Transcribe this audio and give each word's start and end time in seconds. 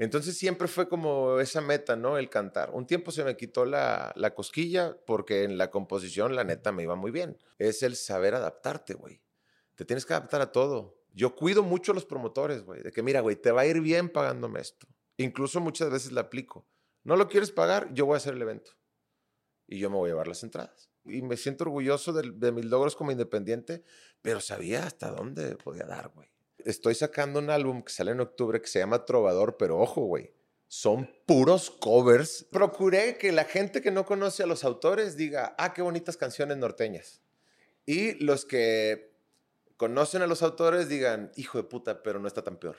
Entonces 0.00 0.38
siempre 0.38 0.66
fue 0.66 0.88
como 0.88 1.40
esa 1.40 1.60
meta, 1.60 1.94
¿no? 1.94 2.16
El 2.16 2.30
cantar. 2.30 2.70
Un 2.72 2.86
tiempo 2.86 3.12
se 3.12 3.22
me 3.22 3.36
quitó 3.36 3.66
la, 3.66 4.14
la 4.16 4.34
cosquilla 4.34 4.96
porque 5.06 5.44
en 5.44 5.58
la 5.58 5.70
composición, 5.70 6.34
la 6.34 6.42
neta, 6.42 6.72
me 6.72 6.84
iba 6.84 6.94
muy 6.94 7.10
bien. 7.10 7.36
Es 7.58 7.82
el 7.82 7.96
saber 7.96 8.34
adaptarte, 8.34 8.94
güey. 8.94 9.20
Te 9.74 9.84
tienes 9.84 10.06
que 10.06 10.14
adaptar 10.14 10.40
a 10.40 10.52
todo. 10.52 11.02
Yo 11.12 11.36
cuido 11.36 11.62
mucho 11.62 11.92
a 11.92 11.94
los 11.94 12.06
promotores, 12.06 12.62
güey, 12.64 12.82
de 12.82 12.92
que 12.92 13.02
mira, 13.02 13.20
güey, 13.20 13.36
te 13.36 13.52
va 13.52 13.60
a 13.60 13.66
ir 13.66 13.82
bien 13.82 14.08
pagándome 14.08 14.60
esto. 14.60 14.88
Incluso 15.18 15.60
muchas 15.60 15.90
veces 15.90 16.12
le 16.12 16.20
aplico. 16.20 16.66
No 17.04 17.14
lo 17.16 17.28
quieres 17.28 17.50
pagar, 17.50 17.92
yo 17.92 18.06
voy 18.06 18.14
a 18.14 18.16
hacer 18.16 18.32
el 18.32 18.40
evento. 18.40 18.70
Y 19.66 19.80
yo 19.80 19.90
me 19.90 19.96
voy 19.96 20.08
a 20.08 20.12
llevar 20.12 20.28
las 20.28 20.42
entradas. 20.42 20.90
Y 21.04 21.20
me 21.20 21.36
siento 21.36 21.64
orgulloso 21.64 22.14
de, 22.14 22.30
de 22.36 22.52
mis 22.52 22.64
logros 22.64 22.96
como 22.96 23.12
independiente, 23.12 23.84
pero 24.22 24.40
sabía 24.40 24.86
hasta 24.86 25.10
dónde 25.10 25.56
podía 25.56 25.84
dar, 25.84 26.08
güey. 26.08 26.29
Estoy 26.66 26.94
sacando 26.94 27.38
un 27.38 27.50
álbum 27.50 27.82
que 27.82 27.92
sale 27.92 28.12
en 28.12 28.20
octubre 28.20 28.60
que 28.60 28.68
se 28.68 28.78
llama 28.78 29.04
Trovador, 29.04 29.56
pero 29.56 29.78
ojo, 29.78 30.02
güey. 30.02 30.32
Son 30.68 31.10
puros 31.26 31.70
covers. 31.70 32.46
Procuré 32.50 33.18
que 33.18 33.32
la 33.32 33.44
gente 33.44 33.82
que 33.82 33.90
no 33.90 34.06
conoce 34.06 34.44
a 34.44 34.46
los 34.46 34.62
autores 34.62 35.16
diga, 35.16 35.54
ah, 35.58 35.74
qué 35.74 35.82
bonitas 35.82 36.16
canciones 36.16 36.56
norteñas. 36.58 37.22
Y 37.86 38.14
los 38.24 38.44
que 38.44 39.12
conocen 39.76 40.22
a 40.22 40.26
los 40.26 40.42
autores 40.42 40.88
digan, 40.88 41.32
hijo 41.36 41.58
de 41.58 41.64
puta, 41.64 42.02
pero 42.02 42.20
no 42.20 42.28
está 42.28 42.42
tan 42.42 42.56
peor. 42.56 42.76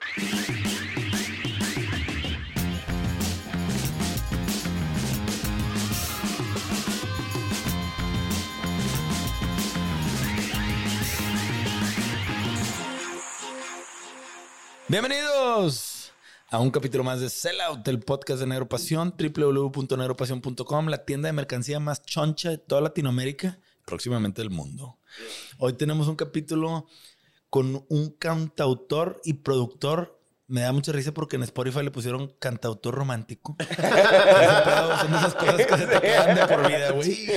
Bienvenidos 14.92 16.12
a 16.50 16.60
un 16.60 16.70
capítulo 16.70 17.06
más 17.06 17.22
de 17.22 17.30
Sellout, 17.30 17.88
el 17.88 18.02
podcast 18.02 18.42
de 18.42 18.48
Negro 18.48 18.68
Pasión, 18.68 19.16
www.negropasión.com, 19.18 20.88
la 20.88 21.06
tienda 21.06 21.30
de 21.30 21.34
mercancía 21.34 21.80
más 21.80 22.04
choncha 22.04 22.50
de 22.50 22.58
toda 22.58 22.82
Latinoamérica, 22.82 23.58
próximamente 23.86 24.42
del 24.42 24.50
mundo. 24.50 24.98
Hoy 25.60 25.72
tenemos 25.78 26.10
un 26.10 26.18
capítulo 26.18 26.88
con 27.50 27.86
un 27.88 28.10
cantautor 28.20 29.22
y 29.24 29.36
productor. 29.36 30.20
Me 30.52 30.60
da 30.60 30.74
mucha 30.74 30.92
risa 30.92 31.14
porque 31.14 31.38
en 31.38 31.44
Spotify 31.44 31.82
le 31.82 31.92
pusieron 31.92 32.28
cantautor 32.38 32.94
romántico. 32.94 33.56
Pedo, 33.58 34.98
Son 34.98 35.16
esas 35.16 35.34
cosas 35.34 35.66
que 35.66 35.78
se 35.78 35.88
te 35.88 36.02
quedan 36.02 36.36
de 36.36 36.46
por 36.46 36.68
vida, 36.68 36.92
güey. 36.92 37.32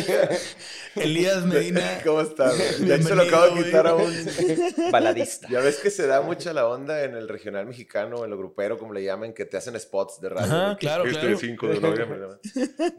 Elías 0.96 1.44
Medina. 1.44 2.00
¿Cómo 2.04 2.22
estás? 2.22 2.56
güey? 2.56 2.88
Ya 2.88 3.00
se 3.00 3.14
lo 3.14 3.22
acabo 3.22 3.54
de 3.54 3.62
quitar 3.62 3.86
a 3.86 3.92
güey. 3.92 4.06
un... 4.06 4.90
baladista. 4.90 5.46
Ya 5.48 5.60
ves 5.60 5.76
que 5.76 5.90
se 5.90 6.08
da 6.08 6.22
mucha 6.22 6.52
la 6.52 6.66
onda 6.66 7.04
en 7.04 7.14
el 7.14 7.28
regional 7.28 7.66
mexicano, 7.66 8.24
en 8.24 8.30
lo 8.30 8.36
grupero, 8.36 8.78
como 8.78 8.92
le 8.92 9.04
llaman, 9.04 9.32
que 9.32 9.44
te 9.44 9.58
hacen 9.58 9.78
spots 9.78 10.20
de 10.20 10.30
radio. 10.30 10.76
Que 10.76 10.86
claro, 10.86 11.04
este 11.04 11.20
claro. 11.20 11.38
5 11.38 11.68
de 11.68 11.80
noviembre, 11.80 12.18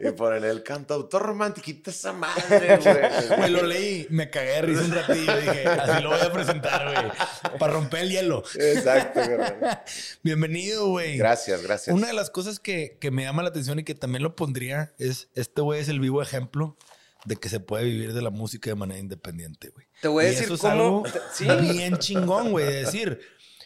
Y 0.00 0.10
ponen 0.12 0.44
el 0.44 0.62
cantautor 0.62 1.24
romantiquita 1.24 1.90
esa 1.90 2.14
madre, 2.14 2.78
güey. 2.78 3.36
Güey, 3.36 3.50
lo 3.50 3.62
leí, 3.64 4.06
me 4.08 4.30
cagué 4.30 4.52
de 4.52 4.62
risa 4.62 4.80
un 4.80 4.92
ratillo. 4.92 5.36
Dije, 5.36 5.68
así 5.68 6.02
lo 6.02 6.08
voy 6.08 6.20
a 6.20 6.32
presentar, 6.32 6.84
güey. 6.90 7.58
Para 7.58 7.74
romper 7.74 8.00
el 8.00 8.10
hielo. 8.10 8.42
Exacto, 8.58 9.20
carnal. 9.20 9.82
Bienvenido, 10.22 10.88
güey. 10.88 11.16
Gracias, 11.16 11.62
gracias. 11.62 11.94
Una 11.94 12.08
de 12.08 12.12
las 12.12 12.30
cosas 12.30 12.58
que, 12.60 12.98
que 13.00 13.10
me 13.10 13.22
llama 13.22 13.42
la 13.42 13.48
atención 13.50 13.78
y 13.78 13.84
que 13.84 13.94
también 13.94 14.22
lo 14.22 14.36
pondría 14.36 14.94
es, 14.98 15.28
este 15.34 15.60
güey 15.62 15.80
es 15.80 15.88
el 15.88 16.00
vivo 16.00 16.22
ejemplo 16.22 16.76
de 17.24 17.36
que 17.36 17.48
se 17.48 17.60
puede 17.60 17.84
vivir 17.84 18.12
de 18.12 18.22
la 18.22 18.30
música 18.30 18.70
de 18.70 18.76
manera 18.76 19.00
independiente, 19.00 19.70
güey. 19.70 19.86
Te 20.00 20.08
voy 20.08 20.24
a 20.24 20.28
Y 20.28 20.30
decir 20.30 20.44
eso 20.44 20.54
es 20.54 20.60
cómo- 20.60 20.72
algo 20.72 21.04
sí. 21.32 21.46
bien 21.72 21.98
chingón, 21.98 22.50
güey, 22.50 22.66
de 22.66 22.72
decir. 22.84 23.20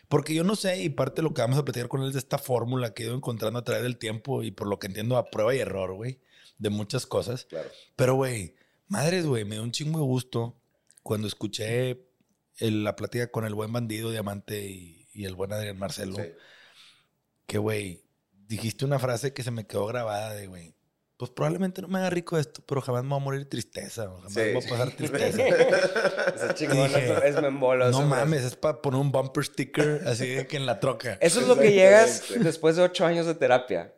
Porque 0.09 0.35
yo 0.35 0.43
no 0.45 0.57
sé, 0.57 0.83
y 0.83 0.89
parte 0.89 1.17
de 1.17 1.23
lo 1.23 1.35
que 1.35 1.43
vamos 1.43 1.59
a 1.59 1.65
platicar 1.65 1.89
con 1.89 2.01
él 2.03 2.09
es 2.09 2.15
de 2.15 2.19
esta 2.21 2.39
fórmula 2.39 2.95
que 2.95 3.03
he 3.05 3.07
ido 3.07 3.15
encontrando 3.15 3.59
a 3.59 3.65
través 3.65 3.83
del 3.85 3.97
tiempo 3.97 4.43
y 4.43 4.51
por 4.51 4.67
lo 4.67 4.79
que 4.79 4.89
entiendo 4.89 5.17
a 5.17 5.31
prueba 5.31 5.55
y 5.55 5.59
error, 5.61 5.93
güey, 5.95 6.19
de 6.59 6.71
muchas 6.71 7.07
cosas. 7.07 7.45
Claro. 7.45 7.69
Pero, 7.97 8.15
güey, 8.17 8.55
madres, 8.89 9.25
güey, 9.27 9.45
me 9.45 9.55
dio 9.57 9.63
un 9.63 9.71
chingo 9.73 10.01
de 10.01 10.05
gusto 10.07 10.57
cuando 11.05 11.29
escuché 11.29 12.07
el- 12.57 12.83
la 12.83 12.97
plática 12.97 13.31
con 13.31 13.45
el 13.45 13.55
buen 13.55 13.73
bandido 13.73 14.11
Diamante 14.11 14.67
y, 14.69 15.00
y 15.13 15.25
el 15.25 15.35
buen 15.35 15.53
Adrián 15.53 15.79
Marcelo. 15.79 16.17
Sí. 16.17 16.33
Que, 17.47 17.59
güey, 17.59 18.05
dijiste 18.47 18.85
una 18.85 18.99
frase 18.99 19.33
que 19.33 19.43
se 19.43 19.51
me 19.51 19.67
quedó 19.67 19.87
grabada 19.87 20.35
de, 20.35 20.47
güey, 20.47 20.75
pues 21.17 21.31
probablemente 21.33 21.83
no 21.83 21.89
me 21.89 21.99
haga 21.99 22.09
rico 22.09 22.39
esto, 22.39 22.63
pero 22.67 22.81
jamás 22.81 23.05
me 23.05 23.11
va 23.11 23.17
a 23.17 23.19
morir 23.19 23.47
tristeza, 23.47 24.11
o 24.11 24.17
jamás 24.17 24.33
Sí. 24.33 24.41
me 24.41 24.53
va 24.55 24.59
a 24.61 24.69
pasar 24.71 24.91
tristeza. 24.97 25.43
Ese 25.47 26.55
chingón 26.55 26.89
Dije, 26.89 27.13
es, 27.13 27.37
es 27.37 27.43
membolo. 27.43 27.91
no 27.91 28.03
mames, 28.03 28.43
es 28.45 28.57
para 28.57 28.81
poner 28.81 29.01
un 29.01 29.13
bumper 29.13 29.45
sticker 29.45 30.01
así 30.07 30.27
de 30.29 30.47
que 30.47 30.57
en 30.57 30.65
la 30.65 30.81
troca. 30.81 31.19
Eso 31.21 31.41
es 31.41 31.47
lo 31.49 31.59
que 31.59 31.73
llegas 31.73 32.25
después 32.39 32.77
de 32.77 32.83
ocho 32.85 33.05
años 33.05 33.27
de 33.27 33.35
terapia. 33.35 33.93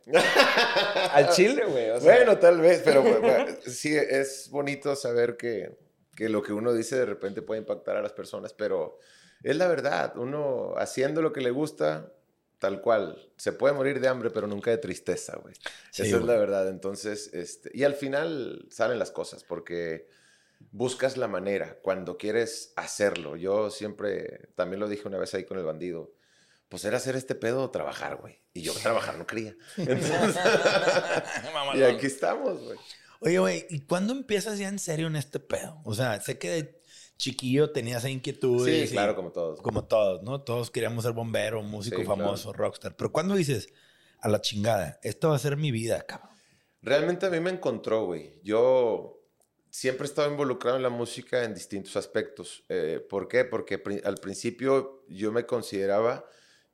Al 1.13 1.31
chile, 1.31 1.65
güey. 1.67 1.91
o 1.91 2.01
sea, 2.01 2.15
Bueno, 2.17 2.39
tal 2.39 2.61
vez, 2.61 2.83
pero 2.85 3.03
bueno, 3.03 3.47
sí, 3.67 3.95
es 3.95 4.49
bonito 4.51 4.97
saber 4.97 5.37
que, 5.37 5.79
que 6.17 6.29
lo 6.29 6.43
que 6.43 6.53
uno 6.53 6.73
dice 6.73 6.97
de 6.97 7.07
repente 7.07 7.41
puede 7.43 7.61
impactar 7.61 7.97
a 7.97 8.03
las 8.03 8.13
personas, 8.13 8.53
pero 8.53 8.99
es 9.43 9.57
la 9.57 9.69
verdad. 9.69 10.17
Uno 10.17 10.75
haciendo 10.77 11.23
lo 11.23 11.33
que 11.33 11.41
le 11.41 11.51
gusta, 11.51 12.13
tal 12.59 12.81
cual, 12.81 13.31
se 13.37 13.53
puede 13.53 13.75
morir 13.75 14.01
de 14.01 14.09
hambre, 14.09 14.31
pero 14.31 14.47
nunca 14.47 14.71
de 14.71 14.79
tristeza, 14.79 15.37
güey. 15.37 15.55
Sí, 15.91 16.03
Esa 16.03 16.17
es 16.17 16.23
la 16.23 16.37
verdad. 16.37 16.69
Entonces, 16.69 17.31
este, 17.33 17.71
y 17.75 17.85
al 17.85 17.95
final 17.95 18.67
salen 18.71 18.99
las 18.99 19.11
cosas, 19.11 19.45
porque 19.45 20.09
buscas 20.71 21.17
la 21.17 21.29
manera 21.29 21.79
cuando 21.83 22.17
quieres 22.17 22.73
hacerlo. 22.77 23.37
Yo 23.37 23.71
siempre, 23.71 24.49
también 24.55 24.81
lo 24.81 24.89
dije 24.89 25.09
una 25.09 25.19
vez 25.19 25.35
ahí 25.35 25.45
con 25.45 25.59
el 25.59 25.65
bandido, 25.65 26.13
pues 26.69 26.85
era 26.85 26.97
hacer 26.97 27.17
este 27.17 27.35
pedo 27.35 27.63
o 27.63 27.71
trabajar, 27.71 28.17
güey. 28.17 28.41
Y 28.55 28.63
yo 28.63 28.73
trabajar 28.75 29.19
no 29.19 29.27
quería. 29.27 29.57
Entonces, 29.77 30.37
y 31.75 31.83
aquí 31.83 32.07
estamos, 32.07 32.63
güey. 32.63 32.79
Oye, 33.25 33.39
güey, 33.39 33.67
¿y 33.71 33.81
cuándo 33.81 34.13
empiezas 34.13 34.59
ya 34.59 34.69
en 34.69 34.81
serio 34.81 35.07
en 35.07 35.15
este 35.15 35.39
pedo? 35.39 35.81
O 35.85 35.95
sea, 35.95 36.21
sé 36.21 36.39
que 36.39 36.82
chiquillo 37.23 37.71
tenías 37.71 37.99
esa 37.99 38.11
inquietud. 38.11 38.67
Sí, 38.67 38.89
claro, 38.91 39.15
como 39.15 39.31
todos. 39.31 39.61
Como 39.61 39.85
todos, 39.85 40.23
¿no? 40.23 40.43
Todos 40.43 40.71
queríamos 40.71 41.05
ser 41.05 41.13
bombero, 41.13 41.63
músico 41.63 42.01
Sí, 42.01 42.05
famoso, 42.05 42.53
rockstar. 42.53 42.97
Pero 42.97 43.13
¿cuándo 43.13 43.37
dices, 43.37 43.69
a 44.21 44.29
la 44.29 44.41
chingada, 44.41 44.99
esto 45.03 45.29
va 45.31 45.37
a 45.37 45.39
ser 45.39 45.57
mi 45.57 45.71
vida, 45.71 46.03
cabrón? 46.03 46.31
Realmente 46.83 47.27
a 47.27 47.31
mí 47.31 47.39
me 47.39 47.51
encontró, 47.51 48.07
güey. 48.07 48.41
Yo 48.43 49.21
siempre 49.71 50.05
he 50.07 50.09
estado 50.09 50.29
involucrado 50.31 50.77
en 50.77 50.83
la 50.83 50.91
música 50.91 51.45
en 51.45 51.55
distintos 51.55 51.97
aspectos. 51.97 52.65
Eh, 52.69 53.01
¿Por 53.09 53.29
qué? 53.29 53.45
Porque 53.45 53.79
pri- 53.79 54.03
al 54.05 54.17
principio 54.17 55.05
yo 55.09 55.31
me 55.31 55.47
consideraba 55.47 56.25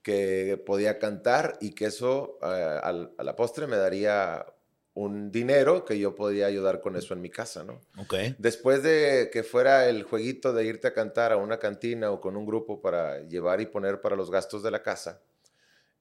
que 0.03 0.61
podía 0.65 0.99
cantar 0.99 1.59
y 1.61 1.75
que 1.75 1.85
eso 1.87 2.39
eh, 2.43 2.81
al- 2.83 3.13
a 3.19 3.23
la 3.23 3.37
postre 3.37 3.67
me 3.67 3.77
daría 3.77 4.47
un 5.01 5.31
dinero 5.31 5.85
que 5.85 5.99
yo 5.99 6.15
podía 6.15 6.47
ayudar 6.47 6.81
con 6.81 6.97
eso 6.97 7.15
en 7.15 7.21
mi 7.21 7.31
casa, 7.31 7.63
¿no? 7.63 7.81
Ok. 7.99 8.15
Después 8.39 8.83
de 8.83 9.31
que 9.33 9.43
fuera 9.45 9.89
el 9.89 10.03
jueguito 10.03 10.53
de 10.53 10.65
irte 10.65 10.89
a 10.89 10.93
cantar 10.93 11.31
a 11.33 11.37
una 11.37 11.59
cantina 11.59 12.11
o 12.11 12.21
con 12.21 12.37
un 12.37 12.45
grupo 12.45 12.81
para 12.81 13.21
llevar 13.29 13.61
y 13.61 13.67
poner 13.67 14.01
para 14.01 14.17
los 14.17 14.29
gastos 14.31 14.63
de 14.65 14.71
la 14.73 14.83
casa, 14.83 15.21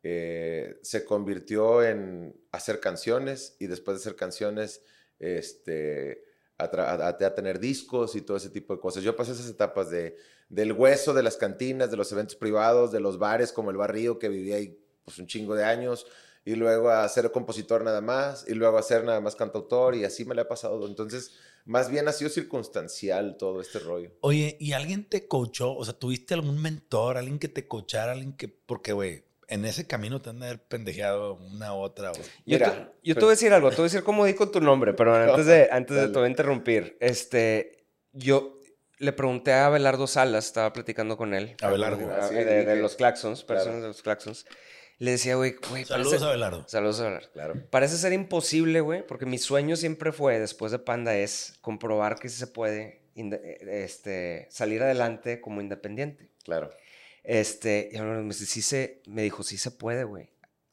eh, 0.03 0.77
se 0.81 1.05
convirtió 1.05 1.83
en 1.83 2.35
hacer 2.51 2.79
canciones 2.79 3.55
y 3.59 3.67
después 3.67 3.97
de 3.97 4.01
hacer 4.01 4.15
canciones, 4.15 4.81
este, 5.19 6.23
a, 6.57 6.63
a- 6.65 7.07
a 7.09 7.35
tener 7.35 7.59
discos 7.59 8.15
y 8.15 8.21
todo 8.21 8.37
ese 8.37 8.49
tipo 8.49 8.73
de 8.73 8.79
cosas. 8.79 9.03
Yo 9.03 9.15
pasé 9.15 9.33
esas 9.33 9.49
etapas 9.49 9.89
de, 9.89 10.15
del 10.49 10.71
hueso, 10.73 11.13
de 11.13 11.23
las 11.23 11.37
cantinas, 11.37 11.91
de 11.91 11.97
los 11.97 12.11
eventos 12.11 12.35
privados, 12.35 12.91
de 12.91 12.99
los 12.99 13.19
bares 13.19 13.51
como 13.51 13.69
el 13.71 13.77
barrio 13.77 14.17
que 14.17 14.29
vivía 14.29 14.55
ahí 14.55 14.75
pues, 15.05 15.19
un 15.19 15.27
chingo 15.27 15.55
de 15.55 15.63
años, 15.65 16.05
y 16.47 16.55
luego 16.55 16.89
a 16.89 17.07
ser 17.09 17.29
compositor 17.31 17.83
nada 17.83 17.99
más, 18.01 18.45
y 18.47 18.53
luego 18.53 18.77
a 18.77 18.83
ser 18.83 19.03
nada 19.03 19.19
más 19.19 19.35
cantautor, 19.35 19.95
y 19.95 20.05
así 20.05 20.23
me 20.23 20.33
le 20.33 20.41
ha 20.41 20.47
pasado. 20.47 20.87
Entonces, 20.87 21.31
más 21.65 21.89
bien 21.91 22.07
ha 22.07 22.13
sido 22.13 22.29
circunstancial 22.29 23.35
todo 23.37 23.59
este 23.61 23.79
rollo. 23.79 24.11
Oye, 24.21 24.55
¿y 24.59 24.71
alguien 24.73 25.03
te 25.07 25.27
coachó? 25.27 25.75
O 25.75 25.83
sea, 25.83 25.93
¿tuviste 25.93 26.33
algún 26.33 26.61
mentor, 26.61 27.17
alguien 27.17 27.39
que 27.39 27.49
te 27.49 27.67
coachara, 27.67 28.13
alguien 28.13 28.33
que... 28.33 28.47
Porque, 28.47 28.93
güey, 28.93 29.25
en 29.49 29.65
ese 29.65 29.87
camino 29.87 30.21
te 30.21 30.29
han 30.29 30.39
de 30.39 30.45
haber 30.47 30.63
pendejeado 30.63 31.35
una 31.35 31.73
u 31.73 31.79
otra. 31.79 32.09
güey. 32.11 32.21
Yo, 32.23 32.29
Mira, 32.45 32.71
te, 32.71 32.79
yo 33.03 33.13
te 33.13 33.19
pues- 33.19 33.23
voy 33.23 33.27
a 33.27 33.31
decir 33.31 33.53
algo, 33.53 33.69
te 33.69 33.75
voy 33.75 33.83
a 33.83 33.89
decir 33.91 34.03
cómo 34.03 34.25
di 34.25 34.33
con 34.33 34.51
tu 34.51 34.61
nombre, 34.61 34.93
pero 34.93 35.15
antes 35.33 35.45
de, 35.45 35.67
antes 35.71 35.97
de 35.97 36.07
te 36.07 36.13
voy 36.17 36.27
a 36.27 36.29
interrumpir. 36.29 36.97
Este, 37.01 37.85
yo 38.13 38.61
le 38.99 39.11
pregunté 39.11 39.51
a 39.53 39.65
Abelardo 39.65 40.07
Salas, 40.07 40.45
estaba 40.45 40.71
platicando 40.73 41.17
con 41.17 41.33
él. 41.33 41.55
Abelardo. 41.61 42.09
ah, 42.11 42.27
Sí, 42.29 42.35
de, 42.35 42.45
de 42.45 42.59
dije- 42.65 42.81
los 42.81 42.95
Claxons, 42.95 43.43
Claro. 43.43 43.59
personas 43.59 43.81
de 43.81 43.87
los 43.89 44.01
Claxons. 44.01 44.45
Le 44.99 45.11
decía, 45.11 45.35
güey, 45.35 45.55
güey, 45.69 45.85
Saludos, 45.85 46.13
parece- 46.13 46.25
Abelardo. 46.25 46.65
Saludos, 46.67 46.99
Abelardo. 47.01 47.31
Claro. 47.31 47.53
Parece 47.69 47.97
ser 47.97 48.13
imposible, 48.13 48.81
güey, 48.81 49.05
porque 49.05 49.25
mi 49.27 49.37
sueño 49.37 49.75
siempre 49.75 50.11
fue, 50.11 50.39
después 50.39 50.71
de 50.71 50.79
Panda, 50.79 51.15
es 51.15 51.57
comprobar 51.61 52.17
que 52.17 52.29
sí 52.29 52.37
se 52.37 52.47
puede 52.47 53.03
eh, 53.15 53.83
este, 53.83 54.47
salir 54.49 54.81
adelante 54.81 55.39
como 55.39 55.61
independiente. 55.61 56.29
Claro. 56.43 56.71
Este, 57.23 57.89
y 57.91 57.97
ahora 57.97 58.19
me, 58.21 58.27
dice, 58.29 58.45
sí 58.45 58.61
se, 58.61 59.01
me 59.05 59.21
dijo, 59.21 59.43
sí 59.43 59.57
se 59.57 59.69
puede, 59.69 60.03
güey. 60.03 60.29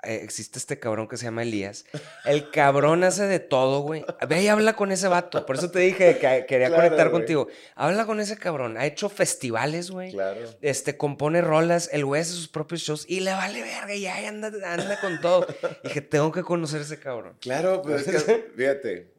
Eh, 0.06 0.20
existe 0.22 0.58
este 0.58 0.78
cabrón 0.78 1.08
que 1.08 1.16
se 1.16 1.24
llama 1.24 1.42
Elías. 1.42 1.84
El 2.24 2.50
cabrón 2.50 3.04
hace 3.04 3.24
de 3.24 3.40
todo, 3.40 3.80
güey. 3.80 4.04
Ve 4.28 4.42
y 4.42 4.48
habla 4.48 4.74
con 4.76 4.92
ese 4.92 5.08
vato. 5.08 5.44
Por 5.46 5.56
eso 5.56 5.70
te 5.70 5.78
dije 5.80 6.18
que 6.18 6.44
quería 6.46 6.68
Claro, 6.68 6.82
conectar 6.82 7.08
güey. 7.10 7.20
contigo. 7.22 7.48
Habla 7.74 8.06
con 8.06 8.20
ese 8.20 8.36
cabrón. 8.36 8.76
Ha 8.76 8.86
hecho 8.86 9.08
festivales, 9.08 9.90
güey. 9.90 10.12
Claro. 10.12 10.40
Este, 10.60 10.96
compone 10.96 11.40
rolas, 11.40 11.88
el 11.92 12.04
güey 12.04 12.20
hace 12.22 12.32
sus 12.32 12.48
propios 12.48 12.80
shows 12.82 13.04
y 13.08 13.20
le 13.20 13.32
vale 13.32 13.62
verga 13.62 13.94
y 13.94 14.02
ya 14.02 14.28
anda, 14.28 14.48
anda 14.64 15.00
con 15.00 15.20
todo. 15.20 15.46
dije, 15.82 16.00
tengo 16.00 16.30
que 16.32 16.42
conocer 16.42 16.80
a 16.80 16.84
ese 16.84 16.98
cabrón. 16.98 17.36
Claro, 17.40 17.82
pues 17.82 18.06
es 18.06 18.24
que, 18.24 18.50
fíjate, 18.56 19.12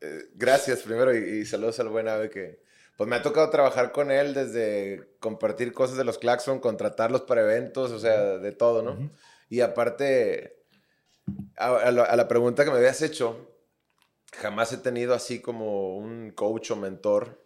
eh, 0.00 0.22
gracias 0.34 0.80
primero 0.80 1.16
y, 1.16 1.40
y 1.40 1.46
saludos 1.46 1.78
al 1.80 1.88
buen 1.88 2.08
ave 2.08 2.28
que, 2.30 2.60
pues 2.96 3.08
me 3.08 3.16
ha 3.16 3.22
tocado 3.22 3.48
trabajar 3.50 3.90
con 3.92 4.10
él 4.10 4.34
desde 4.34 5.02
compartir 5.18 5.72
cosas 5.72 5.96
de 5.96 6.04
los 6.04 6.18
Claxon, 6.18 6.60
contratarlos 6.60 7.22
para 7.22 7.40
eventos, 7.42 7.90
o 7.90 7.98
sea, 7.98 8.38
de 8.38 8.52
todo, 8.52 8.82
¿no? 8.82 8.92
Ujú. 8.92 9.10
Y 9.52 9.60
aparte, 9.60 10.64
a, 11.58 11.76
a 11.76 11.90
la, 11.90 12.04
a 12.04 12.16
la 12.16 12.26
pregunta 12.26 12.64
que 12.64 12.70
me 12.70 12.78
habías 12.78 13.02
hecho, 13.02 13.54
jamás 14.32 14.72
he 14.72 14.78
tenido 14.78 15.12
así 15.12 15.40
como 15.42 15.94
un 15.98 16.30
coach 16.30 16.70
o 16.70 16.76
mentor. 16.76 17.44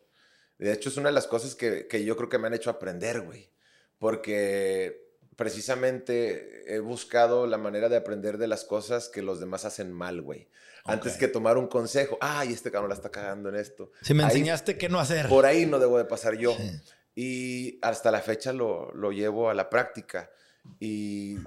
De 0.56 0.73
hecho, 0.73 0.88
es 0.88 0.97
una 0.99 1.08
de 1.08 1.14
las 1.17 1.26
cosas 1.26 1.56
que, 1.56 1.88
que 1.88 2.05
yo 2.05 2.17
creo 2.17 2.29
que 2.29 2.38
me 2.38 2.47
han 2.47 2.55
hecho 2.55 2.70
aprender, 2.70 3.23
güey. 3.23 3.50
Porque 3.99 5.05
precisamente 5.35 6.73
he 6.73 6.79
buscado 6.79 7.49
la 7.49 7.58
manera 7.58 7.88
de 7.88 7.97
aprender 7.97 8.38
de 8.38 8.47
las 8.47 8.64
cosas 8.64 9.09
que 9.09 9.20
los 9.20 9.41
demás 9.41 9.64
hacen 9.64 9.93
mal, 9.93 10.23
güey. 10.23 10.49
Antes 10.85 11.14
Ok. 11.14 11.19
que 11.19 11.29
tomar 11.29 11.59
un 11.59 11.67
consejo, 11.67 12.17
ay, 12.20 12.52
este 12.52 12.70
cabrón 12.70 12.91
la 12.91 12.94
está 12.94 13.11
cagando 13.11 13.49
en 13.49 13.56
esto. 13.56 13.91
Si 14.02 14.14
me 14.14 14.23
Ahí- 14.23 14.29
enseñaste 14.31 14.79
qué 14.79 14.88
no 14.88 15.00
hacer. 15.00 15.29
Por 15.29 15.44
ahí 15.44 15.67
no 15.67 15.81
debo 15.81 15.99
de 15.99 16.05
pasar 16.05 16.37
yo. 16.37 16.55
Sí. 16.56 16.81
Y 17.17 17.79
hasta 17.82 18.12
la 18.12 18.20
fecha 18.20 18.52
lo, 18.52 18.93
lo 18.93 19.11
llevo 19.11 19.50
a 19.50 19.55
la 19.55 19.69
práctica. 19.69 20.31
Y, 20.79 21.38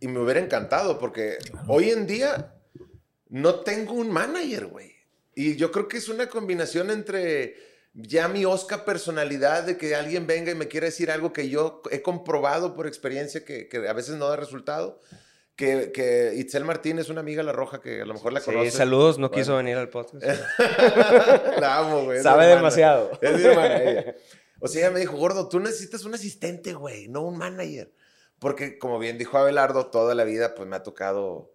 y 0.00 0.08
me 0.08 0.18
hubiera 0.20 0.40
encantado 0.40 0.98
porque 0.98 1.38
hoy 1.68 1.90
en 1.90 2.06
día 2.06 2.54
no 3.28 3.56
tengo 3.56 3.92
un 3.94 4.10
manager, 4.10 4.66
güey. 4.66 4.92
Y 5.34 5.56
yo 5.56 5.70
creo 5.70 5.86
que 5.88 5.98
es 5.98 6.08
una 6.08 6.28
combinación 6.28 6.90
entre 6.90 7.54
ya 7.94 8.28
mi 8.28 8.44
Oscar 8.44 8.84
personalidad 8.84 9.64
de 9.64 9.76
que 9.76 9.94
alguien 9.94 10.26
venga 10.26 10.52
y 10.52 10.54
me 10.54 10.68
quiera 10.68 10.86
decir 10.86 11.10
algo 11.10 11.32
que 11.32 11.48
yo 11.48 11.82
he 11.90 12.02
comprobado 12.02 12.74
por 12.74 12.86
experiencia 12.86 13.44
que, 13.44 13.68
que 13.68 13.88
a 13.88 13.92
veces 13.92 14.16
no 14.16 14.28
da 14.28 14.36
resultado. 14.36 15.00
Que, 15.56 15.92
que 15.92 16.32
Itzel 16.36 16.64
Martínez, 16.64 17.10
una 17.10 17.20
amiga 17.20 17.42
La 17.42 17.52
Roja 17.52 17.82
que 17.82 18.00
a 18.00 18.06
lo 18.06 18.14
mejor 18.14 18.32
la 18.32 18.40
Sí, 18.40 18.46
conoce. 18.46 18.70
saludos, 18.70 19.18
no 19.18 19.28
Bueno. 19.28 19.42
quiso 19.42 19.56
venir 19.58 19.76
al 19.76 19.90
podcast. 19.90 20.24
la 21.60 21.78
amo, 21.78 22.04
güey. 22.04 22.22
Sabe 22.22 22.44
hermana. 22.44 22.56
demasiado. 22.56 23.10
Es 23.20 23.32
mi 23.36 23.42
hermana, 23.44 23.82
ella. 23.82 24.14
O 24.60 24.68
sea, 24.68 24.80
ella 24.82 24.90
me 24.90 25.00
dijo, 25.00 25.16
gordo, 25.16 25.48
tú 25.48 25.60
necesitas 25.60 26.04
un 26.04 26.14
asistente, 26.14 26.72
güey, 26.72 27.08
no 27.08 27.22
un 27.22 27.36
manager. 27.36 27.92
Porque, 28.40 28.78
como 28.78 28.98
bien 28.98 29.18
dijo 29.18 29.38
Abelardo, 29.38 29.86
toda 29.90 30.14
la 30.14 30.24
vida 30.24 30.54
pues 30.54 30.66
me 30.68 30.74
ha 30.74 30.82
tocado 30.82 31.52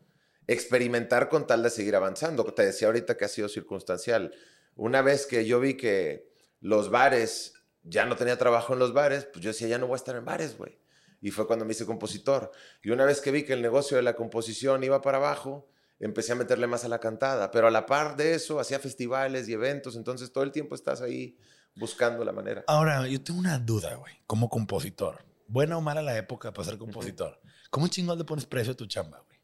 experimentar 0.47 1.29
con 1.29 1.47
tal 1.47 1.63
de 1.63 1.71
seguir 1.71 1.95
avanzando. 1.95 2.45
Te 2.45 2.63
decía 2.65 2.87
ahorita 2.87 3.17
que 3.17 3.25
ha 3.25 3.27
sido 3.27 3.49
circunstancial. 3.49 4.33
Una 4.75 5.01
vez 5.01 5.25
que 5.25 5.45
yo 5.45 5.59
vi 5.59 5.75
que 5.75 6.29
los 6.61 6.91
bares, 6.91 7.53
ya 7.83 8.05
no 8.05 8.15
tenía 8.15 8.37
trabajo 8.37 8.73
en 8.73 8.79
los 8.79 8.93
bares, 8.93 9.25
pues 9.25 9.43
yo 9.43 9.49
decía, 9.49 9.67
ya 9.67 9.79
no 9.79 9.87
voy 9.87 9.95
a 9.95 9.97
estar 9.97 10.15
en 10.15 10.25
bares, 10.25 10.57
güey. 10.57 10.79
Y 11.21 11.31
fue 11.31 11.47
cuando 11.47 11.65
me 11.65 11.71
hice 11.71 11.87
compositor. 11.87 12.51
Y 12.83 12.91
una 12.91 13.03
vez 13.05 13.19
que 13.19 13.31
vi 13.31 13.43
que 13.43 13.53
el 13.53 13.63
negocio 13.63 13.97
de 13.97 14.03
la 14.03 14.15
composición 14.15 14.83
iba 14.83 15.01
para 15.01 15.17
abajo, 15.17 15.67
empecé 15.99 16.33
a 16.33 16.35
meterle 16.35 16.67
más 16.67 16.85
a 16.85 16.87
la 16.87 16.99
cantada. 16.99 17.49
Pero 17.49 17.67
a 17.67 17.71
la 17.71 17.87
par 17.87 18.15
de 18.15 18.35
eso, 18.35 18.59
hacía 18.59 18.77
festivales 18.79 19.47
y 19.49 19.53
eventos. 19.53 19.95
Entonces 19.95 20.31
todo 20.31 20.43
el 20.43 20.51
tiempo 20.51 20.75
estás 20.75 21.01
ahí 21.01 21.35
buscando 21.75 22.23
la 22.23 22.31
manera. 22.31 22.63
Ahora, 22.67 23.07
yo 23.07 23.23
tengo 23.23 23.39
una 23.39 23.57
duda, 23.57 23.95
güey, 23.95 24.13
como 24.27 24.49
compositor. 24.49 25.25
Buena 25.47 25.77
o 25.77 25.81
mala 25.81 26.01
la 26.01 26.17
época 26.17 26.51
para 26.53 26.67
ser 26.67 26.77
compositor. 26.77 27.39
¿Cómo 27.69 27.87
chingón 27.87 28.17
le 28.17 28.23
pones 28.23 28.45
precio 28.45 28.73
a 28.73 28.75
tu 28.75 28.85
chamba, 28.85 29.19
güey? 29.19 29.37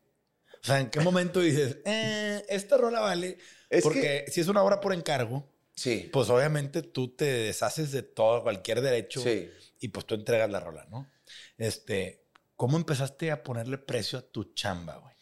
O 0.63 0.65
sea, 0.65 0.79
¿en 0.79 0.89
qué 0.89 0.99
momento 0.99 1.39
dices, 1.39 1.77
eh, 1.85 2.43
esta 2.49 2.77
rola 2.77 2.99
vale? 2.99 3.37
Es 3.69 3.83
Porque 3.83 4.25
si 4.29 4.41
es 4.41 4.47
una 4.47 4.63
obra 4.63 4.79
por 4.79 4.93
encargo, 4.93 5.47
Sí. 5.73 6.09
pues 6.13 6.29
obviamente 6.29 6.81
tú 6.83 7.15
te 7.15 7.25
deshaces 7.25 7.91
de 7.91 8.03
todo, 8.03 8.43
cualquier 8.43 8.81
derecho 8.81 9.21
Sí. 9.21 9.49
y 9.79 9.87
pues 9.87 10.05
tú 10.05 10.15
entregas 10.15 10.49
la 10.51 10.59
rola, 10.59 10.85
¿no? 10.91 11.09
Este, 11.57 12.25
¿cómo 12.55 12.77
empezaste 12.77 13.31
a 13.31 13.43
ponerle 13.43 13.77
precio 13.77 14.19
a 14.19 14.21
tu 14.21 14.53
chamba, 14.53 14.97
güey? 14.97 15.15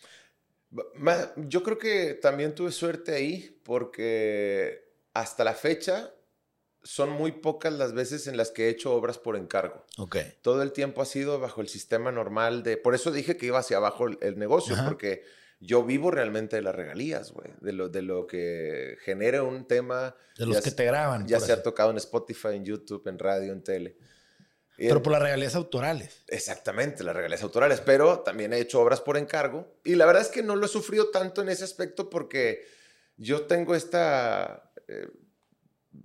Yo 1.48 1.64
creo 1.64 1.78
que 1.78 2.16
también 2.16 2.54
tuve 2.54 2.72
suerte 2.72 3.16
ahí 3.16 3.60
porque 3.64 4.94
hasta 5.14 5.44
la 5.44 5.54
fecha 5.54 6.14
son 6.92 7.12
muy 7.12 7.32
pocas 7.34 7.72
las 7.74 7.94
veces 7.94 8.26
en 8.26 8.36
las 8.36 8.50
que 8.50 8.66
he 8.66 8.70
hecho 8.70 8.94
obras 8.96 9.20
por 9.20 9.36
encargo. 9.36 9.86
Ok. 10.00 10.18
Todo 10.42 10.64
el 10.64 10.72
tiempo 10.72 11.04
ha 11.04 11.06
sido 11.06 11.40
bajo 11.40 11.62
el 11.62 11.68
sistema 11.68 12.12
normal 12.12 12.64
de... 12.64 12.78
Por 12.78 12.96
eso 12.96 13.12
dije 13.12 13.38
que 13.38 13.46
iba 13.46 13.60
hacia 13.60 13.78
abajo 13.78 14.08
el, 14.08 14.18
el 14.22 14.40
negocio, 14.40 14.74
Ajá. 14.74 14.86
porque 14.86 15.22
yo 15.60 15.84
vivo 15.84 16.10
realmente 16.10 16.56
de 16.56 16.64
las 16.64 16.74
regalías, 16.74 17.32
güey. 17.32 17.52
De 17.62 17.74
lo, 17.74 17.90
de 17.90 18.02
lo 18.02 18.26
que 18.26 18.98
genere 19.04 19.40
un 19.40 19.68
tema, 19.68 20.16
De 20.36 20.48
los 20.48 20.58
que 20.62 20.72
se- 20.72 20.76
te 20.76 20.86
graban. 20.86 21.28
ya 21.28 21.40
se 21.40 21.52
ha 21.52 21.62
tocado 21.62 21.92
en 21.92 21.98
Spotify, 21.98 22.56
en 22.56 22.66
YouTube, 22.66 23.08
en 23.08 23.20
radio, 23.20 23.54
en 23.54 23.64
tele. 23.64 23.96
Pero 24.76 24.96
en- 24.98 25.04
por 25.04 25.12
las 25.12 25.22
regalías 25.22 25.54
autorales. 25.54 26.24
Exactamente, 26.28 27.04
las 27.04 27.16
regalías 27.16 27.44
autorales, 27.44 27.82
pero 27.82 28.22
también 28.22 28.52
he 28.52 28.58
hecho 28.60 28.82
obras 28.82 29.00
por 29.02 29.16
encargo 29.16 29.68
y 29.84 29.94
la 29.94 30.08
verdad 30.08 30.24
es 30.24 30.30
que 30.30 30.42
no 30.42 30.56
lo 30.56 30.66
he 30.66 30.70
sufrido 30.70 31.10
tanto 31.12 31.44
en 31.44 31.50
ese 31.50 31.66
aspecto 31.66 32.10
porque 32.10 32.66
yo 33.18 33.42
tengo 33.46 33.76
esta 33.76 34.72
eh, 34.88 35.08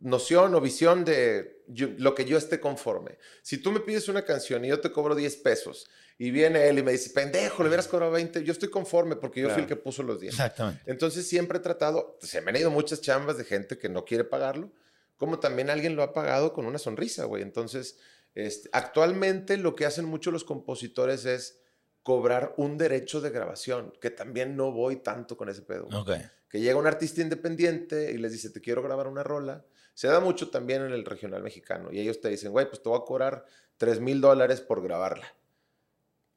noción 0.01 0.55
o 0.55 0.61
visión 0.61 1.05
de 1.05 1.63
yo- 1.69 1.89
lo 1.99 2.15
que 2.15 2.25
yo 2.25 2.37
esté 2.39 2.61
conforme. 2.61 3.19
Si 3.43 3.59
tú 3.59 3.71
me 3.73 3.81
pides 3.81 4.09
una 4.09 4.23
canción 4.25 4.65
y 4.65 4.69
yo 4.69 4.81
te 4.81 4.91
cobro 4.93 5.15
10 5.15 5.37
pesos 5.37 5.87
y 6.19 6.31
viene 6.31 6.69
él 6.69 6.79
y 6.79 6.83
me 6.83 6.93
dice, 6.93 7.11
pendejo, 7.11 7.63
le 7.63 7.69
hubieras 7.69 7.89
cobrado 7.89 8.13
20, 8.13 8.45
yo 8.45 8.53
estoy 8.53 8.71
conforme 8.71 9.17
porque 9.17 9.41
yo 9.41 9.49
fui 9.51 9.61
el 9.63 9.67
Claro. 9.67 9.81
que 9.81 9.85
puso 9.85 10.03
los 10.03 10.21
10. 10.21 10.35
Exactamente. 10.35 10.83
Entonces 10.87 11.27
siempre 11.27 11.59
he 11.59 11.61
tratado, 11.61 12.19
se 12.23 12.41
me 12.41 12.51
han 12.51 12.57
ido 12.57 12.71
muchas 12.71 13.01
chambas 13.01 13.37
de 13.37 13.45
gente 13.45 13.79
que 13.79 13.89
no 13.89 14.05
quiere 14.05 14.25
pagarlo, 14.25 14.73
como 15.17 15.39
también 15.39 15.71
alguien 15.71 15.97
lo 15.97 16.03
ha 16.03 16.13
pagado 16.13 16.53
con 16.53 16.67
una 16.67 16.79
sonrisa, 16.79 17.25
güey. 17.25 17.43
Entonces, 17.43 17.99
este, 18.35 18.69
actualmente 18.73 19.57
lo 19.59 19.75
que 19.77 19.87
hacen 19.87 20.07
muchos 20.07 20.33
los 20.33 20.45
compositores 20.45 21.25
es 21.25 21.61
cobrar 22.03 22.53
un 22.59 22.77
derecho 22.79 23.21
de 23.21 23.31
grabación, 23.31 23.93
que 24.01 24.11
también 24.11 24.57
no 24.57 24.73
voy 24.73 24.97
tanto 24.97 25.37
con 25.37 25.49
ese 25.49 25.63
pedo. 25.63 25.87
güey. 25.87 25.99
Ok. 25.99 26.11
Que 26.49 26.61
llega 26.61 26.77
un 26.79 26.87
artista 26.87 27.21
independiente 27.23 28.13
y 28.13 28.19
les 28.19 28.31
dice, 28.33 28.51
te 28.51 28.61
quiero 28.61 28.83
grabar 28.83 29.07
una 29.09 29.23
rola. 29.25 29.65
Se 29.95 30.09
da 30.09 30.21
mucho 30.21 30.51
también 30.51 30.83
en 30.83 30.93
el 30.93 31.05
regional 31.05 31.43
mexicano. 31.43 31.91
Y 31.93 32.01
ellos 32.01 32.21
te 32.21 32.29
dicen, 32.29 32.53
güey, 32.53 32.69
pues 32.69 32.83
te 32.83 32.89
voy 32.89 32.99
a 32.99 33.05
cobrar 33.05 33.47
3 33.79 34.01
mil 34.01 34.21
dólares 34.21 34.61
por 34.61 34.83
grabarla. 34.83 35.35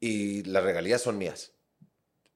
Y 0.00 0.44
las 0.44 0.62
regalías 0.62 1.02
son 1.02 1.18
mías. 1.18 1.52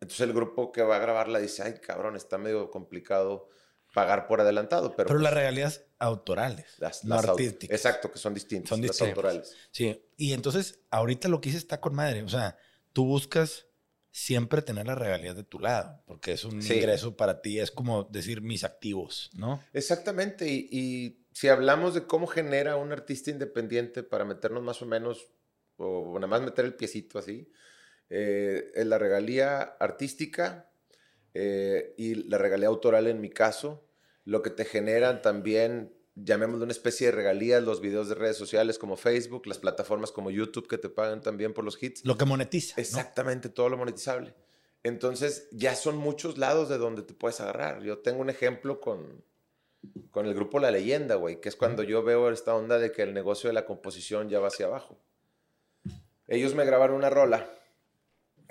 Entonces 0.01 0.21
el 0.21 0.33
grupo 0.33 0.73
que 0.73 0.83
va 0.83 0.97
a 0.97 0.99
grabarla 0.99 1.39
dice, 1.39 1.63
ay, 1.63 1.75
cabrón, 1.75 2.17
está 2.17 2.37
medio 2.37 2.71
complicado 2.71 3.49
pagar 3.95 4.27
por 4.27 4.41
adelantado. 4.41 4.95
Pero, 4.97 5.09
Pero 5.09 5.21
las 5.21 5.33
pues, 5.33 5.41
regalías 5.41 5.85
autorales, 5.99 6.75
las, 6.79 7.05
no 7.05 7.15
las 7.15 7.29
artísticas. 7.29 7.77
Exacto, 7.77 8.11
que 8.11 8.19
son 8.19 8.35
distintas. 8.35 8.71
Son 8.71 8.81
las 8.81 8.91
distintas. 8.91 9.17
autorales. 9.17 9.57
Sí, 9.71 10.05
y 10.17 10.33
entonces 10.33 10.81
ahorita 10.91 11.29
lo 11.29 11.41
que 11.41 11.51
hice 11.51 11.59
está 11.59 11.81
con 11.81 11.95
madre. 11.95 12.23
O 12.23 12.29
sea, 12.29 12.57
tú 12.93 13.05
buscas 13.05 13.67
siempre 14.13 14.63
tener 14.63 14.87
las 14.87 14.99
regalías 14.99 15.35
de 15.35 15.43
tu 15.43 15.59
lado, 15.59 16.03
porque 16.07 16.33
es 16.33 16.45
un 16.45 16.61
Sí. 16.63 16.75
ingreso 16.75 17.17
para 17.17 17.41
ti, 17.41 17.59
es 17.59 17.71
como 17.71 18.05
decir 18.05 18.43
mis 18.43 18.63
activos, 18.63 19.31
¿no? 19.35 19.61
Exactamente. 19.73 20.47
Y, 20.49 20.69
y 20.71 21.27
si 21.33 21.49
hablamos 21.49 21.95
de 21.95 22.07
cómo 22.07 22.27
genera 22.27 22.77
un 22.77 22.93
artista 22.93 23.31
independiente 23.31 24.03
para 24.03 24.25
meternos 24.27 24.63
más 24.63 24.83
o 24.83 24.87
menos, 24.87 25.29
o 25.77 26.15
nada 26.17 26.27
más 26.27 26.43
meter 26.43 26.67
el 26.67 26.75
piecito 26.75 27.19
así, 27.19 27.51
eh, 28.11 28.71
en 28.75 28.91
la 28.91 28.99
regalía 28.99 29.63
artística 29.63 30.71
eh, 31.33 31.95
y 31.97 32.15
la 32.29 32.37
regalía 32.37 32.69
autoral 32.69 33.07
en 33.07 33.21
mi 33.21 33.31
caso, 33.31 33.89
lo 34.25 34.43
que 34.43 34.51
te 34.51 34.67
generan 34.67 35.23
también, 35.23 35.95
llamémoslo 36.15 36.65
una 36.65 36.73
especie 36.73 37.07
de 37.07 37.13
regalías, 37.13 37.63
los 37.63 37.81
videos 37.81 38.09
de 38.09 38.15
redes 38.15 38.37
sociales 38.37 38.79
como 38.79 38.97
Facebook, 38.97 39.47
las 39.47 39.59
plataformas 39.59 40.13
como 40.13 40.31
YouTube 40.31 40.69
que 40.69 40.79
te 40.79 40.89
pagan 40.89 41.21
también 41.21 41.55
por 41.55 41.65
los 41.65 41.83
hits. 41.83 42.05
Lo 42.05 42.17
que 42.17 42.25
monetiza. 42.25 42.75
¿no? 42.77 42.83
Exactamente, 42.83 43.49
todo 43.49 43.69
lo 43.69 43.77
monetizable. 43.77 44.35
Entonces, 44.83 45.49
ya 45.53 45.75
son 45.75 45.97
muchos 45.97 46.39
lados 46.39 46.69
de 46.69 46.79
donde 46.79 47.03
te 47.03 47.15
puedes 47.15 47.41
agarrar. 47.41 47.83
Yo 47.83 47.99
tengo 47.99 48.21
un 48.21 48.31
ejemplo 48.31 48.81
con, 48.81 49.25
con 50.11 50.27
el 50.27 50.35
grupo 50.35 50.59
La 50.59 50.71
Leyenda, 50.71 51.15
güey, 51.15 51.41
que 51.41 51.49
es 51.49 51.57
cuando 51.57 51.83
yo 51.83 52.03
veo 52.03 52.31
esta 52.31 52.55
onda 52.55 52.79
de 52.79 52.91
que 52.91 53.03
el 53.03 53.15
negocio 53.15 53.49
de 53.49 53.55
la 53.55 53.65
composición 53.65 54.29
ya 54.29 54.41
va 54.41 54.49
hacia 54.49 54.67
abajo. 54.67 54.99
Ellos 56.27 56.55
me 56.55 56.65
grabaron 56.65 56.97
una 56.97 57.11
rola 57.11 57.49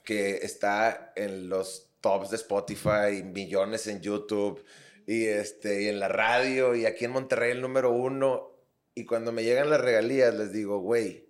que 0.04 0.38
está 0.38 1.14
en 1.16 1.50
los 1.50 1.90
tops 2.00 2.32
de 2.32 2.38
Spotify, 2.38 3.24
millones 3.24 3.88
en 3.88 4.02
YouTube 4.02 4.64
y, 5.06 5.26
este, 5.26 5.84
y 5.84 5.88
en 5.88 6.00
la 6.00 6.08
radio 6.08 6.76
y 6.76 6.86
aquí 6.86 7.06
en 7.06 7.12
Monterrey 7.12 7.52
el 7.52 7.62
número 7.62 7.92
uno. 7.92 8.52
Y 8.94 9.06
cuando 9.06 9.32
me 9.32 9.44
llegan 9.44 9.70
las 9.70 9.82
regalías 9.82 10.34
les 10.34 10.52
digo, 10.52 10.80
güey, 10.80 11.30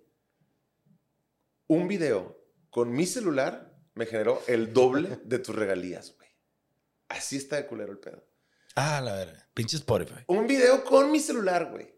un 1.68 1.88
video 1.88 2.38
con 2.70 2.92
mi 2.92 3.06
celular 3.06 3.72
me 3.94 4.06
generó 4.06 4.42
el 4.46 4.72
doble 4.72 5.20
de 5.24 5.38
tus 5.38 5.54
regalías, 5.54 6.14
güey. 6.16 6.28
Así 7.08 7.36
está 7.36 7.56
de 7.56 7.66
culero 7.66 7.92
el 7.92 7.98
pedo. 7.98 8.24
Ah, 8.74 9.00
la 9.02 9.14
verdad. 9.14 9.46
Pinche 9.52 9.76
Spotify. 9.76 10.24
Un 10.26 10.46
video 10.46 10.82
con 10.82 11.10
mi 11.10 11.20
celular, 11.20 11.70
güey. 11.70 11.94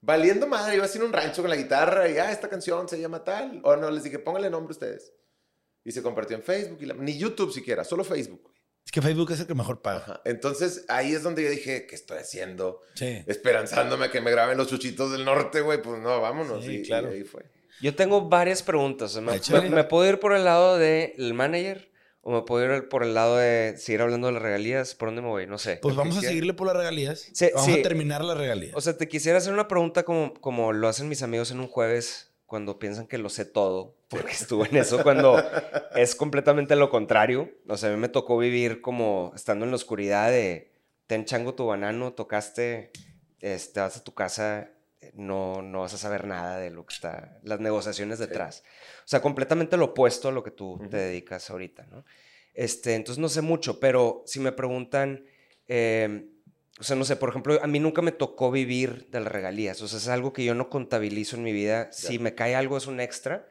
Valiendo 0.00 0.46
madre, 0.46 0.76
iba 0.76 0.84
haciendo 0.84 1.06
un 1.06 1.12
rancho 1.12 1.42
con 1.42 1.50
la 1.50 1.56
guitarra 1.56 2.08
y, 2.08 2.18
ah, 2.18 2.32
esta 2.32 2.48
canción 2.48 2.88
se 2.88 3.00
llama 3.00 3.24
tal. 3.24 3.60
O 3.64 3.76
no, 3.76 3.90
les 3.90 4.02
dije, 4.02 4.18
pónganle 4.18 4.50
nombre 4.50 4.72
ustedes. 4.72 5.14
Y 5.84 5.92
se 5.92 6.02
compartió 6.02 6.36
en 6.36 6.42
Facebook, 6.42 6.78
y 6.82 6.86
ni 6.86 7.16
YouTube 7.16 7.52
siquiera, 7.52 7.82
solo 7.84 8.04
Facebook. 8.04 8.51
Es 8.84 8.90
que 8.92 9.00
Facebook 9.00 9.30
es 9.32 9.40
el 9.40 9.46
que 9.46 9.54
mejor 9.54 9.80
paga. 9.80 9.98
Ajá. 9.98 10.20
Entonces 10.24 10.84
ahí 10.88 11.12
es 11.14 11.22
donde 11.22 11.42
yo 11.44 11.50
dije, 11.50 11.86
¿qué 11.86 11.94
estoy 11.94 12.18
haciendo? 12.18 12.82
Sí. 12.94 13.22
Esperanzándome 13.26 14.06
a 14.06 14.10
que 14.10 14.20
me 14.20 14.30
graben 14.30 14.58
los 14.58 14.68
chuchitos 14.68 15.12
del 15.12 15.24
norte, 15.24 15.60
güey. 15.60 15.80
Pues 15.80 16.00
no, 16.00 16.20
vámonos. 16.20 16.64
Sí, 16.64 16.78
y, 16.78 16.82
claro. 16.82 17.10
y 17.12 17.18
ahí 17.18 17.24
fue. 17.24 17.44
Yo 17.80 17.94
tengo 17.94 18.28
varias 18.28 18.62
preguntas. 18.62 19.16
¿Me, 19.20 19.34
Échale. 19.36 19.68
me- 19.70 19.76
me 19.76 19.84
puedo 19.84 20.08
ir 20.08 20.18
por 20.20 20.34
el 20.34 20.44
lado 20.44 20.78
del 20.78 21.34
manager? 21.34 21.90
¿O 22.24 22.30
me 22.30 22.42
puedo 22.42 22.64
ir 22.76 22.88
por 22.88 23.02
el 23.02 23.14
lado 23.14 23.36
de 23.36 23.74
seguir 23.78 24.00
hablando 24.00 24.28
de 24.28 24.34
las 24.34 24.42
regalías? 24.42 24.94
¿Por 24.94 25.08
dónde 25.08 25.22
me 25.22 25.28
voy? 25.28 25.46
No 25.48 25.58
sé. 25.58 25.78
Pues 25.82 25.96
vamos 25.96 26.16
a 26.18 26.20
seguirle 26.20 26.54
por 26.54 26.68
las 26.68 26.76
regalías. 26.76 27.28
Sí, 27.32 27.48
vamos 27.52 27.66
sí. 27.72 27.80
a 27.80 27.82
terminar 27.82 28.22
las 28.24 28.36
regalías. 28.38 28.76
O 28.76 28.80
sea, 28.80 28.96
te 28.96 29.08
quisiera 29.08 29.38
hacer 29.38 29.52
una 29.52 29.66
pregunta 29.66 30.04
como, 30.04 30.32
como 30.34 30.72
lo 30.72 30.86
hacen 30.86 31.08
mis 31.08 31.22
amigos 31.22 31.50
en 31.50 31.58
un 31.58 31.66
jueves 31.66 32.30
cuando 32.46 32.78
piensan 32.78 33.08
que 33.08 33.18
lo 33.18 33.28
sé 33.28 33.44
todo, 33.44 33.96
porque 34.12 34.32
estuve 34.32 34.68
en 34.68 34.76
eso 34.76 35.02
cuando 35.02 35.42
es 35.96 36.14
completamente 36.14 36.76
lo 36.76 36.90
contrario. 36.90 37.50
O 37.66 37.76
sea, 37.76 37.90
a 37.90 37.92
mí 37.92 37.98
me 37.98 38.08
tocó 38.08 38.36
vivir 38.36 38.80
como 38.82 39.32
estando 39.34 39.64
en 39.64 39.70
la 39.70 39.76
oscuridad 39.76 40.30
de 40.30 40.70
ten 41.06 41.24
chango 41.24 41.54
tu 41.54 41.66
banano, 41.66 42.12
tocaste, 42.12 42.92
este, 43.40 43.80
vas 43.80 43.96
a 43.96 44.04
tu 44.04 44.14
casa, 44.14 44.70
no, 45.14 45.62
no 45.62 45.80
vas 45.80 45.94
a 45.94 45.98
saber 45.98 46.26
nada 46.26 46.58
de 46.58 46.70
lo 46.70 46.86
que 46.86 46.94
está, 46.94 47.40
las 47.42 47.60
negociaciones 47.60 48.18
detrás. 48.18 48.62
O 49.00 49.08
sea, 49.08 49.20
completamente 49.20 49.76
lo 49.76 49.86
opuesto 49.86 50.28
a 50.28 50.32
lo 50.32 50.44
que 50.44 50.50
tú 50.50 50.80
te 50.90 50.98
dedicas 50.98 51.50
ahorita, 51.50 51.86
¿no? 51.86 52.04
Este, 52.54 52.94
entonces 52.94 53.18
no 53.18 53.30
sé 53.30 53.40
mucho, 53.40 53.80
pero 53.80 54.22
si 54.26 54.38
me 54.38 54.52
preguntan, 54.52 55.24
eh, 55.66 56.28
o 56.78 56.84
sea, 56.84 56.96
no 56.96 57.04
sé, 57.04 57.16
por 57.16 57.28
ejemplo, 57.28 57.58
a 57.62 57.66
mí 57.66 57.78
nunca 57.78 58.02
me 58.02 58.12
tocó 58.12 58.50
vivir 58.50 59.08
de 59.10 59.20
las 59.20 59.32
regalías. 59.32 59.80
O 59.82 59.88
sea, 59.88 59.98
es 59.98 60.08
algo 60.08 60.32
que 60.32 60.44
yo 60.44 60.54
no 60.54 60.68
contabilizo 60.68 61.36
en 61.36 61.42
mi 61.42 61.52
vida. 61.52 61.92
Si 61.92 62.18
me 62.18 62.34
cae 62.34 62.54
algo 62.54 62.76
es 62.76 62.86
un 62.86 63.00
extra. 63.00 63.48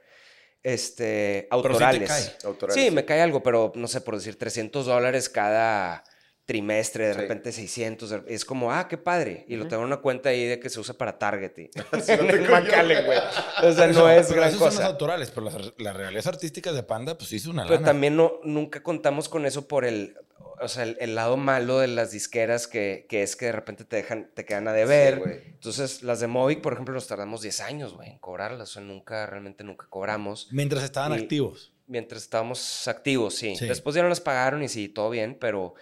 Este, 0.64 1.48
Pero 1.50 1.62
sí 1.64 1.80
te 1.80 1.84
autorales. 1.86 2.10
cae. 2.10 2.34
Autorales. 2.46 2.84
Sí, 2.84 2.92
me 2.92 3.06
cae 3.06 3.22
algo, 3.22 3.42
pero 3.44 3.72
no 3.76 3.88
sé, 3.88 4.02
por 4.02 4.16
decir 4.16 4.38
300 4.38 4.86
dólares 4.86 5.28
cada 5.30 6.04
trimestre, 6.46 7.08
de 7.08 7.14
Sí. 7.14 7.20
repente 7.22 7.52
600. 7.52 8.10
de- 8.10 8.24
Es 8.28 8.46
como, 8.46 8.72
ah, 8.74 8.88
qué 8.88 8.98
padre. 8.98 9.46
Y 9.48 9.56
lo 9.56 9.68
tengo 9.68 9.84
en 9.84 9.88
una 9.88 9.98
cuenta 10.02 10.30
ahí 10.30 10.46
de 10.46 10.60
que 10.60 10.70
se 10.70 10.80
usa 10.80 10.94
para 10.96 11.18
Target. 11.18 11.52
Y, 11.58 11.70
Así 11.92 12.12
no. 12.18 12.52
McAllen, 12.52 13.06
güey. 13.06 13.20
O 13.64 13.72
sea, 13.72 13.88
no 13.88 14.10
es 14.10 14.28
Pero 14.28 14.36
gran 14.42 14.50
esos 14.50 14.60
son 14.60 14.70
cosa. 14.70 14.82
los 14.82 14.90
autorales, 14.92 15.32
pero 15.32 15.50
las, 15.78 16.14
las 16.14 16.28
artísticas 16.28 16.76
de 16.76 16.84
Panda, 16.84 17.18
pues 17.18 17.32
hizo 17.34 17.50
una 17.52 17.64
Pero 17.64 17.76
lana. 17.76 17.86
también 17.88 18.16
no, 18.16 18.40
nunca 18.44 18.84
contamos 18.84 19.30
con 19.30 19.46
eso 19.46 19.68
por 19.68 19.86
el, 19.86 20.16
o 20.62 20.68
sea, 20.68 20.84
el, 20.84 20.98
el 21.00 21.16
lado 21.16 21.38
malo 21.38 21.80
de 21.80 21.88
las 21.88 22.12
disqueras 22.12 22.68
que, 22.68 23.06
que 23.10 23.24
es 23.24 23.36
que 23.36 23.46
de 23.48 23.52
repente 23.52 23.84
te 23.84 23.96
dejan, 23.98 24.32
te 24.34 24.46
quedan 24.46 24.68
a 24.68 24.74
deber. 24.74 25.22
Sí. 25.24 25.50
Entonces, 25.54 26.04
las 26.04 26.20
de 26.20 26.28
Movic, 26.28 26.62
por 26.62 26.74
ejemplo, 26.74 26.94
nos 26.94 27.08
tardamos 27.08 27.42
10 27.42 27.60
años, 27.62 27.94
güey, 27.94 28.10
en 28.12 28.20
cobrarlas. 28.20 28.70
O 28.70 28.74
sea, 28.74 28.82
nunca, 28.82 29.26
realmente 29.26 29.64
nunca 29.64 29.88
cobramos. 29.90 30.48
Mientras 30.52 30.84
estaban 30.84 31.18
Y- 31.18 31.24
activos. 31.24 31.74
Mientras 31.88 32.22
estábamos 32.22 32.88
activos, 32.88 33.36
sí. 33.36 33.56
Sí. 33.58 33.68
Después 33.68 33.96
ya 33.96 34.02
no 34.04 34.08
las 34.10 34.22
pagaron 34.22 34.64
y 34.64 34.70
sí, 34.70 34.88
todo 34.88 35.10
bien, 35.10 35.38
pero, 35.40 35.74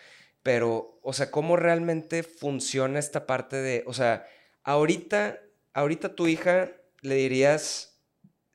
pero, 0.41 0.99
o 1.03 1.13
sea, 1.13 1.29
¿cómo 1.29 1.55
realmente 1.55 2.23
funciona 2.23 2.97
esta 2.97 3.27
parte 3.27 3.57
de, 3.57 3.83
o 3.85 3.93
sea, 3.93 4.25
ahorita, 4.63 5.39
ahorita 5.73 6.15
tu 6.15 6.27
hija 6.27 6.71
le 7.01 7.15
dirías, 7.15 7.98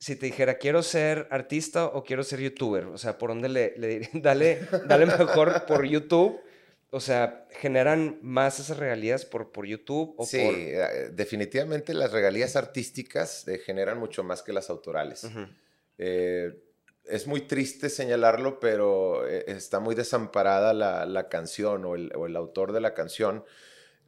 si 0.04 0.16
te 0.16 0.26
dijera, 0.26 0.58
quiero 0.58 0.82
ser 0.82 1.26
artista 1.30 1.87
o 1.87 2.04
quiero 2.04 2.23
ser 2.25 2.40
youtuber, 2.40 2.84
o 2.87 2.99
sea, 2.99 3.16
¿por 3.16 3.30
dónde 3.30 3.49
le, 3.49 3.75
le? 3.78 4.11
Dale, 4.12 4.61
dale 4.87 5.06
mejor 5.06 5.64
por 5.66 5.84
YouTube. 5.87 6.40
O 6.90 7.00
sea, 7.00 7.46
¿generan 7.50 8.18
más 8.23 8.61
esas 8.61 8.76
regalías 8.76 9.25
por, 9.25 9.50
por 9.50 9.66
YouTube 9.66 10.14
o 10.16 10.26
Sí, 10.26 10.38
por...? 10.44 10.54
eh, 10.54 11.11
definitivamente 11.12 11.92
las 11.94 12.12
regalías 12.12 12.54
artísticas 12.54 13.49
eh, 13.49 13.58
generan 13.58 13.99
mucho 13.99 14.23
más 14.23 14.42
que 14.42 14.52
las 14.52 14.70
autorales. 14.70 15.26
Eh, 15.99 16.54
es 17.04 17.26
muy 17.26 17.40
triste 17.42 17.88
señalarlo, 17.88 18.61
pero 18.61 19.26
eh, 19.28 19.44
está 19.49 19.80
muy 19.80 19.94
desamparada 19.94 20.73
la, 20.73 21.04
la 21.04 21.28
canción 21.28 21.84
o 21.84 21.94
el, 21.96 22.12
o 22.14 22.26
el 22.26 22.37
autor 22.37 22.73
de 22.73 22.80
la 22.80 22.94
canción. 22.94 23.44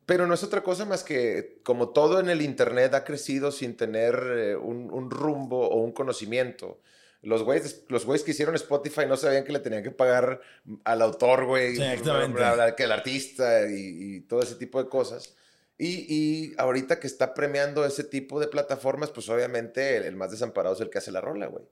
Pero 0.06 0.26
no 0.28 0.34
es 0.34 0.44
otra 0.44 0.62
cosa 0.62 0.84
más 0.84 1.02
que, 1.02 1.60
como 1.64 1.90
todo 1.90 2.20
en 2.20 2.30
el 2.30 2.40
Internet 2.40 2.94
ha 2.94 3.04
crecido 3.04 3.50
sin 3.50 3.76
tener 3.76 4.14
eh, 4.36 4.56
un, 4.56 4.90
un 4.92 5.10
rumbo 5.10 5.68
o 5.68 5.82
un 5.82 5.92
conocimiento. 5.92 6.80
Los 7.22 7.42
güeyes, 7.42 7.84
los 7.88 8.06
güeyes 8.06 8.22
que 8.22 8.30
hicieron 8.30 8.54
Spotify 8.54 9.04
no 9.08 9.16
sabían 9.16 9.42
que 9.42 9.52
le 9.52 9.58
tenían 9.58 9.82
que 9.82 9.90
pagar 9.90 10.40
al 10.84 11.02
autor, 11.02 11.46
güey, 11.46 11.72
exactamente. 11.72 12.40
que 12.76 12.84
el 12.84 12.92
artista 12.92 13.68
y, 13.68 13.74
y 14.16 14.20
todo 14.20 14.42
ese 14.42 14.54
tipo 14.54 14.80
de 14.80 14.88
cosas. 14.88 15.34
Y, 15.76 16.06
y 16.08 16.54
ahorita 16.56 17.00
que 17.00 17.08
está 17.08 17.34
premiando 17.34 17.84
ese 17.84 18.04
tipo 18.04 18.38
de 18.38 18.46
plataformas, 18.46 19.10
pues 19.10 19.28
obviamente 19.28 19.96
el, 19.96 20.04
el 20.04 20.14
más 20.14 20.30
desamparado 20.30 20.76
es 20.76 20.80
el 20.80 20.88
que 20.88 20.98
hace 20.98 21.10
la 21.10 21.20
rola, 21.20 21.46
güey. 21.46 21.64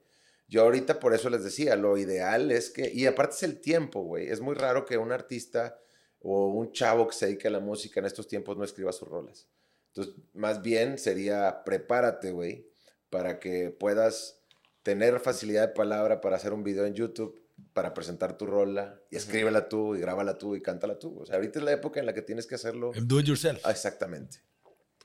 Yo 0.49 0.63
ahorita 0.63 0.99
por 0.99 1.15
eso 1.15 1.31
les 1.31 1.45
decía, 1.45 1.77
lo 1.77 1.97
ideal 1.97 2.51
es 2.51 2.71
que, 2.71 2.91
y 2.93 3.07
aparte 3.07 3.37
es 3.37 3.43
el 3.45 3.61
tiempo, 3.61 4.03
güey. 4.03 4.29
Es 4.29 4.41
muy 4.41 4.55
raro 4.57 4.85
que 4.85 4.99
un 4.99 5.13
artista 5.13 5.79
o 6.27 6.49
un 6.49 6.73
chavo 6.73 7.07
que 7.07 7.15
se 7.15 7.27
dedique 7.27 7.49
a 7.49 7.51
la 7.51 7.61
música 7.61 8.01
en 8.01 8.07
estos 8.07 8.27
tiempos 8.27 8.57
no 8.57 8.65
escriba 8.65 8.91
sus 8.93 9.07
rolas. 9.07 9.47
Entonces, 9.89 10.15
más 10.33 10.63
bien 10.63 10.99
sería 10.99 11.63
prepárate, 11.65 12.33
güey, 12.33 12.67
para 13.11 13.39
que 13.39 13.71
puedas 13.71 14.41
tener 14.83 15.21
facilidad 15.21 15.69
de 15.69 15.75
palabra 15.75 16.23
para 16.23 16.37
hacer 16.37 16.55
un 16.55 16.65
video 16.65 16.87
en 16.87 16.95
YouTube, 16.95 17.41
para 17.75 17.93
presentar 17.93 18.39
tu 18.39 18.47
rola, 18.47 18.99
y 19.11 19.17
escríbela 19.17 19.69
tú, 19.69 19.95
y 19.95 20.01
grábala 20.01 20.39
tú, 20.39 20.57
y 20.57 20.63
cántala 20.63 20.99
tú. 20.99 21.21
O 21.21 21.27
sea, 21.27 21.37
ahorita 21.37 21.59
es 21.59 21.65
la 21.65 21.73
época 21.73 22.01
en 22.01 22.07
la 22.07 22.15
que 22.15 22.23
tienes 22.23 22.47
que 22.47 22.55
hacerlo. 22.55 22.93
Do 23.03 23.21
it 23.21 23.27
yourself. 23.27 23.61
Ah, 23.63 23.71
exactamente. 23.71 24.39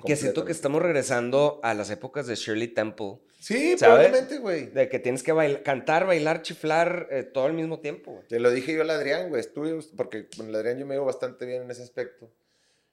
Que 0.05 0.15
siento 0.15 0.45
que 0.45 0.53
estamos 0.53 0.81
regresando 0.81 1.59
a 1.63 1.73
las 1.73 1.89
épocas 1.89 2.25
de 2.27 2.35
Shirley 2.35 2.69
Temple. 2.69 3.19
Sí, 3.39 3.77
¿sabes? 3.77 3.83
probablemente, 4.09 4.37
güey. 4.39 4.67
De 4.67 4.89
que 4.89 4.99
tienes 4.99 5.23
que 5.23 5.33
bail- 5.33 5.63
cantar, 5.63 6.05
bailar, 6.05 6.41
chiflar 6.41 7.07
eh, 7.09 7.23
todo 7.23 7.45
al 7.45 7.53
mismo 7.53 7.79
tiempo. 7.79 8.11
güey. 8.11 8.27
Te 8.27 8.39
lo 8.39 8.51
dije 8.51 8.73
yo 8.73 8.81
al 8.81 8.89
Adrián, 8.89 9.29
güey. 9.29 9.39
Estuve, 9.39 9.79
porque 9.95 10.27
con 10.35 10.49
el 10.49 10.55
Adrián 10.55 10.77
yo 10.77 10.85
me 10.85 10.95
llevo 10.95 11.05
bastante 11.05 11.45
bien 11.45 11.63
en 11.63 11.71
ese 11.71 11.81
aspecto. 11.83 12.29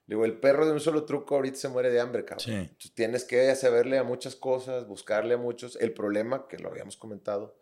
Le 0.07 0.15
digo, 0.15 0.25
el 0.25 0.39
perro 0.39 0.65
de 0.67 0.73
un 0.73 0.79
solo 0.81 1.05
truco 1.05 1.35
ahorita 1.35 1.57
se 1.57 1.69
muere 1.69 1.91
de 1.91 1.99
hambre, 1.99 2.25
cabrón. 2.25 2.45
Sí. 2.45 2.53
Entonces, 2.55 2.93
tienes 2.95 3.25
que 3.25 3.53
saberle 3.57 3.99
a 3.99 4.05
muchas 4.05 4.37
cosas, 4.37 4.87
buscarle 4.87 5.35
a 5.35 5.37
muchos. 5.37 5.77
El 5.81 5.93
problema, 5.93 6.47
que 6.49 6.59
lo 6.59 6.69
habíamos 6.69 6.97
comentado, 6.97 7.57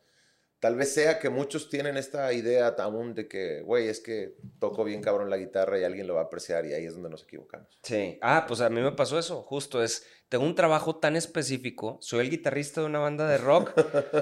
tal 0.61 0.77
vez 0.77 0.93
sea 0.93 1.19
que 1.19 1.31
muchos 1.31 1.71
tienen 1.71 1.97
esta 1.97 2.31
idea 2.35 2.69
aún 2.79 3.15
de 3.15 3.29
que, 3.29 3.63
güey, 3.63 3.89
es 3.89 4.01
que 4.01 4.37
toco 4.59 4.85
bien 4.85 5.01
cabrón 5.01 5.31
la 5.31 5.39
guitarra 5.39 5.79
y 5.79 5.85
alguien 5.85 6.07
lo 6.07 6.17
va 6.17 6.21
a 6.21 6.25
apreciar 6.25 6.67
y 6.67 6.75
ahí 6.75 6.85
es 6.85 6.93
donde 6.93 7.09
nos 7.09 7.23
equivocamos. 7.23 7.79
Sí. 7.83 8.19
Ah, 8.21 8.45
pues 8.47 8.61
a 8.61 8.69
mí 8.69 8.83
me 8.83 8.93
pasó 8.93 9.19
eso. 9.19 9.41
Justo 9.43 9.83
es, 9.83 10.07
tengo 10.35 10.47
un 10.47 10.57
trabajo 10.57 10.97
tan 10.97 11.15
específico. 11.15 11.97
Soy 12.01 12.23
el 12.23 12.31
guitarrista 12.31 12.81
de 12.81 12.89
una 12.89 12.99
banda 12.99 13.29
de 13.29 13.39
rock, 13.39 13.73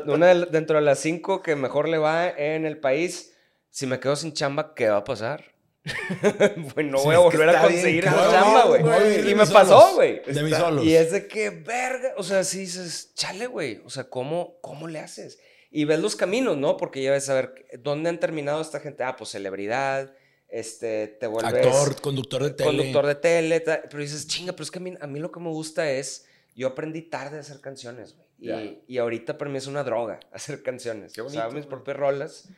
una 0.04 0.26
de- 0.26 0.45
dentro 0.45 0.76
de 0.76 0.83
las 0.83 0.99
cinco 0.99 1.40
que 1.40 1.57
mejor 1.57 1.88
le 1.88 1.97
va 1.97 2.28
en 2.28 2.66
el 2.66 2.78
país. 2.78 3.35
Si 3.71 3.87
me 3.87 3.99
quedo 3.99 4.14
sin 4.14 4.35
chamba, 4.35 4.75
¿qué 4.75 4.90
va 4.90 4.99
a 4.99 5.04
pasar? 5.04 5.54
pues 6.75 6.85
no 6.87 6.99
Sí, 6.99 7.04
voy 7.07 7.14
a 7.14 7.19
volver 7.19 7.49
a 7.49 7.62
conseguir 7.62 8.04
esa 8.04 8.31
chamba, 8.31 8.64
güey. 8.66 9.31
Y 9.31 9.35
me 9.35 9.47
pasó, 9.47 9.95
güey. 9.95 10.21
De 10.26 10.42
mis 10.42 10.54
solos. 10.54 10.85
Y 10.85 10.95
es 10.95 11.12
de 11.12 11.26
que, 11.26 11.49
verga, 11.49 12.12
o 12.19 12.23
sea, 12.23 12.45
si 12.45 12.59
dices, 12.59 13.14
chale, 13.14 13.47
güey, 13.47 13.81
o 13.87 13.88
sea, 13.88 14.04
¿cómo, 14.11 14.59
¿cómo 14.61 14.88
le 14.88 14.99
haces? 14.99 15.38
Y 15.71 15.87
ves 15.87 15.99
los 15.99 16.14
caminos, 16.14 16.59
¿no? 16.59 16.76
Porque 16.76 17.02
ya 17.02 17.11
ves 17.12 17.31
a 17.31 17.35
ver 17.37 17.54
dónde 17.81 18.11
han 18.11 18.21
terminado 18.21 18.61
esta 18.61 18.81
gente. 18.81 19.02
Ah, 19.02 19.16
pues 19.16 19.31
celebridad, 19.31 20.12
este, 20.52 21.09
te 21.09 21.26
vuelves 21.26 21.54
Actor, 21.66 22.00
conductor 22.00 22.42
de 22.44 22.50
tele. 22.50 22.68
conductor 22.68 23.06
de 23.06 23.14
tele, 23.16 23.61
pero 23.61 23.99
dices, 23.99 24.26
chinga, 24.28 24.52
pero 24.52 24.62
es 24.64 24.71
que 24.71 24.78
a 24.78 24.82
mí, 24.82 24.94
a 25.00 25.06
mí 25.06 25.18
lo 25.18 25.32
que 25.32 25.40
me 25.40 25.49
gusta 25.49 25.90
es, 25.90 26.26
yo 26.54 26.68
aprendí 26.68 27.02
tarde 27.02 27.38
a 27.38 27.40
hacer 27.40 27.61
canciones, 27.61 28.14
güey. 28.14 28.23
Y, 28.38 28.82
y 28.94 28.99
ahorita 28.99 29.38
para 29.38 29.50
mí 29.50 29.56
es 29.59 29.66
una 29.66 29.82
droga 29.85 30.21
hacer 30.32 30.62
canciones. 30.62 31.12
Qué 31.12 31.21
O 31.23 31.30
sea, 31.30 31.42
bonito, 31.47 31.56
mis 31.56 31.66
propias 31.66 31.97
rolas. 31.97 32.49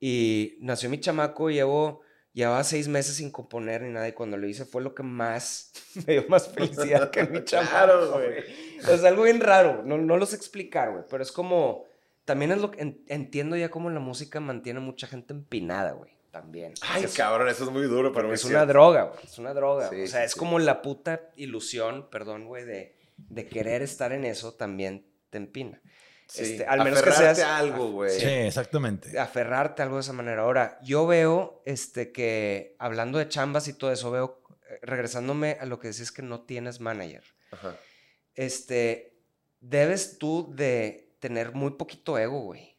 Y 0.00 0.58
nació 0.60 0.90
mi 0.90 1.00
chamaco, 1.00 1.48
llevo, 1.50 2.02
llevaba 2.32 2.62
seis 2.64 2.86
meses 2.88 3.16
sin 3.16 3.30
componer 3.30 3.82
ni 3.82 3.90
nada. 3.92 4.08
Y 4.08 4.12
cuando 4.12 4.36
lo 4.36 4.46
hice 4.46 4.64
fue 4.64 4.82
lo 4.82 4.94
que 4.94 5.02
más, 5.02 5.72
me 6.06 6.12
dio 6.14 6.24
más 6.28 6.48
felicidad 6.48 7.10
que 7.10 7.24
mi 7.24 7.44
chamaco, 7.44 8.12
güey. 8.12 8.44
Es 8.78 9.04
algo 9.04 9.22
bien 9.22 9.40
raro, 9.40 9.82
no, 9.84 9.96
no 9.96 10.16
lo 10.16 10.26
sé 10.26 10.36
explicar, 10.36 10.90
güey. 10.92 11.04
Pero 11.08 11.22
es 11.22 11.32
como, 11.32 11.84
también 12.24 12.52
es 12.52 12.58
lo 12.58 12.70
que 12.72 12.82
en- 12.82 13.02
entiendo 13.06 13.56
ya 13.56 13.70
cómo 13.70 13.88
la 13.90 14.00
música 14.00 14.40
mantiene 14.40 14.80
a 14.80 14.82
mucha 14.82 15.06
gente 15.06 15.32
empinada, 15.32 15.92
güey. 15.92 16.17
También. 16.30 16.74
Ay, 16.82 17.04
Es- 17.04 17.14
cabrón, 17.14 17.48
eso 17.48 17.64
es 17.64 17.70
muy 17.70 17.82
duro 17.84 18.12
para 18.12 18.28
mí. 18.28 18.34
es 18.34 18.44
una 18.44 18.66
droga, 18.66 19.04
güey. 19.04 19.20
Es 19.24 19.38
una 19.38 19.54
droga. 19.54 19.88
Sí, 19.88 20.02
o 20.02 20.06
sea, 20.06 20.20
sí, 20.20 20.26
es 20.26 20.32
sí. 20.32 20.38
como 20.38 20.58
la 20.58 20.82
puta 20.82 21.30
ilusión, 21.36 22.08
perdón, 22.10 22.46
güey, 22.46 22.64
de, 22.64 22.96
de 23.16 23.46
querer 23.46 23.82
estar 23.82 24.12
en 24.12 24.24
eso 24.24 24.52
también 24.54 25.06
te 25.30 25.38
empina. 25.38 25.80
Sí, 26.28 26.42
Este, 26.42 26.66
al 26.66 26.84
menos 26.84 27.00
que 27.02 27.08
aferrarte 27.08 27.36
seas- 27.36 27.48
a 27.48 27.56
algo, 27.56 27.90
güey. 27.92 28.10
Sí, 28.20 28.26
exactamente. 28.28 29.18
aferrarte 29.18 29.80
a 29.80 29.86
algo 29.86 29.96
de 29.96 30.02
esa 30.02 30.12
manera. 30.12 30.42
Ahora, 30.42 30.78
yo 30.82 31.06
veo 31.06 31.62
este, 31.64 32.12
que 32.12 32.76
hablando 32.78 33.18
de 33.18 33.28
chambas 33.28 33.66
y 33.66 33.72
todo 33.72 33.90
eso, 33.90 34.10
veo, 34.10 34.42
eh, 34.68 34.78
regresándome 34.82 35.56
a 35.58 35.64
lo 35.64 35.78
que 35.78 35.88
decís 35.88 36.12
que 36.12 36.20
no 36.20 36.42
tienes 36.42 36.80
manager, 36.80 37.24
Ajá. 37.50 37.74
este, 38.34 39.18
debes 39.60 40.18
tú 40.18 40.52
de 40.54 41.14
tener 41.18 41.52
muy 41.52 41.72
poquito 41.72 42.18
ego, 42.18 42.40
güey. 42.42 42.77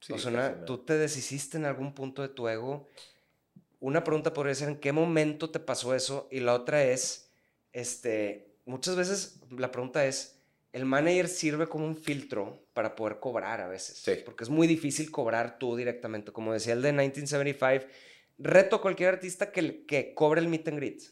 Sí, 0.00 0.12
o 0.12 0.18
sea, 0.18 0.32
casi 0.32 0.52
una- 0.54 0.64
tú 0.64 0.78
te 0.78 0.96
deshiciste 0.98 1.56
en 1.58 1.66
algún 1.66 1.94
punto 1.94 2.22
de 2.22 2.28
tu 2.28 2.48
ego. 2.48 2.88
Una 3.80 4.04
pregunta 4.04 4.32
podría 4.32 4.54
ser, 4.54 4.68
¿en 4.68 4.76
qué 4.80 4.92
momento 4.92 5.50
te 5.50 5.60
pasó 5.60 5.94
eso? 5.94 6.28
Y 6.30 6.40
la 6.40 6.54
otra 6.54 6.82
es, 6.84 7.30
este, 7.72 8.54
muchas 8.64 8.96
veces 8.96 9.40
la 9.50 9.70
pregunta 9.70 10.04
es, 10.06 10.36
el 10.72 10.84
manager 10.84 11.28
sirve 11.28 11.66
como 11.66 11.84
un 11.86 11.96
filtro 11.96 12.62
para 12.74 12.94
poder 12.94 13.18
cobrar 13.18 13.60
a 13.60 13.68
veces. 13.68 13.98
Sí. 13.98 14.12
Porque 14.24 14.44
es 14.44 14.50
muy 14.50 14.66
difícil 14.66 15.10
cobrar 15.10 15.58
tú 15.58 15.76
directamente. 15.76 16.30
Como 16.32 16.52
decía 16.52 16.74
el 16.74 16.82
de 16.82 16.92
1975, 16.92 17.86
reto 18.38 18.76
a 18.76 18.80
cualquier 18.82 19.10
artista 19.14 19.50
que, 19.50 19.84
que 19.84 20.14
cobre 20.14 20.40
el 20.40 20.48
meet 20.48 20.68
and 20.68 20.76
greet 20.78 21.02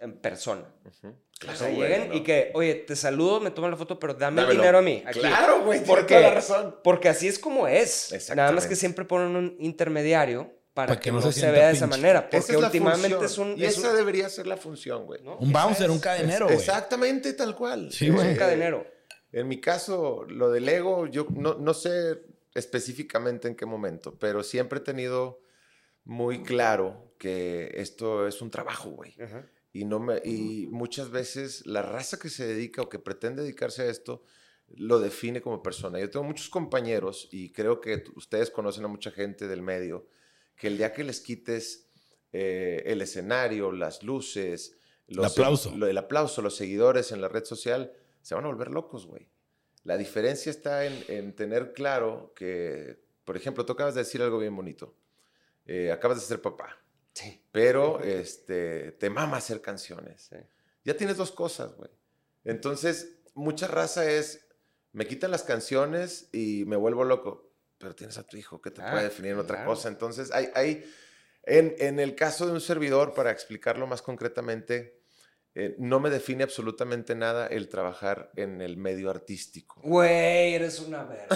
en 0.00 0.18
persona. 0.18 0.66
Ujú. 0.84 1.08
o 1.08 1.14
Claro, 1.38 1.58
sea, 1.58 1.68
güey, 1.68 1.80
lleguen 1.80 2.08
no. 2.08 2.14
y 2.14 2.22
que, 2.22 2.50
oye, 2.54 2.74
te 2.74 2.96
saludo, 2.96 3.40
me 3.40 3.50
toman 3.50 3.70
la 3.70 3.76
foto, 3.76 3.98
pero 3.98 4.14
dame 4.14 4.42
el 4.42 4.48
dinero 4.48 4.78
a 4.78 4.82
mí. 4.82 5.02
Aquí. 5.06 5.20
Claro, 5.20 5.62
güey, 5.64 5.84
Porque- 5.84 6.14
toda 6.14 6.28
la 6.28 6.34
razón. 6.34 6.76
Porque 6.82 7.08
así 7.10 7.28
es 7.28 7.38
como 7.38 7.68
es. 7.68 8.14
Nada 8.34 8.52
más 8.52 8.66
que 8.66 8.74
siempre 8.76 9.04
ponen 9.04 9.36
un 9.36 9.56
intermediario 9.60 10.50
para, 10.72 10.88
Para 10.88 11.00
que, 11.00 11.10
que 11.10 11.12
no 11.12 11.32
se 11.32 11.50
vea 11.50 11.68
de 11.68 11.74
esa 11.74 11.86
manera. 11.86 12.20
Esa 12.30 12.38
Porque 12.38 12.52
es 12.52 12.58
últimamente 12.58 13.24
es 13.24 13.38
un. 13.38 13.58
Y 13.58 13.64
es 13.64 13.76
esa 13.78 13.90
un- 13.90 13.96
debería 13.96 14.28
ser 14.30 14.46
la 14.46 14.56
función, 14.56 15.04
güey. 15.06 15.22
¿no? 15.22 15.36
Un 15.36 15.52
bouncer, 15.52 15.90
un 15.90 15.98
cadenero, 15.98 16.46
Es- 16.46 16.54
güey. 16.54 16.58
Exactamente 16.58 17.32
tal 17.34 17.54
cual. 17.54 17.90
Sí, 17.92 18.08
güey. 18.08 18.28
Un 18.30 18.36
cadenero. 18.36 18.86
En 19.32 19.48
mi 19.48 19.60
caso, 19.60 20.24
lo 20.28 20.50
del 20.50 20.66
ego, 20.68 21.06
yo 21.06 21.26
no, 21.30 21.54
no 21.54 21.74
sé 21.74 22.20
específicamente 22.54 23.48
en 23.48 23.54
qué 23.56 23.66
momento, 23.66 24.16
pero 24.18 24.42
siempre 24.42 24.78
he 24.78 24.82
tenido 24.82 25.40
muy 26.04 26.42
claro 26.42 27.12
que 27.18 27.70
esto 27.74 28.26
es 28.26 28.40
un 28.42 28.50
trabajo, 28.50 28.90
güey. 28.90 29.14
Ajá. 29.22 29.44
Y, 29.78 29.84
no 29.84 29.98
me, 30.00 30.22
y 30.24 30.68
muchas 30.70 31.10
veces 31.10 31.66
la 31.66 31.82
raza 31.82 32.18
que 32.18 32.30
se 32.30 32.46
dedica 32.46 32.80
o 32.80 32.88
que 32.88 32.98
pretende 32.98 33.42
dedicarse 33.42 33.82
a 33.82 33.86
esto 33.86 34.22
lo 34.68 34.98
define 35.00 35.42
como 35.42 35.62
persona. 35.62 36.00
Yo 36.00 36.08
tengo 36.08 36.24
muchos 36.24 36.48
compañeros 36.48 37.28
y 37.30 37.52
creo 37.52 37.80
que 37.82 38.02
ustedes 38.14 38.50
conocen 38.50 38.84
a 38.84 38.88
mucha 38.88 39.10
gente 39.10 39.46
del 39.46 39.60
medio, 39.60 40.06
que 40.56 40.68
el 40.68 40.78
día 40.78 40.94
que 40.94 41.04
les 41.04 41.20
quites 41.20 41.88
eh, 42.32 42.84
el 42.86 43.02
escenario, 43.02 43.70
las 43.70 44.02
luces, 44.02 44.78
los- 45.08 45.32
aplauso. 45.32 45.74
el 45.86 45.98
aplauso, 45.98 46.40
los 46.40 46.56
seguidores 46.56 47.12
en 47.12 47.20
la 47.20 47.28
red 47.28 47.44
social, 47.44 47.92
se 48.22 48.34
van 48.34 48.44
a 48.44 48.48
volver 48.48 48.70
locos, 48.70 49.04
güey. 49.06 49.28
La 49.84 49.98
diferencia 49.98 50.48
está 50.48 50.86
en, 50.86 51.04
en 51.08 51.34
tener 51.36 51.74
claro 51.74 52.32
que, 52.34 52.98
por 53.26 53.36
ejemplo, 53.36 53.66
tú 53.66 53.74
acabas 53.74 53.94
de 53.94 54.00
decir 54.04 54.22
algo 54.22 54.38
bien 54.38 54.56
bonito. 54.56 54.96
Eh, 55.66 55.92
acabas 55.92 56.18
de 56.20 56.26
ser 56.26 56.40
papá 56.40 56.78
Sí. 57.16 57.42
pero 57.50 58.00
este, 58.02 58.92
te 58.92 59.08
mama 59.08 59.38
hacer 59.38 59.62
canciones. 59.62 60.28
Sí. 60.30 60.36
Ya 60.84 60.96
tienes 60.96 61.16
dos 61.16 61.32
cosas, 61.32 61.74
güey. 61.74 61.90
Entonces, 62.44 63.18
mucha 63.34 63.66
raza 63.66 64.08
es, 64.10 64.46
me 64.92 65.06
quitan 65.06 65.30
las 65.30 65.42
canciones 65.42 66.28
y 66.32 66.64
me 66.66 66.76
vuelvo 66.76 67.04
loco, 67.04 67.50
pero 67.78 67.94
tienes 67.94 68.18
a 68.18 68.22
tu 68.26 68.36
hijo 68.36 68.60
que 68.60 68.70
te 68.70 68.82
Ah, 68.82 68.90
puede 68.90 69.04
definir 69.04 69.32
en 69.32 69.38
otra 69.38 69.56
claro. 69.56 69.70
cosa. 69.70 69.88
Entonces, 69.88 70.30
hay, 70.30 70.50
hay 70.54 70.84
en, 71.44 71.74
en 71.78 71.98
el 72.00 72.14
caso 72.14 72.46
de 72.46 72.52
un 72.52 72.60
servidor, 72.60 73.14
para 73.14 73.30
explicarlo 73.30 73.86
más 73.86 74.02
concretamente, 74.02 75.00
eh, 75.58 75.74
no 75.78 76.00
me 76.00 76.10
define 76.10 76.42
absolutamente 76.42 77.14
nada 77.14 77.46
el 77.46 77.70
trabajar 77.70 78.30
en 78.36 78.60
el 78.60 78.76
medio 78.76 79.08
artístico. 79.08 79.80
Güey, 79.82 80.52
eres 80.52 80.80
una 80.80 81.04
verga. 81.04 81.34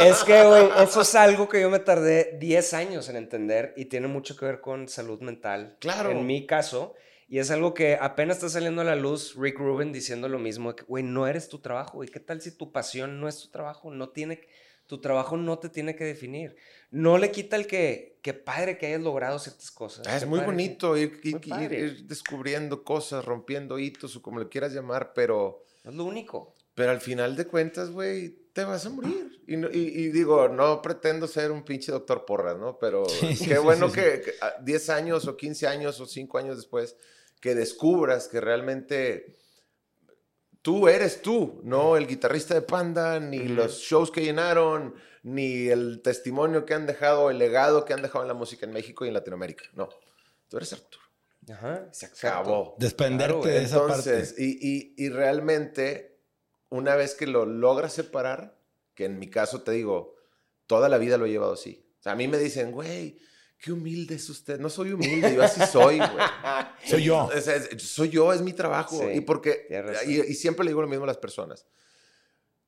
es 0.00 0.24
que, 0.24 0.42
güey, 0.42 0.70
eso 0.82 1.02
es 1.02 1.14
algo 1.14 1.46
que 1.46 1.60
yo 1.60 1.68
me 1.68 1.78
tardé 1.78 2.38
10 2.40 2.72
años 2.72 3.10
en 3.10 3.16
entender 3.16 3.74
y 3.76 3.84
tiene 3.84 4.06
mucho 4.06 4.34
que 4.34 4.46
ver 4.46 4.62
con 4.62 4.88
salud 4.88 5.20
mental. 5.20 5.76
Claro. 5.78 6.10
En 6.10 6.24
mi 6.24 6.46
caso. 6.46 6.94
Y 7.28 7.38
es 7.38 7.50
algo 7.50 7.74
que 7.74 7.98
apenas 8.00 8.38
está 8.38 8.48
saliendo 8.48 8.80
a 8.80 8.84
la 8.84 8.96
luz 8.96 9.34
Rick 9.36 9.58
Rubin 9.58 9.92
diciendo 9.92 10.28
lo 10.30 10.38
mismo, 10.38 10.74
güey, 10.88 11.04
no 11.04 11.26
eres 11.26 11.50
tu 11.50 11.58
trabajo, 11.60 11.98
güey. 11.98 12.08
¿Qué 12.08 12.20
tal 12.20 12.40
si 12.40 12.56
tu 12.56 12.72
pasión 12.72 13.20
no 13.20 13.28
es 13.28 13.38
tu 13.38 13.50
trabajo? 13.50 13.90
No 13.90 14.08
tiene, 14.08 14.40
tu 14.86 15.02
trabajo 15.02 15.36
no 15.36 15.58
te 15.58 15.68
tiene 15.68 15.96
que 15.96 16.04
definir. 16.04 16.56
No 16.92 17.18
le 17.18 17.30
quita 17.32 17.56
el 17.56 17.66
que, 17.66 18.18
que 18.22 18.32
padre 18.34 18.78
que 18.78 18.86
hayas 18.86 19.00
logrado 19.00 19.38
ciertas 19.38 19.70
cosas. 19.70 20.06
Ah, 20.06 20.16
es 20.16 20.22
qué 20.22 20.28
muy 20.28 20.38
que- 20.40 20.46
bonito 20.46 20.96
ir, 20.96 21.20
ir- 21.24 21.46
Muy 21.48 21.64
ir- 21.66 22.06
descubriendo 22.06 22.84
cosas, 22.84 23.24
rompiendo 23.24 23.78
hitos 23.78 24.14
o 24.14 24.22
como 24.22 24.38
le 24.38 24.48
quieras 24.48 24.72
llamar, 24.72 25.12
pero... 25.14 25.64
No 25.84 25.90
es 25.90 25.96
lo 25.96 26.04
único. 26.04 26.54
Pero 26.74 26.90
al 26.92 27.00
final 27.00 27.34
de 27.34 27.46
cuentas, 27.46 27.90
güey, 27.90 28.30
te 28.52 28.64
vas 28.64 28.86
a 28.86 28.90
morir. 28.90 29.42
Y, 29.46 29.56
y- 29.56 29.68
y 30.04 30.08
digo, 30.12 30.48
no 30.48 30.80
pretendo 30.80 31.26
ser 31.26 31.50
un 31.50 31.64
pinche 31.64 31.90
doctor 31.92 32.24
porras, 32.24 32.56
¿no? 32.58 32.78
Pero 32.78 33.04
Sí, 33.08 33.26
qué 33.28 33.56
sí, 33.56 33.58
bueno 33.62 33.88
sí, 33.88 33.94
que, 33.96 34.20
que 34.20 34.32
a 34.40 34.54
10 34.62 34.88
años 34.90 35.26
o 35.26 35.36
15 35.36 35.66
años 35.66 35.98
o 36.00 36.06
5 36.06 36.38
años 36.38 36.56
después, 36.56 36.96
que 37.40 37.54
descubras 37.54 38.28
que 38.28 38.40
realmente 38.40 39.36
tú 40.62 40.88
eres 40.88 41.22
tú, 41.22 41.60
no 41.64 41.96
el 41.96 42.06
guitarrista 42.06 42.54
de 42.54 42.62
Panda, 42.62 43.20
ni 43.20 43.48
los 43.48 43.78
shows 43.80 44.10
que 44.10 44.22
llenaron, 44.22 44.94
ni 45.22 45.68
el 45.68 46.00
testimonio 46.02 46.64
que 46.64 46.74
han 46.74 46.86
dejado, 46.86 47.30
el 47.30 47.38
legado 47.38 47.84
que 47.84 47.92
han 47.92 48.02
dejado 48.02 48.22
en 48.24 48.28
la 48.28 48.34
música 48.34 48.64
en 48.66 48.72
México 48.72 49.04
y 49.04 49.08
en 49.08 49.14
Latinoamérica. 49.14 49.64
No, 49.74 49.88
tú 50.48 50.56
eres 50.56 50.72
Arturo. 50.72 51.04
Ajá. 51.52 51.88
Se 51.92 52.06
acabó. 52.06 52.76
Desprenderte 52.78 53.32
Claro, 53.40 53.46
de 53.58 53.62
esa 53.64 53.76
Entonces, 53.80 54.28
parte. 54.30 54.42
y, 54.44 54.58
y- 54.60 54.94
y 54.96 55.08
realmente, 55.08 56.20
una 56.70 56.94
vez 56.94 57.14
que 57.14 57.26
lo 57.26 57.44
logras 57.46 57.92
separar, 57.92 58.56
que 58.94 59.06
en 59.06 59.18
mi 59.18 59.28
caso 59.28 59.62
te 59.62 59.72
digo, 59.72 60.14
toda 60.66 60.88
la 60.88 60.98
vida 60.98 61.18
lo 61.18 61.26
he 61.26 61.30
llevado 61.30 61.54
así. 61.54 61.84
O 61.98 62.02
sea, 62.02 62.12
a 62.12 62.16
mí 62.16 62.28
me 62.28 62.38
dicen, 62.38 62.70
güey, 62.72 63.18
qué 63.62 63.72
humilde 63.72 64.16
es 64.16 64.28
usted. 64.28 64.58
No 64.58 64.68
soy 64.68 64.92
humilde, 64.92 65.34
yo 65.34 65.42
así 65.42 65.60
soy, 65.70 65.96
güey. 65.98 66.10
Soy 66.84 67.04
yo. 67.04 67.30
Es- 67.32 67.82
soy 67.82 68.08
yo, 68.10 68.32
es 68.32 68.42
mi 68.42 68.52
trabajo. 68.52 68.98
Sí, 68.98 69.06
y 69.14 69.20
porque, 69.20 69.66
y, 70.06 70.20
y 70.20 70.34
siempre 70.34 70.64
le 70.64 70.72
digo 70.72 70.82
lo 70.82 70.88
mismo 70.88 71.04
a 71.04 71.06
las 71.06 71.16
personas. 71.18 71.64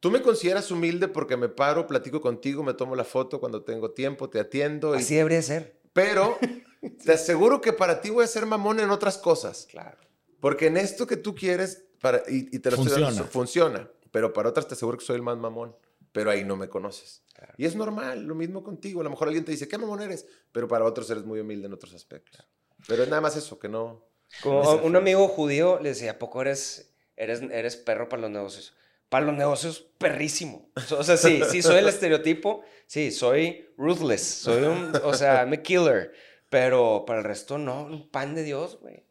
Tú 0.01 0.11
me 0.11 0.23
consideras 0.23 0.71
humilde 0.71 1.09
porque 1.09 1.37
me 1.37 1.49
paro, 1.49 1.87
platico 1.87 2.21
contigo, 2.21 2.63
me 2.63 2.75
tomo 2.75 2.95
la 2.95 3.05
foto 3.05 3.41
cuando 3.41 3.63
tengo 3.65 3.91
tiempo, 3.91 4.31
te 4.31 4.39
atiendo. 4.39 4.95
y- 4.95 4.99
Así 5.01 5.17
debería 5.17 5.43
ser. 5.43 5.81
pero 5.93 6.39
te 7.05 7.13
aseguro 7.13 7.61
que 7.61 7.73
para 7.73 8.01
ti 8.01 8.11
voy 8.11 8.25
a 8.25 8.29
ser 8.29 8.47
mamón 8.47 8.79
en 8.81 8.91
otras 8.91 9.19
cosas. 9.19 9.67
Claro. 9.71 9.99
Porque 10.41 10.67
en 10.69 10.77
esto 10.77 11.07
que 11.07 11.17
tú 11.17 11.35
quieres, 11.35 11.85
para, 12.01 12.19
y, 12.29 12.49
y 12.53 12.59
te 12.61 12.71
lo 12.71 12.77
estoy 12.77 13.03
dando, 13.03 13.25
Funciona. 13.25 13.31
funciona. 13.31 13.91
Pero 14.13 14.33
para 14.33 14.51
otras 14.51 14.69
te 14.69 14.75
aseguro 14.75 14.97
que 14.99 15.05
soy 15.05 15.17
el 15.17 15.23
más 15.23 15.37
mamón. 15.39 15.75
Pero 16.15 16.31
ahí 16.31 16.45
no 16.45 16.57
me 16.57 16.69
conoces. 16.69 17.25
Claro. 17.35 17.55
Y 17.57 17.67
es 17.67 17.75
normal, 17.75 18.23
lo 18.23 18.37
mismo 18.37 18.63
contigo. 18.63 19.01
A 19.01 19.05
lo 19.05 19.11
mejor 19.11 19.27
alguien 19.27 19.45
te 19.45 19.51
dice, 19.51 19.67
¿qué 19.67 19.77
mamón 19.77 20.01
eres? 20.01 20.27
Pero 20.53 20.69
para 20.69 20.85
otros 20.85 21.11
eres 21.11 21.25
muy 21.25 21.41
humilde 21.41 21.67
en 21.67 21.73
otros 21.73 21.93
aspectos. 21.93 22.47
Pero 22.87 23.03
es 23.03 23.09
nada 23.09 23.21
más 23.21 23.37
eso, 23.37 23.59
que 23.59 23.69
no... 23.69 24.07
Como 24.41 24.63
No 24.63 24.85
un 24.85 24.95
amigo 24.95 25.27
judío 25.27 25.81
le 25.81 25.89
decía, 25.89 26.13
¿a 26.13 26.19
poco 26.21 26.41
eres, 26.41 26.95
eres, 27.17 27.43
eres 27.43 27.75
perro 27.77 28.09
para 28.09 28.23
los 28.23 28.31
negocios? 28.31 28.75
Para 29.09 29.27
los 29.27 29.35
negocios, 29.35 29.87
perrísimo. 29.99 30.71
O 30.97 31.03
sea, 31.03 31.17
sí, 31.17 31.43
sí, 31.51 31.63
soy 31.63 31.79
el 31.79 31.89
estereotipo. 31.89 32.63
Sí, 32.87 33.11
soy 33.11 33.69
ruthless. 33.77 34.23
Soy 34.23 34.63
un, 34.63 34.93
o 35.03 35.15
sea, 35.15 35.41
I'm 35.43 35.53
a 35.53 35.57
killer. 35.57 36.13
Pero 36.49 37.03
para 37.07 37.19
el 37.19 37.25
resto, 37.25 37.59
no, 37.59 37.87
un 37.87 38.09
pan 38.09 38.37
de 38.37 38.45
Dios, 38.45 38.79
güey. 38.81 39.05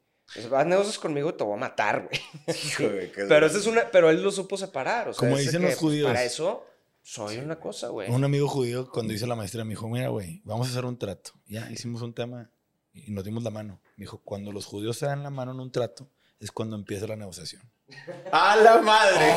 Haz 0.52 0.66
negocios 0.66 0.98
conmigo 0.98 1.30
y 1.30 1.34
te 1.34 1.44
voy 1.44 1.56
a 1.56 1.60
matar, 1.60 2.08
güey. 2.08 2.22
Qué 2.78 3.12
Pero, 3.28 3.46
esa 3.46 3.58
es 3.58 3.68
una, 3.68 3.92
pero 3.92 4.10
él 4.10 4.24
lo 4.24 4.32
supo 4.32 4.58
separar. 4.58 5.10
O 5.10 5.14
sea, 5.14 5.20
Como 5.20 5.38
ese 5.38 5.46
dicen 5.48 5.62
que, 5.62 5.68
los 5.68 5.76
pues, 5.76 5.80
judíos. 5.82 6.08
para 6.08 6.24
eso, 6.24 6.66
soy 7.04 7.38
una 7.38 7.60
cosa, 7.60 7.90
güey. 7.90 8.10
Un 8.10 8.24
amigo 8.24 8.48
judío, 8.48 8.90
cuando 8.90 9.14
hice 9.14 9.28
la 9.28 9.36
maestría, 9.36 9.64
me 9.64 9.72
dijo: 9.72 9.88
Mira, 9.90 10.08
güey, 10.10 10.42
vamos 10.46 10.68
a 10.68 10.72
hacer 10.72 10.86
un 10.86 10.98
trato. 10.98 11.32
Ya 11.46 11.70
hicimos 11.70 12.02
un 12.02 12.14
tema 12.14 12.50
y 12.94 13.12
nos 13.12 13.24
dimos 13.24 13.44
la 13.44 13.50
mano. 13.52 13.82
Me 13.98 14.04
dijo: 14.06 14.22
Cuando 14.24 14.52
los 14.52 14.66
judíos 14.66 14.98
se 14.98 15.06
dan 15.06 15.22
la 15.24 15.30
mano 15.30 15.52
en 15.52 15.60
un 15.60 15.72
trato, 15.72 16.10
es 16.40 16.52
cuando 16.52 16.76
empieza 16.76 17.06
la 17.08 17.16
negociación. 17.16 17.62
¡A 18.32 18.56
la 18.56 18.82
madre! 18.82 19.34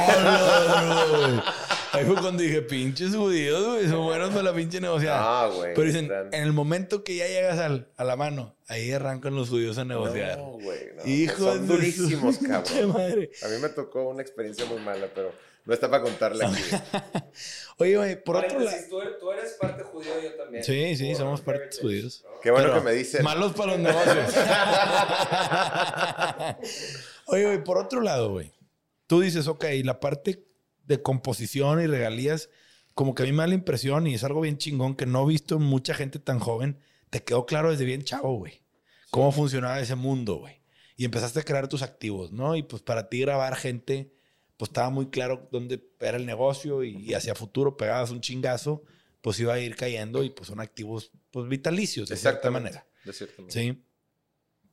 Ahí 1.93 2.05
fue 2.05 2.15
cuando 2.17 2.43
dije: 2.43 2.63
Pinches 2.63 3.15
judíos, 3.15 3.65
güey, 3.67 3.89
son 3.89 4.05
buenos 4.05 4.31
para 4.31 4.43
la 4.43 4.55
pinche 4.55 4.81
negociada. 4.81 5.19
Ah, 5.45 5.49
güey. 5.49 5.75
Pero 5.75 5.87
dicen: 5.87 6.11
En 6.33 6.43
el 6.43 6.53
momento 6.53 7.03
que 7.05 7.17
ya 7.17 7.27
llegas 7.27 7.59
al- 7.59 7.91
a 7.97 8.05
la 8.05 8.17
mano, 8.17 8.55
ahí 8.69 8.93
arrancan 8.93 9.35
los 9.35 9.49
judíos 9.49 9.79
a 9.79 9.85
negociar. 9.85 10.39
No, 10.39 10.53
güey. 10.53 10.79
no. 10.97 11.05
Hijos 11.07 11.39
Son 11.39 11.67
durísimos, 11.67 12.39
cabrón. 12.39 12.93
madre. 12.93 13.31
A 13.45 13.49
mí 13.49 13.55
me 13.63 13.69
tocó 13.71 14.09
una 14.09 14.23
experiencia 14.23 14.67
muy 14.67 14.79
mala, 14.81 15.09
pero 15.15 15.33
no 15.67 15.75
está 15.75 15.91
para 15.91 16.05
contarla 16.05 16.49
aquí. 16.49 16.63
Oye, 17.79 17.97
güey, 17.97 18.25
por 18.25 18.37
otro 18.37 18.61
lado. 18.61 18.67
Paréntesis, 18.67 18.89
tú, 18.89 19.01
eres, 19.01 19.19
tú 19.19 19.33
eres 19.33 19.53
parte 19.61 19.83
judío, 19.83 20.13
yo 20.23 20.35
también. 20.37 20.63
Sí, 20.63 20.97
sí, 20.97 21.09
Por 21.09 21.17
somos 21.17 21.41
partes 21.41 21.63
heritage, 21.63 21.83
judíos. 21.83 22.25
¿no? 22.25 22.41
Qué 22.41 22.51
bueno 22.53 22.69
Pero 22.69 22.79
que 22.79 22.85
me 22.85 22.93
dicen. 22.93 23.25
Malos 23.25 23.53
para 23.53 23.77
los 23.77 23.81
negocios. 23.81 24.35
Oye, 27.27 27.45
güey, 27.45 27.65
por 27.65 27.79
otro 27.79 28.01
lado, 28.01 28.31
güey. 28.31 28.53
Tú 29.09 29.21
dices, 29.21 29.49
ok, 29.49 29.65
la 29.83 29.99
parte 29.99 30.47
de 30.85 31.03
composición 31.03 31.83
y 31.83 31.89
regalías, 31.89 32.49
como 32.95 33.17
que 33.17 33.25
a 33.25 33.27
mí 33.27 33.33
me 33.33 33.39
da 33.39 33.49
la 33.49 33.55
impresión 33.55 34.07
y 34.07 34.15
es 34.15 34.23
algo 34.23 34.43
bien 34.43 34.59
chingón 34.59 34.95
que 34.95 35.07
no 35.07 35.25
he 35.25 35.33
visto 35.33 35.59
mucha 35.59 35.95
gente 35.95 36.21
tan 36.21 36.39
joven. 36.39 36.79
Te 37.11 37.25
quedó 37.25 37.45
claro 37.45 37.73
desde 37.73 37.85
bien 37.85 38.05
chavo, 38.05 38.39
güey. 38.39 38.63
Cómo 39.11 39.33
funcionaba 39.33 39.81
ese 39.81 39.97
mundo, 39.97 40.37
güey. 40.37 40.63
Y 40.97 41.05
empezaste 41.05 41.41
a 41.41 41.45
crear 41.45 41.67
tus 41.67 41.83
activos, 41.83 42.31
¿no? 42.31 42.55
Y 42.55 42.63
pues 42.63 42.83
para 42.83 43.09
ti 43.09 43.21
grabar 43.21 43.57
gente, 43.57 44.16
pues 44.57 44.71
estaba 44.71 44.91
muy 44.91 45.11
claro 45.11 45.49
dónde 45.53 45.83
era 46.01 46.17
el 46.17 46.27
negocio 46.27 46.83
y, 46.83 47.13
hacia 47.15 47.35
futuro 47.35 47.77
pegabas 47.77 48.11
un 48.11 48.21
chingazo, 48.21 48.85
pues 49.21 49.39
iba 49.41 49.55
a 49.55 49.61
ir 49.61 49.77
cayendo 49.77 50.23
y 50.25 50.31
pues 50.31 50.49
son 50.49 50.61
activos 50.61 51.11
pues 51.31 51.49
vitalicios 51.49 52.09
de 52.09 52.17
cierta 52.17 52.51
manera. 52.51 52.87
De 53.05 53.13
cierta 53.13 53.43
manera. 53.43 53.53
Sí. 53.53 53.83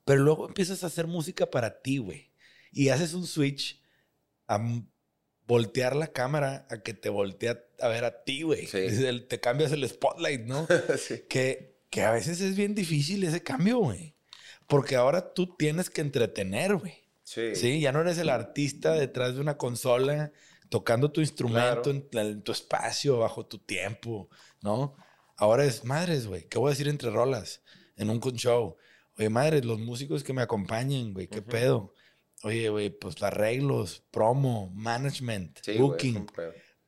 Pero 0.05 0.21
luego 0.21 0.47
empiezas 0.47 0.83
a 0.83 0.87
hacer 0.87 1.07
música 1.07 1.49
para 1.49 1.81
ti, 1.81 1.97
güey. 1.97 2.31
Y 2.71 2.89
haces 2.89 3.13
un 3.13 3.27
switch 3.27 3.81
a 4.47 4.59
voltear 5.47 5.95
la 5.95 6.07
cámara 6.07 6.67
a 6.69 6.81
que 6.81 6.93
te 6.93 7.09
voltea 7.09 7.63
a 7.79 7.87
ver 7.87 8.05
a 8.05 8.23
ti, 8.23 8.43
güey. 8.43 8.67
Te 9.27 9.39
cambias 9.39 9.71
el 9.71 9.87
spotlight, 9.87 10.41
¿no? 10.41 10.67
sí. 10.97 11.23
que, 11.29 11.79
que 11.89 12.03
a 12.03 12.11
veces 12.11 12.41
es 12.41 12.55
bien 12.55 12.75
difícil 12.75 13.23
ese 13.23 13.43
cambio, 13.43 13.79
güey. 13.79 14.15
Porque 14.67 14.95
ahora 14.95 15.33
tú 15.33 15.55
tienes 15.55 15.89
que 15.89 16.01
entretener, 16.01 16.75
güey. 16.75 17.02
Sí. 17.33 17.55
Sí, 17.55 17.79
ya 17.79 17.91
no 17.91 18.01
eres 18.01 18.17
el 18.19 18.29
artista 18.29 18.93
detrás 18.93 19.33
de 19.35 19.41
una 19.41 19.57
consola 19.57 20.31
tocando 20.69 21.11
tu 21.11 21.21
instrumento 21.21 21.91
en, 21.91 22.41
tu 22.41 22.51
espacio, 22.51 23.19
bajo 23.19 23.45
tu 23.45 23.59
tiempo, 23.59 24.29
¿no? 24.61 24.95
Ahora 25.37 25.65
es 25.65 25.83
madres, 25.83 26.27
güey. 26.27 26.47
¿Qué 26.47 26.57
voy 26.57 26.69
a 26.69 26.71
decir 26.71 26.87
entre 26.87 27.09
rolas 27.09 27.61
en 27.95 28.09
un 28.09 28.19
show? 28.19 28.77
Oye, 29.17 29.29
madres, 29.29 29.65
los 29.65 29.79
músicos 29.79 30.23
que 30.23 30.33
me 30.33 30.41
acompañen, 30.41 31.13
güey, 31.13 31.27
¿qué 31.27 31.41
pedo? 31.41 31.93
Oye, 32.43 32.69
güey, 32.69 32.89
pues 32.89 33.21
arreglos, 33.21 34.03
promo, 34.11 34.71
management, 34.73 35.59
booking. 35.77 36.27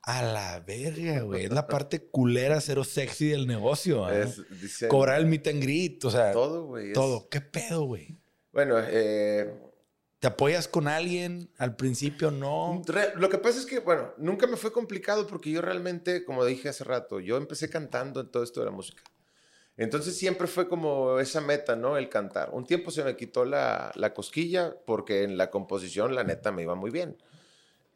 a 0.01 0.23
la 0.23 0.59
verga, 0.59 1.21
güey. 1.21 1.45
Es 1.45 1.51
la 1.51 1.67
parte 1.67 2.07
culera, 2.07 2.61
cero 2.61 2.83
sexy 2.83 3.29
del 3.29 3.47
negocio. 3.47 4.11
¿eh? 4.11 4.27
Cobrar 4.89 5.19
el 5.19 5.27
meet 5.27 5.47
and 5.47 5.61
greet, 5.61 6.03
o 6.05 6.11
sea. 6.11 6.31
Todo, 6.31 6.65
güey. 6.65 6.93
Todo. 6.93 7.29
¿Qué 7.29 7.41
pedo, 7.41 7.85
güey? 7.85 8.19
Bueno, 8.51 8.77
eh. 8.79 9.64
¿Te 10.19 10.27
apoyas 10.27 10.67
con 10.67 10.87
alguien? 10.87 11.49
Al 11.57 11.75
principio 11.75 12.31
no. 12.31 12.81
Lo 13.15 13.29
que 13.29 13.37
pasa 13.37 13.59
es 13.59 13.65
que, 13.65 13.79
bueno, 13.79 14.13
nunca 14.17 14.47
me 14.47 14.57
fue 14.57 14.71
complicado 14.71 15.27
porque 15.27 15.51
yo 15.51 15.61
realmente, 15.61 16.23
como 16.23 16.45
dije 16.45 16.69
hace 16.69 16.83
rato, 16.83 17.19
yo 17.19 17.37
empecé 17.37 17.69
cantando 17.69 18.21
en 18.21 18.31
todo 18.31 18.43
esto 18.43 18.61
de 18.61 18.67
la 18.67 18.71
música. 18.71 19.03
Entonces 19.77 20.17
siempre 20.17 20.47
fue 20.47 20.69
como 20.69 21.19
esa 21.19 21.41
meta, 21.41 21.75
¿no? 21.75 21.97
El 21.97 22.07
cantar. 22.07 22.49
Un 22.53 22.65
tiempo 22.65 22.91
se 22.91 23.03
me 23.03 23.17
quitó 23.17 23.43
la, 23.43 23.91
cosquilla 24.15 24.75
porque 24.85 25.23
en 25.23 25.37
la 25.37 25.51
composición, 25.51 26.15
la 26.15 26.23
neta, 26.23 26.51
me 26.51 26.61
iba 26.61 26.75
muy 26.75 26.91
bien. 26.91 27.17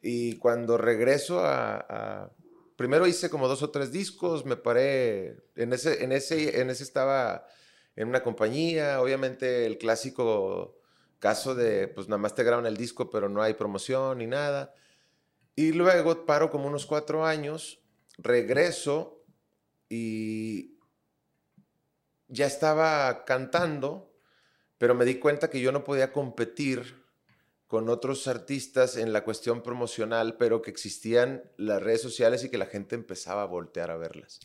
Y 0.02 0.36
cuando 0.36 0.78
regreso 0.78 1.40
a, 1.44 2.30
Primero 2.76 3.06
hice 3.06 3.28
como 3.28 3.46
dos 3.46 3.62
o 3.62 3.70
tres 3.70 3.92
discos, 3.92 4.46
me 4.46 4.56
paré... 4.56 5.36
En 5.54 5.74
ese, 5.74 6.02
en 6.02 6.12
ese, 6.12 6.62
en 6.62 6.70
ese 6.70 6.82
estaba 6.82 7.46
en 7.94 8.08
una 8.08 8.22
compañía, 8.22 9.02
obviamente 9.02 9.66
el 9.66 9.76
clásico 9.76 10.79
caso 11.20 11.54
de, 11.54 11.86
pues 11.86 12.08
nada 12.08 12.18
más 12.18 12.34
te 12.34 12.42
graban 12.42 12.66
el 12.66 12.76
disco, 12.76 13.10
pero 13.10 13.28
no 13.28 13.42
hay 13.42 13.54
promoción 13.54 14.18
ni 14.18 14.26
nada. 14.26 14.74
Y 15.54 15.72
luego 15.72 16.26
paro 16.26 16.50
como 16.50 16.66
unos 16.66 16.86
cuatro 16.86 17.24
años, 17.24 17.80
regreso 18.18 19.22
y 19.88 20.78
ya 22.26 22.46
estaba 22.46 23.24
cantando, 23.24 24.12
pero 24.78 24.94
me 24.94 25.04
di 25.04 25.18
cuenta 25.18 25.50
que 25.50 25.60
yo 25.60 25.70
no 25.70 25.84
podía 25.84 26.12
competir 26.12 27.04
con 27.66 27.88
otros 27.88 28.26
artistas 28.26 28.96
en 28.96 29.12
la 29.12 29.22
cuestión 29.22 29.62
promocional, 29.62 30.36
pero 30.38 30.62
que 30.62 30.70
existían 30.70 31.44
las 31.56 31.82
redes 31.82 32.02
sociales 32.02 32.42
y 32.42 32.48
que 32.48 32.58
la 32.58 32.66
gente 32.66 32.96
empezaba 32.96 33.42
a 33.42 33.46
voltear 33.46 33.90
a 33.90 33.96
verlas. 33.96 34.40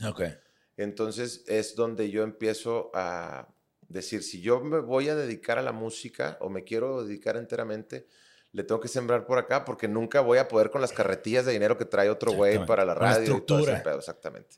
Entonces 0.78 1.44
es 1.48 1.76
donde 1.76 2.12
yo 2.12 2.24
empiezo 2.24 2.92
a 2.94 3.55
decir, 3.88 4.24
si 4.24 4.42
yo 4.42 4.62
me 4.62 4.80
voy 4.80 5.10
a 5.10 5.16
dedicar 5.16 5.58
a 5.58 5.62
la 5.62 5.72
música 5.72 6.38
o 6.42 6.50
me 6.50 6.64
quiero 6.64 7.06
dedicar 7.06 7.38
enteramente, 7.38 8.08
le 8.52 8.64
tengo 8.64 8.80
que 8.80 8.88
sembrar 8.88 9.26
por 9.26 9.38
acá 9.38 9.66
porque 9.66 9.88
nunca 9.88 10.22
voy 10.22 10.38
a 10.38 10.48
poder 10.48 10.72
con 10.72 10.82
las 10.82 10.94
carretillas 10.94 11.46
de 11.46 11.52
dinero 11.52 11.78
que 11.78 11.86
trae 11.86 12.10
otro 12.10 12.32
güey 12.32 12.66
para 12.66 12.86
la 12.86 12.96
radio. 12.96 13.38
Y 13.38 13.42
todo 13.42 13.60
ese 13.60 13.82
pedo, 13.82 13.98
exactamente. 13.98 14.58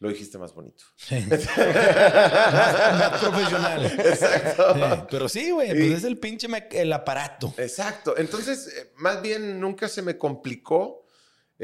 Lo 0.00 0.08
dijiste 0.08 0.38
más 0.38 0.54
bonito. 0.54 0.84
más, 1.10 1.20
profesional. 3.20 3.86
Exacto. 3.86 5.06
pero 5.10 5.28
sí, 5.28 5.50
güey, 5.50 5.70
pues 5.70 5.98
es 5.98 6.04
el 6.04 6.18
pinche 6.18 6.48
el 6.72 6.92
aparato. 6.92 7.54
Exacto. 7.56 8.14
Entonces, 8.16 8.74
eh, 8.76 8.92
más 8.96 9.22
bien 9.22 9.60
nunca 9.60 9.88
se 9.88 10.02
me 10.02 10.18
complicó 10.18 11.03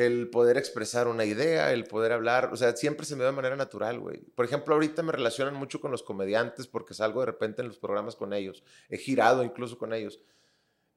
el 0.00 0.30
poder 0.30 0.56
expresar 0.56 1.08
una 1.08 1.24
idea, 1.24 1.72
el 1.72 1.84
poder 1.84 2.12
hablar, 2.12 2.50
o 2.52 2.56
sea, 2.56 2.74
siempre 2.76 3.06
se 3.06 3.16
me 3.16 3.22
da 3.22 3.30
de 3.30 3.36
manera 3.36 3.56
natural, 3.56 4.00
güey. 4.00 4.20
Por 4.34 4.44
ejemplo, 4.44 4.74
ahorita 4.74 5.02
me 5.02 5.12
relacionan 5.12 5.54
mucho 5.54 5.80
con 5.80 5.90
los 5.90 6.02
comediantes 6.02 6.66
porque 6.66 6.94
salgo 6.94 7.20
de 7.20 7.26
repente 7.26 7.62
en 7.62 7.68
los 7.68 7.78
programas 7.78 8.16
con 8.16 8.32
ellos, 8.32 8.62
he 8.88 8.96
girado 8.96 9.42
incluso 9.44 9.78
con 9.78 9.92
ellos. 9.92 10.20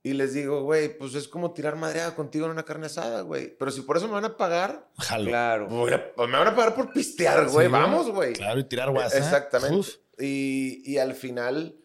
Y 0.06 0.14
les 0.14 0.34
digo, 0.34 0.64
güey, 0.64 0.98
pues 0.98 1.16
es 1.16 1.30
como 1.30 1.54
tirar 1.54 1.78
madreada 1.78 2.14
contigo 2.14 2.46
en 2.46 2.52
una 2.52 2.64
carne 2.64 2.88
asada, 2.88 3.22
güey. 3.22 3.58
Pero 3.58 3.72
si 3.72 3.82
por 3.82 3.96
eso 3.96 4.08
me 4.08 4.14
van 4.14 4.26
a 4.26 4.36
pagar, 4.36 4.90
Jalo. 4.98 5.30
claro. 5.30 5.68
Pues 5.70 6.30
me 6.30 6.38
van 6.38 6.48
a 6.48 6.56
pagar 6.56 6.76
por 6.76 6.92
pistear, 6.92 7.48
güey. 7.50 7.70
Vamos, 7.70 8.12
güey. 8.12 8.34
Claro, 8.34 8.60
y 8.60 8.66
tirar 8.66 8.90
WhatsApp. 8.90 9.20
Exactamente. 9.20 9.88
Y, 10.20 10.84
y, 10.86 10.98
al 10.98 11.16
final 11.16 11.78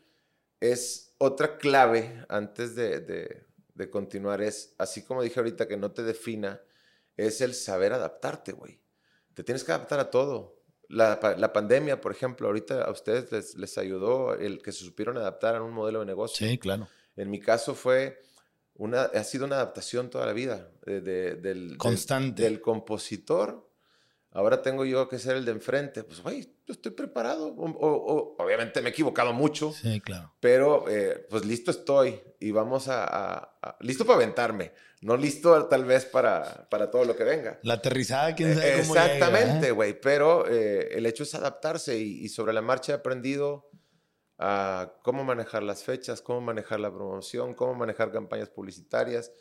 es 0.59 1.15
otra 1.19 1.59
clave 1.59 2.25
antes 2.29 2.75
de, 2.75 2.99
de, 2.99 3.45
de, 3.75 3.91
continuar. 3.91 4.43
Es, 4.43 4.75
así 4.79 5.03
como 5.03 5.23
dije 5.23 5.39
ahorita, 5.39 5.69
que 5.69 5.77
no 5.77 5.93
te 5.93 6.03
defina, 6.03 6.61
es 7.19 7.43
el 7.43 7.53
saber 7.53 7.93
adaptarte, 7.93 8.53
güey. 8.53 8.81
Te 9.35 9.45
tienes 9.45 9.65
que 9.65 9.73
adaptar 9.73 10.01
a 10.01 10.11
todo. 10.11 10.63
La, 10.89 11.21
la, 11.37 11.53
pandemia, 11.53 12.01
por 12.01 12.13
ejemplo, 12.13 12.47
ahorita 12.47 12.83
a 12.83 12.91
ustedes 12.91 13.31
les, 13.31 13.55
les 13.57 13.77
ayudó 13.77 14.33
el 14.35 14.63
que 14.63 14.73
se 14.73 14.85
supieron 14.85 15.19
adaptar 15.19 15.57
a 15.57 15.63
un 15.63 15.73
modelo 15.73 16.01
de 16.01 16.07
negocio. 16.07 16.49
Sí, 16.49 16.57
claro. 16.57 16.89
En 17.15 17.31
mi 17.31 17.41
caso 17.41 17.75
fue 17.75 18.23
una, 18.75 19.03
ha 19.03 19.25
sido 19.25 19.45
una 19.45 19.57
adaptación 19.57 20.09
toda 20.09 20.25
la 20.25 20.33
vida 20.33 20.71
del, 20.87 21.77
Constante. 21.77 22.45
Del, 22.45 22.63
compositor. 22.63 23.68
Ahora 24.39 24.63
tengo 24.63 24.85
yo 24.85 25.09
que 25.09 25.19
ser 25.19 25.35
el 25.35 25.45
de 25.45 25.51
enfrente. 25.51 26.05
Pues, 26.05 26.23
güey, 26.23 26.43
yo 26.65 26.73
estoy 26.73 26.93
preparado. 26.93 27.49
O, 27.57 28.37
obviamente 28.39 28.81
me 28.81 28.91
he 28.91 28.93
equivocado 28.93 29.33
mucho. 29.33 29.73
Sí, 29.73 30.01
claro. 30.01 30.33
Pero, 30.39 30.89
eh, 30.89 31.27
pues 31.29 31.45
listo 31.45 31.73
estoy. 31.73 32.23
Y 32.39 32.53
vamos 32.53 32.87
a, 32.89 33.57
Listo 33.81 34.07
para 34.07 34.19
aventarme. 34.19 34.71
No 35.01 35.17
listo 35.17 35.67
tal 35.67 35.85
vez 35.85 36.05
para, 36.05 36.69
para 36.71 36.89
todo 36.89 37.05
lo 37.05 37.17
que 37.17 37.25
venga. 37.25 37.59
La 37.65 37.75
aterrizada, 37.75 38.37
quién 38.37 38.55
sabe 38.55 38.83
cómo 38.83 38.95
Exactamente, 38.95 39.73
güey. 39.73 40.01
Pero 40.01 40.49
eh, 40.49 40.91
el 40.93 41.07
hecho 41.07 41.25
es 41.25 41.35
adaptarse. 41.35 41.99
Y, 41.99 42.25
y 42.25 42.29
sobre 42.29 42.53
la 42.53 42.63
marcha 42.63 42.93
he 42.93 42.95
aprendido 42.95 43.69
a 44.39 44.93
cómo 45.03 45.25
manejar 45.25 45.65
las 45.65 45.83
fechas, 45.83 46.23
cómo 46.23 46.43
manejar 46.43 46.79
la 46.79 46.95
promoción, 46.95 47.55
cómo 47.55 47.75
manejar 47.75 48.13
campañas 48.13 48.51
publicitarias. 48.51 49.33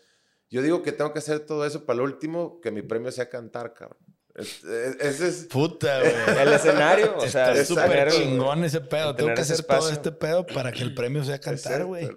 Yo 0.50 0.64
digo 0.64 0.82
que 0.82 0.92
tengo 0.92 1.14
que 1.14 1.20
hacer 1.20 1.42
todo 1.42 1.68
eso 1.68 1.86
para 1.86 1.98
el 1.98 2.02
último, 2.02 2.60
que 2.62 2.72
mi 2.72 2.82
premio 2.82 3.12
sea 3.12 3.30
cantar, 3.30 3.76
cabrón. 3.76 4.07
Ese 4.38 5.28
es... 5.28 5.46
Puta, 5.46 6.00
güey. 6.00 6.14
El 6.42 6.54
escenario, 6.54 7.18
o 7.18 7.28
sea, 7.28 7.54
es 7.54 7.68
súper 7.68 8.12
chingón 8.12 8.64
ese 8.64 8.82
pedo. 8.82 9.16
Tengo 9.16 9.34
que 9.34 9.42
hacer 9.42 9.64
todo 9.64 9.90
este 9.90 10.12
pedo 10.12 10.46
para 10.46 10.72
que 10.72 10.84
el 10.84 10.94
premio 10.94 11.24
sea 11.24 11.40
cantar, 11.40 11.86
güey. 11.86 12.08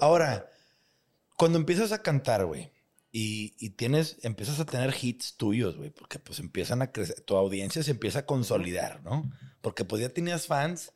Ahora, 0.00 0.50
cuando 1.36 1.58
empiezas 1.58 1.92
a 1.92 2.02
cantar, 2.02 2.46
güey, 2.46 2.72
y, 3.14 3.54
y, 3.58 3.70
tienes, 3.70 4.16
empiezas 4.22 4.58
a 4.60 4.64
tener 4.64 4.94
hits 4.98 5.36
tuyos, 5.36 5.76
güey, 5.76 5.90
porque 5.90 6.18
pues 6.18 6.38
empiezan 6.38 6.80
a 6.80 6.90
crecer, 6.90 7.20
tu 7.20 7.36
audiencia 7.36 7.82
se 7.82 7.90
empieza 7.90 8.20
a 8.20 8.26
consolidar, 8.26 9.02
¿no? 9.02 9.30
Porque 9.60 9.84
pues 9.84 10.00
ya 10.00 10.08
tenías 10.08 10.46
fans, 10.46 10.92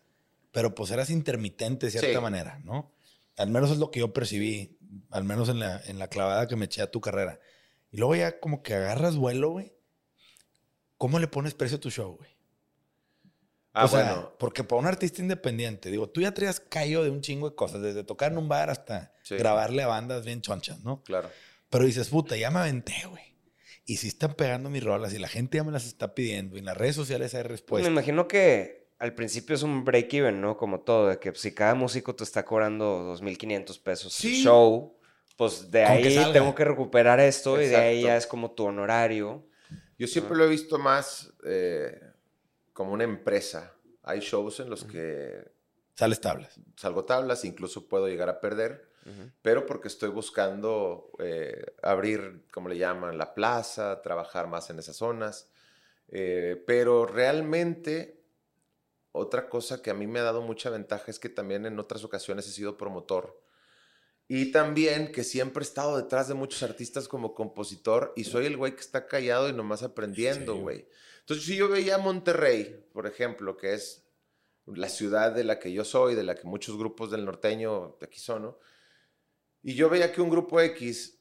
pero 0.52 0.74
pues 0.74 0.90
eras 0.90 1.10
intermitente 1.10 1.86
de 1.86 1.92
cierta 1.92 2.22
manera, 2.22 2.62
¿no? 2.64 2.90
Al 3.36 3.50
menos 3.50 3.70
es 3.70 3.76
lo 3.76 3.90
que 3.90 4.00
yo 4.00 4.14
percibí, 4.14 4.78
al 5.10 5.24
menos 5.24 5.50
en 5.50 5.58
la, 5.58 5.82
en 5.84 5.98
la 5.98 6.08
clavada 6.08 6.48
que 6.48 6.56
me 6.56 6.64
eché 6.64 6.80
a 6.80 6.90
tu 6.90 7.02
carrera. 7.02 7.38
Y 7.90 7.98
luego 7.98 8.16
ya 8.16 8.40
como 8.40 8.62
que 8.62 8.72
agarras 8.72 9.16
vuelo, 9.16 9.50
güey. 9.50 9.75
¿Cómo 10.98 11.18
le 11.18 11.28
pones 11.28 11.54
precio 11.54 11.76
a 11.76 11.80
tu 11.80 11.90
show, 11.90 12.16
güey? 12.16 12.30
Ah, 13.72 13.86
bueno. 13.86 14.32
Porque 14.38 14.64
para 14.64 14.80
un 14.80 14.86
artista 14.86 15.20
independiente, 15.20 15.90
digo, 15.90 16.08
tú 16.08 16.22
ya 16.22 16.32
traías 16.32 16.60
callo 16.60 17.04
de 17.04 17.10
un 17.10 17.20
chingo 17.20 17.50
de 17.50 17.54
cosas, 17.54 17.82
desde 17.82 18.04
tocar 18.04 18.32
en 18.32 18.38
un 18.38 18.48
bar 18.48 18.70
hasta 18.70 19.12
grabarle 19.28 19.82
a 19.82 19.86
bandas 19.86 20.24
bien 20.24 20.40
chonchas, 20.40 20.82
¿no? 20.82 21.02
Claro. 21.02 21.30
Pero 21.68 21.84
dices, 21.84 22.08
puta, 22.08 22.36
ya 22.36 22.50
me 22.50 22.60
aventé, 22.60 22.94
güey. 23.06 23.36
Y 23.84 23.98
si 23.98 24.08
están 24.08 24.34
pegando 24.34 24.70
mis 24.70 24.82
rolas 24.82 25.12
y 25.12 25.18
la 25.18 25.28
gente 25.28 25.58
ya 25.58 25.64
me 25.64 25.72
las 25.72 25.86
está 25.86 26.14
pidiendo 26.14 26.56
y 26.56 26.60
en 26.60 26.64
las 26.64 26.76
redes 26.76 26.96
sociales 26.96 27.34
hay 27.34 27.42
respuesta. 27.42 27.86
Me 27.86 27.92
imagino 27.92 28.26
que 28.26 28.88
al 28.98 29.14
principio 29.14 29.54
es 29.54 29.62
un 29.62 29.84
break-even, 29.84 30.40
¿no? 30.40 30.56
Como 30.56 30.80
todo, 30.80 31.08
de 31.08 31.18
que 31.18 31.34
si 31.34 31.52
cada 31.52 31.74
músico 31.74 32.14
te 32.14 32.24
está 32.24 32.44
cobrando 32.44 33.14
2.500 33.14 33.82
pesos 33.82 34.24
el 34.24 34.32
show, 34.32 34.98
pues 35.36 35.70
de 35.70 35.84
ahí 35.84 36.32
tengo 36.32 36.54
que 36.54 36.64
recuperar 36.64 37.20
esto 37.20 37.60
y 37.60 37.66
de 37.66 37.76
ahí 37.76 38.02
ya 38.02 38.16
es 38.16 38.26
como 38.26 38.52
tu 38.52 38.64
honorario. 38.64 39.46
Yo 39.98 40.06
siempre 40.06 40.36
lo 40.36 40.44
he 40.44 40.48
visto 40.48 40.78
más 40.78 41.32
eh, 41.44 42.00
como 42.72 42.92
una 42.92 43.04
empresa. 43.04 43.74
Hay 44.02 44.20
shows 44.20 44.60
en 44.60 44.70
los 44.70 44.84
que... 44.84 45.50
Sales 45.94 46.20
tablas. 46.20 46.60
Salgo 46.76 47.04
tablas, 47.04 47.44
incluso 47.44 47.88
puedo 47.88 48.06
llegar 48.06 48.28
a 48.28 48.40
perder, 48.40 48.90
pero 49.40 49.64
porque 49.64 49.88
estoy 49.88 50.10
buscando 50.10 51.10
eh, 51.20 51.74
abrir, 51.82 52.44
como 52.52 52.68
le 52.68 52.76
llaman, 52.76 53.16
la 53.16 53.34
plaza, 53.34 54.02
trabajar 54.02 54.46
más 54.48 54.68
en 54.68 54.78
esas 54.78 54.96
zonas. 54.96 55.48
Eh, 56.08 56.62
pero 56.66 57.06
realmente, 57.06 58.22
otra 59.12 59.48
cosa 59.48 59.80
que 59.80 59.90
a 59.90 59.94
mí 59.94 60.06
me 60.06 60.18
ha 60.18 60.24
dado 60.24 60.42
mucha 60.42 60.70
ventaja 60.70 61.10
es 61.10 61.18
que 61.18 61.28
también 61.28 61.64
en 61.64 61.78
otras 61.78 62.04
ocasiones 62.04 62.46
he 62.46 62.52
sido 62.52 62.76
promotor. 62.76 63.40
Y 64.28 64.50
también 64.50 65.12
que 65.12 65.22
siempre 65.22 65.62
he 65.62 65.66
estado 65.66 65.96
detrás 65.96 66.26
de 66.28 66.34
muchos 66.34 66.62
artistas 66.62 67.06
como 67.06 67.34
compositor 67.34 68.12
y 68.16 68.24
soy 68.24 68.46
el 68.46 68.56
güey 68.56 68.74
que 68.74 68.80
está 68.80 69.06
callado 69.06 69.48
y 69.48 69.52
nomás 69.52 69.82
aprendiendo, 69.82 70.56
güey. 70.56 70.88
Entonces, 71.20 71.46
si 71.46 71.56
yo 71.56 71.68
veía 71.68 71.98
Monterrey, 71.98 72.88
por 72.92 73.06
ejemplo, 73.06 73.56
que 73.56 73.74
es 73.74 74.04
la 74.66 74.88
ciudad 74.88 75.32
de 75.32 75.44
la 75.44 75.58
que 75.58 75.72
yo 75.72 75.84
soy, 75.84 76.14
de 76.14 76.24
la 76.24 76.34
que 76.34 76.46
muchos 76.46 76.76
grupos 76.76 77.10
del 77.10 77.24
norteño 77.24 77.96
de 78.00 78.06
aquí 78.06 78.18
son, 78.18 78.42
¿no? 78.42 78.58
Y 79.62 79.74
yo 79.74 79.88
veía 79.88 80.12
que 80.12 80.20
un 80.20 80.30
grupo 80.30 80.60
X 80.60 81.18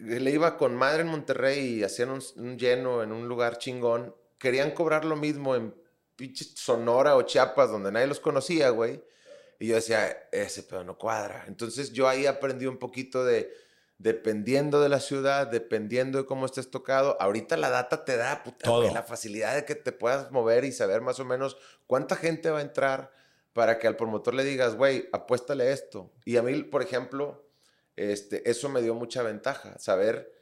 le 0.00 0.30
iba 0.30 0.56
con 0.56 0.74
madre 0.76 1.02
en 1.02 1.08
Monterrey 1.08 1.78
y 1.78 1.84
hacían 1.84 2.10
un, 2.10 2.58
lleno 2.58 3.02
en 3.02 3.12
un 3.12 3.28
lugar 3.28 3.58
chingón. 3.58 4.14
Querían 4.38 4.72
cobrar 4.72 5.04
lo 5.04 5.16
mismo 5.16 5.54
en 5.54 5.74
pinche 6.16 6.44
Sonora 6.44 7.16
o 7.16 7.22
Chiapas, 7.22 7.70
donde 7.70 7.92
nadie 7.92 8.06
los 8.06 8.20
conocía, 8.20 8.70
güey. 8.70 9.02
Y 9.58 9.68
yo 9.68 9.76
decía, 9.76 10.28
ese 10.32 10.62
pedo 10.62 10.84
no 10.84 10.98
cuadra. 10.98 11.44
Entonces 11.46 11.92
yo 11.92 12.08
ahí 12.08 12.26
aprendí 12.26 12.66
un 12.66 12.78
poquito 12.78 13.24
de, 13.24 13.52
dependiendo 13.98 14.80
de 14.80 14.88
la 14.88 15.00
ciudad, 15.00 15.46
dependiendo 15.46 16.18
de 16.18 16.26
cómo 16.26 16.46
estés 16.46 16.70
tocado, 16.70 17.16
ahorita 17.20 17.56
la 17.56 17.70
data 17.70 18.04
te 18.04 18.16
da 18.16 18.42
puta, 18.42 18.70
la 18.92 19.02
facilidad 19.02 19.54
de 19.54 19.64
que 19.64 19.74
te 19.74 19.92
puedas 19.92 20.30
mover 20.30 20.64
y 20.64 20.72
saber 20.72 21.00
más 21.00 21.20
o 21.20 21.24
menos 21.24 21.56
cuánta 21.86 22.16
gente 22.16 22.50
va 22.50 22.58
a 22.58 22.62
entrar 22.62 23.12
para 23.52 23.78
que 23.78 23.86
al 23.86 23.96
promotor 23.96 24.34
le 24.34 24.44
digas, 24.44 24.74
güey, 24.74 25.08
apuéstale 25.12 25.72
esto. 25.72 26.12
Y 26.24 26.36
a 26.36 26.42
mí, 26.42 26.64
por 26.64 26.82
ejemplo, 26.82 27.48
este, 27.96 28.48
eso 28.50 28.68
me 28.68 28.82
dio 28.82 28.94
mucha 28.94 29.22
ventaja, 29.22 29.78
saber 29.78 30.32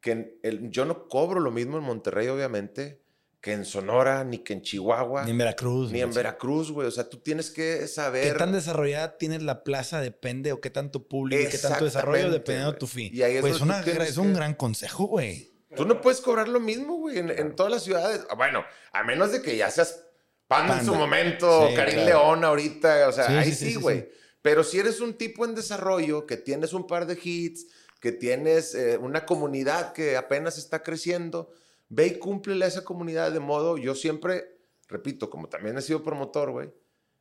que 0.00 0.38
el, 0.42 0.70
yo 0.70 0.84
no 0.84 1.08
cobro 1.08 1.40
lo 1.40 1.50
mismo 1.50 1.78
en 1.78 1.84
Monterrey, 1.84 2.28
obviamente, 2.28 3.01
que 3.42 3.52
en 3.52 3.64
Sonora, 3.64 4.22
ni 4.22 4.38
que 4.38 4.52
en 4.52 4.62
Chihuahua. 4.62 5.24
Ni 5.24 5.32
en 5.32 5.38
Veracruz. 5.38 5.90
Ni 5.90 6.00
en 6.00 6.14
Veracruz, 6.14 6.70
güey. 6.70 6.86
O 6.86 6.90
sea, 6.92 7.10
tú 7.10 7.18
tienes 7.18 7.50
que 7.50 7.88
saber. 7.88 8.32
¿Qué 8.32 8.38
tan 8.38 8.52
desarrollada 8.52 9.18
tienes 9.18 9.42
la 9.42 9.64
plaza? 9.64 10.00
Depende, 10.00 10.52
o 10.52 10.60
qué 10.60 10.70
tanto 10.70 11.08
público, 11.08 11.50
qué 11.50 11.58
tanto 11.58 11.84
desarrollo, 11.84 12.30
dependiendo 12.30 12.72
de 12.72 12.78
tu 12.78 12.86
fin. 12.86 13.10
Y 13.12 13.22
ahí 13.22 13.34
es, 13.34 13.40
pues 13.40 13.60
es 14.08 14.16
un 14.16 14.32
gran 14.32 14.54
consejo, 14.54 15.04
güey. 15.04 15.52
Tú 15.74 15.84
no 15.84 16.00
puedes 16.00 16.20
cobrar 16.20 16.48
lo 16.48 16.60
mismo, 16.60 16.96
güey, 16.96 17.18
en, 17.18 17.56
todas 17.56 17.72
las 17.72 17.82
ciudades. 17.82 18.24
Ah, 18.30 18.34
bueno, 18.36 18.64
a 18.92 19.02
menos 19.02 19.32
de 19.32 19.42
que 19.42 19.56
ya 19.56 19.70
seas 19.70 20.04
Panda, 20.46 20.78
en 20.78 20.86
su 20.86 20.94
momento, 20.94 21.68
Karim 21.74 22.04
León 22.04 22.44
ahorita, 22.44 23.08
o 23.08 23.12
sea, 23.12 23.40
ahí 23.40 23.52
sí, 23.52 23.74
güey. 23.74 24.08
Pero 24.42 24.62
si 24.62 24.78
eres 24.78 25.00
un 25.00 25.14
tipo 25.14 25.44
en 25.44 25.54
desarrollo, 25.54 26.26
que 26.26 26.36
tienes 26.36 26.74
un 26.74 26.86
par 26.86 27.06
de 27.06 27.18
hits, 27.20 27.66
que 28.00 28.12
tienes 28.12 28.74
eh, 28.74 28.98
una 28.98 29.24
comunidad 29.24 29.92
que 29.92 30.16
apenas 30.16 30.58
está 30.58 30.82
creciendo, 30.82 31.52
ve 31.92 32.06
y 32.06 32.18
cúmplele 32.18 32.64
a 32.64 32.68
esa 32.68 32.84
comunidad 32.84 33.30
de 33.32 33.40
modo, 33.40 33.76
yo 33.76 33.94
siempre, 33.94 34.56
repito, 34.88 35.28
como 35.28 35.50
también 35.50 35.76
he 35.76 35.82
sido 35.82 36.02
promotor, 36.02 36.50
güey, 36.50 36.72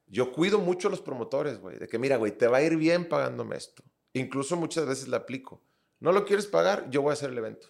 yo 0.08 0.32
cuido 0.32 0.60
mucho 0.60 0.88
a 0.88 0.92
los 0.92 1.02
promotores, 1.02 1.60
güey, 1.60 1.78
de 1.78 1.90
que 1.90 2.00
mira, 2.00 2.16
güey, 2.16 2.32
te 2.32 2.48
va 2.48 2.58
a 2.58 2.62
ir 2.62 2.78
bien 2.78 3.08
pagándome 3.08 3.58
esto. 3.58 3.84
Incluso 4.14 4.56
muchas 4.56 4.86
veces 4.86 5.10
le 5.10 5.18
aplico. 5.18 5.62
No 6.00 6.14
lo 6.14 6.24
quieres 6.24 6.48
pagar, 6.48 6.90
yo 6.90 7.02
voy 7.02 7.10
a 7.10 7.14
hacer 7.14 7.32
el 7.32 7.38
evento. 7.38 7.68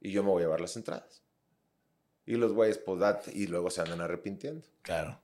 Y 0.00 0.10
yo 0.10 0.22
me 0.22 0.30
voy 0.30 0.42
a 0.42 0.46
llevar 0.46 0.62
las 0.62 0.76
entradas. 0.76 1.22
Y 2.24 2.36
los 2.36 2.52
güeyes, 2.52 2.78
pues 2.78 3.00
date. 3.00 3.30
Y 3.34 3.46
luego 3.46 3.70
se 3.70 3.82
andan 3.82 4.00
arrepintiendo. 4.00 4.66
Claro. 4.82 5.20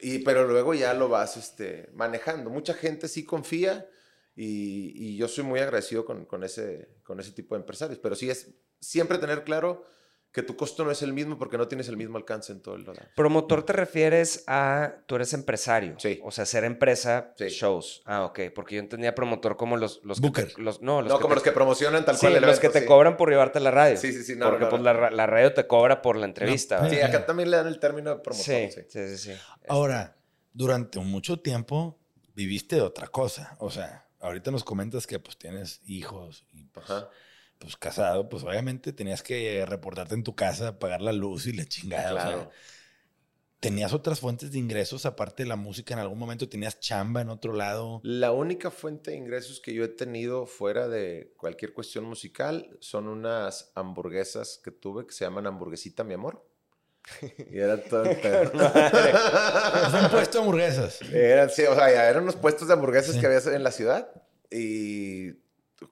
Y, 0.00 0.20
pero 0.20 0.46
luego 0.46 0.74
ya 0.74 0.94
lo 0.94 1.08
vas 1.08 1.36
este, 1.36 1.90
manejando. 1.94 2.48
Mucha 2.48 2.74
gente 2.74 3.08
sí 3.08 3.24
confía 3.24 3.88
y, 4.36 4.92
y 4.94 5.16
yo 5.16 5.26
soy 5.26 5.44
muy 5.44 5.60
agradecido 5.60 6.04
con, 6.04 6.26
con, 6.26 6.44
ese, 6.44 6.88
con 7.02 7.18
ese 7.18 7.32
tipo 7.32 7.54
de 7.54 7.60
empresarios. 7.60 7.98
Pero 7.98 8.14
sí 8.14 8.30
es 8.30 8.54
siempre 8.80 9.18
tener 9.18 9.44
claro 9.44 9.84
que 10.32 10.42
tu 10.42 10.56
costo 10.56 10.84
no 10.84 10.90
es 10.90 11.02
el 11.02 11.12
mismo 11.12 11.38
porque 11.38 11.56
no 11.56 11.68
tienes 11.68 11.88
el 11.88 11.96
mismo 11.96 12.18
alcance 12.18 12.52
en 12.52 12.60
todo 12.60 12.76
el 12.76 12.84
lado. 12.84 12.98
Promotor 13.16 13.64
te 13.64 13.72
refieres 13.72 14.44
a, 14.46 14.96
tú 15.06 15.16
eres 15.16 15.32
empresario. 15.32 15.96
Sí. 15.98 16.20
O 16.22 16.30
sea, 16.30 16.44
ser 16.44 16.64
empresa, 16.64 17.34
shows. 17.38 18.02
Ah, 18.04 18.24
ok. 18.24 18.40
Porque 18.54 18.76
yo 18.76 18.80
entendía 18.80 19.14
promotor 19.14 19.56
como 19.56 19.76
los... 19.76 20.00
los 20.04 20.20
Booker. 20.20 20.58
los, 20.58 20.82
no, 20.82 21.02
los 21.02 21.18
como 21.20 21.34
los 21.34 21.42
que 21.42 21.52
promocionan 21.52 22.04
tal 22.04 22.18
cual 22.18 22.36
el 22.36 22.42
los 22.42 22.60
que 22.60 22.68
te 22.68 22.84
cobran 22.84 23.16
por 23.16 23.30
llevarte 23.30 23.58
a 23.58 23.62
la 23.62 23.70
radio. 23.70 23.96
Sí, 23.96 24.12
sí, 24.12 24.22
sí. 24.22 24.36
porque 24.36 24.66
pues 24.66 24.82
la, 24.82 25.26
radio 25.26 25.54
te 25.54 25.66
cobra 25.66 26.02
por 26.02 26.16
la 26.16 26.26
entrevista. 26.26 26.88
sí, 26.88 27.00
acá 27.00 27.24
también 27.24 27.50
le 27.50 27.56
dan 27.56 27.66
el 27.66 27.78
término 27.80 28.10
de 28.10 28.16
promotor. 28.16 28.44
Sí, 28.44 28.70
sí, 28.70 28.82
sí. 28.88 29.18
sí, 29.18 29.32
Ahora, 29.68 30.16
durante 30.52 30.98
mucho 31.00 31.40
tiempo 31.40 31.98
viviste 32.34 32.76
de 32.76 32.82
otra 32.82 33.08
cosa. 33.08 33.56
O 33.58 33.70
sea, 33.70 34.08
ahorita 34.20 34.50
nos 34.50 34.62
comentas 34.62 35.06
que 35.06 35.18
pues 35.18 35.38
tienes 35.38 35.80
hijos 35.86 36.44
y 36.52 36.64
pues 36.64 36.86
pues 37.58 37.76
casado, 37.76 38.28
pues 38.28 38.44
obviamente 38.44 38.92
tenías 38.92 39.22
que 39.22 39.64
reportarte 39.66 40.14
en 40.14 40.22
tu 40.22 40.34
casa, 40.34 40.78
pagar 40.78 41.00
la 41.00 41.12
luz 41.12 41.46
y 41.46 41.52
la 41.52 41.64
chingada. 41.64 42.10
Claro. 42.10 42.50
¿Tenías 43.60 43.92
otras 43.92 44.20
fuentes 44.20 44.52
de 44.52 44.58
ingresos 44.58 45.04
aparte 45.04 45.42
de 45.42 45.48
la 45.48 45.56
música? 45.56 45.92
¿En 45.92 45.98
algún 45.98 46.18
momento 46.18 46.48
tenías 46.48 46.78
chamba 46.78 47.22
en 47.22 47.28
otro 47.28 47.52
lado? 47.52 48.00
La 48.04 48.30
única 48.30 48.70
fuente 48.70 49.10
de 49.10 49.16
ingresos 49.16 49.58
que 49.58 49.74
yo 49.74 49.82
he 49.82 49.88
tenido 49.88 50.46
fuera 50.46 50.86
de 50.86 51.34
cualquier 51.36 51.72
cuestión 51.72 52.04
musical 52.04 52.76
son 52.78 53.08
unas 53.08 53.72
hamburguesas 53.74 54.60
que 54.62 54.70
tuve 54.70 55.06
que 55.06 55.12
se 55.12 55.24
llaman 55.24 55.48
hamburguesita 55.48 56.04
mi 56.04 56.14
amor. 56.14 56.46
Y 57.50 57.58
era 57.58 57.82
todo 57.82 58.04
el 58.04 58.16
pedo. 58.20 58.52
un 58.52 60.10
puesto 60.10 60.38
de 60.38 60.44
hamburguesas. 60.44 61.02
Eran, 61.12 61.50
sí, 61.50 61.62
o 61.64 61.74
sea, 61.74 62.08
eran 62.08 62.22
unos 62.22 62.36
puestos 62.36 62.68
de 62.68 62.74
hamburguesas 62.74 63.16
que 63.16 63.26
había 63.26 63.38
en 63.38 63.64
la 63.64 63.72
ciudad. 63.72 64.08
Y 64.52 65.32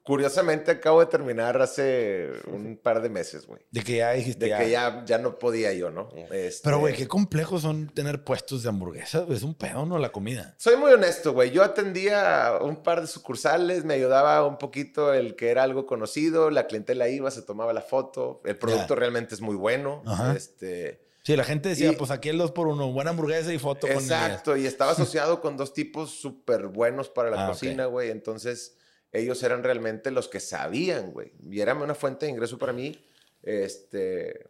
Curiosamente 0.03 0.71
acabo 0.71 0.99
de 0.99 1.05
terminar 1.05 1.61
hace 1.61 2.29
un 2.47 2.77
par 2.81 3.01
de 3.01 3.09
meses, 3.09 3.47
güey. 3.47 3.61
De 3.71 3.81
que 3.81 3.97
ya 3.97 4.11
dijiste. 4.11 4.45
De 4.45 4.57
que 4.57 4.69
ya, 4.69 5.05
ya 5.05 5.17
no 5.17 5.39
podía 5.39 5.71
yo, 5.73 5.91
¿no? 5.91 6.09
Este 6.31 6.61
Pero, 6.63 6.79
güey, 6.79 6.93
qué 6.93 7.07
complejos 7.07 7.61
son 7.61 7.87
tener 7.87 8.23
puestos 8.23 8.63
de 8.63 8.69
hamburguesas. 8.69 9.29
Es 9.29 9.43
un 9.43 9.55
pedo, 9.55 9.85
¿no? 9.85 9.97
La 9.97 10.09
comida. 10.11 10.55
Soy 10.57 10.75
muy 10.75 10.91
honesto, 10.91 11.31
güey. 11.31 11.51
Yo 11.51 11.63
atendía 11.63 12.59
un 12.61 12.83
par 12.83 12.99
de 12.99 13.07
sucursales, 13.07 13.85
me 13.85 13.93
ayudaba 13.93 14.45
un 14.45 14.57
poquito 14.57 15.13
el 15.13 15.35
que 15.35 15.51
era 15.51 15.63
algo 15.63 15.85
conocido, 15.85 16.49
la 16.49 16.67
clientela 16.67 17.07
iba, 17.07 17.31
se 17.31 17.41
tomaba 17.41 17.71
la 17.71 17.81
foto. 17.81 18.41
El 18.43 18.57
producto 18.57 18.95
realmente 18.95 19.35
es 19.35 19.41
muy 19.41 19.55
bueno. 19.55 20.03
Este. 20.35 21.07
Sí, 21.23 21.35
la 21.35 21.43
gente 21.43 21.69
decía, 21.69 21.91
pues 21.97 22.09
aquí 22.09 22.29
el 22.29 22.37
dos 22.37 22.51
por 22.51 22.67
uno, 22.67 22.91
buena 22.93 23.09
hamburguesa 23.09 23.53
y 23.53 23.59
foto 23.59 23.85
exacto, 23.85 23.95
con 23.95 24.05
Exacto, 24.05 24.57
y 24.57 24.65
estaba 24.65 24.91
asociado 24.93 25.41
con 25.41 25.57
dos 25.57 25.73
tipos 25.73 26.11
súper 26.11 26.67
buenos 26.67 27.09
para 27.09 27.29
la 27.29 27.45
ah, 27.45 27.49
cocina, 27.49 27.85
güey. 27.85 28.11
Entonces 28.11 28.77
ellos 29.11 29.41
eran 29.43 29.63
realmente 29.63 30.11
los 30.11 30.27
que 30.27 30.39
sabían, 30.39 31.11
güey. 31.11 31.31
Y 31.41 31.59
era 31.59 31.73
una 31.73 31.95
fuente 31.95 32.25
de 32.25 32.31
ingreso 32.31 32.57
para 32.57 32.73
mí, 32.73 32.97
este, 33.41 34.41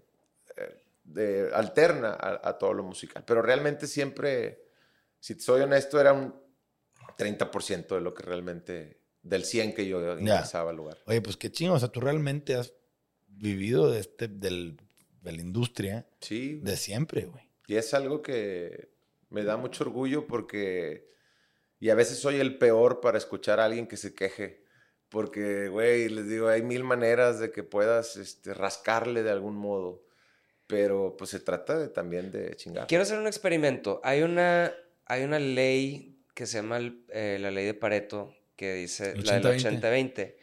eh, 0.56 0.84
de, 1.04 1.50
alterna 1.54 2.18
a, 2.20 2.58
todo 2.58 2.74
lo 2.74 2.84
musical. 2.84 3.24
Pero 3.26 3.42
realmente 3.42 3.88
siempre, 3.88 4.66
si 5.20 5.40
soy 5.40 5.62
honesto, 5.62 6.00
era 6.00 6.14
un 6.14 6.34
30% 7.18 7.96
de 7.96 8.02
lo 8.02 8.14
que 8.14 8.24
realmente, 8.24 9.02
del 9.22 9.46
100 9.46 9.74
que 9.74 9.88
yo 9.88 10.18
ingresaba 10.18 10.72
al 10.72 10.78
lugar. 10.78 10.98
Oye, 11.06 11.22
pues 11.22 11.38
qué 11.38 11.52
chingo, 11.52 11.76
o 11.76 11.80
sea, 11.80 11.90
tú 11.90 12.02
realmente 12.02 12.56
has 12.56 12.74
vivido 13.28 13.92
de, 13.92 14.00
este, 14.00 14.28
del, 14.28 14.78
de 15.22 15.32
la 15.32 15.42
industria 15.42 16.08
sí, 16.20 16.60
de 16.64 16.76
siempre, 16.78 17.26
güey. 17.26 17.48
Y 17.68 17.76
es 17.76 17.94
algo 17.94 18.22
que 18.22 18.90
me 19.30 19.44
da 19.44 19.58
mucho 19.58 19.84
orgullo 19.84 20.26
porque 20.26 21.12
y 21.80 21.90
a 21.90 21.96
veces 21.96 22.20
soy 22.20 22.40
el 22.40 22.58
peor 22.58 23.02
para 23.02 23.18
escuchar 23.18 23.60
a 23.60 23.66
alguien 23.66 23.88
que 23.88 23.98
se 23.98 24.16
queje. 24.16 24.66
Porque, 25.10 25.70
güey, 25.70 26.10
les 26.10 26.28
digo, 26.28 26.48
hay 26.48 26.62
mil 26.62 26.84
maneras 26.84 27.40
de 27.40 27.52
que 27.52 27.64
puedas 27.64 28.18
este, 28.18 28.54
rascarle 28.54 29.24
de 29.24 29.32
algún 29.32 29.56
modo. 29.56 30.04
Pero 30.66 31.16
pues 31.18 31.30
se 31.30 31.40
trata 31.40 31.80
de, 31.80 31.88
también 31.88 32.32
de 32.32 32.56
chingar. 32.56 32.88
Quiero 32.88 33.04
hacer 33.04 33.20
un 33.20 33.28
experimento. 33.28 34.02
Hay 34.04 34.22
una, 34.22 34.74
hay 35.06 35.24
una 35.24 35.40
ley 35.40 36.20
que 36.34 36.46
se 36.46 36.58
llama 36.58 36.80
eh, 37.10 37.38
la 37.40 37.52
ley 37.52 37.66
de 37.66 37.74
Pareto, 37.74 38.36
que 38.58 38.74
dice 38.74 39.16
la 39.16 39.40
del 39.40 39.46
80-20. 39.46 40.36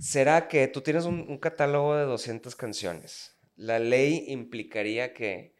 ¿Será 0.00 0.48
que 0.48 0.66
tú 0.68 0.80
tienes 0.80 1.04
un, 1.04 1.26
un, 1.28 1.38
catálogo 1.38 1.96
de 1.96 2.04
200 2.04 2.56
canciones? 2.56 3.36
La 3.56 3.78
ley 3.78 4.24
implicaría 4.28 5.12
que 5.12 5.56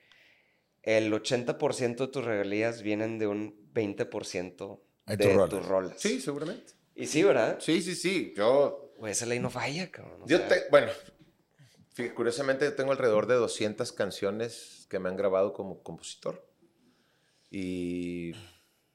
el 0.83 1.13
80% 1.13 1.97
de 1.97 2.09
tus 2.09 2.25
regalías 2.25 2.83
vienen 2.83 3.19
de 3.19 3.27
un 3.27 3.71
20% 3.75 4.81
de 5.17 5.49
tus 5.49 5.67
rolas. 5.67 5.95
Sí, 5.97 6.21
seguramente. 6.21 6.73
Y 6.95 7.07
sí, 7.07 7.23
¿verdad? 7.23 7.59
Sí, 7.61 7.81
sí, 7.83 7.95
sí. 7.95 8.35
Yo. 8.37 8.93
Pues 8.99 9.17
esa 9.17 9.27
ley 9.27 9.39
no 9.39 9.51
falla, 9.51 9.91
cabrón. 9.91 10.21
yo 10.27 10.43
te, 10.43 10.65
bueno, 10.71 10.93
curiosamente 12.15 12.71
tengo 12.71 12.93
alrededor 12.93 13.27
de 13.27 13.35
200 13.37 13.93
canciones 13.93 14.87
que 14.91 14.99
me 14.99 15.09
han 15.09 15.17
grabado 15.17 15.53
como 15.53 15.83
compositor. 15.83 16.47
Y 17.51 18.33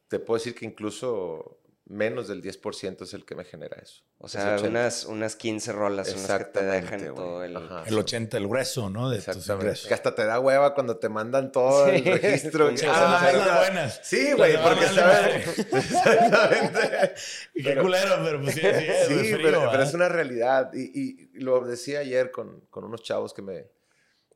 te 0.08 0.20
puedo 0.20 0.38
decir 0.38 0.56
que 0.56 0.66
incluso 0.66 1.60
menos 1.88 2.28
del 2.28 2.42
10% 2.42 3.04
es 3.04 3.14
el 3.14 3.26
que 3.26 3.36
me 3.36 3.46
genera 3.46 3.78
eso. 3.82 4.04
O 4.18 4.28
sea, 4.28 4.58
unas, 4.64 5.06
unas 5.06 5.36
15 5.36 5.72
rolas 5.72 6.14
unas 6.16 6.40
que 6.40 6.46
te 6.46 6.66
dejan 6.66 7.14
todo 7.14 7.44
el... 7.44 7.56
el 7.86 7.98
80, 7.98 8.38
el 8.38 8.48
grueso, 8.48 8.90
¿no? 8.90 9.10
De 9.10 9.18
Exactamente. 9.18 9.80
Que 9.88 9.94
hasta 9.94 10.16
te 10.16 10.26
da 10.26 10.40
hueva 10.40 10.74
cuando 10.74 10.98
te 10.98 11.10
mandan 11.10 11.52
todo 11.52 11.88
el 11.88 12.04
registro. 12.04 12.72
ah, 12.88 13.32
las 13.32 13.60
buenas. 13.60 14.00
Sí, 14.04 14.34
güey, 14.34 14.62
porque 14.62 14.88
sabes... 14.88 15.60
Exactamente. 15.74 17.14
Qué 17.54 17.78
culero, 17.78 18.16
pero 18.24 18.42
pues 18.42 18.56
sí, 18.56 18.62
sí, 18.62 18.68
es, 18.68 19.08
sí 19.08 19.36
pero, 19.42 19.72
es 19.80 19.94
una 19.94 20.10
realidad. 20.10 20.72
Y, 20.74 21.00
y, 21.00 21.30
lo 21.40 21.64
decía 21.66 22.00
ayer 22.00 22.32
con, 22.32 22.62
con 22.72 22.84
unos 22.84 23.04
chavos 23.04 23.34
que 23.34 23.44
me, 23.44 23.68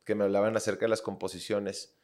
que 0.04 0.14
me 0.14 0.24
hablaban 0.24 0.56
acerca 0.56 0.84
de 0.84 0.90
las 0.90 1.02
composiciones, 1.02 1.96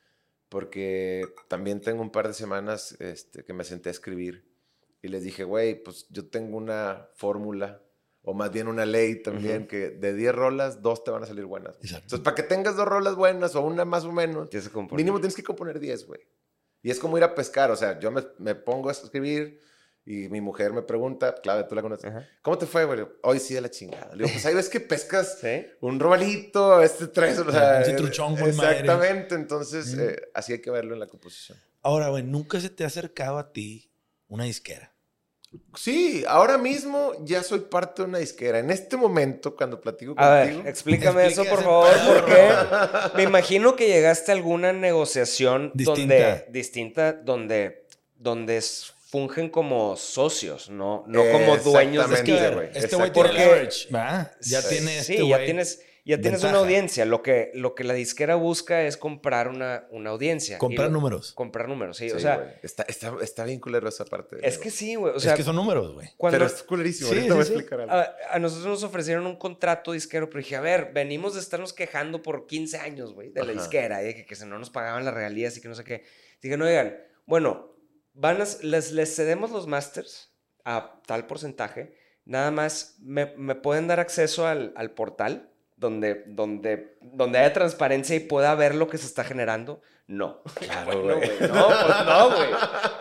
porque 0.49 1.25
también 1.47 1.81
tengo 1.81 2.03
un 2.03 2.11
par 2.11 2.27
de 2.27 2.35
semanas 2.35 2.97
este, 3.01 3.45
que 3.45 3.53
me 3.53 3.63
senté 3.63 3.91
a 3.91 3.93
escribir 3.93 4.56
y 5.03 5.09
les 5.09 5.23
dije, 5.23 5.45
güey, 5.45 5.83
pues 5.83 6.07
yo 6.11 6.29
tengo 6.29 6.57
una 6.57 7.09
fórmula, 7.15 7.83
o 8.23 8.35
más 8.35 8.51
bien 8.51 8.69
una 8.69 8.87
ley 8.87 9.23
también, 9.23 9.67
que 9.67 9.91
de 9.91 10.15
10 10.15 10.35
rolas, 10.35 10.83
dos 10.83 11.05
te 11.05 11.11
van 11.11 11.23
a 11.23 11.27
salir 11.27 11.45
buenas. 11.45 11.77
Entonces, 11.83 12.21
para 12.21 12.35
que 12.35 12.43
tengas 12.43 12.77
dos 12.77 12.87
rolas 12.87 13.15
buenas 13.15 13.55
o 13.55 13.63
una 13.63 13.85
más 13.85 14.05
o 14.05 14.13
menos, 14.13 14.49
mínimo 14.93 15.19
tienes 15.19 15.37
que 15.37 15.45
componer 15.45 15.79
10, 15.79 16.07
güey. 16.07 16.21
Y 16.83 16.91
es 16.91 16.99
como 16.99 17.19
ir 17.19 17.25
a 17.25 17.35
pescar, 17.35 17.71
o 17.71 17.77
sea, 17.77 17.99
yo 17.99 18.11
me, 18.11 18.23
me 18.39 18.55
pongo 18.55 18.89
a 18.89 18.93
escribir 18.93 19.61
y 20.05 20.29
mi 20.29 20.41
mujer 20.41 20.73
me 20.73 20.83
pregunta, 20.83 21.35
claro, 21.35 21.67
tú 21.67 21.75
la 21.75 21.83
conoces, 21.83 22.13
¿cómo 22.41 22.57
te 22.57 22.65
fue, 22.67 22.85
güey? 22.85 23.05
Hoy 23.23 23.41
sí 23.41 23.55
de 23.55 23.61
la 23.61 23.71
chingada. 23.71 24.15
Le 24.15 24.23
digo, 24.23 24.29
pues 24.33 24.47
ahí 24.47 24.55
ves 24.55 24.69
que 24.69 24.79
pescas 24.79 25.41
un 25.81 25.99
robalito, 25.99 26.81
este 26.81 27.09
tres, 27.09 27.41
o 27.41 27.51
sea. 27.51 27.83
Un 27.89 27.97
truchón, 27.97 28.39
Exactamente, 28.39 29.35
entonces 29.35 29.95
eh, 29.99 30.31
así 30.33 30.53
hay 30.53 30.61
que 30.61 30.71
verlo 30.71 30.95
en 30.95 31.01
la 31.01 31.09
composición. 31.09 31.59
Ahora, 31.83 32.09
güey, 32.09 32.23
¿nunca 32.23 32.61
se 32.61 32.71
te 32.71 32.85
ha 32.85 32.87
acercado 32.87 33.39
a 33.39 33.53
ti 33.53 33.91
una 34.29 34.45
disquera? 34.45 34.93
Sí, 35.75 36.25
ahora 36.27 36.59
mismo 36.59 37.13
ya 37.25 37.43
soy 37.43 37.61
parte 37.61 38.03
de 38.03 38.09
una 38.09 38.19
disquera. 38.19 38.59
En 38.59 38.71
este 38.71 38.97
momento, 38.97 39.55
cuando 39.55 39.81
platico 39.81 40.15
contigo. 40.15 40.31
A 40.31 40.45
ver, 40.45 40.67
explícame 40.67 41.27
eso, 41.27 41.45
por 41.45 41.63
favor, 41.63 41.95
porque 42.07 42.49
me 43.17 43.23
imagino 43.23 43.77
que 43.77 43.87
llegaste 43.87 44.33
a 44.33 44.35
alguna 44.35 44.73
negociación 44.73 45.71
distinta. 45.75 46.01
donde 46.01 46.47
distinta, 46.51 47.13
donde, 47.13 47.87
donde 48.17 48.61
fungen 49.07 49.49
como 49.49 49.97
socios, 49.97 50.69
no, 50.69 51.05
no 51.07 51.23
como 51.31 51.57
dueños 51.59 52.11
de 52.11 52.17
este 52.17 52.51
güey. 52.51 52.71
Este 52.75 52.97
güey 52.97 53.13
tiene 53.13 53.33
leverage, 53.33 53.89
¿va? 53.95 54.33
Ya 54.41 54.67
tiene 54.67 54.99
este 54.99 55.17
Sí, 55.17 55.29
ya 55.29 55.45
tienes, 55.45 55.81
ya 56.07 56.21
tienes 56.21 56.45
una 56.45 56.59
audiencia. 56.59 57.05
Lo 57.05 57.23
que, 57.23 57.51
lo 57.55 57.75
que 57.75 57.83
la 57.83 57.93
disquera 57.93 58.37
busca 58.37 58.83
es 58.85 58.97
comprar 58.97 59.49
una, 59.49 59.87
una 59.91 60.11
audiencia. 60.11 60.57
Comprar 60.59 60.91
números. 60.91 61.33
Comprar 61.33 61.69
números, 61.69 61.97
sí. 61.97 62.11
o 62.13 62.21
sea, 62.21 62.59
está, 62.63 62.85
está, 62.85 63.17
está, 63.21 63.45
bien 63.45 63.59
culero 63.59 63.89
esa 63.89 64.05
parte. 64.05 64.37
Es 64.41 64.57
que 64.57 64.71
sí, 64.71 64.95
güey. 64.95 65.15
O 65.15 65.21
sea, 65.21 65.33
es 65.33 65.39
que 65.39 65.43
son 65.43 65.57
números, 65.57 65.95
güey. 65.95 66.09
Pero 66.31 66.47
es 66.47 66.63
culerísimo. 66.63 67.11
Sí, 67.11 67.29
voy 67.29 67.39
a 67.39 67.41
explicar 67.41 67.81
algo. 67.81 67.93
A, 68.31 68.39
nosotros 68.39 68.67
nos 68.67 68.83
ofrecieron 68.85 69.27
un 69.27 69.37
contrato 69.37 69.93
disquero, 69.93 70.31
pero 70.31 70.39
dije, 70.39 70.55
a 70.55 70.61
ver, 70.61 70.93
venimos 70.95 71.35
de 71.35 71.41
estarnos 71.41 71.73
quejando 71.73 72.23
por 72.23 72.47
15 72.47 72.79
años, 72.79 73.13
güey, 73.13 73.31
de 73.31 73.45
la 73.45 73.53
disquera, 73.53 74.09
y 74.09 74.15
que, 74.15 74.25
que 74.25 74.37
no 74.45 74.59
nos 74.59 74.71
pagaban 74.71 75.05
las 75.05 75.13
regalías 75.13 75.57
y 75.57 75.61
que 75.61 75.69
no 75.69 75.75
sé 75.75 75.83
qué. 75.83 76.05
Dije, 76.41 76.57
no, 76.57 76.67
digan, 76.67 76.97
bueno, 77.27 77.77
van 78.15 78.39
les, 78.39 78.93
les 78.93 79.17
cedemos 79.17 79.51
los 79.51 79.67
masters 79.67 80.33
a 80.65 81.01
tal 81.07 81.27
porcentaje, 81.27 81.95
nada 82.25 82.51
más 82.51 82.97
me, 83.01 83.35
me 83.37 83.55
pueden 83.55 83.87
dar 83.87 84.01
acceso 84.01 84.47
al, 84.47 84.73
al, 84.77 84.93
portal 84.93 85.53
donde, 85.77 86.25
donde, 86.27 86.97
donde 87.01 87.39
haya 87.39 87.53
transparencia 87.53 88.17
y 88.17 88.21
pueda 88.21 88.55
ver 88.55 88.75
lo 88.75 88.89
que 88.89 88.99
se 88.99 89.07
está 89.07 89.25
generando. 89.25 89.81
No. 90.07 90.43
Claro, 90.55 91.03
güey. 91.03 91.31
no, 91.41 91.67
pues 91.67 92.07
no, 92.07 92.31
güey. 92.31 92.49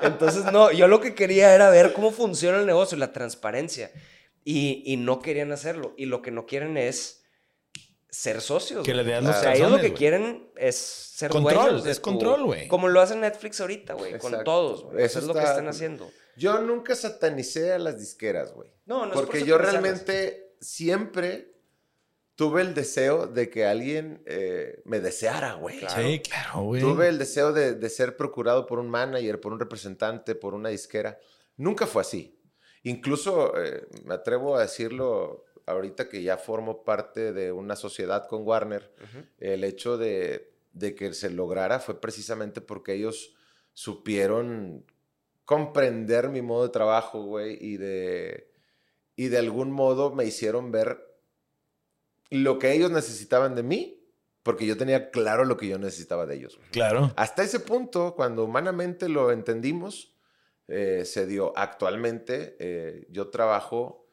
Entonces, 0.02 0.52
no, 0.52 0.72
yo 0.72 0.88
lo 0.88 1.00
que 1.00 1.16
quería 1.16 1.54
era 1.54 1.70
ver 1.70 1.94
cómo 1.94 2.12
funciona 2.12 2.60
el 2.60 2.66
negocio, 2.66 2.98
la 2.98 3.14
transparencia. 3.14 3.92
Y, 4.44 4.84
y 4.86 4.98
no 4.98 5.20
querían 5.20 5.52
hacerlo. 5.52 5.94
Y 5.98 6.06
lo 6.06 6.22
que 6.22 6.32
no 6.32 6.46
quieren 6.46 6.78
es 6.78 7.26
ser 8.10 8.42
socios. 8.42 8.86
Que 8.86 8.94
le 8.94 9.04
den 9.04 9.24
los 9.24 9.36
O 9.36 9.40
sea, 9.40 9.56
ellos 9.56 9.72
lo 9.72 9.80
que 9.80 9.94
quieren 9.94 10.50
es 10.56 10.76
ser 10.78 11.32
control, 11.32 11.66
dueños 11.66 11.86
es 11.86 12.00
control, 12.00 12.44
güey. 12.44 12.68
Como 12.68 12.88
lo 12.88 13.02
hace 13.02 13.16
Netflix 13.16 13.60
ahorita, 13.62 13.94
güey, 13.94 14.18
con 14.18 14.44
todos, 14.44 14.84
güey. 14.84 15.04
Eso, 15.04 15.20
es 15.20 15.26
lo 15.26 15.34
que 15.34 15.44
están 15.44 15.68
haciendo. 15.68 16.10
Yo 16.38 16.60
nunca 16.60 16.96
satanicé 16.96 17.74
a 17.74 17.80
las 17.80 18.00
disqueras, 18.00 18.54
güey. 18.54 18.70
No, 18.86 19.06
no 19.06 19.14
Porque 19.14 19.44
yo 19.44 19.58
realmente 19.58 20.56
siempre 20.60 21.55
tuve 22.36 22.62
el 22.62 22.74
deseo 22.74 23.28
de 23.28 23.50
que 23.50 23.66
alguien 23.66 24.22
eh, 24.26 24.82
me 24.86 25.00
deseara, 25.00 25.54
güey. 25.54 25.80
Sí, 25.96 26.20
claro, 26.20 26.64
güey. 26.64 26.82
Tuve 26.82 27.08
el 27.08 27.18
deseo 27.18 27.54
de, 27.54 27.74
de 27.76 27.90
ser 27.90 28.18
procurado 28.18 28.66
por 28.66 28.80
un 28.80 28.90
manager, 28.90 29.40
por 29.40 29.54
un 29.54 29.60
representante, 29.60 30.36
por 30.36 30.54
una 30.54 30.70
disquera. 30.70 31.20
Nunca 31.58 31.88
fue 31.88 32.02
así. 32.02 32.40
Incluso, 32.84 33.60
eh, 33.60 33.88
me 34.04 34.14
atrevo 34.14 34.56
a 34.56 34.62
decirlo 34.62 35.46
ahorita 35.66 36.08
que 36.08 36.22
ya 36.22 36.38
formo 36.38 36.84
parte 36.84 37.34
de 37.34 37.52
una 37.52 37.76
sociedad 37.76 38.28
con 38.28 38.44
Warner, 38.46 38.92
el 39.40 39.64
hecho 39.64 39.98
de, 39.98 40.52
que 40.80 41.14
se 41.14 41.32
lograra 41.32 41.80
fue 41.80 42.00
precisamente 42.00 42.62
porque 42.62 42.94
ellos 42.94 43.36
supieron 43.74 44.86
comprender 45.46 46.30
mi 46.30 46.44
modo 46.44 46.64
de 46.64 46.70
trabajo, 46.70 47.24
güey, 47.24 47.58
y 47.60 47.78
de, 47.78 48.52
y 49.16 49.30
de 49.30 49.38
algún 49.40 49.72
modo 49.72 50.14
me 50.14 50.26
hicieron 50.26 50.72
ver 50.72 51.05
lo 52.30 52.60
que 52.60 52.74
ellos 52.74 52.92
necesitaban 52.92 53.56
de 53.56 53.64
mí, 53.64 54.02
porque 54.44 54.66
yo 54.66 54.78
tenía 54.78 55.10
claro 55.10 55.46
lo 55.46 55.58
que 55.58 55.68
yo 55.68 55.78
necesitaba 55.78 56.26
de 56.26 56.36
ellos. 56.36 56.60
Claro. 56.72 57.12
Hasta 57.16 57.44
ese 57.44 57.60
punto, 57.60 58.16
cuando 58.16 58.44
humanamente 58.44 59.10
lo 59.10 59.32
entendimos, 59.32 60.16
eh, 60.68 61.04
se 61.06 61.26
dio. 61.28 61.54
Actualmente 61.58 62.56
eh, 62.60 63.08
yo 63.10 63.30
trabajo 63.30 64.06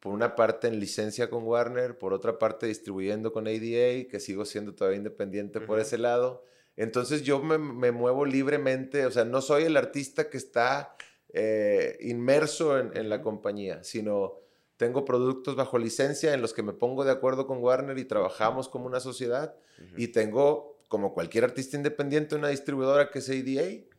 por 0.00 0.14
una 0.14 0.34
parte 0.34 0.66
en 0.66 0.80
licencia 0.80 1.28
con 1.28 1.44
Warner, 1.44 1.98
por 1.98 2.14
otra 2.14 2.38
parte 2.38 2.66
distribuyendo 2.66 3.32
con 3.32 3.46
ADA, 3.46 4.08
que 4.10 4.18
sigo 4.18 4.46
siendo 4.46 4.74
todavía 4.74 4.96
independiente 4.96 5.60
por 5.60 5.78
ese 5.78 5.98
lado. 5.98 6.44
Entonces 6.76 7.22
yo 7.22 7.42
me, 7.42 7.58
muevo 7.92 8.24
libremente, 8.24 9.04
o 9.04 9.10
sea, 9.10 9.26
no 9.26 9.42
soy 9.42 9.64
el 9.64 9.76
artista 9.76 10.30
que 10.30 10.38
está 10.38 10.96
eh, 11.34 11.98
inmerso 12.00 12.78
en, 12.78 13.08
la 13.10 13.20
compañía, 13.20 13.84
sino 13.84 14.38
tengo 14.80 15.04
productos 15.04 15.56
bajo 15.56 15.76
licencia 15.78 16.32
en 16.32 16.40
los 16.40 16.54
que 16.54 16.62
me 16.62 16.72
pongo 16.72 17.04
de 17.04 17.10
acuerdo 17.10 17.46
con 17.46 17.58
Warner 17.58 17.98
y 17.98 18.06
trabajamos 18.06 18.70
como 18.70 18.86
una 18.86 18.98
sociedad 18.98 19.54
y 19.98 20.08
tengo, 20.08 20.80
como 20.88 21.12
cualquier 21.12 21.44
artista 21.44 21.76
independiente, 21.76 22.34
una 22.34 22.48
distribuidora 22.48 23.10
que 23.10 23.18
es 23.18 23.28
ADA 23.28 23.90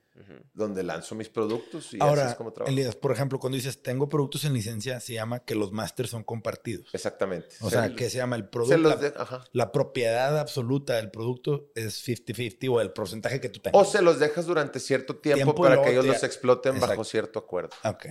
donde 0.56 0.82
lanzo 0.82 1.14
mis 1.14 1.30
productos 1.30 1.94
y 1.94 1.98
Ahora, 2.02 2.24
así 2.24 2.32
es 2.32 2.36
como 2.36 2.52
trabajo. 2.52 2.72
Elías, 2.72 2.96
por 2.96 3.12
ejemplo, 3.12 3.40
cuando 3.40 3.58
dices 3.58 3.84
tengo 3.84 4.10
productos 4.10 4.44
en 4.46 4.54
licencia, 4.54 5.00
se 5.00 5.14
llama 5.14 5.40
que 5.40 5.54
los 5.54 5.72
masters 5.72 6.10
son 6.10 6.24
compartidos. 6.24 6.90
Exactamente. 6.94 7.56
O 7.62 7.70
sea, 7.70 7.96
que 7.96 8.10
se 8.10 8.18
llama 8.18 8.36
el 8.36 8.50
producto. 8.50 8.78
La, 8.78 9.48
la, 9.52 9.72
propiedad 9.72 10.40
absoluta 10.40 10.96
del 10.96 11.12
producto 11.12 11.72
es 11.76 12.08
50-50 12.08 12.70
o 12.72 12.82
el 12.82 12.92
porcentaje 12.92 13.40
que 13.40 13.50
tú 13.50 13.60
tengas. 13.60 13.80
O 13.80 13.86
se 13.90 14.02
los 14.02 14.20
dejas 14.20 14.48
durante 14.48 14.80
cierto 14.80 15.18
tiempo, 15.18 15.54
para 15.54 15.82
que 15.82 15.92
ellos 15.92 16.08
los 16.08 16.24
exploten 16.24 16.80
bajo 16.80 17.04
cierto 17.04 17.38
acuerdo. 17.38 17.76
Ok. 17.84 18.08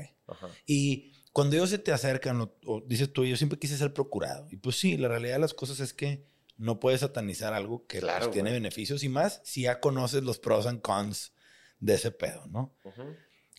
Y 0.66 1.09
cuando 1.32 1.56
ellos 1.56 1.70
se 1.70 1.78
te 1.78 1.92
acercan 1.92 2.40
o, 2.40 2.82
dices 2.86 3.12
tú, 3.12 3.24
yo 3.24 3.36
siempre 3.36 3.58
quise 3.58 3.76
ser 3.76 3.92
procurado. 3.92 4.48
Y 4.50 4.56
pues 4.56 4.76
sí, 4.76 4.96
la 4.96 5.08
realidad 5.08 5.34
de 5.34 5.40
las 5.40 5.54
cosas 5.54 5.80
es 5.80 5.92
que 5.92 6.24
no 6.56 6.80
puedes 6.80 7.00
satanizar 7.00 7.54
algo 7.54 7.86
que 7.86 8.00
pues, 8.00 8.30
tiene 8.30 8.52
beneficios 8.52 9.02
y 9.02 9.08
más 9.08 9.40
si 9.44 9.62
ya 9.62 9.80
conoces 9.80 10.22
los 10.22 10.38
pros 10.38 10.66
and 10.66 10.82
cons 10.82 11.32
de 11.78 11.94
ese 11.94 12.10
pedo, 12.10 12.46
¿no? 12.48 12.74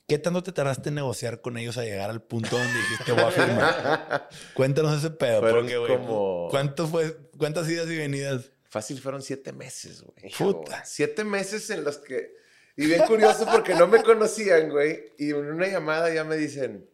¿Qué 0.07 0.19
tanto 0.19 0.43
te 0.43 0.51
tardaste 0.51 0.89
en 0.89 0.95
negociar 0.95 1.41
con 1.41 1.57
ellos 1.57 1.77
a 1.77 1.83
llegar 1.83 2.09
al 2.09 2.21
punto 2.21 2.57
donde 2.57 2.73
dijiste 2.73 3.13
voy 3.13 3.23
a 3.23 3.31
firmar? 3.31 4.29
Cuéntanos 4.53 4.97
ese 4.97 5.09
pedo. 5.11 5.39
Fueron 5.39 5.69
como... 5.87 6.47
¿Cuánto 6.51 6.85
fue, 6.87 7.17
¿Cuántas 7.37 7.69
idas 7.69 7.87
y 7.87 7.97
venidas? 7.97 8.51
Fácil 8.69 8.99
fueron 8.99 9.21
siete 9.21 9.53
meses, 9.53 10.01
güey. 10.01 10.31
Puta. 10.37 10.83
Siete 10.85 11.23
meses 11.23 11.69
en 11.69 11.83
los 11.85 11.97
que... 11.97 12.35
Y 12.75 12.85
bien 12.85 13.03
curioso 13.05 13.45
porque 13.51 13.73
no 13.73 13.87
me 13.87 14.03
conocían, 14.03 14.69
güey. 14.69 15.13
Y 15.17 15.29
en 15.31 15.45
una 15.45 15.67
llamada 15.67 16.13
ya 16.13 16.23
me 16.23 16.35
dicen, 16.35 16.89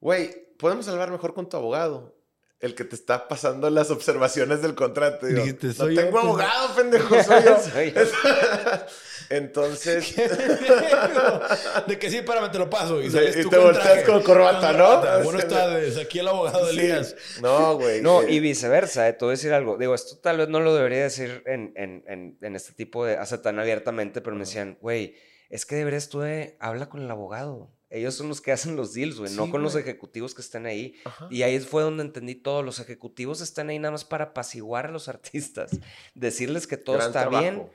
güey, 0.00 0.48
podemos 0.58 0.88
hablar 0.88 1.10
mejor 1.10 1.34
con 1.34 1.48
tu 1.48 1.56
abogado 1.56 2.20
el 2.60 2.74
que 2.74 2.84
te 2.84 2.94
está 2.94 3.26
pasando 3.26 3.70
las 3.70 3.90
observaciones 3.90 4.60
del 4.60 4.74
contrato. 4.74 5.26
Digo, 5.26 5.40
Dijiste, 5.40 5.72
soy 5.72 5.94
no 5.94 6.02
tengo 6.02 6.18
abogado, 6.18 6.74
pendejo, 6.76 7.22
soy 7.22 7.42
yo. 7.42 7.56
Entonces. 9.30 10.14
de 11.86 11.98
que 11.98 12.10
sí, 12.10 12.18
espérame, 12.18 12.50
te 12.50 12.58
lo 12.58 12.68
paso. 12.68 13.00
Y, 13.00 13.06
y 13.06 13.10
te 13.10 13.58
volteas 13.58 14.04
con 14.04 14.22
corbata, 14.22 14.74
¿no? 14.74 15.24
Buenas 15.24 15.48
tardes, 15.48 15.96
aquí 15.96 16.18
el 16.18 16.28
abogado 16.28 16.66
de 16.66 16.72
Elías. 16.72 17.16
No, 17.40 17.76
güey. 17.76 18.02
No, 18.02 18.22
y 18.28 18.40
viceversa, 18.40 19.08
¿eh? 19.08 19.14
te 19.14 19.24
voy 19.24 19.32
a 19.32 19.36
decir 19.36 19.54
algo. 19.54 19.78
Digo, 19.78 19.94
esto 19.94 20.18
tal 20.18 20.36
vez 20.38 20.48
no 20.48 20.60
lo 20.60 20.74
debería 20.74 21.04
decir 21.04 21.42
en, 21.46 21.72
en, 21.76 22.04
en, 22.06 22.36
en 22.42 22.56
este 22.56 22.72
tipo 22.72 23.06
de. 23.06 23.16
hace 23.16 23.38
tan 23.38 23.58
abiertamente, 23.58 24.20
pero 24.20 24.36
me 24.36 24.40
decían, 24.40 24.76
güey, 24.82 25.14
es 25.48 25.64
que 25.64 25.76
deberías 25.76 26.10
tú 26.10 26.20
de. 26.20 26.58
habla 26.60 26.90
con 26.90 27.00
el 27.00 27.10
abogado. 27.10 27.70
Ellos 27.90 28.14
son 28.14 28.28
los 28.28 28.40
que 28.40 28.52
hacen 28.52 28.76
los 28.76 28.94
deals, 28.94 29.18
güey, 29.18 29.32
no 29.34 29.50
con 29.50 29.62
los 29.62 29.74
ejecutivos 29.74 30.34
que 30.34 30.40
están 30.40 30.66
ahí. 30.66 30.94
Y 31.28 31.42
ahí 31.42 31.58
fue 31.58 31.82
donde 31.82 32.04
entendí 32.04 32.36
todo. 32.36 32.62
Los 32.62 32.78
ejecutivos 32.78 33.40
están 33.40 33.68
ahí 33.68 33.78
nada 33.78 33.92
más 33.92 34.04
para 34.04 34.26
apaciguar 34.26 34.86
a 34.86 34.90
los 34.90 35.08
artistas, 35.08 35.78
decirles 36.14 36.66
que 36.66 36.76
todo 36.76 36.98
está 36.98 37.28
bien. 37.28 37.68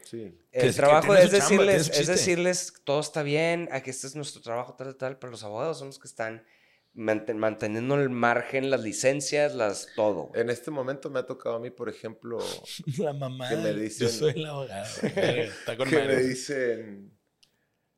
El 0.52 0.74
trabajo 0.74 1.14
es, 1.16 1.32
decirles, 1.32 1.90
es 1.90 2.08
decirles, 2.08 2.74
todo 2.86 3.02
está 3.02 3.24
bien, 3.24 3.68
aquí 3.72 3.90
este 3.90 4.08
es 4.08 4.16
nuestro 4.16 4.42
trabajo, 4.42 4.74
tal, 4.76 4.96
tal, 4.96 5.20
pero 5.20 5.32
los 5.32 5.44
abogados 5.44 5.78
son 5.80 5.88
los 5.88 6.00
que 6.00 6.08
están 6.08 6.46
manteniendo 6.94 7.96
el 7.96 8.10
margen, 8.10 8.70
las 8.70 8.82
licencias, 8.82 9.54
las 9.54 9.90
todo. 9.96 10.32
En 10.34 10.50
este 10.50 10.72
momento 10.72 11.10
me 11.10 11.20
ha 11.20 11.26
tocado 11.26 11.56
a 11.58 11.60
mí, 11.60 11.70
por 11.70 11.90
ejemplo, 11.90 12.40
la 12.98 13.12
mamá. 13.12 13.50
Que 13.50 13.58
me 13.58 13.74
dicen, 13.74 14.08
yo 14.08 14.14
soy 14.14 14.34
el 14.36 14.46
abogado. 14.46 14.86
está 15.04 15.76
con 15.76 15.90
que 15.90 15.98
me 15.98 16.16
dicen 16.16 17.15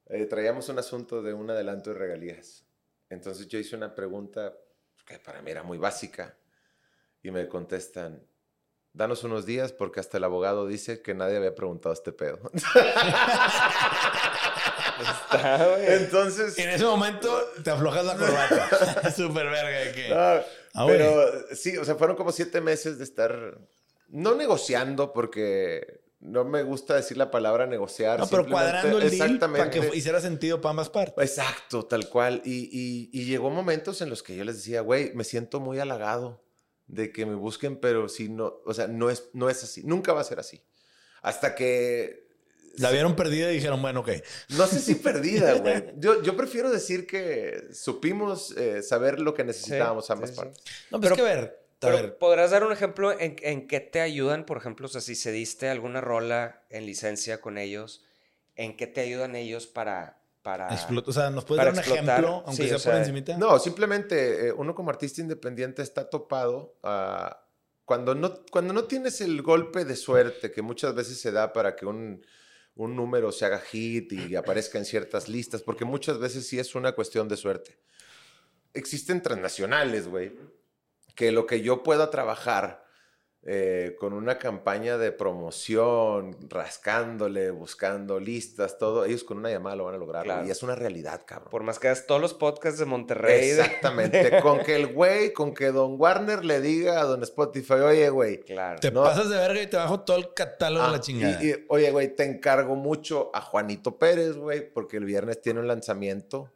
eh, 0.09 0.25
traíamos 0.25 0.69
un 0.69 0.79
asunto 0.79 1.21
de 1.21 1.33
un 1.33 1.49
adelanto 1.49 1.91
de 1.91 1.99
regalías. 1.99 2.65
Entonces 3.09 3.47
yo 3.47 3.57
hice 3.59 3.75
una 3.75 3.93
pregunta 3.95 4.53
que 5.05 5.19
para 5.19 5.41
mí 5.41 5.51
era 5.51 5.63
muy 5.63 5.77
básica 5.77 6.37
y 7.23 7.31
me 7.31 7.47
contestan, 7.47 8.25
danos 8.93 9.23
unos 9.23 9.45
días 9.45 9.71
porque 9.71 9.99
hasta 9.99 10.17
el 10.17 10.23
abogado 10.25 10.67
dice 10.67 11.01
que 11.01 11.13
nadie 11.13 11.37
había 11.37 11.55
preguntado 11.55 11.93
este 11.93 12.11
pedo. 12.11 12.39
Está, 14.99 15.67
güey. 15.67 15.85
Entonces... 15.93 16.57
En 16.57 16.69
ese 16.69 16.85
momento 16.85 17.29
te 17.63 17.69
aflojas 17.69 18.05
la 18.05 18.15
corbata. 18.17 19.11
Súper 19.15 19.45
verga. 19.49 19.79
de 19.79 19.91
que- 19.93 20.13
Ah, 20.13 20.43
Ah, 20.73 20.83
güey. 20.83 20.97
pero 20.97 21.55
sí, 21.55 21.75
o 21.77 21.85
sea, 21.85 21.95
fueron 21.95 22.15
como 22.15 22.31
siete 22.31 22.61
meses 22.61 22.97
de 22.99 23.03
estar, 23.03 23.57
no 24.09 24.35
negociando, 24.35 25.11
porque 25.11 26.01
no 26.27 26.43
me 26.45 26.63
gusta 26.63 26.95
decir 26.95 27.17
la 27.17 27.31
palabra 27.31 27.65
negociar. 27.65 28.19
No, 28.19 28.27
pero 28.27 28.43
simplemente- 28.43 28.71
cuadrando 28.71 28.97
el 29.01 29.09
deal 29.17 29.39
para 29.39 29.69
que 29.69 29.91
hiciera 29.97 30.19
sentido 30.21 30.61
para 30.61 30.71
ambas 30.71 30.89
partes. 30.89 31.23
Exacto, 31.29 31.85
tal 31.85 32.09
cual. 32.09 32.41
Y, 32.45 32.69
y- 32.71 33.09
y 33.13 33.25
llegó 33.25 33.49
momentos 33.49 34.01
en 34.01 34.09
los 34.09 34.21
que 34.23 34.35
yo 34.35 34.43
les 34.43 34.57
decía, 34.57 34.81
güey, 34.81 35.13
me 35.15 35.23
siento 35.23 35.59
muy 35.59 35.79
halagado 35.79 36.43
de 36.87 37.11
que 37.11 37.25
me 37.25 37.35
busquen, 37.35 37.77
pero 37.79 38.07
si 38.09 38.29
no, 38.29 38.61
o 38.65 38.73
sea, 38.73 38.87
no 38.87 39.09
es, 39.09 39.29
no 39.33 39.49
es 39.49 39.63
así, 39.63 39.83
nunca 39.83 40.13
va 40.13 40.21
a 40.21 40.23
ser 40.23 40.39
así. 40.39 40.61
Hasta 41.21 41.55
que 41.55 42.27
La 42.75 42.91
vieron 42.91 43.15
perdida 43.15 43.51
y 43.51 43.55
dijeron, 43.55 43.81
bueno, 43.81 44.01
ok. 44.01 44.09
no 44.49 44.67
sé 44.67 44.79
si 44.79 44.95
perdida, 44.95 45.53
güey. 45.59 45.83
Yo, 45.97 46.21
yo 46.21 46.37
prefiero 46.37 46.69
decir 46.69 47.05
que 47.07 47.67
supimos 47.73 48.55
eh, 48.55 48.83
saber 48.83 49.19
lo 49.19 49.33
que 49.33 49.43
necesitábamos 49.43 50.05
Sí, 50.05 50.13
ambas 50.13 50.29
sí, 50.29 50.35
sí. 50.35 50.41
partes. 50.41 50.63
No, 50.91 51.01
Pero- 51.01 51.15
pero, 51.15 51.15
es 51.15 51.17
que 51.17 51.35
ver, 51.41 51.66
Pero, 51.79 51.95
ver, 51.95 52.17
¿podrás 52.17 52.51
dar 52.51 52.63
un 52.63 52.71
ejemplo 52.71 53.11
en, 53.11 53.35
en 53.41 53.67
qué 53.67 53.79
te 53.79 54.01
ayudan? 54.01 54.45
Por 54.45 54.57
ejemplo, 54.57 54.87
o 54.87 54.89
sea, 54.89 55.01
si 55.01 55.15
cediste 55.15 55.69
alguna 55.69 56.01
rola 56.01 56.63
en 56.69 56.85
licencia 56.85 57.39
con 57.39 57.57
ellos, 57.57 58.03
¿en 58.55 58.75
qué 58.75 58.87
te 58.87 59.01
ayudan 59.01 59.35
ellos 59.35 59.67
para... 59.67 60.19
para... 60.41 60.69
explota- 60.69 61.09
o 61.09 61.13
sea, 61.13 61.29
¿nos 61.29 61.45
puedes 61.45 61.63
dar 61.63 61.73
un 61.73 61.79
explotar, 61.79 62.19
ejemplo, 62.19 62.43
aunque 62.45 62.63
sí, 62.63 62.67
sea 62.69 62.77
o 62.77 62.79
por 62.79 62.93
sea, 62.93 62.99
encimita? 62.99 63.37
No, 63.37 63.59
simplemente 63.59 64.47
eh, 64.47 64.51
uno 64.53 64.73
como 64.73 64.89
artista 64.89 65.21
independiente 65.21 65.81
está 65.81 66.09
topado 66.09 66.77
a... 66.83 67.43
Cuando 67.85 68.15
no, 68.15 68.43
cuando 68.51 68.73
no 68.73 68.83
tienes 68.83 69.21
el 69.21 69.41
golpe 69.41 69.85
de 69.85 69.95
suerte 69.95 70.51
que 70.51 70.61
muchas 70.61 70.93
veces 70.93 71.21
se 71.21 71.31
da 71.31 71.53
para 71.53 71.77
que 71.77 71.85
un, 71.85 72.25
un 72.75 72.95
número 72.97 73.31
se 73.31 73.45
haga 73.45 73.59
hit 73.59 74.11
y 74.11 74.35
aparezca 74.35 74.77
en 74.77 74.83
ciertas 74.83 75.29
listas, 75.29 75.61
porque 75.61 75.85
muchas 75.85 76.19
veces 76.19 76.45
sí 76.45 76.59
es 76.59 76.75
una 76.75 76.91
cuestión 76.91 77.29
de 77.29 77.37
suerte. 77.37 77.79
Existen 78.73 79.21
transnacionales, 79.21 80.09
güey, 80.09 80.33
que 81.17 81.31
lo 81.33 81.45
que 81.47 81.61
yo 81.61 81.81
pueda 81.81 82.09
trabajar 82.11 82.85
eh, 83.49 83.95
con 83.99 84.13
una 84.13 84.37
campaña 84.37 84.97
de 84.97 85.11
promoción, 85.11 86.37
rascándole, 86.49 87.49
buscando 87.49 88.19
listas, 88.19 88.77
todo, 88.77 89.05
ellos 89.05 89.23
con 89.23 89.37
una 89.37 89.49
llamada 89.49 89.75
lo 89.77 89.85
van 89.85 89.95
a 89.95 89.97
lograr. 89.97 90.23
Claro. 90.25 90.45
Y 90.47 90.51
es 90.51 90.61
una 90.63 90.75
realidad, 90.75 91.21
cabrón. 91.25 91.49
Por 91.49 91.63
más 91.63 91.79
que 91.79 91.87
hagas 91.87 92.05
todos 92.05 92.21
los 92.21 92.33
podcasts 92.33 92.77
de 92.79 92.85
Monterrey. 92.85 93.47
de- 93.47 93.61
Exactamente. 93.61 94.39
con 94.43 94.59
que 94.59 94.75
el 94.75 94.93
güey, 94.93 95.33
con 95.33 95.53
que 95.53 95.71
Don 95.71 95.95
Warner 95.99 96.45
le 96.45 96.61
diga 96.61 96.99
a 96.99 97.05
Don 97.05 97.23
Spotify, 97.23 97.73
oye, 97.75 98.09
güey. 98.09 98.41
Claro. 98.41 98.79
Te 98.79 98.91
no. 98.91 99.01
pasas 99.03 99.29
de 99.29 99.37
verga 99.37 99.61
y 99.61 99.67
te 99.67 99.77
bajo 99.77 100.01
todo 100.01 100.17
el 100.17 100.33
catálogo 100.35 100.83
de 100.83 100.89
ah, 100.89 100.91
la 100.91 100.99
chingada. 100.99 101.43
y- 101.43 101.49
y, 101.49 101.65
oye, 101.69 101.89
güey, 101.91 102.15
te 102.15 102.25
encargo 102.25 102.75
mucho 102.75 103.31
a 103.33 103.41
Juanito 103.41 103.97
Pérez, 103.97 104.35
güey, 104.35 104.71
porque 104.71 104.97
el 104.97 105.05
viernes 105.05 105.41
tiene 105.41 105.61
un 105.61 105.67
lanzamiento 105.67 106.51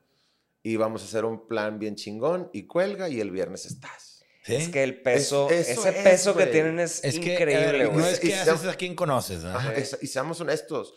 y 0.61 0.75
vamos 0.75 1.01
a 1.01 1.05
hacer 1.05 1.25
un 1.25 1.47
plan 1.47 1.79
bien 1.79 1.95
chingón 1.95 2.49
y 2.53 2.67
cuelga 2.67 3.07
y 3.09 3.21
el 3.21 3.31
viernes 3.31 3.65
estás. 3.65 4.10
¿Sí? 4.43 4.55
Es 4.55 4.69
que 4.69 4.81
el 4.83 5.01
peso, 5.01 5.49
Es- 5.51 5.69
ese 5.69 5.89
es, 5.89 5.95
peso 6.03 6.35
que 6.35 6.47
tienen 6.47 6.79
es, 6.79 6.99
que, 7.01 7.09
increíble, 7.09 7.71
ver, 7.79 7.87
güey. 7.89 7.97
no 7.99 8.07
es 8.07 8.19
que 8.19 8.29
Y 8.29 8.31
haces 8.33 8.65
a 8.67 8.73
quien 8.75 8.95
conoces, 8.95 9.43
¿no? 9.43 9.49
Ajá, 9.55 9.73
es- 9.75 9.97
y 10.01 10.07
seamos 10.07 10.41
honestos. 10.41 10.93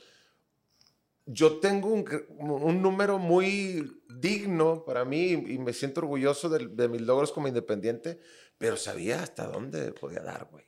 Yo 1.26 1.58
tengo 1.58 1.88
un, 1.88 2.04
un 2.38 2.82
número 2.82 3.18
muy 3.18 4.02
digno 4.10 4.84
para 4.84 5.04
mí 5.06 5.30
y 5.32 5.58
me 5.58 5.72
siento 5.72 6.00
orgulloso 6.00 6.48
de, 6.50 6.66
de 6.68 6.88
mis 6.88 7.00
logros 7.00 7.32
como 7.32 7.48
independiente, 7.48 8.18
pero 8.58 8.76
sabía 8.76 9.22
hasta 9.22 9.46
dónde 9.46 9.92
podía 9.92 10.20
dar, 10.20 10.48
güey. 10.50 10.64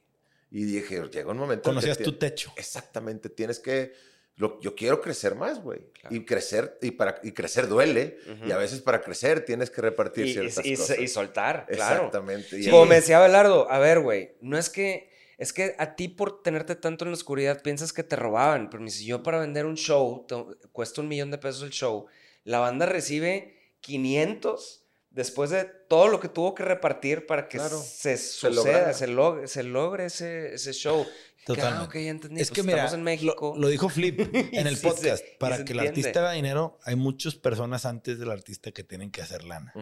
Y 0.50 0.64
dije, 0.64 1.02
llega 1.12 1.30
un 1.30 1.38
momento... 1.38 1.68
en 1.70 1.74
que 1.76 1.80
Conocías 1.80 1.98
ti- 1.98 2.04
tu 2.04 2.12
techo. 2.14 2.52
Exactamente, 2.56 3.28
tienes 3.28 3.58
que... 3.58 3.92
lo- 4.36 4.60
yo 4.60 4.74
quiero 4.74 5.00
crecer 5.00 5.34
más, 5.34 5.62
güey. 5.62 5.80
Claro. 5.92 6.14
Y 6.14 6.24
crecer, 6.24 6.78
y, 6.82 6.90
para, 6.92 7.18
y 7.22 7.32
crecer 7.32 7.68
duele. 7.68 8.18
Ujú. 8.30 8.46
Y 8.48 8.52
a 8.52 8.56
veces 8.56 8.80
para 8.80 9.00
crecer 9.00 9.44
tienes 9.44 9.70
que 9.70 9.80
repartir 9.80 10.26
y, 10.26 10.32
ciertas 10.34 10.64
y- 10.66 10.72
y- 10.72 10.76
cosas. 10.76 10.98
y 10.98 11.08
soltar, 11.08 11.66
claro. 11.70 11.94
Exactamente. 12.06 12.60
y 12.60 12.70
Como 12.70 12.86
me 12.86 12.96
decía 12.96 13.18
Belardo, 13.20 13.70
a 13.70 13.78
ver, 13.78 14.00
güey, 14.00 14.32
no 14.40 14.58
es 14.58 14.68
que, 14.70 15.10
es 15.38 15.52
que 15.52 15.74
a 15.78 15.96
ti 15.96 16.08
por 16.08 16.42
tenerte 16.42 16.74
tanto 16.76 17.04
en 17.04 17.10
la 17.10 17.14
oscuridad 17.16 17.62
piensas 17.62 17.92
que 17.92 18.02
te 18.02 18.16
robaban, 18.16 18.68
pero 18.70 18.86
si 18.88 19.04
yo 19.06 19.22
para 19.22 19.38
vender 19.40 19.66
un 19.66 19.76
show, 19.76 20.24
to- 20.28 20.56
cuesta 20.72 21.00
un 21.00 21.08
millón 21.08 21.30
de 21.30 21.38
pesos 21.38 21.62
el 21.62 21.70
show, 21.70 22.06
la 22.44 22.58
banda 22.58 22.86
recibe 22.86 23.54
500 23.80 24.82
después 25.10 25.48
de 25.50 25.64
todo 25.64 26.08
lo 26.08 26.20
que 26.20 26.28
tuvo 26.28 26.54
que 26.54 26.62
repartir 26.62 27.26
para 27.26 27.48
que 27.48 27.56
Claro, 27.58 27.78
se 27.78 28.16
se 28.16 28.18
suceda, 28.18 28.50
lograra. 28.54 28.92
se, 28.92 29.06
logre, 29.06 29.48
se 29.48 29.62
logre 29.62 30.04
ese, 30.06 30.54
ese 30.54 30.72
show. 30.72 31.06
Que, 31.46 31.52
ah, 31.52 31.54
Totalmente. 31.54 31.86
ok, 31.86 31.94
ya 32.04 32.10
entendí, 32.10 32.40
Es 32.40 32.48
pues 32.48 32.56
que 32.56 32.62
mira, 32.64 32.78
estamos 32.78 32.94
en 32.98 33.04
México. 33.04 33.54
Lo, 33.54 33.60
lo 33.62 33.68
dijo 33.68 33.88
Flip 33.88 34.18
en 34.34 34.66
el 34.66 34.76
Sí 34.76 34.86
podcast. 34.86 35.24
para 35.38 35.58
se 35.58 35.64
que 35.64 35.74
el 35.74 35.80
artista 35.80 36.18
haga 36.18 36.32
dinero, 36.32 36.78
hay 36.82 36.96
muchas 36.96 37.36
personas 37.36 37.86
antes 37.86 38.18
del 38.18 38.32
artista 38.32 38.72
que 38.72 38.82
tienen 38.82 39.12
que 39.12 39.22
hacer 39.22 39.44
lana. 39.44 39.72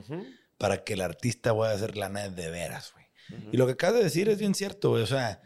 Para 0.58 0.84
que 0.84 0.92
el 0.92 1.00
artista 1.00 1.54
pueda 1.54 1.72
hacer 1.72 1.96
lana 1.96 2.28
de 2.28 2.50
veras, 2.50 2.92
güey. 2.92 3.04
Y 3.50 3.56
lo 3.56 3.64
que 3.66 3.72
acabas 3.72 3.96
de 3.96 4.04
decir 4.04 4.28
es 4.28 4.38
bien 4.38 4.54
cierto, 4.54 4.90
güey. 4.90 5.02
O 5.02 5.06
sea, 5.06 5.40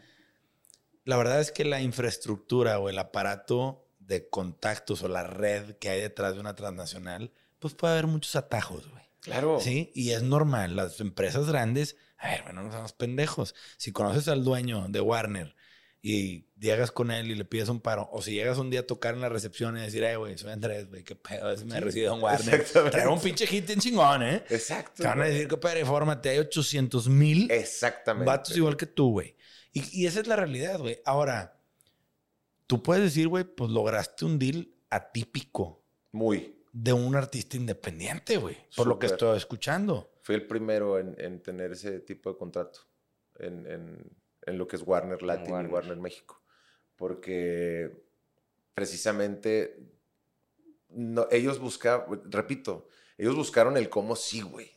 la 1.05 1.15
verdad 1.15 1.39
es 1.39 1.51
que 1.53 1.63
la 1.63 1.81
infraestructura 1.81 2.79
o 2.79 2.89
el 2.89 2.99
aparato 2.99 3.87
de 3.99 4.27
contactos 4.27 5.01
o 5.03 5.07
la 5.07 5.23
red 5.23 5.77
que 5.77 5.89
hay 5.89 6.01
detrás 6.01 6.33
de 6.33 6.41
una 6.41 6.53
transnacional, 6.55 7.31
pues 7.59 7.75
puede 7.75 7.93
haber 7.93 8.07
muchos 8.07 8.35
atajos, 8.35 8.89
güey. 8.89 9.03
Claro. 9.21 9.59
Sí, 9.61 9.91
y 9.95 10.11
es 10.11 10.23
normal. 10.23 10.75
Las 10.75 10.99
empresas 10.99 11.47
grandes, 11.47 11.95
a 12.17 12.29
ver, 12.29 12.43
bueno, 12.43 12.63
no 12.63 12.71
somos 12.73 12.91
pendejos. 12.93 13.55
Si 13.77 13.91
conoces 13.93 14.27
al 14.27 14.43
dueño 14.43 14.87
de 14.89 14.99
Warner 14.99 15.55
y 16.01 16.45
llegas 16.57 16.91
con 16.91 17.11
él 17.11 17.29
y 17.29 17.35
le 17.35 17.43
pides 17.43 17.67
un 17.69 17.81
paro, 17.81 18.07
o 18.13 18.21
si 18.21 18.31
llegas 18.33 18.57
un 18.57 18.69
día 18.69 18.79
a 18.81 18.87
tocar 18.87 19.15
en 19.15 19.21
la 19.21 19.27
recepción 19.29 19.77
y 19.77 19.81
decir, 19.81 20.03
eh, 20.03 20.15
güey, 20.15 20.37
soy 20.37 20.51
Andrés, 20.51 20.87
güey, 20.89 21.03
qué 21.03 21.15
pedo, 21.15 21.51
es 21.51 21.65
me 21.65 21.79
recibe 21.79 22.05
Don 22.07 22.21
Warner. 22.21 22.63
Traer 22.91 23.07
un 23.09 23.19
pinche 23.19 23.45
hit 23.45 23.69
en 23.69 23.79
chingón, 23.79 24.23
¿eh? 24.23 24.43
Exacto. 24.49 25.03
Te 25.03 25.07
van 25.09 25.21
a 25.21 25.25
decir, 25.25 25.47
compadre, 25.49 25.83
fórmate, 25.85 26.29
hay 26.29 26.39
800 26.39 27.09
mil 27.09 27.51
Exactamente. 27.51 28.25
vatos 28.25 28.55
igual 28.55 28.77
que 28.77 28.85
tú, 28.85 29.11
güey. 29.11 29.35
Y, 29.73 30.01
y 30.03 30.07
esa 30.07 30.21
es 30.21 30.27
la 30.27 30.35
realidad, 30.37 30.79
güey. 30.79 30.99
Ahora, 31.05 31.59
tú 32.65 32.81
puedes 32.81 33.03
decir, 33.03 33.27
güey, 33.27 33.43
pues 33.43 33.69
lograste 33.69 34.23
un 34.25 34.39
deal 34.39 34.69
atípico 34.89 35.83
Muy. 36.11 36.55
de 36.71 36.93
un 36.93 37.15
artista 37.15 37.57
independiente, 37.57 38.37
güey. 38.37 38.57
Por 38.75 38.87
lo 38.87 38.97
que 38.99 39.07
estoy 39.07 39.35
escuchando. 39.37 40.11
Fui 40.23 40.35
el 40.35 40.47
primero 40.47 40.97
en, 40.99 41.15
en 41.19 41.41
tener 41.41 41.71
ese 41.73 41.99
tipo 41.99 42.31
de 42.31 42.37
contrato 42.37 42.79
en, 43.39 43.65
en- 43.67 44.17
en 44.49 44.57
lo 44.57 44.67
que 44.67 44.75
es 44.75 44.83
Warner 44.85 45.21
Latin 45.21 45.51
Warner. 45.53 45.69
y 45.69 45.73
Warner 45.73 45.97
México. 45.97 46.41
Porque 46.95 47.91
precisamente 48.73 49.79
no, 50.89 51.27
ellos 51.31 51.59
buscaban, 51.59 52.21
repito, 52.25 52.87
ellos 53.17 53.35
buscaron 53.35 53.77
el 53.77 53.89
cómo 53.89 54.15
sí, 54.15 54.41
güey. 54.41 54.71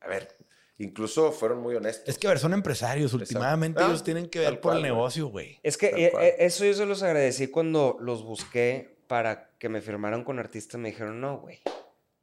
A 0.00 0.08
ver, 0.08 0.36
incluso 0.78 1.32
fueron 1.32 1.60
muy 1.60 1.74
honestos. 1.74 2.08
Es 2.08 2.18
que, 2.18 2.26
a 2.26 2.30
ver, 2.30 2.38
son 2.38 2.52
empresarios. 2.52 3.14
Últimamente 3.14 3.80
Ah, 3.82 3.86
ellos 3.86 4.02
tienen 4.02 4.28
que 4.28 4.40
ver 4.40 4.60
por 4.60 4.72
el 4.72 4.80
cual, 4.80 4.82
negocio, 4.82 5.28
güey. 5.28 5.60
Es 5.62 5.76
que 5.76 5.86
eh, 5.86 6.12
eh, 6.20 6.36
eso 6.40 6.64
yo 6.64 6.74
se 6.74 6.86
los 6.86 7.02
agradecí 7.02 7.48
cuando 7.48 7.96
los 8.00 8.24
busqué 8.24 8.98
para 9.06 9.50
que 9.58 9.68
me 9.68 9.80
firmaran 9.80 10.24
con 10.24 10.38
artistas. 10.38 10.80
Me 10.80 10.90
dijeron, 10.90 11.20
no, 11.20 11.38
güey. 11.38 11.60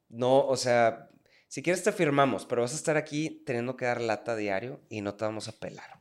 No, 0.10 0.46
o 0.46 0.58
sea, 0.58 1.10
si 1.48 1.62
quieres 1.62 1.84
te 1.84 1.92
firmamos, 1.92 2.46
pero 2.46 2.64
vas 2.64 2.74
a 2.74 2.78
estar 2.78 2.98
aquí 2.98 3.44
teniendo 3.46 3.78
que 3.78 3.86
dar 3.86 4.02
lata 4.02 4.36
diario 4.36 4.82
y 4.90 5.02
no 5.02 5.14
te 5.16 5.26
vamos 5.26 5.48
a 5.48 5.54
pelar. 5.54 5.99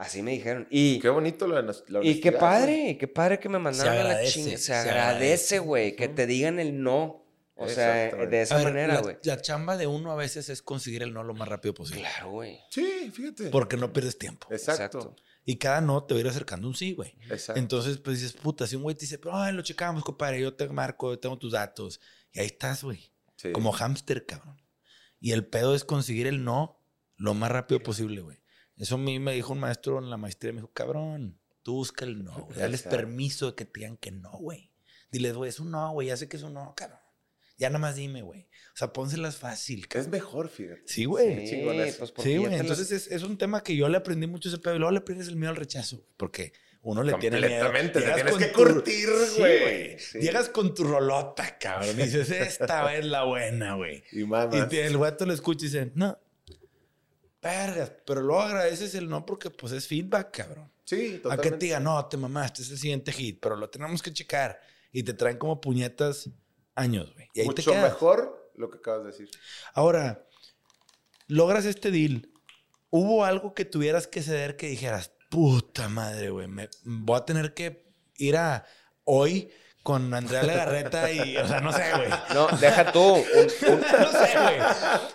Así 0.00 0.22
me 0.22 0.30
dijeron. 0.30 0.66
Y, 0.70 0.98
Qué 0.98 1.10
bonito 1.10 1.46
la, 1.46 1.60
la 1.60 2.02
y 2.02 2.20
qué 2.20 2.32
padre, 2.32 2.96
qué 2.98 3.06
padre 3.06 3.38
que 3.38 3.50
me 3.50 3.58
mandaron 3.58 3.92
a 3.92 3.96
la 3.96 4.00
agradece, 4.00 4.32
chinga. 4.32 4.50
Se, 4.52 4.56
se 4.56 4.74
agradece, 4.74 5.58
güey, 5.58 5.94
que 5.94 6.08
te 6.08 6.26
digan 6.26 6.58
el 6.58 6.82
no. 6.82 7.26
O 7.54 7.68
sea, 7.68 8.06
Exactamente. 8.06 8.36
de 8.36 8.42
esa 8.42 8.56
ver, 8.56 8.64
manera, 8.64 9.00
güey. 9.02 9.18
La, 9.24 9.42
chamba 9.42 9.76
de 9.76 9.86
uno 9.86 10.10
a 10.10 10.16
veces 10.16 10.48
es 10.48 10.62
conseguir 10.62 11.02
el 11.02 11.12
no 11.12 11.22
lo 11.22 11.34
más 11.34 11.46
rápido 11.46 11.74
posible. 11.74 12.00
Claro, 12.00 12.30
güey. 12.30 12.58
Sí, 12.70 13.12
fíjate. 13.12 13.50
Porque 13.50 13.76
no 13.76 13.92
pierdes 13.92 14.16
tiempo. 14.16 14.48
Exacto. 14.50 15.00
Exacto. 15.00 15.16
Y 15.44 15.56
cada 15.56 15.82
no 15.82 16.02
te 16.02 16.14
va 16.14 16.18
a 16.18 16.20
ir 16.22 16.28
acercando 16.28 16.66
un 16.66 16.74
sí, 16.74 16.94
güey. 16.94 17.14
Exacto. 17.28 17.60
Entonces, 17.60 17.98
pues 17.98 18.22
dices, 18.22 18.32
puta, 18.32 18.66
si 18.66 18.76
un 18.76 18.82
güey 18.82 18.96
te 18.96 19.02
dice, 19.02 19.18
pero 19.18 19.36
ay, 19.36 19.52
lo 19.52 19.60
checamos, 19.60 20.02
compadre, 20.02 20.40
yo 20.40 20.54
te 20.54 20.66
marco, 20.70 21.10
yo 21.10 21.18
tengo 21.18 21.36
tus 21.36 21.52
datos. 21.52 22.00
Y 22.32 22.40
ahí 22.40 22.46
estás, 22.46 22.82
güey. 22.82 23.12
Sí. 23.36 23.52
Como 23.52 23.70
hámster, 23.70 24.24
cabrón. 24.24 24.62
Y 25.20 25.32
el 25.32 25.44
pedo 25.44 25.74
es 25.74 25.84
conseguir 25.84 26.26
el 26.26 26.42
no 26.42 26.80
lo 27.16 27.34
más 27.34 27.52
rápido 27.52 27.82
posible, 27.82 28.22
güey. 28.22 28.39
Eso 28.80 28.94
a 28.96 28.98
mí 28.98 29.18
me 29.18 29.32
dijo 29.34 29.52
un 29.52 29.60
maestro 29.60 29.98
en 29.98 30.10
la 30.10 30.16
maestría, 30.16 30.52
me 30.52 30.60
dijo, 30.60 30.72
cabrón, 30.72 31.38
tú 31.62 31.74
busca 31.74 32.04
el 32.04 32.24
no, 32.24 32.32
güey. 32.46 32.58
Dales 32.58 32.82
permiso 32.82 33.46
de 33.50 33.54
que 33.54 33.64
te 33.66 33.80
digan 33.80 33.96
que 33.96 34.10
no, 34.10 34.30
güey. 34.32 34.70
Diles, 35.12 35.34
güey, 35.34 35.50
es 35.50 35.60
un 35.60 35.70
no, 35.70 35.92
güey, 35.92 36.08
ya 36.08 36.16
sé 36.16 36.28
que 36.28 36.36
es 36.36 36.42
un 36.42 36.54
no, 36.54 36.74
cabrón. 36.76 36.98
Ya 37.58 37.68
nada 37.68 37.78
más 37.80 37.94
dime, 37.96 38.22
güey. 38.22 38.48
O 38.72 38.76
sea, 38.76 38.90
pónselas 38.92 39.36
fácil, 39.36 39.86
cabrón. 39.86 40.06
Es 40.06 40.10
mejor, 40.10 40.48
fíjate. 40.48 40.80
Sí, 40.86 41.04
güey. 41.04 41.46
Sí, 41.46 41.62
pues 41.66 41.96
Sí, 42.22 42.38
güey. 42.38 42.54
Entonces 42.54 42.90
es, 42.90 43.08
es 43.12 43.22
un 43.22 43.36
tema 43.36 43.62
que 43.62 43.76
yo 43.76 43.86
le 43.90 43.98
aprendí 43.98 44.26
mucho 44.26 44.48
ese 44.48 44.56
pedo. 44.58 44.76
Y 44.76 44.78
luego 44.78 44.92
le 44.92 44.98
aprendes 44.98 45.28
el 45.28 45.36
miedo 45.36 45.50
al 45.50 45.56
rechazo, 45.56 45.96
güey, 45.98 46.08
porque 46.16 46.52
uno 46.80 47.02
le 47.02 47.12
tiene 47.14 47.38
miedo. 47.38 47.64
Completamente, 47.66 48.00
tienes 48.00 48.32
con 48.32 48.40
que 48.40 48.46
tu- 48.46 48.58
curtir, 48.64 49.08
Sí, 49.28 49.38
güey. 49.40 49.98
Sí. 49.98 50.20
Llegas 50.20 50.48
con 50.48 50.74
tu 50.74 50.84
rolota, 50.84 51.58
cabrón. 51.58 51.90
Y 52.00 52.04
dices, 52.04 52.30
esta 52.30 52.82
vez 52.84 53.04
la 53.04 53.24
buena, 53.24 53.74
güey. 53.74 54.04
Y 54.12 54.20
Y 54.22 54.24
mamas. 54.26 54.68
te- 54.70 54.86
el 54.86 54.96
vato 54.96 55.26
lo 55.26 55.34
escucha 55.34 55.66
y 55.66 55.68
dice, 55.68 55.92
no. 55.94 56.18
Vergas. 57.42 57.92
Pero 58.06 58.20
luego 58.22 58.42
agradeces 58.42 58.94
el 58.94 59.08
no 59.08 59.24
porque 59.24 59.50
pues 59.50 59.72
es 59.72 59.86
feedback, 59.86 60.36
cabrón. 60.36 60.70
Sí, 60.84 60.96
A 60.96 61.10
que 61.10 61.18
totalmente. 61.18 61.50
te 61.58 61.64
digan, 61.66 61.84
no, 61.84 62.06
te 62.06 62.16
mamaste, 62.16 62.62
es 62.62 62.70
el 62.70 62.78
siguiente 62.78 63.12
hit, 63.12 63.38
pero 63.40 63.56
lo 63.56 63.70
tenemos 63.70 64.02
que 64.02 64.12
checar. 64.12 64.60
Y 64.92 65.02
te 65.04 65.14
traen 65.14 65.38
como 65.38 65.60
puñetas 65.60 66.28
años, 66.74 67.12
güey. 67.14 67.28
Y 67.34 67.40
ahí 67.40 67.46
te 67.46 67.52
Mucho 67.52 67.70
quedas. 67.70 67.84
mejor 67.92 68.50
lo 68.56 68.70
que 68.70 68.78
acabas 68.78 69.04
de 69.04 69.10
decir. 69.12 69.30
Ahora, 69.74 70.26
logras 71.28 71.64
este 71.64 71.90
deal. 71.90 72.28
¿Hubo 72.90 73.24
algo 73.24 73.54
que 73.54 73.64
tuvieras 73.64 74.08
que 74.08 74.20
ceder 74.22 74.56
que 74.56 74.66
dijeras, 74.68 75.12
puta 75.30 75.88
madre, 75.88 76.30
güey, 76.30 76.48
me 76.48 76.68
voy 76.84 77.16
a 77.16 77.24
tener 77.24 77.54
que 77.54 77.86
ir 78.16 78.36
a 78.36 78.66
hoy 79.04 79.48
con 79.82 80.12
Andrea 80.12 80.42
Legarreta 80.42 81.10
y, 81.10 81.36
o 81.38 81.48
sea, 81.48 81.60
no 81.60 81.72
sé, 81.72 81.82
güey. 81.96 82.08
No, 82.34 82.48
deja 82.58 82.92
tú. 82.92 83.00
un- 83.14 83.16
un- 83.16 83.80
No 84.00 84.10
sé, 84.12 84.28
güey. 84.38 84.58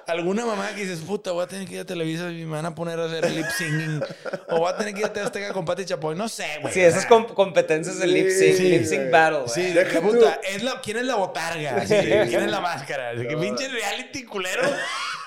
Alguna 0.08 0.46
mamá 0.46 0.70
que 0.76 0.82
dices, 0.82 1.00
puta, 1.02 1.32
voy 1.32 1.44
a 1.44 1.48
tener 1.48 1.68
que 1.68 1.76
ir 1.76 1.80
a 1.82 1.86
Televisa 1.86 2.32
y 2.32 2.46
me 2.46 2.56
van 2.56 2.66
a 2.66 2.74
poner 2.74 3.00
a 3.00 3.06
hacer 3.06 3.30
lip 3.32 3.46
singing. 3.58 4.02
O 4.50 4.60
voy 4.60 4.72
a 4.74 4.76
tener 4.78 4.94
que 4.96 5.02
ir 5.02 5.06
a 5.06 5.24
Azteca 5.26 5.54
con 5.54 5.66
Pati 5.66 5.86
Chapoy. 5.86 6.16
No 6.16 6.28
sé, 6.28 6.46
güey. 6.62 6.74
sí, 6.74 6.82
esas 6.82 7.06
com- 7.06 7.28
competencias 7.28 8.00
de 8.00 8.08
lip 8.08 8.28
sync, 8.30 8.56
Sí, 8.58 8.64
lip 8.70 8.86
sync 8.86 9.12
battle. 9.12 9.48
Sí, 9.48 9.62
de 9.62 9.84
Deja 9.84 9.92
que 9.92 10.00
tú. 10.02 10.12
puta, 10.14 10.40
es 10.44 10.64
la, 10.64 10.82
¿quién 10.82 10.98
es 10.98 11.06
la 11.06 11.16
botarga? 11.16 11.86
Sí, 11.86 11.96
¿Quién 11.96 12.44
es 12.44 12.52
la 12.52 12.60
máscara? 12.60 13.14
De 13.14 13.28
que 13.28 13.38
pinche 13.38 13.68
reality 13.68 14.24
culero. 14.26 14.64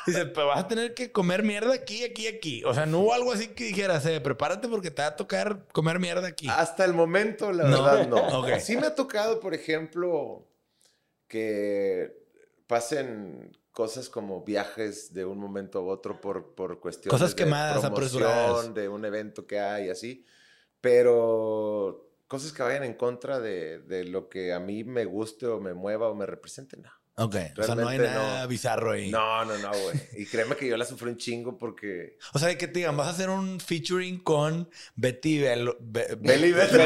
Dice, 0.08 0.26
pero 0.26 0.48
vas 0.48 0.64
a 0.64 0.68
tener 0.68 0.94
que 0.94 1.12
comer 1.12 1.42
mierda 1.42 1.72
aquí, 1.74 2.04
aquí, 2.04 2.26
aquí. 2.26 2.64
O 2.64 2.74
sea, 2.74 2.86
no 2.86 3.00
hubo 3.00 3.12
algo 3.14 3.32
así 3.32 3.48
que 3.48 3.64
dijeras, 3.64 4.04
eh, 4.06 4.20
prepárate 4.20 4.68
porque 4.68 4.90
te 4.90 5.02
va 5.02 5.08
a 5.08 5.16
tocar 5.16 5.66
comer 5.72 5.98
mierda 5.98 6.26
aquí. 6.28 6.46
Hasta 6.48 6.84
el 6.84 6.94
momento, 6.94 7.52
la 7.52 7.64
No. 7.64 7.82
verdad, 7.84 8.08
no. 8.08 8.16
Ok. 8.40 8.58
Sí 8.60 8.76
me 8.76 8.86
ha 8.86 8.94
tocado, 8.94 9.40
por 9.40 9.54
ejemplo, 9.54 10.46
que 11.28 12.16
pasen 12.66 13.56
cosas 13.72 14.08
como 14.08 14.42
viajes 14.42 15.12
de 15.14 15.24
un 15.24 15.38
momento 15.38 15.78
a 15.78 15.82
otro 15.82 16.20
por, 16.20 16.54
por 16.54 16.80
cuestiones 16.80 17.20
Cosas 17.20 17.34
quemadas, 17.34 17.82
de 17.82 17.88
promoción, 17.90 18.74
de 18.74 18.88
un 18.88 19.04
evento 19.04 19.46
que 19.46 19.60
hay, 19.60 19.88
así. 19.90 20.24
Pero 20.80 22.10
cosas 22.26 22.52
que 22.52 22.62
vayan 22.62 22.82
en 22.84 22.94
contra 22.94 23.40
de, 23.40 23.78
de 23.80 24.04
lo 24.04 24.28
que 24.28 24.52
a 24.52 24.58
mí 24.58 24.84
me 24.84 25.04
guste 25.04 25.46
o 25.46 25.60
me 25.60 25.74
mueva 25.74 26.08
o 26.08 26.14
me 26.14 26.26
represente, 26.26 26.76
no. 26.76 26.90
Ok, 27.20 27.34
o 27.58 27.62
sea, 27.64 27.74
no 27.74 27.88
hay 27.88 27.98
nada 27.98 28.42
no. 28.42 28.48
bizarro 28.48 28.92
ahí. 28.92 29.10
No, 29.10 29.44
no, 29.44 29.58
no, 29.58 29.70
güey. 29.70 30.00
Y 30.16 30.24
créeme 30.26 30.54
que 30.56 30.68
yo 30.68 30.76
la 30.76 30.84
sufrí 30.84 31.10
un 31.10 31.16
chingo 31.16 31.58
porque... 31.58 32.16
O 32.32 32.38
sea, 32.38 32.56
que 32.56 32.68
te 32.68 32.78
digan, 32.78 32.96
vas 32.96 33.08
a 33.08 33.10
hacer 33.10 33.28
un 33.28 33.58
featuring 33.58 34.20
con 34.20 34.70
Betty 34.94 35.40
Bel 35.40 35.70
Be- 35.80 36.16
Beli 36.20 36.52
Beto. 36.52 36.76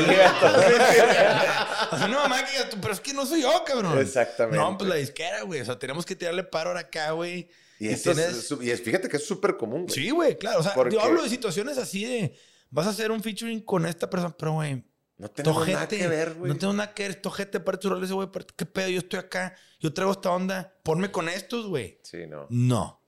O 1.90 1.98
sea, 1.98 2.08
no 2.08 2.18
mamá 2.20 2.44
tú, 2.70 2.78
pero 2.80 2.94
es 2.94 3.00
que 3.00 3.12
no 3.12 3.26
soy 3.26 3.42
yo, 3.42 3.62
cabrón. 3.66 3.98
Exactamente. 3.98 4.56
No, 4.56 4.76
pues 4.78 4.88
la 4.88 4.96
disquera, 4.96 5.42
güey. 5.42 5.60
O 5.60 5.64
sea, 5.64 5.78
tenemos 5.78 6.06
que 6.06 6.16
tirarle 6.16 6.44
paro 6.44 6.70
ahora 6.70 6.80
acá, 6.80 7.10
güey. 7.12 7.48
Y, 7.78 7.86
Y 7.86 7.88
esto 7.90 8.12
es- 8.12 8.16
tienes- 8.16 8.48
su- 8.48 8.62
y 8.62 8.70
es- 8.70 8.82
fíjate 8.82 9.08
que 9.08 9.16
es 9.18 9.26
súper 9.26 9.56
común, 9.56 9.82
güey. 9.86 9.94
Sí, 9.94 10.10
güey, 10.10 10.38
claro. 10.38 10.60
O 10.60 10.62
sea, 10.62 10.72
Porque- 10.74 10.94
yo 10.94 11.02
hablo 11.02 11.22
de 11.22 11.28
situaciones 11.28 11.78
así 11.78 12.04
de, 12.04 12.34
vas 12.70 12.86
a 12.86 12.90
hacer 12.90 13.10
un 13.10 13.22
featuring 13.22 13.60
con 13.60 13.84
esta 13.86 14.08
persona, 14.08 14.34
pero, 14.38 14.52
güey, 14.52 14.82
No 15.22 15.30
tenemos 15.30 15.58
tojete. 15.58 15.74
nada 15.74 15.86
que 15.86 16.08
ver, 16.08 16.34
güey. 16.34 16.52
No 16.52 16.58
tengo 16.58 16.72
nada 16.72 16.92
que 16.94 17.04
ver, 17.04 17.14
tojete, 17.14 17.60
para 17.60 17.78
tu 17.78 17.88
rol 17.88 18.02
ese, 18.02 18.12
güey, 18.12 18.28
qué 18.56 18.66
pedo, 18.66 18.88
yo 18.88 18.98
estoy 18.98 19.20
acá, 19.20 19.54
yo 19.78 19.94
traigo 19.94 20.10
esta 20.10 20.32
onda, 20.32 20.74
ponme 20.82 21.12
con 21.12 21.28
estos, 21.28 21.68
güey. 21.68 22.00
Sí, 22.02 22.26
no. 22.26 22.48
No. 22.50 23.00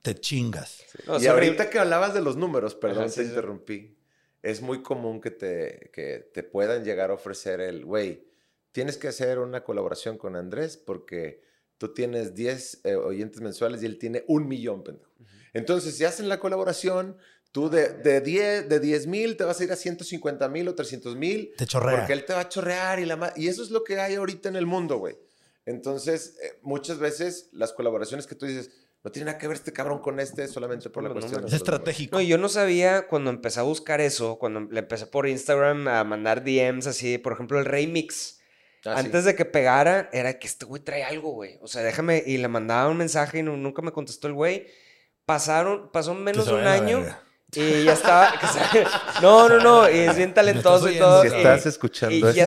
Te 0.00 0.14
chingas. 0.14 0.82
No, 1.06 1.12
y 1.12 1.26
horrible. 1.26 1.30
ahorita 1.48 1.68
que 1.68 1.78
hablabas 1.78 2.14
de 2.14 2.22
los 2.22 2.38
números, 2.38 2.74
perdón, 2.74 3.00
Ajá, 3.04 3.06
te 3.08 3.12
sí, 3.12 3.22
sí. 3.24 3.28
interrumpí. 3.28 3.98
Es 4.42 4.62
muy 4.62 4.82
común 4.82 5.20
que 5.20 5.30
te, 5.30 5.90
que 5.92 6.30
te 6.32 6.42
puedan 6.42 6.84
llegar 6.84 7.10
a 7.10 7.14
ofrecer 7.14 7.60
el, 7.60 7.84
güey, 7.84 8.26
tienes 8.72 8.96
que 8.96 9.08
hacer 9.08 9.38
una 9.38 9.62
colaboración 9.62 10.16
con 10.16 10.36
Andrés 10.36 10.78
porque 10.78 11.42
tú 11.76 11.92
tienes 11.92 12.34
10 12.34 12.80
eh, 12.84 12.94
oyentes 12.94 13.42
mensuales 13.42 13.82
y 13.82 13.86
él 13.86 13.98
tiene 13.98 14.24
un 14.26 14.48
millón, 14.48 14.82
pendejo. 14.82 15.12
Entonces, 15.52 15.96
si 15.98 16.04
hacen 16.04 16.30
la 16.30 16.40
colaboración, 16.40 17.18
tú 17.56 17.70
de, 17.70 17.88
de 17.88 18.20
10 18.20 18.68
de 18.68 18.80
10 18.80 19.06
mil 19.06 19.34
te 19.38 19.44
vas 19.44 19.58
a 19.58 19.64
ir 19.64 19.72
a 19.72 19.76
150 19.76 20.46
mil 20.50 20.68
o 20.68 20.74
300 20.74 21.16
mil. 21.16 21.54
Te 21.56 21.64
chorrea. 21.64 21.96
Porque 22.00 22.12
él 22.12 22.26
te 22.26 22.34
va 22.34 22.40
a 22.40 22.48
chorrear 22.50 23.00
y 23.00 23.06
la 23.06 23.32
Y 23.34 23.48
eso 23.48 23.62
es 23.62 23.70
lo 23.70 23.82
que 23.82 23.98
hay 23.98 24.16
ahorita 24.16 24.50
en 24.50 24.56
el 24.56 24.66
mundo, 24.66 24.98
güey. 24.98 25.16
Entonces, 25.64 26.36
eh, 26.42 26.58
muchas 26.60 26.98
veces 26.98 27.48
las 27.52 27.72
colaboraciones 27.72 28.26
que 28.26 28.34
tú 28.34 28.44
dices, 28.44 28.70
no 29.02 29.10
tiene 29.10 29.24
nada 29.26 29.38
que 29.38 29.48
ver 29.48 29.56
este 29.56 29.72
cabrón 29.72 30.00
con 30.00 30.20
este 30.20 30.46
solamente 30.48 30.90
por 30.90 31.02
la 31.02 31.08
Los 31.08 31.20
cuestión. 31.24 31.46
Es 31.46 31.54
estratégico. 31.54 32.16
No, 32.16 32.20
yo 32.20 32.36
no 32.36 32.50
sabía 32.50 33.06
cuando 33.08 33.30
empecé 33.30 33.60
a 33.60 33.62
buscar 33.62 34.02
eso, 34.02 34.38
cuando 34.38 34.60
le 34.60 34.80
empecé 34.80 35.06
por 35.06 35.26
Instagram 35.26 35.88
a 35.88 36.04
mandar 36.04 36.44
DMs 36.44 36.86
así, 36.86 37.16
por 37.16 37.32
ejemplo, 37.32 37.58
el 37.58 37.64
Remix. 37.64 38.38
Ah, 38.84 39.00
sí. 39.00 39.06
Antes 39.06 39.24
de 39.24 39.34
que 39.34 39.46
pegara, 39.46 40.10
era 40.12 40.38
que 40.38 40.46
este 40.46 40.66
güey 40.66 40.82
trae 40.82 41.04
algo, 41.04 41.30
güey. 41.30 41.58
O 41.62 41.68
sea, 41.68 41.82
déjame. 41.82 42.22
Y 42.26 42.36
le 42.36 42.48
mandaba 42.48 42.90
un 42.90 42.98
mensaje 42.98 43.38
y 43.38 43.42
nu- 43.42 43.56
nunca 43.56 43.80
me 43.80 43.92
contestó 43.92 44.28
el 44.28 44.34
güey. 44.34 44.66
Pasaron, 45.24 45.90
pasó 45.90 46.14
menos 46.14 46.46
de 46.46 46.52
un 46.54 46.66
año 46.66 46.98
verga. 47.00 47.22
Y 47.56 47.84
ya 47.84 47.94
estaba. 47.94 48.32
no, 49.22 49.48
no, 49.48 49.58
no. 49.58 49.90
Y 49.90 49.98
es 50.00 50.16
bien 50.16 50.32
talentoso 50.34 50.88
y 50.88 50.98
todo. 50.98 51.22
Si 51.22 51.28
estás 51.28 51.66
escuchando 51.66 52.30
y 52.30 52.34
ya 52.34 52.46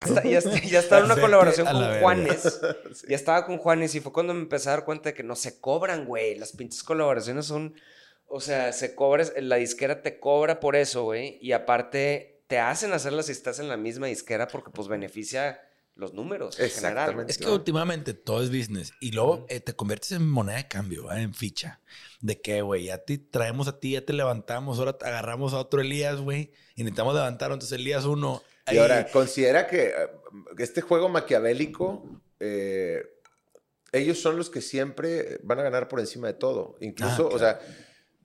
está, 0.00 0.22
ya, 0.24 0.38
está- 0.38 0.60
ya 0.60 0.78
estaba 0.80 1.00
en 1.04 1.12
una 1.12 1.20
colaboración 1.20 1.66
con. 1.66 2.00
Juanes. 2.00 2.60
Ya 3.08 3.16
estaba 3.16 3.46
con 3.46 3.58
Juanes 3.58 3.94
y 3.94 4.00
fue 4.00 4.12
cuando 4.12 4.34
me 4.34 4.40
empecé 4.40 4.68
a 4.68 4.72
dar 4.72 4.84
cuenta 4.84 5.10
de 5.10 5.14
que 5.14 5.22
no 5.22 5.36
se 5.36 5.60
cobran, 5.60 6.04
güey. 6.06 6.36
Las 6.38 6.52
pinches 6.52 6.82
colaboraciones 6.82 7.46
son. 7.46 7.74
O 8.26 8.40
sea, 8.40 8.72
se 8.72 8.94
cobra, 8.94 9.24
la 9.40 9.56
disquera 9.56 10.02
te 10.02 10.20
cobra 10.20 10.60
por 10.60 10.76
eso, 10.76 11.02
güey. 11.02 11.38
Y 11.42 11.52
aparte, 11.52 12.42
te 12.46 12.58
hacen 12.60 12.92
hacerlas 12.92 13.26
si 13.26 13.32
estás 13.32 13.58
en 13.58 13.68
la 13.68 13.76
misma 13.76 14.06
disquera 14.06 14.46
porque, 14.46 14.70
pues, 14.70 14.86
beneficia 14.86 15.60
los 15.96 16.14
números 16.14 16.58
en 16.60 16.70
general. 16.70 17.24
Es 17.28 17.38
que 17.38 17.48
últimamente 17.50 18.14
todo 18.14 18.42
es 18.42 18.50
business. 18.50 18.92
Y 19.00 19.10
luego 19.10 19.46
eh, 19.48 19.60
te 19.60 19.74
conviertes 19.74 20.12
en 20.12 20.28
moneda 20.28 20.56
de 20.56 20.68
cambio, 20.68 21.12
en 21.12 21.34
ficha. 21.34 21.80
De 22.20 22.40
que, 22.40 22.62
güey, 22.62 22.84
ya 22.84 22.98
te 22.98 23.18
traemos 23.18 23.66
a 23.68 23.80
ti, 23.80 23.92
ya 23.92 24.04
te 24.04 24.12
levantamos, 24.12 24.78
ahora 24.78 24.96
te 24.96 25.06
agarramos 25.06 25.52
a 25.52 25.58
otro 25.58 25.80
Elías, 25.80 26.20
güey. 26.20 26.52
Y 26.76 26.84
necesitamos 26.84 27.14
levantar, 27.14 27.50
entonces 27.52 27.78
Elías 27.78 28.04
uno. 28.04 28.42
Y 28.72 28.78
ahora, 28.78 29.06
considera 29.10 29.66
que 29.66 29.86
eh, 29.88 29.92
este 30.58 30.80
juego 30.80 31.08
maquiavélico, 31.08 32.04
eh, 32.38 33.02
ellos 33.92 34.20
son 34.20 34.36
los 34.36 34.50
que 34.50 34.60
siempre 34.60 35.40
van 35.42 35.58
a 35.58 35.62
ganar 35.62 35.88
por 35.88 36.00
encima 36.00 36.28
de 36.28 36.34
todo. 36.34 36.76
Incluso, 36.80 37.28
Ah, 37.30 37.34
o 37.34 37.38
sea, 37.38 37.60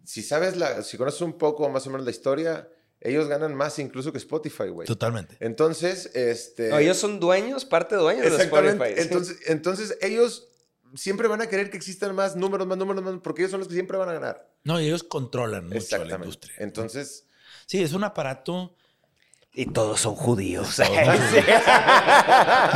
si 0.03 0.21
sabes, 0.21 0.55
la, 0.57 0.83
si 0.83 0.97
conoces 0.97 1.21
un 1.21 1.37
poco 1.37 1.67
más 1.69 1.85
o 1.87 1.89
menos 1.89 2.05
la 2.05 2.11
historia, 2.11 2.69
ellos 3.01 3.27
ganan 3.27 3.53
más 3.55 3.77
incluso 3.79 4.11
que 4.11 4.17
Spotify, 4.19 4.67
güey. 4.69 4.87
Totalmente. 4.87 5.37
Entonces, 5.39 6.11
este... 6.15 6.69
No, 6.69 6.77
ellos 6.79 6.97
son 6.97 7.19
dueños, 7.19 7.65
parte 7.65 7.95
dueños 7.95 8.23
de 8.23 8.29
Exactamente. 8.29 8.83
Spotify. 8.83 9.01
Entonces, 9.01 9.37
entonces, 9.47 9.97
ellos 10.01 10.47
siempre 10.95 11.27
van 11.27 11.41
a 11.41 11.47
querer 11.47 11.69
que 11.69 11.77
existan 11.77 12.15
más 12.15 12.35
números, 12.35 12.65
más 12.67 12.77
números, 12.77 13.03
más, 13.03 13.15
porque 13.21 13.41
ellos 13.41 13.51
son 13.51 13.59
los 13.59 13.67
que 13.67 13.73
siempre 13.73 13.97
van 13.97 14.09
a 14.09 14.13
ganar. 14.13 14.49
No, 14.63 14.79
y 14.79 14.85
ellos 14.87 15.03
controlan 15.03 15.67
mucho 15.67 16.03
la 16.05 16.15
industria. 16.15 16.55
Entonces, 16.59 17.25
Sí, 17.65 17.81
es 17.81 17.93
un 17.93 18.03
aparato. 18.03 18.75
Y 19.57 19.67
todos 19.67 20.01
son 20.01 20.15
judíos. 20.17 20.79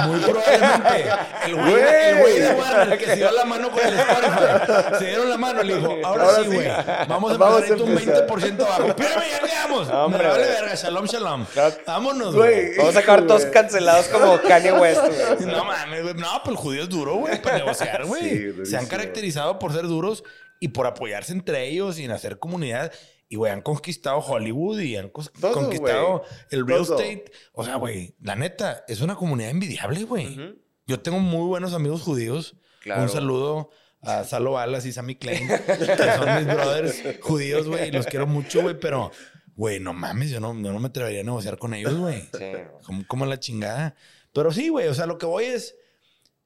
Muy 0.08 0.20
probablemente. 0.22 1.10
El 1.46 1.56
güey, 1.56 1.74
el 1.84 2.20
güey 2.22 2.40
de 2.40 2.54
Warner 2.54 2.98
que 2.98 3.06
se 3.06 3.16
dio 3.18 3.32
la 3.32 3.44
mano 3.46 3.70
con 3.70 3.86
el 3.86 4.00
Spotify. 4.00 4.98
Se 4.98 5.06
dieron 5.08 5.30
la 5.30 5.38
mano 5.38 5.62
y 5.62 5.68
le 5.68 5.76
dijo, 5.76 5.98
ahora, 6.06 6.24
Ahora 6.24 6.36
sí, 6.38 6.44
sí. 6.50 6.56
güey. 6.56 6.68
Vamos 7.08 7.34
a 7.34 7.38
Vamos 7.38 7.64
empezar 7.64 7.80
a 7.80 7.84
un 7.84 7.92
empezar. 7.98 8.28
20% 8.28 8.62
abajo. 8.66 8.88
Espérame, 8.88 9.24
ya 9.30 9.42
llegamos. 9.46 9.90
Hombre, 9.90 10.24
Me 10.24 10.30
vale 10.30 10.44
güey. 10.46 10.56
verga. 10.62 10.76
Shalom, 10.76 11.06
shalom. 11.06 11.46
Vámonos, 11.86 12.36
Güey. 12.36 12.66
güey. 12.68 12.78
Vamos 12.78 12.96
a 12.96 13.00
acabar 13.00 13.22
todos 13.28 13.42
güey. 13.42 13.54
cancelados 13.54 14.08
como 14.08 14.42
Kanye 14.48 14.72
West, 14.72 15.02
güey. 15.06 15.46
No 15.54 15.66
mames, 15.66 16.02
güey. 16.04 16.14
No, 16.16 16.28
pero 16.44 16.52
el 16.52 16.58
judío 16.58 16.84
es 16.84 16.90
duro, 16.90 17.16
güey, 17.16 17.42
para 17.42 17.58
negociar, 17.58 18.06
güey. 18.06 18.22
Sí, 18.54 18.66
Se 18.66 18.78
han 18.78 18.86
caracterizado 18.86 19.60
por 19.60 19.74
ser 19.74 19.84
duros 19.84 20.24
y 20.62 20.70
por 20.70 20.88
apoyarse 20.88 21.34
entre 21.34 21.68
ellos 21.68 22.00
y 22.00 22.06
en 22.06 22.12
hacer 22.12 22.40
comunidad. 22.40 22.92
Y, 23.32 23.36
güey, 23.36 23.52
han 23.52 23.62
conquistado 23.62 24.18
Hollywood 24.20 24.80
y 24.80 24.98
han 24.98 25.12
Todo, 25.12 25.54
conquistado 25.54 26.24
el 26.50 26.66
real 26.66 26.84
Todo. 26.86 27.00
estate. 27.00 27.32
O 27.54 27.64
sea, 27.64 27.76
güey, 27.76 28.16
la 28.22 28.36
neta, 28.36 28.84
es 28.88 29.02
una 29.02 29.16
comunidad 29.16 29.52
envidiable, 29.52 30.04
güey. 30.04 30.58
Yo 30.88 31.00
tengo 31.00 31.20
muy 31.20 31.46
buenos 31.48 31.74
amigos 31.76 32.02
judíos. 32.02 32.56
Claro. 32.82 33.04
Un 33.04 33.10
saludo 33.10 33.70
a 34.02 34.24
Salo 34.26 34.54
Balas 34.54 34.86
y 34.88 34.92
Sammy 34.92 35.16
Klein, 35.16 35.48
que 35.48 35.58
son 36.18 36.36
mis 36.38 36.46
brothers 36.56 37.04
judíos, 37.22 37.68
güey. 37.68 37.90
y 37.90 37.92
Los 37.92 38.08
quiero 38.08 38.26
mucho, 38.26 38.64
güey, 38.64 38.80
pero, 38.80 39.12
güey, 39.56 39.80
no 39.80 39.94
mames, 39.94 40.32
yo 40.32 40.40
no, 40.40 40.52
yo 40.54 40.74
no 40.74 40.80
me 40.80 40.88
atrevería 40.88 41.22
a 41.22 41.24
negociar 41.24 41.60
con 41.60 41.76
ellos, 41.76 41.94
güey. 41.96 42.22
Sí. 42.36 42.46
Como, 42.84 43.06
como 43.06 43.26
la 43.28 43.40
chingada. 43.40 43.96
Pero 44.34 44.52
sí, 44.52 44.70
güey, 44.70 44.88
o 44.88 44.94
sea, 44.96 45.06
lo 45.06 45.20
que 45.20 45.28
voy 45.28 45.46
es 45.46 45.76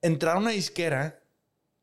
entrar 0.02 0.36
a 0.36 0.40
una 0.40 0.52
disquera 0.52 1.23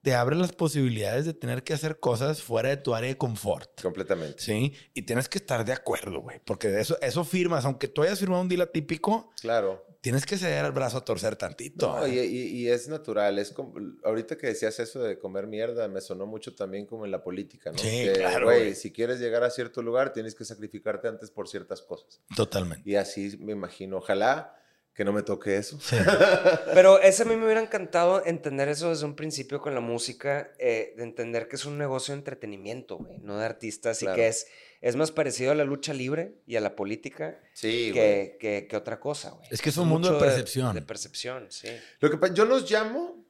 te 0.02 0.14
abre 0.14 0.34
las 0.36 0.52
posibilidades 0.52 1.26
de 1.26 1.34
tener 1.34 1.62
que 1.62 1.74
hacer 1.74 1.98
cosas 2.00 2.42
fuera 2.42 2.70
de 2.70 2.76
tu 2.78 2.94
área 2.94 3.08
de 3.08 3.18
confort. 3.18 3.80
Completamente. 3.82 4.36
Sí, 4.42 4.72
y 4.94 5.02
tienes 5.02 5.28
que 5.28 5.38
estar 5.38 5.64
de 5.64 5.72
acuerdo, 5.72 6.20
güey, 6.22 6.40
porque 6.44 6.80
eso, 6.80 6.98
eso 7.02 7.24
firmas, 7.24 7.64
aunque 7.64 7.88
tú 7.88 8.02
hayas 8.02 8.18
firmado 8.18 8.42
un 8.42 8.48
deal 8.48 8.62
atípico, 8.62 9.30
Claro. 9.40 9.84
tienes 10.00 10.24
que 10.24 10.38
ceder 10.38 10.64
el 10.64 10.72
brazo 10.72 10.96
a 10.98 11.04
torcer 11.04 11.36
tantito. 11.36 11.94
No, 11.98 12.06
y, 12.06 12.18
y- 12.18 12.46
y 12.60 12.68
es 12.68 12.88
natural. 12.88 13.38
Es 13.38 13.50
como, 13.52 13.74
ahorita 14.04 14.38
que 14.38 14.46
decías 14.46 14.80
eso 14.80 15.02
de 15.02 15.18
comer 15.18 15.46
mierda, 15.46 15.86
me 15.88 16.00
sonó 16.00 16.24
mucho 16.26 16.54
también 16.54 16.86
como 16.86 17.04
en 17.04 17.10
la 17.10 17.22
política, 17.22 17.70
¿no? 17.70 17.76
Sí, 17.78 17.88
Que, 18.04 18.12
claro, 18.14 18.46
güey. 18.46 18.74
si 18.74 18.92
quieres 18.92 19.20
llegar 19.20 19.44
a 19.44 19.50
cierto 19.50 19.82
lugar, 19.82 20.14
tienes 20.14 20.34
que 20.34 20.46
sacrificarte 20.46 21.08
antes 21.08 21.30
por 21.30 21.46
ciertas 21.48 21.82
cosas. 21.82 22.20
Totalmente. 22.34 22.88
Y 22.88 22.94
así 22.96 23.36
me 23.38 23.52
imagino. 23.52 23.98
Ojalá 23.98 24.56
que 25.00 25.04
no 25.06 25.14
me 25.14 25.22
toque 25.22 25.56
eso. 25.56 25.80
Sí. 25.80 25.96
Pero 26.74 27.00
ese 27.00 27.22
a 27.22 27.24
mí 27.24 27.34
me 27.34 27.46
hubiera 27.46 27.62
encantado 27.62 28.22
entender 28.26 28.68
eso 28.68 28.90
desde 28.90 29.06
un 29.06 29.16
principio 29.16 29.58
con 29.58 29.72
la 29.74 29.80
música, 29.80 30.52
eh, 30.58 30.92
de 30.94 31.02
entender 31.04 31.48
que 31.48 31.56
es 31.56 31.64
un 31.64 31.78
negocio 31.78 32.12
de 32.12 32.18
entretenimiento, 32.18 32.98
güey, 32.98 33.18
no 33.20 33.38
de 33.38 33.46
artistas, 33.46 34.00
Claro. 34.00 34.12
y 34.12 34.16
que 34.20 34.28
es, 34.28 34.46
es 34.82 34.96
más 34.96 35.10
parecido 35.10 35.52
a 35.52 35.54
la 35.54 35.64
lucha 35.64 35.94
libre 35.94 36.34
y 36.46 36.56
a 36.56 36.60
la 36.60 36.76
política 36.76 37.40
Sí, 37.54 37.92
que, 37.94 38.36
que, 38.38 38.66
que 38.68 38.76
otra 38.76 39.00
cosa, 39.00 39.30
güey. 39.30 39.48
Es 39.50 39.62
que 39.62 39.70
es 39.70 39.78
un 39.78 39.88
mundo 39.88 40.12
de 40.12 40.20
percepción. 40.20 40.74
De, 40.74 40.82
percepción, 40.82 41.46
sí. 41.48 41.68
Lo 42.00 42.10
que 42.10 42.34
yo 42.34 42.44
los 42.44 42.70
llamo 42.70 43.24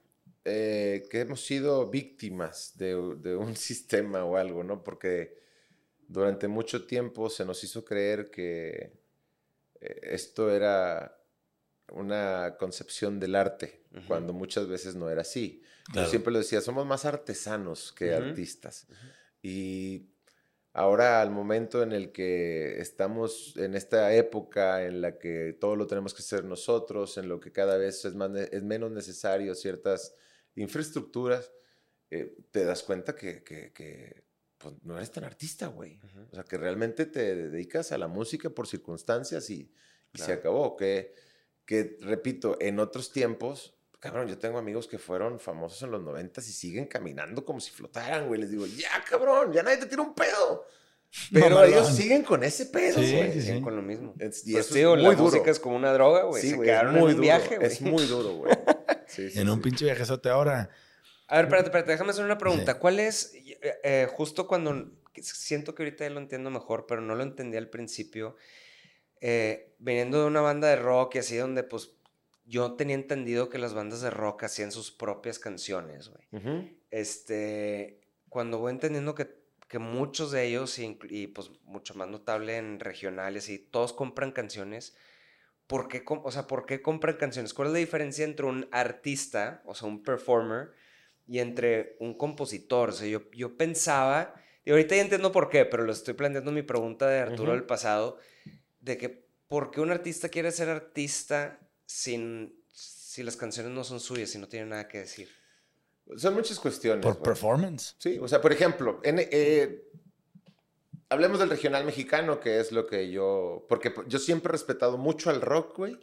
eh, 0.45 1.05
que 1.09 1.21
hemos 1.21 1.47
sido 1.47 1.89
víctimas 1.89 2.73
de, 2.79 2.97
de 3.19 3.37
un 3.37 3.55
sistema 3.71 4.25
o 4.25 4.37
algo, 4.37 4.65
¿no? 4.65 4.83
Porque 4.83 5.39
durante 6.09 6.49
mucho 6.49 6.85
tiempo 6.85 7.31
se 7.31 7.45
nos 7.45 7.63
hizo 7.63 7.85
creer 7.85 8.29
que 8.29 8.93
eh, 9.81 10.01
esto 10.03 10.51
era 10.51 11.17
una 11.93 12.57
concepción 12.59 13.19
del 13.21 13.35
arte, 13.35 13.85
cuando 14.07 14.33
muchas 14.33 14.67
veces 14.69 14.95
no 14.95 15.09
era 15.11 15.23
así. 15.23 15.63
Claro. 15.87 16.07
Yo 16.07 16.11
siempre 16.11 16.33
lo 16.33 16.39
decía, 16.39 16.61
somos 16.61 16.87
más 16.87 17.05
artesanos 17.05 17.93
que 17.93 18.13
artistas. 18.15 18.87
Y 19.43 20.11
ahora 20.73 21.21
al 21.21 21.31
momento 21.31 21.83
en 21.83 21.93
el 21.93 22.13
que 22.13 22.81
estamos 22.81 23.57
en 23.57 23.75
esta 23.75 24.15
época 24.15 24.85
en 24.87 25.01
la 25.01 25.19
que 25.19 25.57
todo 25.61 25.75
lo 25.77 25.87
tenemos 25.87 26.15
que 26.15 26.23
hacer 26.23 26.45
nosotros, 26.45 27.19
en 27.19 27.29
lo 27.29 27.41
que 27.41 27.51
cada 27.53 27.77
vez 27.77 28.05
es, 28.05 28.15
más 28.15 28.31
es 28.37 28.63
menos 28.63 28.91
necesario 28.93 29.55
ciertas 29.55 30.15
infraestructuras, 30.55 31.53
eh, 32.11 32.37
te 32.51 32.65
das 32.65 32.83
cuenta 32.83 33.15
que, 33.17 33.43
que- 33.43 33.73
que, 33.73 34.25
pues, 34.59 34.75
no 34.83 34.97
eres 34.97 35.11
tan 35.11 35.25
artista, 35.25 35.69
güey. 35.69 35.99
O 36.31 36.35
sea, 36.35 36.45
que 36.45 36.59
realmente 36.59 37.07
te 37.07 37.35
dedicas 37.35 37.93
a 37.93 37.99
la 37.99 38.09
música 38.09 38.51
por 38.51 38.67
circunstancias 38.67 39.49
y, 39.51 39.73
y 40.13 40.19
se 40.19 40.33
acabó. 40.33 40.77
Que, 40.77 41.15
que, 41.71 41.97
repito, 42.01 42.57
en 42.61 42.81
otros 42.81 43.13
tiempos, 43.13 43.77
cabrón, 44.01 44.27
yo 44.27 44.37
tengo 44.39 44.59
amigos 44.59 44.89
que 44.89 44.99
fueron 44.99 45.39
famosos 45.39 45.81
en 45.85 45.93
los 45.93 46.03
noventas 46.03 46.49
y 46.49 46.53
siguen 46.53 46.87
caminando 46.87 47.45
como 47.45 47.61
si 47.61 47.71
flotaran, 47.71 48.27
güey. 48.27 48.41
Les 48.41 48.51
digo, 48.51 48.67
ya, 48.67 48.89
cabrón, 49.09 49.53
ya 49.53 49.63
nadie 49.63 49.77
te 49.77 49.87
tira 49.87 50.03
un 50.03 50.13
pedo. 50.13 50.67
Pero 51.33 51.63
ellos 51.63 51.87
siguen 51.95 52.25
con 52.25 52.43
ese 52.43 52.67
pedo, 52.67 53.01
Sí, 53.01 53.15
güey. 53.15 53.33
sí, 53.35 53.41
Siguen 53.43 53.59
sí. 53.59 53.63
con 53.63 53.77
lo 53.77 53.83
mismo. 53.83 54.15
Es- 54.19 54.45
y 54.49 54.55
Pues 54.55 54.69
eso 54.75 54.97
la 54.97 55.03
muy 55.05 55.15
duro. 55.15 55.31
música 55.31 55.49
es 55.53 55.61
como 55.61 55.77
una 55.77 55.93
droga, 55.93 56.25
güey. 56.25 56.43
Sí, 56.43 56.51
Se 56.51 56.57
güey, 56.57 56.69
es 56.69 56.73
quedaron 56.73 56.95
en 56.97 57.01
muy 57.01 57.11
un 57.11 57.17
duro. 57.19 57.23
viaje, 57.23 57.57
güey. 57.57 57.69
Es 57.69 57.81
muy 57.81 58.05
duro, 58.07 58.35
güey. 58.35 58.53
Sí, 59.07 59.31
sí, 59.31 59.39
En 59.41 59.49
un 59.49 59.63
pinche 59.63 59.85
viajezote 59.85 60.29
ahora. 60.29 60.71
A 61.29 61.37
ver, 61.37 61.45
espérate, 61.45 61.67
espérate, 61.69 61.93
déjame 61.93 62.11
hacer 62.11 62.25
una 62.25 62.37
pregunta. 62.39 62.73
Sí. 62.73 62.79
¿Cuál 62.81 62.99
es, 62.99 63.33
eh, 63.35 63.75
eh, 63.85 64.09
justo 64.11 64.49
cuando, 64.49 64.91
siento 65.21 65.77
que 65.77 65.85
ahorita 65.85 66.03
ya 66.03 66.11
lo 66.11 66.19
entiendo 66.19 66.51
mejor, 66.51 66.87
pero 66.89 67.01
no 67.01 67.15
lo 67.15 67.23
entendí 67.23 67.57
al 67.57 67.69
principio, 67.71 68.35
eh, 69.21 69.75
viniendo 69.79 70.21
de 70.21 70.27
una 70.27 70.41
banda 70.41 70.69
de 70.69 70.77
rock 70.77 71.17
y 71.17 71.19
así, 71.19 71.37
donde 71.37 71.63
pues 71.63 71.93
yo 72.45 72.75
tenía 72.75 72.97
entendido 72.97 73.49
que 73.49 73.59
las 73.59 73.75
bandas 73.75 74.01
de 74.01 74.11
rock 74.11 74.45
hacían 74.45 74.73
sus 74.73 74.91
propias 74.91 75.39
canciones, 75.39 76.09
güey. 76.09 76.25
Ujú. 76.33 76.69
Este, 76.91 78.01
cuando 78.29 78.59
voy 78.59 78.73
entendiendo 78.73 79.15
que, 79.15 79.29
que 79.69 79.79
muchos 79.79 80.33
de 80.33 80.47
ellos, 80.47 80.79
y, 80.79 80.99
y, 81.09 81.29
pues 81.29 81.51
mucho 81.63 81.95
más 81.95 82.09
notable 82.09 82.57
en 82.57 82.81
regionales, 82.81 83.49
y 83.49 83.59
todos 83.59 83.93
compran 83.93 84.33
canciones, 84.33 84.97
¿por 85.69 85.87
qué, 85.87 86.03
o 86.05 86.31
sea, 86.33 86.49
¿por 86.49 86.67
qué 86.67 86.83
compran 86.83 87.17
canciones? 87.17 87.55
¿Cuál 87.55 87.69
es 87.69 87.73
la 87.75 87.79
diferencia 87.79 88.25
entre 88.25 88.47
un 88.47 88.69
artista, 88.73 89.63
o 89.65 89.75
sea, 89.75 89.87
un 89.87 90.03
performer, 90.03 90.73
y 91.29 91.39
entre 91.39 91.97
un 92.01 92.15
compositor? 92.15 92.89
O 92.89 92.93
sea, 92.93 93.07
yo, 93.07 93.31
yo 93.31 93.57
pensaba, 93.57 94.35
y 94.65 94.73
ahorita 94.73 94.97
ya 94.97 95.03
entiendo 95.03 95.31
por 95.31 95.49
qué, 95.49 95.65
pero 95.67 95.85
lo 95.85 95.93
estoy 95.93 96.15
planteando 96.15 96.51
mi 96.51 96.63
pregunta 96.63 97.07
de 97.07 97.21
Arturo 97.21 97.53
Ujú. 97.53 97.53
del 97.53 97.65
pasado, 97.65 98.19
de 98.81 98.97
que 98.99 99.27
¿por 99.49 99.71
qué 99.71 99.81
un 99.81 99.91
artista 99.91 100.29
quiere 100.29 100.51
ser 100.53 100.69
artista 100.69 101.59
sin, 101.87 102.63
si 102.73 103.23
las 103.23 103.37
canciones 103.37 103.73
no 103.73 103.85
son 103.85 104.01
suyas, 104.01 104.31
si 104.31 104.39
no 104.39 104.49
tienen 104.49 104.71
nada 104.71 104.89
que 104.89 104.99
decir? 104.99 105.29
Son 106.17 106.35
muchas 106.35 106.59
cuestiones. 106.59 107.05
Por 107.05 107.23
performance. 107.23 107.95
Sí, 107.99 108.19
o 108.21 108.27
sea, 108.27 108.41
por 108.41 108.53
ejemplo, 108.53 109.01
en, 109.05 109.17
eh, 109.21 109.85
hablemos 111.09 111.39
del 111.39 111.51
regional 111.51 111.85
mexicano, 111.85 112.41
que 112.41 112.61
es 112.61 112.73
lo 112.73 112.87
que 112.87 113.11
yo, 113.11 113.67
porque 113.69 113.93
yo 114.07 114.19
siempre 114.19 114.51
he 114.51 114.53
respetado 114.53 114.99
mucho 114.99 115.31
al 115.31 115.41
rock, 115.41 115.77
güey, 115.77 115.99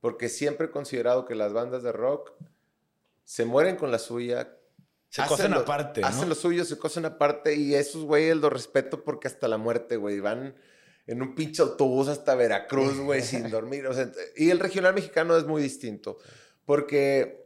porque 0.00 0.28
siempre 0.28 0.66
he 0.66 0.70
considerado 0.70 1.24
que 1.24 1.34
las 1.34 1.52
bandas 1.52 1.82
de 1.82 1.92
rock 1.92 2.32
se 3.24 3.44
mueren 3.44 3.76
con 3.76 3.90
la 3.90 3.98
suya. 3.98 4.56
Se 5.08 5.24
cosen 5.26 5.52
lo- 5.52 5.60
aparte, 5.60 6.00
¿no? 6.00 6.06
Hacen 6.08 6.28
lo 6.28 6.34
suyo, 6.34 6.64
se 6.64 6.76
cosen 6.78 7.04
aparte 7.04 7.54
y 7.54 7.74
esos 7.74 8.04
güeyes 8.04 8.36
los 8.36 8.52
respeto 8.52 9.04
porque 9.04 9.28
hasta 9.28 9.46
la 9.48 9.58
muerte, 9.58 9.96
güey, 9.96 10.20
van 10.20 10.54
en 11.06 11.22
un 11.22 11.34
pinche 11.34 11.62
autobús 11.62 12.08
hasta 12.08 12.34
Veracruz, 12.34 12.98
güey, 12.98 13.22
sin 13.22 13.50
dormir. 13.50 13.86
O 13.86 13.94
sea, 13.94 14.10
y 14.36 14.50
el 14.50 14.60
regional 14.60 14.94
mexicano 14.94 15.36
es 15.36 15.44
muy 15.44 15.62
distinto 15.62 16.18
porque 16.64 17.44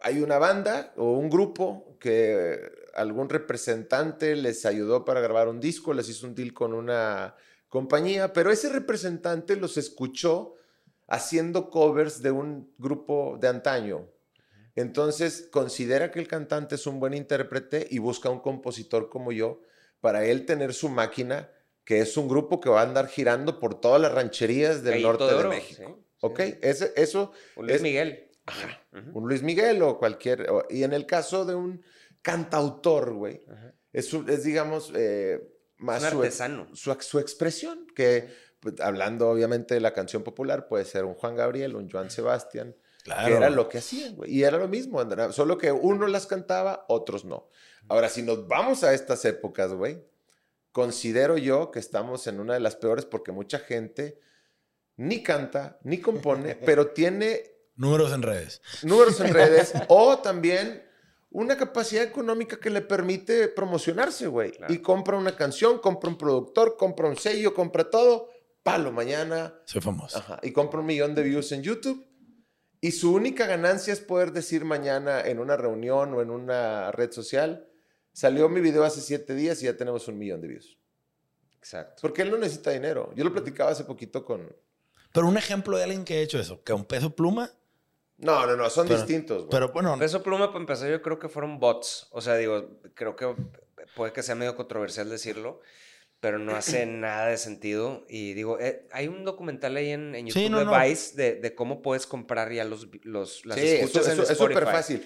hay 0.00 0.20
una 0.20 0.38
banda 0.38 0.92
o 0.96 1.12
un 1.12 1.30
grupo 1.30 1.96
que 2.00 2.58
algún 2.94 3.28
representante 3.28 4.36
les 4.36 4.66
ayudó 4.66 5.04
para 5.04 5.20
grabar 5.20 5.48
un 5.48 5.60
disco, 5.60 5.94
les 5.94 6.08
hizo 6.08 6.26
un 6.26 6.34
deal 6.34 6.52
con 6.52 6.74
una 6.74 7.36
compañía, 7.68 8.32
pero 8.32 8.50
ese 8.50 8.68
representante 8.68 9.56
los 9.56 9.76
escuchó 9.76 10.54
haciendo 11.06 11.70
covers 11.70 12.20
de 12.20 12.30
un 12.30 12.74
grupo 12.78 13.38
de 13.40 13.48
antaño. 13.48 14.08
Entonces 14.74 15.48
considera 15.50 16.10
que 16.10 16.18
el 16.18 16.28
cantante 16.28 16.74
es 16.74 16.86
un 16.86 16.98
buen 16.98 17.14
intérprete 17.14 17.86
y 17.90 17.98
busca 17.98 18.30
un 18.30 18.40
compositor 18.40 19.08
como 19.08 19.30
yo 19.30 19.60
para 20.00 20.24
él 20.24 20.46
tener 20.46 20.74
su 20.74 20.88
máquina, 20.88 21.50
que 21.84 22.00
es 22.00 22.16
un 22.16 22.28
grupo 22.28 22.60
que 22.60 22.68
va 22.70 22.80
a 22.80 22.84
andar 22.84 23.08
girando 23.08 23.58
por 23.58 23.80
todas 23.80 24.00
las 24.00 24.12
rancherías 24.12 24.82
del 24.82 24.92
Gallito 25.02 25.08
norte 25.08 25.24
de 25.24 25.30
de, 25.30 25.36
oro, 25.36 25.48
México. 25.48 25.98
sí, 25.98 26.06
¿Ok? 26.20 26.40
sí. 26.40 26.58
Ese- 26.62 26.92
eso 26.96 27.32
Un 27.56 27.66
Luis 27.66 27.76
Es- 27.76 27.82
Miguel. 27.82 28.28
Ajá. 28.46 28.80
Un 29.12 29.28
Luis 29.28 29.42
Miguel 29.42 29.82
o 29.82 29.98
cualquier. 29.98 30.50
o- 30.50 30.66
y 30.68 30.82
en 30.84 30.92
el 30.92 31.06
caso 31.06 31.44
de 31.44 31.54
un 31.54 31.82
cantautor, 32.22 33.12
güey, 33.12 33.42
es, 33.92 34.06
su- 34.08 34.24
es, 34.28 34.44
digamos, 34.44 34.92
eh, 34.94 35.40
más 35.78 36.02
Un 36.04 36.10
su, 36.10 36.16
artesano. 36.18 36.68
su, 36.74 36.96
su 37.00 37.18
expresión, 37.18 37.86
que 37.94 38.28
pues, 38.60 38.80
hablando 38.80 39.28
obviamente 39.28 39.74
de 39.74 39.80
la 39.80 39.92
canción 39.92 40.22
popular, 40.22 40.68
puede 40.68 40.84
ser 40.84 41.04
un 41.04 41.14
Juan 41.14 41.34
Gabriel, 41.34 41.74
un 41.74 41.90
Joan 41.90 42.10
Sebastián, 42.10 42.76
Claro. 43.02 43.26
que 43.26 43.34
era 43.34 43.50
lo 43.50 43.68
que 43.68 43.78
hacían, 43.78 44.14
güey. 44.14 44.32
Y 44.32 44.44
era 44.44 44.56
lo 44.58 44.68
mismo, 44.68 45.00
Andrea, 45.00 45.32
solo 45.32 45.58
que 45.58 45.72
uno 45.72 46.06
las 46.06 46.26
cantaba, 46.28 46.84
otros 46.88 47.24
no. 47.24 47.48
Ahora, 47.88 48.08
si 48.08 48.22
nos 48.22 48.46
vamos 48.46 48.84
a 48.84 48.94
estas 48.94 49.24
épocas, 49.24 49.72
güey, 49.72 50.00
considero 50.72 51.36
yo 51.38 51.70
que 51.70 51.78
estamos 51.78 52.26
en 52.26 52.40
una 52.40 52.54
de 52.54 52.60
las 52.60 52.76
peores 52.76 53.04
porque 53.04 53.30
mucha 53.32 53.58
gente 53.58 54.18
ni 54.96 55.22
canta, 55.22 55.78
ni 55.84 55.98
compone, 55.98 56.54
pero 56.66 56.88
tiene 56.88 57.42
Números 57.74 58.12
en 58.12 58.22
redes. 58.22 58.60
números 58.82 59.18
en 59.20 59.32
redes 59.32 59.72
o 59.88 60.18
también 60.18 60.86
una 61.30 61.56
capacidad 61.56 62.04
económica 62.04 62.60
que 62.60 62.68
le 62.68 62.82
permite 62.82 63.48
promocionarse, 63.48 64.26
güey. 64.26 64.52
Claro. 64.52 64.72
Y 64.72 64.78
compra 64.82 65.16
una 65.16 65.34
canción, 65.34 65.78
compra 65.78 66.10
un 66.10 66.18
productor, 66.18 66.76
compra 66.76 67.08
un 67.08 67.16
sello, 67.16 67.54
compra 67.54 67.88
todo, 67.88 68.28
palo 68.62 68.92
mañana, 68.92 69.54
Soy 69.64 69.80
famoso. 69.80 70.18
ajá, 70.18 70.38
y 70.42 70.52
compra 70.52 70.80
un 70.80 70.86
millón 70.86 71.14
de 71.14 71.22
views 71.22 71.50
en 71.52 71.62
YouTube. 71.62 72.06
Y 72.82 72.90
su 72.92 73.14
única 73.14 73.46
ganancia 73.46 73.94
es 73.94 74.00
poder 74.00 74.32
decir 74.32 74.66
mañana 74.66 75.22
en 75.22 75.38
una 75.38 75.56
reunión 75.56 76.12
o 76.12 76.20
en 76.20 76.30
una 76.30 76.92
red 76.92 77.10
social, 77.12 77.66
salió 78.12 78.48
mi 78.48 78.60
video 78.60 78.84
hace 78.84 79.00
siete 79.00 79.34
días 79.34 79.62
y 79.62 79.66
ya 79.66 79.76
tenemos 79.76 80.06
un 80.08 80.18
millón 80.18 80.40
de 80.40 80.48
views. 80.48 80.78
Exacto. 81.58 82.00
Porque 82.02 82.22
él 82.22 82.30
no 82.30 82.38
necesita 82.38 82.70
dinero. 82.70 83.12
Yo 83.14 83.24
lo 83.24 83.32
platicaba 83.32 83.70
hace 83.70 83.84
poquito 83.84 84.24
con... 84.24 84.54
Pero 85.12 85.26
un 85.28 85.36
ejemplo 85.36 85.76
de 85.76 85.84
alguien 85.84 86.04
que 86.04 86.14
ha 86.14 86.20
hecho 86.20 86.38
eso, 86.40 86.62
que 86.64 86.72
a 86.72 86.74
un 86.74 86.84
peso 86.84 87.14
pluma, 87.14 87.50
No, 88.18 88.46
no, 88.46 88.56
no, 88.56 88.70
son 88.70 88.86
Pero- 88.88 88.98
distintos, 89.00 89.38
güey. 89.44 89.50
pero 89.50 89.68
bueno, 89.72 89.96
Peso 89.98 90.22
Pluma, 90.22 90.48
para 90.48 90.60
empezar, 90.60 90.88
yo 90.90 91.02
creo 91.02 91.18
que 91.18 91.28
fueron 91.28 91.58
bots. 91.58 92.08
O 92.12 92.20
sea, 92.20 92.36
digo, 92.36 92.78
creo 92.94 93.14
que 93.16 93.34
puede 93.96 94.12
que 94.12 94.22
sea 94.22 94.34
medio 94.34 94.54
controversial 94.56 95.08
decirlo. 95.10 95.60
pero 96.20 96.38
no 96.38 96.54
hace 96.54 96.86
nada 96.86 97.26
de 97.26 97.36
sentido. 97.36 98.04
Y 98.08 98.32
digo, 98.34 98.58
eh, 98.60 98.86
hay 98.92 99.08
un 99.08 99.24
documental 99.24 99.76
ahí 99.76 99.90
en, 99.90 100.14
en 100.14 100.26
YouTube 100.28 100.42
Sí, 100.42 100.48
no, 100.48 100.60
de 100.60 100.64
no. 100.66 100.80
Vice 100.80 101.16
de, 101.16 101.34
de 101.34 101.54
cómo 101.54 101.82
puedes 101.82 102.06
comprar 102.06 102.52
ya 102.52 102.64
los, 102.64 102.86
los, 103.02 103.44
las 103.44 103.58
Sí, 103.58 103.66
eso, 103.66 103.84
escuchas 103.86 104.06
en 104.06 104.12
eso- 104.20 104.32
es 104.32 104.38
súper 104.38 104.64
fácil. 104.64 105.04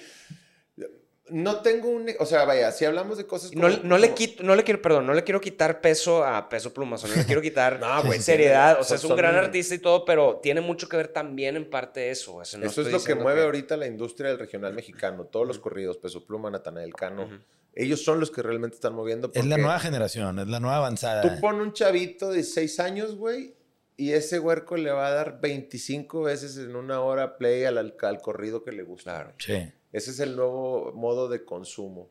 No 1.28 1.60
tengo 1.60 1.88
un... 1.88 2.08
O 2.20 2.26
sea, 2.26 2.44
vaya, 2.44 2.70
si 2.70 2.84
hablamos 2.84 3.18
de 3.18 3.26
cosas 3.26 3.52
Y 3.52 3.56
No, 3.56 3.68
como- 3.68 3.82
no 3.82 3.98
le 3.98 4.08
como- 4.08 4.14
quito, 4.16 4.42
no 4.44 4.54
le 4.54 4.62
quiero, 4.62 4.80
perdón, 4.80 5.06
no 5.06 5.12
le 5.14 5.24
quiero 5.24 5.40
quitar 5.40 5.80
peso 5.80 6.24
a 6.24 6.48
peso 6.48 6.72
pluma, 6.72 6.96
no 7.02 7.14
le 7.14 7.24
quiero 7.24 7.42
quitar 7.42 7.80
No, 7.80 8.02
güey, 8.04 8.20
seriedad, 8.20 8.78
o 8.80 8.84
sea, 8.84 8.96
es 8.96 9.04
un 9.04 9.16
gran 9.16 9.34
artista 9.34 9.74
y 9.74 9.78
todo, 9.78 10.04
pero 10.04 10.38
tiene 10.42 10.60
mucho 10.60 10.88
que 10.88 10.96
ver 10.96 11.08
también 11.08 11.56
en 11.56 11.68
parte 11.68 12.10
eso. 12.10 12.36
o 12.36 12.44
sea, 12.44 12.60
no 12.60 12.66
Eso 12.66 12.82
es 12.82 12.92
lo 12.92 13.02
que 13.02 13.14
mueve 13.16 13.42
ahorita 13.42 13.76
la 13.76 13.86
industria 13.86 14.30
del 14.30 14.38
regional 14.38 14.72
mexicano. 14.74 15.24
Todos 15.24 15.46
los 15.46 15.58
corridos, 15.58 15.96
Peso 15.98 16.24
Pluma, 16.24 16.50
Natanael 16.50 16.94
Cano. 16.94 17.28
Ellos 17.74 18.02
son 18.04 18.20
los 18.20 18.30
que 18.30 18.40
realmente 18.42 18.76
están 18.76 18.94
moviendo. 18.94 19.30
Es 19.34 19.44
la 19.44 19.58
nueva 19.58 19.78
generación, 19.80 20.38
es 20.38 20.46
la 20.48 20.60
nueva 20.60 20.76
avanzada. 20.78 21.22
Tú 21.22 21.40
pon 21.40 21.56
un 21.60 21.72
chavito 21.74 22.30
de 22.30 22.42
6 22.42 22.80
años, 22.80 23.16
güey, 23.16 23.54
y 23.98 24.12
ese 24.12 24.38
huerco 24.38 24.76
le 24.78 24.92
va 24.92 25.08
a 25.08 25.10
dar 25.10 25.40
25 25.42 26.22
veces 26.22 26.56
en 26.56 26.74
una 26.76 27.00
hora 27.00 27.36
play 27.36 27.64
al, 27.64 27.76
al- 27.78 27.94
al 28.00 28.20
corrido 28.22 28.62
que 28.64 28.72
le 28.72 28.82
gusta. 28.82 29.12
Claro. 29.12 29.32
Sí. 29.38 29.72
Ese 29.96 30.10
es 30.10 30.20
el 30.20 30.36
nuevo 30.36 30.92
modo 30.92 31.26
de 31.26 31.42
consumo. 31.42 32.10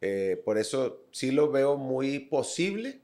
Eh, 0.00 0.40
por 0.42 0.56
eso 0.56 1.04
sí 1.10 1.32
lo 1.32 1.50
veo 1.50 1.76
muy 1.76 2.18
posible 2.18 3.02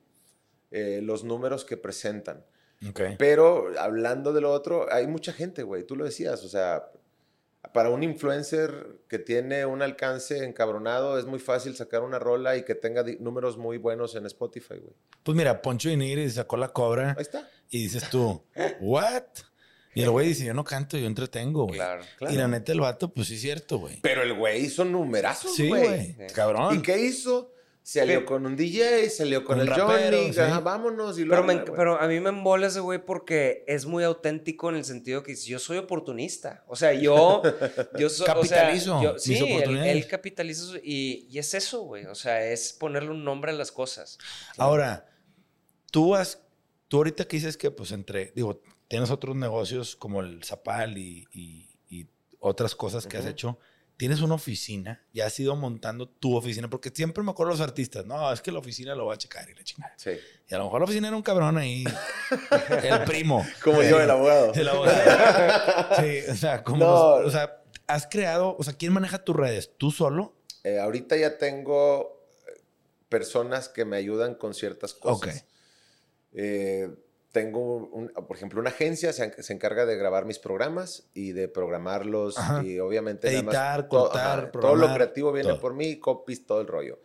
eh, 0.71 1.01
los 1.03 1.23
números 1.23 1.67
que 1.67 1.77
presentan. 1.77 2.43
Ok. 2.89 3.01
Pero 3.19 3.79
hablando 3.79 4.33
de 4.33 4.41
lo 4.41 4.51
otro, 4.51 4.91
hay 4.91 5.07
mucha 5.07 5.35
gente, 5.35 5.63
güey, 5.65 5.85
tú 5.85 5.97
lo 5.97 6.07
decías, 6.07 6.43
o 6.45 6.49
sea, 6.49 6.91
para 7.75 7.91
un 7.91 8.03
influencer 8.03 9.01
que 9.07 9.19
tiene 9.19 9.67
un 9.67 9.83
alcance 9.83 10.43
encabronado, 10.47 11.19
es 11.19 11.27
muy 11.27 11.39
fácil 11.39 11.77
sacar 11.77 12.01
una 12.03 12.19
rola 12.19 12.57
y 12.57 12.65
que 12.65 12.75
tenga 12.75 13.05
números 13.21 13.59
muy 13.59 13.77
buenos 13.77 14.15
en 14.15 14.25
Spotify, 14.25 14.79
güey. 14.79 14.95
Pues 15.23 15.37
mira, 15.37 15.61
Poncho 15.61 15.91
Nigri 15.95 16.31
sacó 16.31 16.57
la 16.57 16.69
cobra 16.73 17.11
Ahí 17.19 17.23
está. 17.23 17.47
y 17.69 17.83
dices 17.83 18.09
tú, 18.09 18.43
¿what? 18.81 19.25
Y 19.95 20.03
el 20.03 20.11
güey 20.11 20.29
dice, 20.29 20.45
yo 20.47 20.55
no 20.55 20.65
canto, 20.65 20.97
yo 20.97 21.07
entretengo, 21.07 21.65
güey. 21.65 21.77
Claro, 21.77 22.03
claro. 22.19 22.35
Y 22.35 22.37
la 22.39 22.49
neta, 22.49 22.73
el 22.73 22.81
vato, 22.81 23.13
pues 23.13 23.29
sí 23.29 23.35
es 23.35 23.41
cierto, 23.43 23.79
güey. 23.79 24.01
Pero 24.01 24.23
el 24.23 24.33
güey 24.35 24.63
hizo 24.65 24.85
numerazos, 24.85 25.55
Sí, 25.55 25.69
güey. 25.69 26.15
Sí. 26.15 26.17
Cabrón. 26.35 26.77
¿Y 26.77 26.83
qué 26.83 26.99
hizo? 26.99 27.51
Salió 27.85 28.21
Sí. 28.21 28.25
con 28.27 28.47
un 28.47 28.55
DJ, 28.57 29.11
salió 29.11 29.43
con 29.45 29.57
Un 29.57 29.63
el 29.63 29.67
rapero, 29.67 30.17
Johnny, 30.19 30.33
sí. 30.33 30.39
ajá, 30.39 30.61
vámonos 30.61 31.19
y 31.19 31.25
Pero, 31.25 31.43
me 31.43 31.57
pero 31.59 32.01
a 32.01 32.07
mí 32.07 32.21
me 32.21 32.29
embola 32.29 32.69
ese 32.69 32.79
güey 32.79 33.05
porque 33.05 33.65
es 33.67 33.87
muy 33.87 34.05
auténtico 34.05 34.71
en 34.71 34.77
el 34.77 34.85
sentido 34.85 35.25
que 35.25 35.35
yo 35.35 35.59
soy 35.59 35.79
oportunista. 35.79 36.63
O 36.69 36.77
sea, 36.77 36.93
yo... 36.93 37.43
yo 37.99 38.09
so- 38.09 38.23
o 38.23 38.27
sea, 38.27 38.35
Capitalizo 38.37 39.03
yo- 39.03 39.15
mis 39.15 39.23
sí, 39.25 39.37
él, 39.37 39.43
oportunidades. 39.55 39.97
él 39.97 40.07
capitaliza 40.07 40.63
y, 40.83 41.27
y 41.29 41.39
es 41.41 41.55
eso, 41.55 41.83
güey. 41.83 42.07
O 42.07 42.15
sea, 42.15 42.47
es 42.47 42.73
ponerle 42.73 43.11
un 43.11 43.25
nombre 43.25 43.51
a 43.51 43.55
las 43.55 43.73
cosas. 43.73 44.17
Ahora, 44.57 45.09
tú 45.91 46.15
has, 46.15 46.39
tú 46.87 46.99
ahorita 46.99 47.27
que 47.27 47.37
dices 47.37 47.57
que, 47.57 47.73
pues, 47.73 47.91
entre, 47.91 48.31
digo, 48.37 48.63
tienes 48.93 49.11
otros 49.11 49.35
negocios 49.35 49.97
como 49.97 50.21
el 50.21 50.45
Zapal 50.45 50.99
y, 50.99 51.27
y- 51.33 51.67
y 51.89 52.07
otras 52.41 52.75
cosas 52.75 53.07
que 53.07 53.17
has 53.17 53.25
hecho. 53.25 53.59
Tienes 53.97 54.21
una 54.21 54.35
oficina, 54.35 55.03
ya 55.15 55.25
has 55.25 55.41
ido 55.41 55.57
montando 55.57 56.07
tu 56.11 56.37
oficina, 56.37 56.69
porque 56.69 56.91
siempre 56.91 57.25
me 57.25 57.31
acuerdo 57.31 57.53
los 57.53 57.63
artistas, 57.63 58.05
no, 58.05 58.31
es 58.31 58.43
que 58.43 58.53
la 58.53 58.59
oficina 58.59 58.95
lo 58.95 59.07
va 59.07 59.15
a 59.15 59.17
checar 59.17 59.49
y 59.49 59.55
la 59.55 59.65
chingada. 59.65 59.95
Sí. 59.97 60.11
Y 60.47 60.55
a 60.55 60.59
lo 60.59 60.65
mejor 60.65 60.81
la 60.81 60.85
oficina 60.85 61.09
era 61.09 61.17
un 61.17 61.23
cabrón 61.23 61.57
ahí, 61.57 61.85
el 62.83 63.05
primo. 63.05 63.47
Como 63.65 63.83
yo, 63.83 63.99
el 63.99 64.11
abogado. 64.11 64.53
El 64.53 64.69
abogado. 64.69 65.97
Sí, 66.03 66.31
o 66.31 66.35
sea, 66.37 66.63
como, 66.63 66.85
No. 66.85 66.95
o 67.15 67.31
sea, 67.31 67.63
has 67.87 68.07
creado, 68.07 68.57
o 68.59 68.63
sea, 68.63 68.75
¿quién 68.75 68.93
maneja 68.93 69.25
tus 69.25 69.37
redes? 69.37 69.71
¿Tú 69.79 69.91
solo? 69.91 70.35
Eh, 70.65 70.79
ahorita 70.79 71.17
ya 71.17 71.39
tengo 71.39 72.27
eh, 72.47 72.61
personas 73.09 73.71
que 73.71 73.87
me 73.87 73.97
ayudan 73.97 74.35
con 74.35 74.53
ciertas 74.53 74.93
cosas. 74.93 75.39
Ok. 75.39 75.45
Eh, 76.35 76.91
tengo, 77.33 77.77
un- 77.87 78.09
por 78.09 78.37
ejemplo, 78.37 78.61
una 78.61 78.71
agencia 78.71 79.13
se, 79.13 79.43
se 79.43 79.53
encarga 79.55 79.87
de 79.87 79.97
grabar 79.97 80.27
mis 80.27 80.39
programas 80.39 81.09
y 81.15 81.33
de 81.33 81.49
programarlos 81.49 82.37
Ajá. 82.39 82.63
y 82.63 82.79
obviamente 82.79 83.29
nada 83.31 83.43
más 83.43 83.55
Editar, 83.55 83.83
to- 83.85 83.89
cortar, 83.89 84.53
todo 84.53 84.77
lo 84.77 84.93
creativo 84.95 85.33
viene 85.33 85.49
todo. 85.51 85.61
por 85.61 85.75
mí, 85.75 85.99
copies, 85.99 86.47
todo 86.47 86.61
el 86.61 86.67
rollo. 86.67 87.01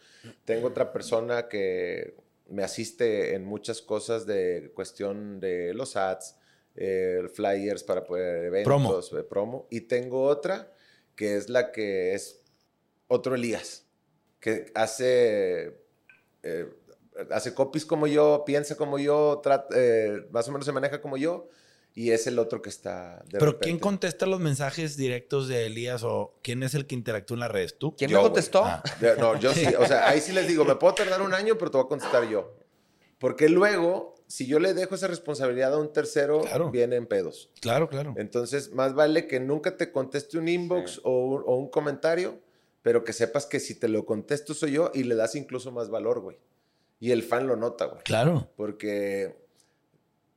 Tengo 0.45 0.67
otra 0.67 0.91
persona 0.91 1.47
que 1.47 2.15
me 2.49 2.63
asiste 2.63 3.35
en 3.35 3.45
muchas 3.45 3.81
cosas 3.81 4.25
de 4.25 4.71
cuestión 4.75 5.39
de 5.39 5.73
los 5.73 5.95
ads, 5.95 6.35
eh, 6.75 7.27
flyers 7.33 7.83
para 7.83 8.03
poder 8.03 8.45
eventos, 8.45 9.11
eh, 9.13 9.23
promo. 9.23 9.67
Y 9.71 9.81
tengo 9.81 10.23
otra 10.23 10.71
que 11.15 11.37
es 11.37 11.49
la 11.49 11.71
que 11.71 12.13
es 12.13 12.41
otro 13.07 13.33
Elías, 13.35 13.85
que 14.39 14.71
hace, 14.75 15.77
eh, 16.43 16.69
hace 17.31 17.53
copies 17.53 17.85
como 17.85 18.07
yo, 18.07 18.43
piensa 18.45 18.75
como 18.75 18.99
yo, 18.99 19.41
trat- 19.43 19.67
eh, 19.75 20.27
más 20.31 20.47
o 20.47 20.51
menos 20.51 20.65
se 20.65 20.71
maneja 20.71 21.01
como 21.01 21.17
yo, 21.17 21.47
y 21.93 22.11
es 22.11 22.27
el 22.27 22.37
otro 22.37 22.61
que 22.61 22.69
está 22.69 23.23
de 23.25 23.31
¿Pero 23.39 23.45
repente. 23.47 23.63
quién 23.65 23.79
contesta 23.79 24.25
los 24.27 24.39
mensajes 24.39 24.97
directos 24.97 25.47
de 25.47 25.65
Elías 25.65 26.03
o 26.03 26.35
quién 26.43 26.61
es 26.61 26.75
el 26.75 26.85
que 26.85 26.93
interactúa 26.95 27.35
en 27.35 27.39
las 27.39 27.51
redes? 27.51 27.77
¿Tú? 27.79 27.95
¿Quién 27.95 28.11
Yo, 28.11 28.17
me 28.17 28.23
contestó? 28.23 28.63
Ah. 28.65 28.83
No, 29.19 29.39
yo 29.39 29.51
sí, 29.53 29.65
o 29.79 29.85
sea, 29.87 30.07
ahí 30.07 30.21
sí 30.21 30.31
les 30.31 30.47
digo, 30.47 30.63
me 30.63 30.75
puedo 30.75 30.93
tardar 30.93 31.21
un 31.23 31.33
año, 31.33 31.57
pero 31.57 31.71
te 31.71 31.77
voy 31.77 31.85
a 31.85 31.89
contestar 31.89 32.29
yo. 32.29 32.53
Porque 33.17 33.49
luego, 33.49 34.13
si 34.27 34.45
yo 34.45 34.59
le 34.59 34.75
dejo 34.75 34.93
esa 34.93 35.07
responsabilidad 35.07 35.73
a 35.73 35.79
un 35.79 35.91
tercero, 35.91 36.41
Claro. 36.41 36.69
vienen 36.69 37.07
pedos. 37.07 37.49
Claro, 37.61 37.89
claro. 37.89 38.13
Entonces, 38.17 38.73
más 38.73 38.93
vale 38.93 39.25
que 39.25 39.39
nunca 39.39 39.75
te 39.75 39.91
conteste 39.91 40.37
un 40.37 40.47
inbox 40.49 40.91
Sí. 40.91 41.01
o, 41.03 41.25
un, 41.25 41.43
o 41.47 41.55
un 41.55 41.69
comentario, 41.71 42.39
pero 42.83 43.03
que 43.03 43.11
sepas 43.11 43.47
que 43.47 43.59
si 43.59 43.73
te 43.73 43.87
lo 43.87 44.05
contesto 44.05 44.53
soy 44.53 44.73
yo 44.73 44.91
y 44.93 45.01
le 45.03 45.15
das 45.15 45.33
incluso 45.33 45.71
más 45.71 45.89
valor, 45.89 46.19
güey. 46.19 46.37
Y 46.99 47.11
el 47.11 47.23
fan 47.23 47.45
lo 47.47 47.55
nota, 47.55 47.85
güey. 47.85 48.01
Claro. 48.03 48.49
Porque 48.55 49.35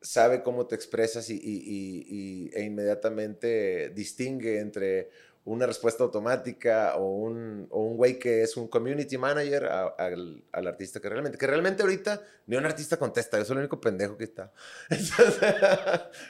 sabe 0.02 0.42
cómo 0.42 0.66
te 0.66 0.74
expresas 0.74 1.28
y, 1.30 1.34
y- 1.34 1.38
y- 1.42 2.06
y- 2.08 2.50
e 2.54 2.62
inmediatamente 2.64 3.90
distingue 3.90 4.58
entre 4.60 5.10
una 5.44 5.64
respuesta 5.66 6.04
automática 6.04 6.96
o 6.96 7.16
un, 7.16 7.66
o 7.70 7.82
un 7.82 7.96
güey 7.96 8.18
que 8.18 8.42
es 8.42 8.56
un 8.58 8.68
community 8.68 9.16
manager 9.16 9.64
a- 9.66 9.88
al, 9.88 10.44
al 10.52 10.66
artista 10.66 11.00
que 11.00 11.08
realmente, 11.08 11.38
que 11.38 11.46
realmente 11.46 11.82
ahorita 11.82 12.20
ni 12.46 12.56
un 12.56 12.66
artista 12.66 12.98
contesta, 12.98 13.38
yo 13.38 13.44
soy 13.46 13.54
el 13.54 13.60
único 13.60 13.80
pendejo 13.80 14.16
que 14.18 14.24
está. 14.24 14.52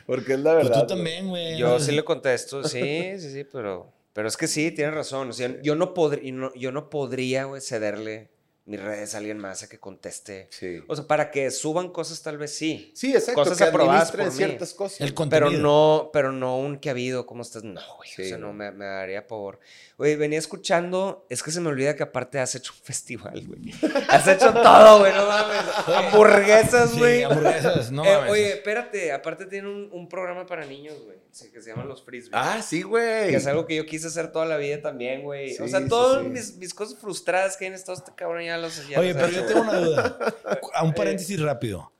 Porque 0.07 0.35
es 0.35 0.41
la 0.41 0.55
Pues 0.55 0.69
verdad. 0.69 0.81
tú 0.81 0.87
güey. 0.87 0.97
también, 0.97 1.29
güey. 1.29 1.59
Yo 1.59 1.79
sí 1.81 1.93
le 1.93 2.05
contesto, 2.05 2.63
sí, 2.65 3.19
sí, 3.19 3.31
sí, 3.33 3.45
pero, 3.45 3.93
pero 4.13 4.29
es 4.29 4.37
que 4.37 4.47
sí, 4.47 4.71
tienes 4.71 4.95
razón. 4.95 5.31
O 5.31 5.33
sea, 5.33 5.61
yo 5.63 5.75
no, 5.75 5.93
podría, 5.95 6.33
no, 6.33 6.55
yo 6.55 6.73
no 6.73 6.89
podría, 6.91 7.45
güey, 7.45 7.61
cederle 7.61 8.31
mis 8.67 8.81
redes 8.81 9.15
a 9.15 9.19
alguien 9.19 9.39
más 9.39 9.63
a 9.65 9.69
que 9.69 9.81
conteste. 9.81 10.47
Sí. 10.51 10.81
O 10.87 10.95
sea, 10.95 11.07
para 11.07 11.31
que 11.31 11.51
suban 11.51 11.89
cosas 11.91 12.23
tal 12.23 12.39
vez 12.39 12.55
sí. 12.55 12.93
Sí, 12.95 13.13
exacto. 13.13 13.43
Cosas 13.43 13.59
que 13.59 13.65
aprobadas 13.65 14.13
por 14.13 14.25
mí. 14.25 14.31
ciertas 14.31 14.75
cosas. 14.75 15.01
El 15.01 15.13
contenido. 15.15 15.49
Pero 15.51 15.61
no, 15.63 16.11
pero 16.13 16.33
no 16.33 16.59
un 16.59 16.79
que 16.79 16.89
ha 16.89 16.93
habido, 16.93 17.27
¿cómo 17.27 17.43
estás? 17.43 17.65
No, 17.65 17.81
güey. 17.97 18.09
Sí, 18.15 18.23
o 18.23 18.29
sea, 18.29 18.39
no, 18.39 18.53
me, 18.53 18.71
me 18.71 18.85
daría 18.85 19.27
por. 19.27 19.59
Oye, 19.97 20.15
venía 20.17 20.39
escuchando. 20.39 21.27
Es 21.29 21.43
que 21.43 21.51
se 21.51 21.61
me 21.61 21.69
olvida 21.69 21.97
que 21.97 22.03
aparte 22.05 22.39
has 22.39 22.55
hecho 22.55 22.73
un 22.79 22.81
festival, 22.85 23.45
güey. 23.47 23.73
Has 24.09 24.29
hecho 24.29 24.53
todo, 24.53 25.01
güey. 25.01 25.13
No 25.15 25.27
mames. 25.27 25.65
Hamburguesas, 25.89 26.91
Sí, 26.91 26.99
güey. 26.99 27.23
hamburguesas, 27.25 27.91
no 27.91 28.05
Eh, 28.11 28.17
oye, 28.29 28.53
espérate. 28.55 29.13
Aparte 29.13 29.47
tiene 29.47 29.69
un, 29.69 29.89
un 29.93 30.09
programa 30.09 30.47
para 30.47 30.65
niños, 30.65 30.95
güey. 31.05 31.19
sí, 31.33 31.51
que 31.51 31.61
se 31.61 31.71
llaman 31.71 31.89
los 31.89 32.03
frisbees. 32.05 32.33
Ah, 32.35 32.63
sí, 32.63 32.83
güey. 32.83 33.31
Que 33.31 33.37
es 33.37 33.47
algo 33.47 33.67
que 33.67 33.77
yo 33.77 33.87
quise 33.87 34.07
hacer 34.09 34.33
toda 34.33 34.47
la 34.47 34.57
vida 34.57 34.81
también, 34.81 35.23
güey. 35.23 35.55
o 35.59 35.65
Sí, 35.65 35.69
sea, 35.71 35.81
sí, 35.81 35.89
todas 35.89 36.23
sí. 36.23 36.29
Mis, 36.29 36.57
mis 36.57 36.75
cosas 36.75 36.99
frustradas 36.99 37.57
que 37.57 37.65
hay 37.65 37.69
en 37.69 37.75
esto, 37.75 37.93
este 37.93 38.13
cabrón 38.15 38.43
ya 38.51 38.59
los 38.59 38.89
ya 38.89 39.01
Oye, 39.01 39.15
los 39.15 39.23
pero 39.23 39.33
yo 39.33 39.47
tengo 39.47 39.61
una 39.63 39.75
duda. 39.79 40.19
A 40.75 40.85
un 40.85 40.93
paréntesis 40.95 41.41
rápido. 41.41 41.93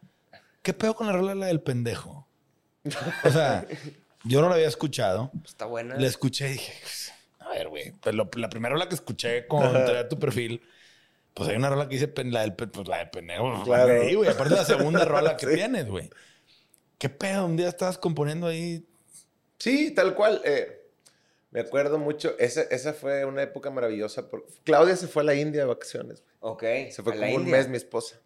¿Qué 0.63 0.75
pedo 0.75 0.95
con 0.95 1.07
la 1.07 1.13
rola 1.15 1.35
la 1.35 1.47
del 1.47 1.61
pendejo? 1.63 2.27
O 3.25 3.31
sea, 3.31 3.67
yo 4.25 4.41
no 4.43 4.49
la 4.49 4.55
había 4.57 4.69
escuchado. 4.69 5.31
Está 5.45 5.65
buena. 5.67 5.97
La 5.97 6.07
escuché 6.07 6.49
y 6.49 6.53
dije, 6.53 6.73
a 7.39 7.49
ver, 7.51 7.69
güey. 7.69 7.93
Pues 7.93 8.15
lo- 8.15 8.29
la 8.37 8.49
primera 8.51 8.73
rola 8.75 8.89
que 8.89 8.95
escuché 8.95 9.47
con 9.47 9.73
traer 9.73 10.09
tu 10.09 10.19
perfil, 10.19 10.63
pues 11.35 11.49
hay 11.49 11.57
una 11.57 11.71
rola 11.71 11.89
que 11.89 11.97
dice 11.99 12.13
la 12.25 12.41
del, 12.43 12.55
pues, 12.55 12.87
la 12.89 12.99
del 12.99 13.11
pendejo. 13.11 13.63
Claro. 13.65 14.03
Ahí, 14.03 14.15
güey. 14.15 14.29
Aparte 14.31 14.55
la 14.55 14.65
segunda 14.65 15.05
rola 15.05 15.37
que 15.37 15.47
Sí. 15.49 15.55
tienes, 15.55 15.87
güey. 15.89 16.11
¿Qué 16.99 17.09
pedo? 17.09 17.47
Un 17.47 17.57
día 17.57 17.69
estabas 17.69 17.97
componiendo 17.97 18.47
ahí. 18.47 18.87
Sí, 19.59 19.91
tal 19.93 20.15
cual. 20.15 20.43
eh, 20.45 20.77
me 21.51 21.61
acuerdo 21.61 21.99
mucho. 21.99 22.37
Esa, 22.39 22.63
esa 22.63 22.93
fue 22.93 23.25
una 23.25 23.43
época 23.43 23.71
maravillosa. 23.71 24.29
por- 24.29 24.47
Claudia 24.65 24.95
se 24.97 25.09
fue 25.09 25.23
a 25.23 25.27
la 25.27 25.35
India 25.35 25.63
de 25.63 25.67
vacaciones. 25.67 26.23
Ok. 26.41 26.63
Se 26.91 27.03
fue 27.03 27.13
como 27.15 27.25
un 27.27 27.43
India. 27.43 27.57
mes 27.57 27.69
mi 27.69 27.77
esposa. 27.77 28.17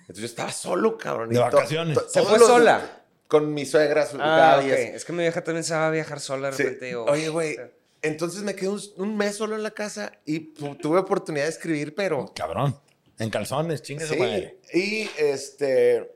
Entonces 0.00 0.18
yo 0.20 0.26
estaba 0.26 0.52
solo, 0.52 0.96
cabrón. 0.98 1.30
y 1.30 1.34
De 1.34 1.40
vacaciones. 1.40 1.98
¿Se 2.08 2.22
fue 2.22 2.38
sola? 2.38 3.02
Con 3.28 3.52
mi 3.54 3.64
suegra 3.66 4.06
su- 4.06 4.16
Ah, 4.16 4.20
cada 4.38 4.58
ok. 4.58 4.64
día. 4.64 4.74
Es 4.76 5.04
que 5.04 5.12
mi 5.12 5.20
vieja 5.22 5.42
también 5.42 5.64
se 5.64 5.74
va 5.74 5.88
a 5.88 5.90
viajar 5.90 6.20
sola 6.20 6.50
de 6.50 6.56
Sí. 6.56 6.62
repente. 6.62 6.86
digo, 6.86 7.04
Oye, 7.06 7.28
güey. 7.28 7.52
o 7.54 7.56
sea, 7.56 7.70
Entonces 8.02 8.42
me 8.42 8.54
quedé 8.54 8.68
un, 8.68 8.80
un 8.98 9.16
mes 9.16 9.34
solo 9.36 9.56
en 9.56 9.62
la 9.62 9.70
casa 9.70 10.12
y 10.26 10.52
tuve 10.52 10.98
oportunidad 10.98 11.44
de 11.44 11.50
escribir, 11.50 11.94
pero 11.94 12.30
Cabrón. 12.34 12.78
En 13.18 13.30
calzones, 13.30 13.80
chingue 13.80 14.04
su 14.06 14.12
Sí, 14.12 14.20
madre. 14.20 14.58
y 14.74 15.08
este, 15.16 16.12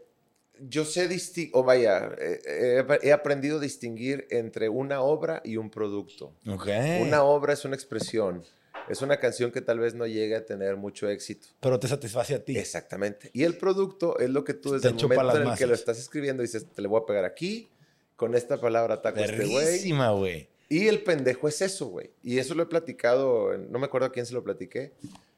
yo 0.61 0.85
sé 0.85 1.09
distinguir, 1.09 1.53
o 1.55 1.63
vaya, 1.63 2.11
eh, 2.19 2.85
he, 3.01 3.09
he 3.09 3.13
aprendido 3.13 3.57
a 3.57 3.61
distinguir 3.61 4.27
entre 4.31 4.69
una 4.69 5.01
obra 5.01 5.41
y 5.45 5.57
un 5.57 5.71
producto. 5.71 6.35
Ok. 6.47 6.67
Una 7.01 7.23
obra 7.23 7.55
es 7.55 7.65
una 7.65 7.75
expresión 7.75 8.45
es 8.89 9.03
una 9.03 9.19
canción 9.19 9.51
que 9.51 9.61
tal 9.61 9.79
vez 9.79 9.95
no 9.95 10.07
llegue 10.07 10.37
a 10.37 10.45
tener 10.45 10.77
mucho 10.77 11.09
éxito. 11.09 11.49
Pero 11.61 11.79
te 11.79 11.89
satisface 11.89 12.35
a 12.35 12.45
ti. 12.45 12.57
Exactamente. 12.57 13.31
Y 13.33 13.45
el 13.45 13.57
producto 13.57 14.19
es 14.19 14.31
lo 14.31 14.45
que 14.45 14.55
tú 14.55 14.73
desde 14.73 14.89
el 14.89 14.95
momento 14.95 15.37
en 15.37 15.49
el 15.49 15.57
que 15.57 15.67
lo 15.67 15.75
estás 15.75 15.99
escribiendo 15.99 16.43
dices, 16.43 16.67
te 16.67 16.83
le 16.83 16.89
voy 16.89 17.01
a 17.03 17.07
pegar 17.07 17.25
aquí, 17.25 17.69
con 18.17 18.35
esta 18.35 18.61
palabra 18.61 18.95
ataco 18.95 19.21
a 19.21 19.25
este 19.25 19.47
güey. 19.47 20.49
Y 20.69 20.89
el 20.89 21.03
pendejo 21.03 21.49
es 21.49 21.63
eso, 21.63 21.87
güey. 21.87 22.11
Y 22.23 22.39
eso 22.39 22.55
lo 22.55 22.65
he 22.65 22.67
platicado, 22.67 23.57
no 23.57 23.79
me 23.79 23.87
acuerdo 23.87 24.09
a 24.09 24.13
quién 24.13 24.27
se 24.27 24.35
lo 24.35 24.45
platiqué. 24.45 24.93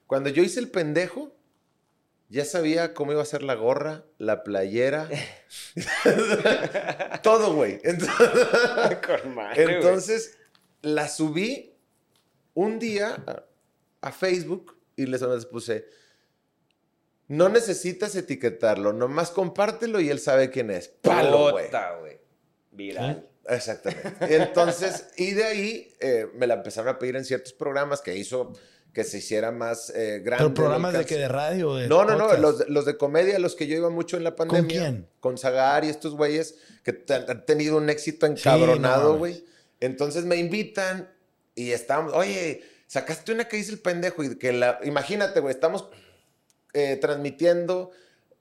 Cuando 0.07 0.29
yo 0.29 0.43
hice 0.43 0.59
el 0.59 0.71
pendejo, 0.71 1.33
ya 2.31 2.45
sabía 2.45 2.95
cómo 2.95 3.13
iba 3.13 3.23
a 3.23 3.27
ser 3.27 3.43
la 3.43 3.55
gorra, 3.55 4.05
la 4.19 4.43
playera, 4.43 5.09
todo, 7.23 7.55
güey. 7.55 7.81
Entonces, 7.85 8.29
entonces, 9.57 10.39
la 10.83 11.09
subí 11.09 11.70
un 12.61 12.79
día 12.79 13.25
a, 14.03 14.13
Facebook 14.13 14.79
y 14.95 15.07
les, 15.07 15.23
puse, 15.47 15.87
no 17.29 17.49
necesitas 17.49 18.15
etiquetarlo, 18.15 18.93
nomás 18.93 19.31
compártelo 19.31 19.99
y 20.01 20.11
él 20.11 20.21
sabe 20.21 20.51
quién 20.51 20.71
es. 20.71 20.89
Palo, 20.89 21.53
güey. 21.53 22.21
Viral. 22.73 23.27
Exactamente. 23.49 24.37
Entonces, 24.37 25.07
y 25.17 25.33
de 25.33 25.45
ahí 25.45 25.95
eh, 26.01 26.27
me 26.35 26.47
la 26.47 26.55
empezaron 26.55 26.95
a 26.95 26.99
pedir 26.99 27.17
en 27.17 27.25
ciertos 27.25 27.55
programas 27.55 28.03
que 28.03 28.15
hizo 28.15 28.53
que 28.93 29.05
se 29.05 29.19
hiciera 29.19 29.53
más 29.53 29.91
eh, 29.91 30.21
grande. 30.23 30.45
Pero 30.45 30.55
programas 30.55 30.93
de 30.93 31.07
que 31.07 31.17
de 31.17 31.29
radio, 31.29 31.77
de 31.77 31.89
No, 31.89 32.05
no, 32.05 32.17
no, 32.17 32.37
los, 32.37 32.59
de- 32.59 32.67
los 32.69 32.85
de 32.85 32.97
comedia, 32.97 33.39
los 33.39 33.55
que 33.55 33.67
yo 33.69 33.77
iba 33.77 33.89
mucho 33.89 34.17
en 34.17 34.25
la 34.25 34.37
pandemia. 34.37 34.69
quién? 34.69 35.09
Con 35.21 35.39
Zagar 35.39 35.85
y 35.85 35.89
estos 35.89 36.15
güeyes 36.15 36.57
que 36.85 37.05
han 37.09 37.47
tenido 37.47 37.77
un 37.77 37.89
éxito 37.89 38.27
encabronado, 38.27 39.17
güey. 39.17 39.45
Entonces 39.81 40.25
me 40.25 40.37
invitan 40.37 41.09
y 41.55 41.73
estábamos, 41.73 42.13
oye, 42.15 42.63
sacaste 42.87 43.33
una 43.33 43.47
que 43.49 43.57
dice 43.57 43.73
el 43.73 43.79
pendejo 43.81 44.23
y 44.25 44.37
que 44.39 44.53
la, 44.53 44.79
imagínate, 44.85 45.41
güey, 45.41 45.55
estamos 45.55 45.89
eh, 46.73 46.97
transmitiendo 46.97 47.91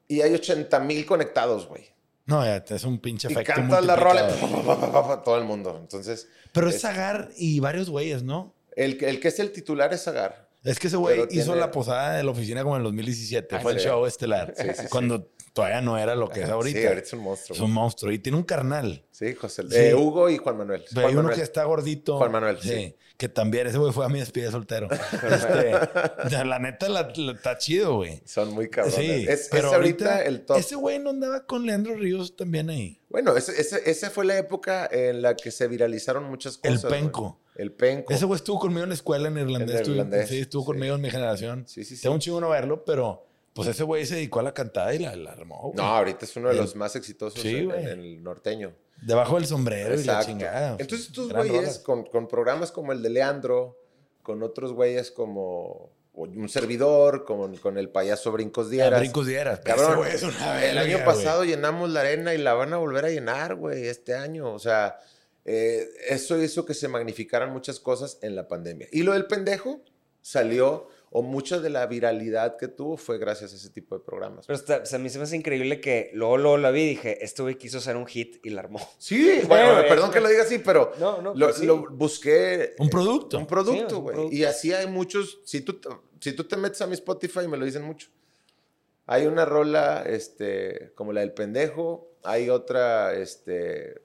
y 0.08 0.22
hay 0.22 0.34
80 0.34 0.80
mil 0.82 1.06
conectados, 1.06 1.68
güey. 1.68 1.88
No, 2.26 2.44
ya, 2.46 2.58
es 2.58 2.84
un 2.84 3.00
pinche 3.00 3.28
Y 3.28 3.32
efecto 3.32 3.54
cantas 3.54 3.84
la 3.86 3.96
rola, 3.96 4.28
todo 5.26 5.38
el 5.38 5.46
mundo. 5.46 5.78
Entonces, 5.82 6.28
Pero 6.52 6.70
es 6.70 6.76
Es- 6.76 6.82
Zagar 6.82 7.30
y 7.38 7.60
varios 7.60 7.90
güeyes, 7.90 8.24
¿no? 8.24 8.54
el, 8.76 8.98
que- 8.98 9.10
el 9.10 9.20
que 9.20 9.28
es 9.30 9.40
el 9.40 9.52
titular 9.52 9.92
es 9.94 10.04
Zagar. 10.04 10.48
Es 10.64 10.78
que 10.80 10.88
ese 10.88 10.98
güey 10.98 11.20
hizo 11.32 11.46
tiene- 11.46 11.56
la 11.62 11.72
posada 11.72 12.18
de 12.18 12.24
la 12.24 12.32
oficina 12.32 12.64
como 12.64 12.76
en 12.76 12.82
el 12.82 12.84
2017. 12.86 13.56
Ah, 13.56 13.60
Fue 13.62 13.74
el 13.74 13.80
show 13.80 14.06
estelar. 14.06 14.54
Sí, 14.58 14.68
sí, 14.76 14.82
sí. 14.84 14.88
Cuando 14.90 15.30
todavía 15.54 15.82
no 15.82 15.98
era 15.98 16.16
lo 16.16 16.30
que 16.30 16.42
es 16.44 16.50
ahorita. 16.50 16.80
Sí, 16.80 16.86
ahorita 16.86 17.06
es 17.08 17.14
un 17.14 17.20
monstruo. 17.24 17.56
Es 17.56 17.62
un 17.62 17.72
monstruo. 17.72 18.12
Y 18.12 18.20
tiene 18.20 18.38
un 18.38 18.44
carnal. 18.44 19.06
Sí, 19.12 19.34
José. 19.36 19.64
Sí. 19.70 19.76
eh, 19.76 19.96
Hugo 19.96 20.30
y 20.30 20.38
Juan 20.38 20.58
Manuel. 20.58 20.82
Pero 20.90 20.94
Juan 21.02 21.06
hay 21.08 21.14
uno 21.14 21.22
Manuel. 21.24 21.36
que 21.38 21.44
está 21.44 21.64
gordito. 21.64 22.18
Juan 22.18 22.32
Manuel, 22.32 22.58
Sí. 22.62 22.96
Que 23.20 23.28
también, 23.28 23.68
ese 23.68 23.78
güey 23.78 23.92
fue 23.92 24.06
a 24.06 24.08
mi 24.08 24.20
despedida 24.20 24.50
soltero. 24.50 24.88
Este, 24.90 25.72
la 26.46 26.58
neta 26.58 26.88
la- 26.88 27.12
la- 27.14 27.32
está 27.34 27.58
chido, 27.58 27.98
güey. 27.98 28.22
Son 28.26 28.54
muy 28.54 28.70
cabrones. 28.70 28.98
Sí, 28.98 29.26
es, 29.28 29.50
pero 29.52 29.68
es 29.68 29.74
ahorita, 29.74 30.24
el 30.24 30.46
top. 30.46 30.58
Ese 30.58 30.76
güey 30.76 31.00
no 31.00 31.10
andaba 31.10 31.46
con 31.46 31.66
Leandro 31.66 31.96
Ríos 31.96 32.38
también 32.38 32.70
ahí. 32.70 32.98
Bueno, 33.10 33.36
ese, 33.36 33.60
ese- 33.60 33.90
esa 33.92 34.10
fue 34.10 34.24
la 34.24 34.38
época 34.38 34.88
en 34.90 35.22
la 35.22 35.36
que 35.36 35.52
se 35.52 35.68
viralizaron 35.68 36.24
muchas 36.30 36.60
El 36.64 36.76
cosas. 36.76 36.90
güey. 36.90 37.02
penco. 37.02 37.40
El 37.56 37.72
penco. 37.74 38.14
Ese 38.14 38.24
güey 38.24 38.38
estuvo 38.38 38.58
conmigo 38.58 38.84
en 38.84 38.90
la 38.90 38.96
escuela 38.96 39.28
en 39.28 39.38
irlandés. 39.38 39.70
En 39.76 39.76
estuvo- 39.82 39.96
irlandés, 39.96 40.30
sí, 40.30 40.40
estuvo 40.40 40.62
sí. 40.62 40.68
conmigo 40.68 40.96
en 40.96 41.02
mi 41.02 41.10
generación. 41.10 41.66
Sí, 41.68 41.84
sí, 41.84 41.98
sí. 41.98 42.02
Tengo 42.04 42.16
un 42.16 42.22
chingo 42.22 42.40
no 42.40 42.48
verlo, 42.50 42.86
pero 42.86 43.26
pues 43.54 43.68
ese 43.68 43.84
güey 43.84 44.06
se 44.06 44.16
dedicó 44.16 44.40
a 44.40 44.44
la 44.44 44.54
cantada 44.54 44.96
y 44.96 45.00
la, 45.00 45.14
la 45.18 45.32
armó. 45.34 45.74
No, 45.76 45.84
ahorita 45.84 46.24
es 46.24 46.34
uno 46.38 46.48
de 46.48 46.54
El- 46.56 46.62
los 46.62 46.74
más 46.78 46.96
exitosos 46.96 47.42
Sí, 47.42 47.58
en, 47.58 47.72
en 47.72 47.88
el 48.00 48.24
norteño. 48.24 48.72
Debajo 49.02 49.36
del 49.36 49.46
sombrero 49.46 49.94
y 49.94 50.04
la 50.04 50.14
Exacto. 50.14 50.26
chingada. 50.28 50.76
Entonces 50.80 51.08
estos 51.08 51.32
güeyes 51.32 51.80
con, 51.80 52.06
con 52.06 52.28
programas 52.28 52.72
como 52.72 52.92
el 52.92 53.02
de 53.02 53.10
Leandro, 53.10 53.78
con 54.24 54.44
otros 54.44 54.74
güeyes 54.74 55.12
como 55.12 55.92
un 56.14 56.50
servidor, 56.50 57.24
con, 57.24 57.56
con 57.58 57.78
el 57.78 57.90
payaso 57.90 58.32
Brincos 58.34 58.68
Ah, 58.68 58.72
Dieras. 58.72 59.00
brincos 59.00 59.26
dieras. 59.28 59.60
Cabrón, 59.62 60.06
es 60.08 60.22
una 60.24 60.66
el 60.66 60.78
año 60.78 61.06
pasado 61.06 61.46
llenamos 61.46 61.90
la 61.92 62.02
arena 62.02 62.34
y 62.34 62.38
la 62.38 62.54
van 62.54 62.74
a 62.74 62.78
volver 62.78 63.06
a 63.06 63.10
llenar, 63.10 63.56
güey, 63.56 63.88
este 63.88 64.16
año. 64.16 64.54
O 64.54 64.60
sea, 64.60 64.98
eh, 65.46 65.88
eso 66.10 66.38
hizo 66.42 66.66
que 66.66 66.74
se 66.74 66.90
magnificaran 66.90 67.54
muchas 67.54 67.80
cosas 67.80 68.18
en 68.22 68.36
la 68.36 68.48
pandemia. 68.50 68.88
Y 68.92 69.04
lo 69.04 69.14
del 69.14 69.28
pendejo 69.28 69.80
salió, 70.22 70.90
o 71.12 71.22
mucha 71.24 71.60
de 71.60 71.70
la 71.72 71.86
viralidad 71.88 72.56
que 72.58 72.68
tuvo 72.68 72.96
fue 72.98 73.18
gracias 73.18 73.52
a 73.54 73.56
ese 73.56 73.70
tipo 73.72 73.98
de 73.98 74.04
programas. 74.04 74.46
Pero 74.46 74.58
está- 74.60 74.82
o 74.84 74.86
sea, 74.86 75.00
a 75.00 75.02
mí 75.02 75.10
se 75.10 75.18
me 75.18 75.24
hace 75.24 75.36
increíble 75.36 75.82
que 75.82 76.12
luego, 76.14 76.38
luego 76.38 76.58
la 76.58 76.70
vi 76.72 76.82
y 76.82 76.90
dije, 76.90 77.24
este 77.26 77.42
güey 77.42 77.56
quiso 77.56 77.80
hacer 77.80 77.96
un 77.98 78.06
hit 78.06 78.46
y 78.46 78.50
la 78.52 78.62
armó. 78.62 78.80
Sí, 79.00 79.42
bueno, 79.48 79.82
perdón 79.90 80.10
es 80.10 80.14
que 80.14 80.20
lo 80.22 80.30
diga 80.30 80.44
así, 80.44 80.60
pero 80.60 80.92
No, 81.00 81.22
no, 81.22 81.34
lo, 81.34 81.48
pues 81.48 81.58
sí. 81.58 81.66
lo 81.66 81.90
busqué. 81.90 82.76
Un 82.80 82.90
producto. 82.90 83.38
Un 83.40 83.48
producto, 83.48 84.00
güey. 84.02 84.36
y 84.36 84.44
así 84.44 84.72
hay 84.72 84.86
muchos. 84.88 85.40
Si 85.46 85.62
tú, 85.62 85.74
te- 85.80 85.90
si 86.20 86.34
tú 86.34 86.44
te 86.44 86.56
metes 86.58 86.82
a 86.82 86.88
mi 86.88 86.94
Spotify, 86.94 87.48
me 87.48 87.58
lo 87.58 87.66
dicen 87.66 87.84
mucho. 87.84 88.10
Hay 89.08 89.26
una 89.26 89.46
rola 89.46 90.04
este, 90.06 90.92
como 90.96 91.14
la 91.14 91.22
del 91.22 91.34
pendejo. 91.34 92.12
Hay 92.24 92.50
otra. 92.50 93.16
Este, 93.16 94.02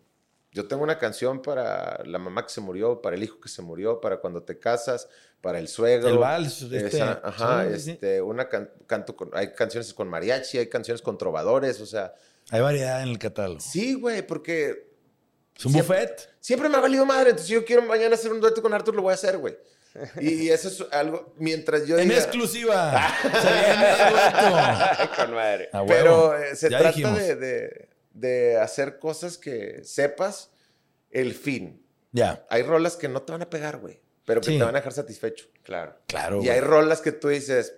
yo 0.53 0.67
tengo 0.69 0.83
una 0.83 0.99
canción 0.99 1.43
para 1.43 2.03
la 2.07 2.19
mamá 2.19 2.45
que 2.47 2.53
se 2.53 2.61
murió, 2.63 3.03
para 3.03 3.17
el 3.17 3.23
hijo 3.23 3.39
que 3.41 3.49
se 3.51 3.61
murió, 3.61 4.01
para 4.01 4.21
cuando 4.21 4.43
te 4.45 4.59
casas, 4.59 5.09
para 5.45 5.59
el 5.61 5.69
suegro. 5.69 6.09
El 6.09 6.19
vals, 6.19 6.63
este, 6.63 6.87
Esa- 6.89 7.21
ajá, 7.23 7.67
sí, 7.75 7.81
sí. 7.81 7.91
este, 7.93 8.21
una 8.23 8.49
can- 8.49 8.71
canto 8.89 9.15
con, 9.15 9.31
hay 9.35 9.53
canciones 9.53 9.95
con 9.95 10.09
mariachi, 10.09 10.59
hay 10.59 10.67
canciones 10.69 11.03
con 11.03 11.17
trovadores, 11.19 11.81
o 11.81 11.87
sea, 11.87 12.15
Hay 12.51 12.61
variedad 12.63 13.03
en 13.03 13.11
el 13.11 13.19
catálogo. 13.19 13.61
sí, 13.61 13.95
güey, 13.95 14.27
porque 14.27 14.93
Es 15.57 15.65
un 15.67 15.73
Siempre- 15.73 16.01
buffet. 16.01 16.31
Siempre 16.41 16.69
me 16.69 16.77
ha 16.79 16.81
valido 16.81 17.07
madre, 17.07 17.31
entonces 17.31 17.47
si 17.47 17.53
yo 17.55 17.65
quiero 17.65 17.83
mañana 17.83 18.17
hacer 18.17 18.33
un 18.33 18.41
dueto 18.41 18.61
con 18.61 18.75
Arthur, 18.75 18.97
lo 18.97 19.03
voy 19.03 19.13
a 19.13 19.15
hacer, 19.15 19.39
güey. 19.39 19.57
Y 20.21 20.49
eso 20.49 20.67
es 20.69 20.85
algo, 20.93 21.33
mientras 21.39 21.87
yo 21.87 21.97
En 21.97 22.09
diga- 22.09 22.17
exclusiva. 22.17 23.15
Se 23.23 23.53
viene 23.53 23.91
el 23.93 24.11
dueto. 24.11 25.11
Con 25.17 25.35
madre. 25.35 25.69
Pero 25.87 26.37
eh, 26.37 26.57
se 26.57 26.69
Ya 26.71 26.79
trata 26.81 27.15
de, 27.15 27.37
de- 27.37 27.89
de 28.13 28.57
hacer 28.59 28.99
cosas 28.99 29.39
que 29.39 29.85
sepas 29.85 30.51
el 31.11 31.33
fin. 31.35 31.81
Ya, 32.11 32.45
Hay 32.51 32.63
rolas 32.65 32.97
que 32.97 33.09
no 33.09 33.23
te 33.23 33.31
van 33.33 33.43
a 33.43 33.51
pegar, 33.51 33.77
güey, 33.79 34.01
pero 34.25 34.41
que 34.41 34.49
Sí. 34.53 34.59
te 34.59 34.65
van 34.65 34.75
a 34.75 34.79
dejar 34.79 34.93
satisfecho. 34.93 35.47
Claro. 35.63 35.97
claro. 36.07 36.37
y 36.37 36.39
güey. 36.41 36.51
hay 36.51 36.61
rolas 36.61 37.01
que 37.01 37.13
tú 37.13 37.29
dices, 37.29 37.75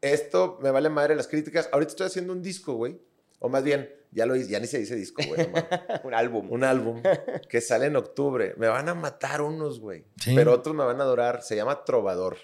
esto 0.00 0.58
me 0.62 0.70
vale 0.70 0.88
madre 0.88 1.14
las 1.16 1.28
críticas. 1.28 1.68
Ahorita 1.72 1.90
estoy 1.90 2.06
haciendo 2.06 2.32
un 2.32 2.42
disco, 2.42 2.74
güey. 2.74 3.00
O 3.40 3.48
más 3.48 3.62
bien, 3.62 3.92
ya 4.10 4.26
lo 4.26 4.34
hice, 4.36 4.50
ya 4.50 4.60
ni 4.60 4.66
se 4.66 4.78
dice 4.78 4.94
disco, 4.96 5.22
güey. 5.26 5.40
un 6.04 6.14
álbum. 6.14 6.50
un 6.50 6.64
álbum 6.64 7.02
que 7.48 7.60
sale 7.60 7.86
en 7.86 7.96
octubre. 7.96 8.54
Me 8.56 8.68
van 8.68 8.88
a 8.88 8.94
matar 8.94 9.42
unos, 9.42 9.80
güey. 9.80 10.04
Sí. 10.22 10.34
Pero 10.34 10.52
otros 10.52 10.74
me 10.74 10.84
van 10.84 11.00
a 11.00 11.04
adorar. 11.04 11.42
Se 11.42 11.56
llama 11.56 11.84
Trovador. 11.84 12.36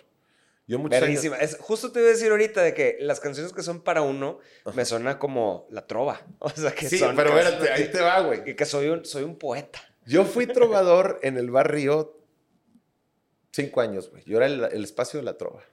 Yo 0.67 0.79
muchos 0.79 1.03
años-. 1.03 1.25
Es, 1.41 1.59
justo 1.61 1.93
te 1.93 2.01
iba 2.01 2.09
a 2.09 2.13
decir 2.13 2.31
ahorita 2.31 2.63
de 2.63 2.73
que 2.75 2.97
las 3.01 3.21
canciones 3.21 3.53
que 3.53 3.63
son 3.63 3.83
para 3.83 4.03
uno 4.03 4.39
me 4.75 4.85
suena 4.85 5.19
como 5.19 5.67
la 5.71 5.87
trova. 5.87 6.21
O 6.39 6.51
sea, 6.51 6.73
que 6.73 6.89
Sí, 6.89 6.99
son 6.99 7.17
pero 7.17 7.39
espérate, 7.39 7.71
ahí 7.71 7.91
te 7.91 8.01
va, 8.01 8.21
güey. 8.21 8.51
Y 8.51 8.55
que 8.55 8.65
soy 8.65 8.89
un, 8.89 9.05
soy 9.05 9.25
un 9.25 9.37
poeta. 9.37 9.81
Yo 10.07 10.25
fui 10.25 10.47
trovador 10.47 11.19
en 11.23 11.39
el 11.39 11.51
barrio 11.51 12.19
cinco 13.55 13.81
años, 13.81 14.11
güey. 14.11 14.23
Yo 14.27 14.37
era 14.39 14.47
el, 14.47 14.65
el 14.65 14.85
espacio 14.85 15.19
de 15.21 15.25
la 15.25 15.37
trova. 15.39 15.61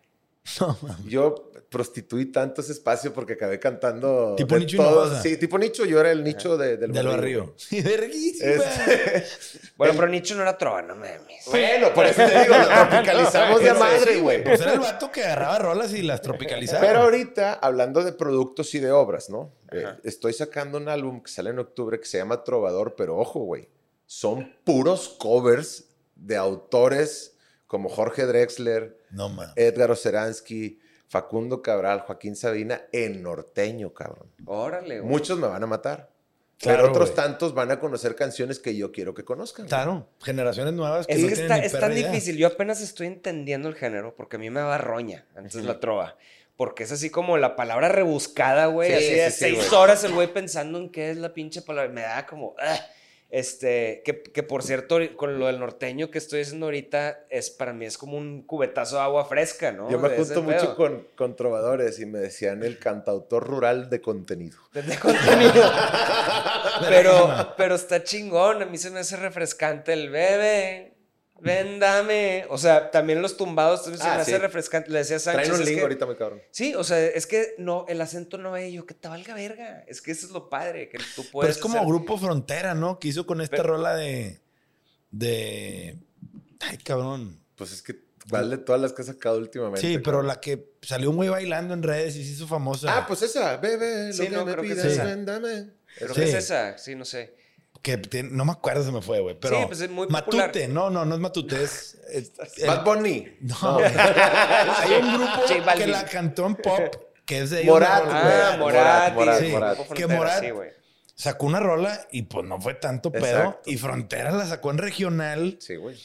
No, 0.59 0.75
mames. 0.81 1.05
Yo 1.05 1.51
prostituí 1.69 2.25
tanto 2.25 2.61
ese 2.61 2.71
espacio 2.71 3.13
porque 3.13 3.33
acabé 3.33 3.59
cantando. 3.59 4.33
Tipo 4.35 4.55
de 4.55 4.61
Nicho 4.61 4.77
todo. 4.77 5.21
Sí, 5.21 5.37
tipo 5.37 5.57
nicho. 5.59 5.85
Yo 5.85 5.99
era 5.99 6.11
el 6.11 6.23
nicho 6.23 6.57
de- 6.57 6.77
del, 6.77 6.91
Del 6.91 7.05
barrio. 7.07 7.53
Sí, 7.57 7.79
verguísima. 7.81 8.51
Este- 8.53 9.23
Bueno, 9.77 9.93
El- 9.93 9.99
pero 9.99 10.11
Nicho 10.11 10.33
no 10.35 10.41
era 10.41 10.57
trova, 10.57 10.81
no 10.81 10.95
mames. 10.95 11.45
Bueno, 11.45 11.93
por 11.93 12.07
eso 12.07 12.23
te 12.25 12.39
digo, 12.41 12.55
lo 12.57 12.67
tropicalizamos 12.89 13.63
de 13.63 13.73
madre, 13.75 14.13
sí, 14.15 14.19
güey. 14.19 14.43
Pues 14.43 14.59
era 14.61 14.73
el 14.73 14.79
vato 14.79 15.11
que 15.11 15.23
agarraba 15.23 15.59
rolas 15.59 15.93
y 15.93 16.01
las 16.01 16.21
tropicalizaba. 16.21 16.81
Pero 16.81 16.99
ahorita, 17.03 17.53
hablando 17.53 18.03
de 18.03 18.11
productos 18.11 18.73
y 18.73 18.79
de 18.79 18.91
obras, 18.91 19.29
¿no? 19.29 19.53
Eh, 19.71 19.85
estoy 20.03 20.33
sacando 20.33 20.79
un 20.79 20.89
álbum 20.89 21.21
que 21.21 21.29
sale 21.31 21.51
en 21.51 21.59
octubre 21.59 21.99
que 21.99 22.05
se 22.07 22.17
llama 22.17 22.43
Trovador, 22.43 22.95
pero 22.95 23.15
ojo, 23.17 23.41
güey. 23.41 23.69
Son 24.07 24.51
puros 24.63 25.07
covers 25.19 25.85
de 26.15 26.35
autores 26.35 27.35
como 27.71 27.87
Jorge 27.87 28.25
Drexler, 28.25 28.97
No. 29.11 29.31
Edgar 29.55 29.91
Oceransky, 29.91 30.81
Facundo 31.07 31.61
Cabral, 31.61 32.01
Joaquín 32.01 32.35
Sabina, 32.35 32.81
en 32.91 33.23
norteño, 33.23 33.93
cabrón. 33.93 34.29
Órale, 34.45 34.99
güey. 34.99 35.09
Muchos 35.09 35.39
me 35.39 35.47
van 35.47 35.63
a 35.63 35.67
matar. 35.67 36.09
Claro, 36.59 36.79
pero 36.79 36.89
otros 36.89 37.11
güey. 37.11 37.15
tantos 37.15 37.53
van 37.53 37.71
a 37.71 37.79
conocer 37.79 38.13
canciones 38.13 38.59
que 38.59 38.75
yo 38.75 38.91
quiero 38.91 39.13
que 39.13 39.23
conozcan. 39.23 39.67
Claro, 39.67 40.09
generaciones 40.21 40.73
nuevas 40.73 41.07
que 41.07 41.13
Es 41.13 41.21
no 41.21 41.27
que 41.29 41.33
está, 41.33 41.59
es 41.59 41.71
tan 41.71 41.95
difícil. 41.95 42.35
Yo 42.35 42.47
apenas 42.47 42.81
estoy 42.81 43.07
entendiendo 43.07 43.69
el 43.69 43.75
género 43.75 44.15
porque 44.17 44.35
a 44.35 44.39
mí 44.39 44.49
me 44.49 44.59
da 44.59 44.77
roña 44.77 45.25
antes 45.33 45.55
la 45.55 45.79
trova. 45.79 46.17
Porque 46.57 46.83
es 46.83 46.91
así 46.91 47.09
como 47.09 47.37
la 47.37 47.55
palabra 47.55 47.87
rebuscada, 47.87 48.65
güey. 48.65 48.89
Sí, 48.89 48.95
así 48.97 49.05
sí, 49.05 49.31
sí, 49.31 49.31
seis 49.55 49.69
güey. 49.69 49.81
horas 49.81 50.03
el 50.03 50.11
güey 50.13 50.27
pensando 50.27 50.77
en 50.77 50.89
qué 50.91 51.11
es 51.11 51.15
la 51.15 51.33
pinche 51.33 51.61
palabra. 51.61 51.89
Me 51.89 52.01
da 52.01 52.25
como. 52.25 52.53
ah. 52.59 52.77
Este, 53.31 54.01
que, 54.03 54.23
que 54.23 54.43
por 54.43 54.61
cierto, 54.61 54.99
con 55.15 55.39
lo 55.39 55.47
del 55.47 55.57
norteño 55.57 56.11
que 56.11 56.17
estoy 56.17 56.41
haciendo 56.41 56.65
ahorita, 56.65 57.27
es 57.29 57.49
para 57.49 57.71
mí 57.71 57.85
es 57.85 57.97
como 57.97 58.17
un 58.17 58.41
cubetazo 58.41 58.97
de 58.97 59.03
agua 59.03 59.23
fresca, 59.23 59.71
¿no? 59.71 59.89
Yo 59.89 59.99
me 59.99 60.09
junto 60.09 60.43
mucho 60.43 60.75
con, 60.75 61.07
con 61.15 61.37
trovadores 61.37 61.99
y 61.99 62.05
me 62.05 62.19
decían 62.19 62.61
el 62.61 62.77
cantautor 62.77 63.47
rural 63.47 63.89
de 63.89 64.01
contenido. 64.01 64.57
de 64.73 64.99
contenido. 64.99 65.53
pero, 66.89 67.53
pero 67.55 67.75
está 67.75 68.03
chingón. 68.03 68.63
A 68.63 68.65
mí 68.65 68.77
se 68.77 68.89
me 68.91 68.99
hace 68.99 69.15
refrescante 69.15 69.93
el 69.93 70.09
bebé. 70.09 70.90
Ven, 71.41 71.79
dame. 71.79 72.45
O 72.49 72.57
sea, 72.57 72.91
también 72.91 73.21
los 73.21 73.35
tumbados 73.37 73.83
se 73.83 73.91
Ah, 74.01 74.15
me 74.15 74.21
hace 74.21 74.31
sí. 74.31 74.37
refrescante. 74.37 74.89
Le 74.91 74.99
decía 74.99 75.17
a 75.17 75.19
Sánchez. 75.19 75.47
Traen 75.47 75.59
un 75.61 75.65
link 75.65 75.75
que- 75.77 75.81
ahorita 75.81 76.05
muy 76.05 76.15
cabrón. 76.15 76.41
Sí, 76.51 76.73
o 76.75 76.83
sea, 76.83 77.03
es 77.05 77.27
que 77.27 77.55
no, 77.57 77.85
el 77.89 77.99
acento 78.01 78.37
no 78.37 78.55
es 78.55 78.71
yo, 78.71 78.85
que 78.85 78.93
te 78.93 79.07
valga 79.07 79.33
verga. 79.35 79.83
Es 79.87 80.01
que 80.01 80.11
eso 80.11 80.25
es 80.27 80.31
lo 80.31 80.49
padre, 80.49 80.87
que 80.89 80.97
tú 80.97 81.03
Pero 81.17 81.31
puedes. 81.31 81.55
es 81.57 81.61
como 81.61 81.75
hacer- 81.75 81.87
Grupo 81.87 82.17
Frontera, 82.17 82.73
¿no? 82.73 82.99
Que 82.99 83.09
hizo 83.09 83.25
con 83.25 83.41
esta 83.41 83.57
Pero- 83.57 83.69
rola 83.77 83.95
de. 83.95 84.39
de. 85.11 85.97
Ay, 86.61 86.77
cabrón. 86.77 87.39
Pues 87.55 87.71
es 87.73 87.81
que 87.81 87.95
vale 88.29 88.57
todas 88.57 88.81
las 88.81 88.93
que 88.93 89.01
ha 89.01 89.05
sacado 89.05 89.37
últimamente. 89.37 89.81
Sí, 89.81 89.97
pero 89.97 90.21
la 90.21 90.39
que 90.39 90.73
salió 90.81 91.11
güey 91.11 91.29
bailando 91.29 91.73
en 91.73 91.83
redes 91.83 92.15
y 92.15 92.23
se 92.23 92.31
hizo 92.33 92.47
famosa. 92.47 92.95
Ah, 92.97 93.05
pues 93.07 93.21
esa, 93.23 93.57
bebé, 93.57 94.07
lo 94.07 94.13
Sí, 94.13 94.23
que 94.23 94.29
no, 94.29 94.45
me 94.45 94.51
creo 94.53 94.63
que 94.63 94.71
es 94.71 94.75
pides, 94.79 94.93
esa. 94.93 95.03
ven, 95.05 95.25
dame. 95.25 95.67
Creo 95.97 96.13
Sí. 96.13 96.21
que 96.21 96.29
es 96.29 96.33
esa, 96.35 96.77
sí, 96.77 96.95
no 96.95 97.03
sé. 97.05 97.35
Que 97.81 97.97
tiene- 97.97 98.29
no 98.31 98.45
me 98.45 98.51
acuerdo, 98.51 98.83
se 98.83 98.91
me 98.91 99.01
fue, 99.01 99.19
güey. 99.21 99.35
Pero 99.39 99.59
Sí, 99.59 99.63
pues 99.67 99.81
es 99.81 99.89
muy 99.89 100.07
Matute, 100.07 100.67
no, 100.67 100.89
no, 100.91 101.03
no 101.03 101.15
es 101.15 101.19
Matute, 101.21 101.63
es. 101.63 101.97
es- 102.11 102.31
el- 102.57 102.67
Bad 102.67 102.83
Bunny. 102.85 103.37
no. 103.41 103.77
Hay 104.77 104.93
un 105.01 105.13
grupo 105.17 105.73
que 105.75 105.87
la 105.87 106.05
cantó 106.05 106.45
en 106.45 106.55
pop, 106.55 106.79
que 107.25 107.39
es 107.39 107.49
de. 107.49 107.63
Morat, 107.63 108.03
güey. 108.03 108.15
Ah. 108.15 108.55
Morat, 108.59 109.13
Morat, 109.15 109.39
sí, 109.39 109.47
Morat. 109.47 109.77
Que 109.93 110.07
Morat- 110.07 110.39
sí. 110.41 110.51
Sacó 111.15 111.45
una 111.45 111.59
rola 111.59 112.07
y 112.11 112.23
pues 112.23 112.45
no 112.45 112.59
fue 112.59 112.73
tanto 112.75 113.11
pedo. 113.11 113.25
Exacto. 113.25 113.69
Y 113.69 113.77
Frontera 113.77 114.31
la 114.31 114.45
sacó 114.47 114.71
en 114.71 114.77
regional 114.79 115.57
Sí, 115.59 115.75
güey. 115.75 115.95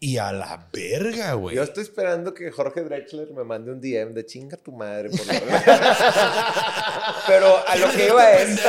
Y 0.00 0.18
a 0.18 0.32
la 0.32 0.68
verga, 0.72 1.32
güey. 1.34 1.56
Yo 1.56 1.62
estoy 1.62 1.82
esperando 1.84 2.34
que 2.34 2.50
Jorge 2.50 2.82
Drexler 2.82 3.30
me 3.32 3.42
mande 3.44 3.72
un 3.72 3.80
DM 3.80 4.12
de 4.12 4.26
chinga 4.26 4.56
tu 4.58 4.72
madre. 4.72 5.08
Por 5.08 5.26
la... 5.26 5.40
Pero 7.26 7.66
a 7.66 7.76
lo 7.76 7.90
que 7.90 8.06
iba 8.08 8.32
es, 8.32 8.60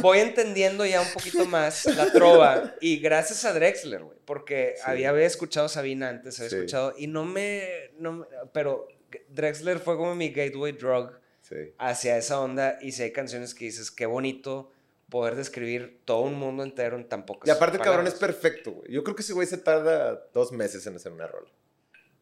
voy 0.00 0.18
entendiendo 0.18 0.84
ya 0.84 1.00
un 1.00 1.08
poquito 1.12 1.46
más 1.46 1.86
la 1.86 2.12
trova 2.12 2.74
y 2.80 2.98
gracias 2.98 3.44
a 3.44 3.52
Drexler, 3.52 4.02
güey, 4.02 4.18
porque 4.24 4.74
Sí. 4.76 4.82
había, 4.84 5.10
había 5.10 5.26
escuchado 5.26 5.68
Sabina 5.68 6.08
antes, 6.10 6.38
había 6.40 6.50
Sí. 6.50 6.56
escuchado 6.56 6.94
y 6.98 7.06
no 7.06 7.24
me, 7.24 7.66
no 7.98 8.12
me- 8.12 8.26
pero 8.52 8.86
Drexler 9.30 9.78
fue 9.78 9.96
como 9.96 10.14
mi 10.14 10.28
gateway 10.30 10.72
drug 10.72 11.12
sí. 11.40 11.56
hacia 11.78 12.18
esa 12.18 12.40
onda 12.40 12.78
y 12.82 12.92
si 12.92 13.02
hay 13.04 13.12
canciones 13.12 13.54
que 13.54 13.64
dices, 13.66 13.90
qué 13.90 14.04
bonito 14.06 14.70
poder 15.10 15.36
describir 15.36 16.02
todo 16.04 16.20
un 16.22 16.34
mundo 16.34 16.62
entero 16.62 16.96
en 16.96 17.08
tan 17.08 17.24
pocas 17.26 17.48
Y 17.48 17.50
aparte, 17.50 17.78
cabrón, 17.78 18.06
es 18.06 18.14
palabras". 18.14 18.40
perfecto, 18.40 18.72
güey. 18.72 18.92
Yo 18.92 19.02
creo 19.04 19.16
que 19.16 19.22
ese 19.22 19.32
güey 19.32 19.46
se 19.46 19.58
tarda 19.58 20.26
dos 20.32 20.52
meses 20.52 20.86
en 20.86 20.96
hacer 20.96 21.12
una 21.12 21.26
rola. 21.26 21.48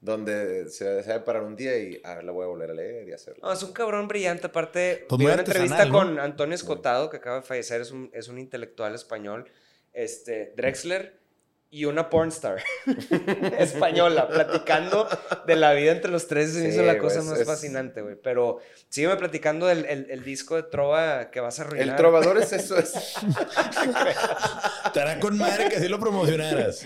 Donde 0.00 0.68
se, 0.68 1.02
se 1.02 1.08
va 1.10 1.16
a 1.16 1.24
parar 1.24 1.42
un 1.42 1.56
día 1.56 1.76
y 1.78 2.00
ah, 2.04 2.20
la 2.22 2.30
voy 2.30 2.44
a 2.44 2.48
volver 2.48 2.70
a 2.70 2.74
leer 2.74 3.08
y 3.08 3.12
hacerla. 3.12 3.40
No, 3.48 3.52
es 3.52 3.62
un 3.62 3.72
cabrón 3.72 4.06
brillante. 4.06 4.46
Aparte, 4.46 5.04
Pues 5.08 5.18
vi 5.18 5.24
una 5.24 5.34
entrevista 5.34 5.84
¿no? 5.86 5.92
con 5.92 6.18
Antonio 6.20 6.54
Escotado, 6.54 7.08
que 7.10 7.16
acaba 7.16 7.36
de 7.36 7.42
fallecer, 7.42 7.80
es 7.80 7.90
un, 7.90 8.10
es 8.12 8.28
un 8.28 8.38
intelectual 8.38 8.94
español, 8.94 9.50
este, 9.92 10.52
Drexler, 10.56 11.18
y 11.68 11.84
una 11.84 12.08
pornstar 12.08 12.62
española, 13.58 14.28
platicando 14.28 15.08
de 15.46 15.56
la 15.56 15.72
vida 15.72 15.92
entre 15.92 16.10
los 16.10 16.26
tres. 16.28 16.52
Se 16.52 16.62
Sí, 16.62 16.68
hizo 16.68 16.82
la 16.82 16.96
cosa 16.98 17.18
es- 17.18 17.24
más 17.24 17.40
es- 17.40 17.46
fascinante, 17.46 18.02
güey. 18.02 18.14
Pero 18.22 18.58
sígueme 18.88 19.16
platicando 19.16 19.66
del 19.66 19.84
el, 19.84 20.06
el 20.10 20.24
disco 20.24 20.56
de 20.56 20.62
Trova 20.62 21.30
que 21.30 21.40
vas 21.40 21.58
a 21.58 21.62
arruinar. 21.62 21.88
El 21.88 21.96
trovador 21.96 22.38
es 22.38 22.52
eso. 22.52 22.78
Es... 22.78 22.92
Estará 24.86 25.18
con 25.20 25.36
madre 25.36 25.68
que 25.68 25.76
así 25.76 25.88
lo 25.88 25.98
promocionaras. 25.98 26.84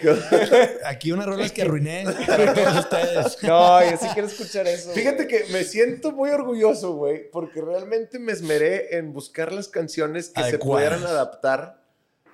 Aquí 0.85 1.13
unas 1.13 1.27
rolas 1.27 1.53
que 1.53 1.63
arruiné 1.63 2.05
para 2.27 2.55
todos 2.55 2.79
ustedes. 2.79 3.43
No, 3.43 3.85
yo 3.89 3.97
sí 3.97 4.07
quiero 4.13 4.29
escuchar 4.29 4.67
eso. 4.67 4.91
Fíjate 4.93 5.27
que 5.27 5.45
me 5.53 5.65
siento 5.65 6.13
muy 6.13 6.31
orgulloso, 6.31 6.95
güey, 6.95 7.31
porque 7.31 7.61
realmente 7.61 8.19
me 8.19 8.33
esmeré 8.33 8.97
en 8.97 9.13
buscar 9.13 9.53
las 9.53 9.69
canciones 9.69 10.31
que 10.31 10.43
se 10.45 10.59
pudieran 10.59 11.05
adaptar. 11.05 11.80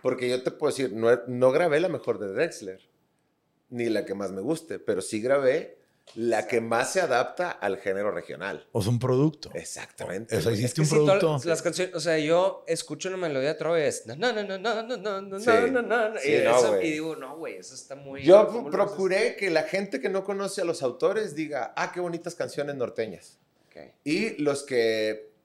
Porque 0.03 0.28
yo 0.28 0.42
te 0.42 0.51
puedo 0.51 0.72
decir, 0.72 0.92
no, 0.92 1.09
no 1.26 1.53
grabé 1.53 1.80
la 1.80 1.88
mejor 1.88 2.18
de 2.18 2.32
Drexler, 2.32 2.80
ni 3.70 3.88
la 3.88 4.05
que 4.05 4.14
más 4.14 4.32
me 4.32 4.40
guste, 4.40 4.78
pero 4.78 5.03
sí 5.03 5.20
grabé 5.20 5.78
la 6.14 6.47
que 6.47 6.61
más 6.61 6.92
se 6.92 7.01
adapta 7.01 7.51
al 7.51 7.78
género 7.78 8.11
regional. 8.11 8.66
O 8.72 8.80
es 8.80 8.86
un 8.86 8.99
producto. 8.99 9.51
Exactamente. 9.55 10.36
O 10.36 10.40
sea, 10.40 10.53
existe 10.53 10.82
es 10.82 10.88
que 10.88 10.99
un 10.99 11.07
producto. 11.07 11.40
las 11.44 11.62
canciones, 11.62 11.94
o 11.94 12.01
sea, 12.01 12.18
yo 12.18 12.64
escucho 12.66 13.09
una 13.09 13.18
melodía 13.18 13.53
otra 13.53 13.72
vez. 13.72 14.07
No, 14.07 14.14
no, 14.14 14.32
no, 14.32 14.42
no, 14.42 14.59
no, 14.59 14.97
no, 14.97 15.22
no, 15.22 15.40
sí. 15.40 15.47
no, 15.47 15.82
no, 15.82 15.82
no. 15.82 16.18
Sí, 16.20 16.30
y, 16.30 16.34
eso, 16.34 16.80
y, 16.80 16.90
digo, 16.92 17.16
no, 17.16 17.36
güey, 17.36 17.57
eso 17.57 17.74
está 17.74 17.97
muy. 17.97 18.22
Yo 18.22 18.70
procuré 18.70 19.36
que 19.36 19.51
la 19.51 19.64
gente 19.64 20.01
que 20.01 20.09
no 20.09 20.24
conoce 20.24 20.62
a 20.62 20.64
los 20.64 20.82
autores 20.82 21.34
diga, 21.34 21.74
ah, 21.76 21.90
qué 21.92 22.01
bonitas 22.01 22.34
canciones 22.34 22.76
norteñas. 22.76 23.38
Okay. 23.68 23.92
Y 24.05 24.42
los 24.42 24.62
que 24.62 25.36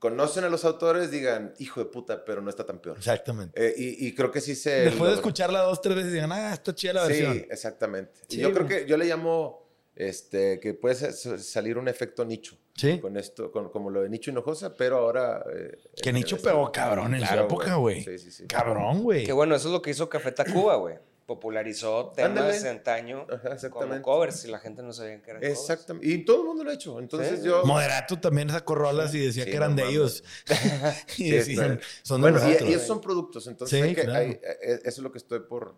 conocen 0.00 0.42
a 0.42 0.48
los 0.48 0.64
autores 0.64 1.12
digan, 1.12 1.54
hijo 1.60 1.78
de 1.78 1.86
puta, 1.86 2.24
pero 2.24 2.40
no 2.42 2.50
está 2.50 2.66
tan 2.66 2.80
peor. 2.80 2.96
Exactamente. 2.96 3.52
Eh, 3.64 3.74
y, 3.76 4.08
y 4.08 4.14
creo 4.16 4.32
que 4.32 4.40
sí 4.40 4.56
se... 4.56 4.70
Después 4.80 5.10
de 5.10 5.14
escucharla 5.16 5.60
dos, 5.60 5.80
tres 5.80 5.94
veces, 5.94 6.12
digan, 6.12 6.32
ah, 6.32 6.52
está 6.52 6.74
chida 6.74 6.94
la 6.94 7.06
versión. 7.06 7.34
Sí, 7.34 7.46
exactamente. 7.48 8.12
Y 8.30 8.38
yo 8.38 8.52
creo 8.52 8.66
que 8.66 8.86
yo 8.86 8.96
le 8.96 9.04
llamo 9.04 9.68
este, 9.94 10.58
que 10.58 10.74
puede 10.74 10.94
sa- 10.96 11.38
salir 11.38 11.78
un 11.78 11.86
efecto 11.86 12.24
nicho 12.24 12.56
Sí. 12.76 12.98
con 12.98 13.18
esto, 13.18 13.52
con, 13.52 13.68
como 13.68 13.90
lo 13.90 14.00
de 14.00 14.08
Nicho 14.08 14.30
Hinojosa, 14.30 14.74
pero 14.74 14.96
ahora... 14.98 15.44
eh, 15.54 15.76
Que 16.02 16.14
Nicho 16.14 16.38
pegó 16.40 16.72
cabrón 16.72 17.12
en 17.14 17.20
su 17.20 17.26
Claro, 17.26 17.44
época, 17.44 17.74
güey. 17.74 18.02
Sí, 18.02 18.18
sí, 18.18 18.30
sí. 18.30 18.46
Cabrón, 18.46 19.02
güey. 19.02 19.24
Que 19.26 19.32
bueno, 19.32 19.54
eso 19.54 19.68
es 19.68 19.72
lo 19.74 19.82
que 19.82 19.90
hizo 19.90 20.08
Café 20.08 20.32
Tacuba, 20.32 20.76
güey. 20.76 20.96
Popularizó 21.30 22.10
temas 22.16 22.30
Ándale. 22.30 22.58
de 22.60 22.68
antaño 22.70 23.24
Ajá, 23.30 23.70
como 23.70 24.02
covers 24.02 24.44
y 24.44 24.48
la 24.48 24.58
gente 24.58 24.82
no 24.82 24.92
sabía 24.92 25.22
que 25.22 25.30
eran 25.30 25.40
covers. 25.40 25.60
Exactamente. 25.60 26.08
Y 26.08 26.24
todo 26.24 26.40
el 26.40 26.46
mundo 26.48 26.64
lo 26.64 26.70
ha 26.70 26.74
hecho. 26.74 26.98
Entonces 26.98 27.38
Sí. 27.38 27.46
yo... 27.46 27.64
Moderato 27.64 28.18
también 28.18 28.50
sacó 28.50 28.74
rolas 28.74 29.14
y 29.14 29.20
decía 29.20 29.44
Sí, 29.44 29.50
que 29.50 29.56
eran 29.56 29.70
no 29.70 29.76
de 29.76 29.82
mames. 29.84 29.94
ellos. 29.96 30.24
y 31.18 31.22
Sí, 31.22 31.30
decían, 31.30 31.80
son 32.02 32.20
de 32.22 32.30
Bueno, 32.32 32.48
y, 32.48 32.70
y 32.70 32.72
esos 32.74 32.88
son 32.88 33.00
productos, 33.00 33.46
entonces 33.46 33.78
Sí, 33.78 33.84
hay 33.86 33.94
que- 33.94 34.02
claro. 34.02 34.18
hay- 34.18 34.30
eh, 34.42 34.80
eso 34.82 34.88
es 34.88 34.98
lo 34.98 35.12
que 35.12 35.18
estoy 35.18 35.38
por, 35.38 35.76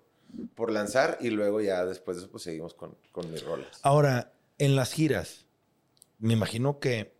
por 0.54 0.72
lanzar 0.72 1.18
y 1.20 1.28
luego 1.28 1.60
ya 1.60 1.84
después 1.84 2.16
de 2.16 2.22
eso 2.22 2.30
pues 2.30 2.44
seguimos 2.44 2.72
con, 2.72 2.96
con 3.12 3.30
mis 3.30 3.44
rolas. 3.44 3.78
Ahora, 3.82 4.32
en 4.56 4.74
las 4.74 4.94
giras, 4.94 5.44
me 6.18 6.32
imagino 6.32 6.78
que 6.78 7.14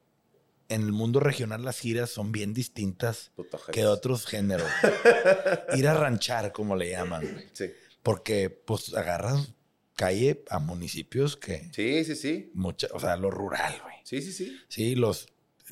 en 0.70 0.80
el 0.80 0.92
mundo 0.92 1.20
regional 1.20 1.66
las 1.66 1.78
giras 1.80 2.08
son 2.08 2.32
bien 2.32 2.54
distintas 2.54 3.30
Puto 3.36 3.60
que 3.70 3.80
de 3.82 3.86
otros 3.88 4.24
géneros. 4.24 4.66
Ir 5.76 5.86
a 5.86 5.92
ranchar, 5.92 6.50
como 6.50 6.76
le 6.76 6.88
llaman. 6.88 7.44
Sí, 7.52 7.70
Porque, 8.02 8.50
pues, 8.50 8.94
agarras 8.94 9.54
calle 9.94 10.42
a 10.48 10.58
municipios 10.58 11.36
que... 11.36 11.70
sí, 11.72 12.04
sí, 12.04 12.16
sí. 12.16 12.50
Mucha, 12.54 12.88
o 12.92 13.00
sea, 13.00 13.16
lo 13.16 13.30
rural, 13.30 13.74
güey. 13.82 13.96
Sí, 14.04 14.22
sí, 14.22 14.32
sí. 14.32 14.58
Sí, 14.68 14.94
los... 14.94 15.28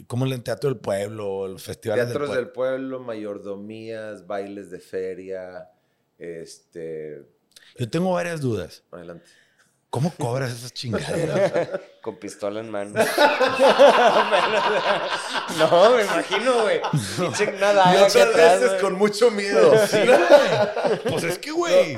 Como 0.07 0.24
el 0.24 0.43
Teatro 0.43 0.70
del 0.70 0.78
Pueblo, 0.78 1.49
los 1.49 1.62
festivales 1.64 2.07
Teatros 2.07 2.28
del 2.28 2.37
del 2.37 2.53
pueblo. 2.53 2.99
pueblo, 2.99 3.01
mayordomías, 3.01 4.26
bailes 4.26 4.70
de 4.70 4.81
feria, 4.81 5.70
este... 6.18 7.26
Yo 7.78 7.91
tengo 7.91 8.12
varias 8.12 8.41
dudas. 8.41 8.85
Adelante. 8.91 9.26
¿Cómo 9.91 10.12
cobras 10.16 10.53
esas 10.53 10.72
chingaderas? 10.72 11.68
Con 12.01 12.16
pistola 12.18 12.61
en 12.61 12.70
mano. 12.70 12.95
no, 15.59 15.97
me 15.97 16.03
imagino, 16.05 16.62
güey. 16.62 16.80
Nada. 17.59 17.93
Y 17.95 17.97
aquí 17.99 18.05
otras 18.18 18.26
atrás, 18.28 18.61
veces 18.61 18.80
con 18.80 18.95
mucho 18.95 19.30
miedo. 19.30 19.72
pues 21.11 21.24
es 21.24 21.38
que, 21.38 21.51
güey, 21.51 21.95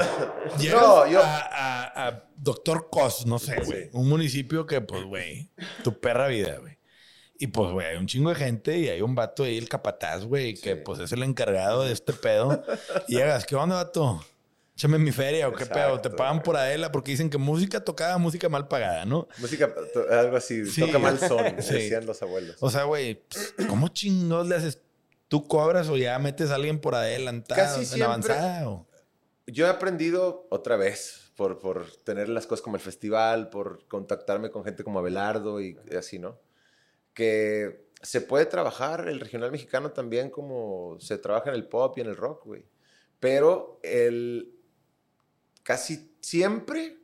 No, 0.70 1.06
yo- 1.06 1.22
a, 1.22 1.36
a- 1.38 2.08
a 2.08 2.24
Doctor 2.36 2.88
Cos, 2.90 3.26
no 3.26 3.38
sé, 3.38 3.56
güey. 3.64 3.84
Sí. 3.84 3.90
Un 3.92 4.08
municipio 4.08 4.66
que, 4.66 4.80
pues, 4.80 5.04
güey, 5.04 5.50
tu 5.84 6.00
perra 6.00 6.26
vida, 6.28 6.56
güey. 6.58 6.78
Y 7.38 7.48
pues, 7.48 7.70
güey, 7.72 7.86
hay 7.88 7.96
un 7.96 8.06
chingo 8.06 8.30
de 8.30 8.36
gente 8.36 8.78
y 8.78 8.88
hay 8.88 9.02
un 9.02 9.14
vato 9.14 9.44
ahí, 9.44 9.58
el 9.58 9.68
capataz, 9.68 10.24
güey, 10.24 10.54
que 10.54 10.74
Sí. 10.76 10.80
pues 10.84 10.98
es 11.00 11.12
el 11.12 11.22
encargado 11.22 11.84
de 11.84 11.92
este 11.92 12.12
pedo. 12.12 12.64
Y 13.06 13.16
llegas, 13.16 13.44
¿qué 13.46 13.54
onda, 13.56 13.76
vato? 13.76 14.24
Échame 14.82 14.98
mi 14.98 15.12
feria 15.12 15.46
o 15.46 15.52
qué 15.52 15.64
pedo. 15.64 15.90
Te 16.00 16.08
Exacto, 16.08 16.16
pagan 16.16 16.42
por 16.42 16.56
Adela 16.56 16.90
porque 16.90 17.12
dicen 17.12 17.30
que 17.30 17.38
música 17.38 17.84
tocada, 17.84 18.18
música 18.18 18.48
mal 18.48 18.66
pagada, 18.66 19.04
¿no? 19.04 19.28
Música, 19.38 19.72
algo 20.10 20.36
así, 20.36 20.66
Sí. 20.66 20.80
toca 20.80 20.98
mal 20.98 21.20
son, 21.20 21.38
Sí. 21.62 21.74
decían 21.74 22.04
los 22.04 22.20
abuelos. 22.20 22.56
O 22.58 22.68
sea, 22.68 22.82
güey, 22.82 23.22
¿cómo 23.68 23.86
chingados 23.88 24.48
le 24.48 24.56
haces? 24.56 24.80
¿Tú 25.28 25.46
cobras 25.46 25.88
o 25.88 25.96
ya 25.96 26.18
metes 26.18 26.50
a 26.50 26.56
alguien 26.56 26.80
por 26.80 26.96
adelantado, 26.96 27.60
Casi 27.62 27.80
en 27.80 27.86
siempre- 27.86 28.04
avanzada? 28.06 28.68
o? 28.70 28.88
Yo 29.46 29.66
he 29.66 29.70
aprendido 29.70 30.48
otra 30.50 30.76
vez 30.76 31.30
por, 31.36 31.60
por 31.60 31.88
tener 32.02 32.28
las 32.28 32.48
cosas 32.48 32.62
como 32.62 32.74
el 32.74 32.82
festival, 32.82 33.50
por 33.50 33.86
contactarme 33.86 34.50
con 34.50 34.64
gente 34.64 34.82
como 34.82 34.98
Abelardo 34.98 35.60
y 35.60 35.78
así, 35.96 36.18
¿no? 36.18 36.40
Que 37.14 37.86
se 38.02 38.20
puede 38.20 38.46
trabajar 38.46 39.06
el 39.08 39.20
regional 39.20 39.52
mexicano 39.52 39.92
también 39.92 40.28
como 40.28 40.96
se 40.98 41.18
trabaja 41.18 41.50
en 41.50 41.54
el 41.54 41.68
pop 41.68 41.96
y 41.98 42.00
en 42.00 42.08
el 42.08 42.16
rock, 42.16 42.44
güey. 42.46 42.64
Pero 43.20 43.78
el 43.84 44.51
casi 45.62 46.16
siempre 46.20 46.98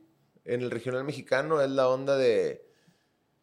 en 0.45 0.61
el 0.61 0.71
regional 0.71 1.03
mexicano 1.03 1.61
es 1.61 1.69
la 1.69 1.87
onda 1.87 2.17
de 2.17 2.69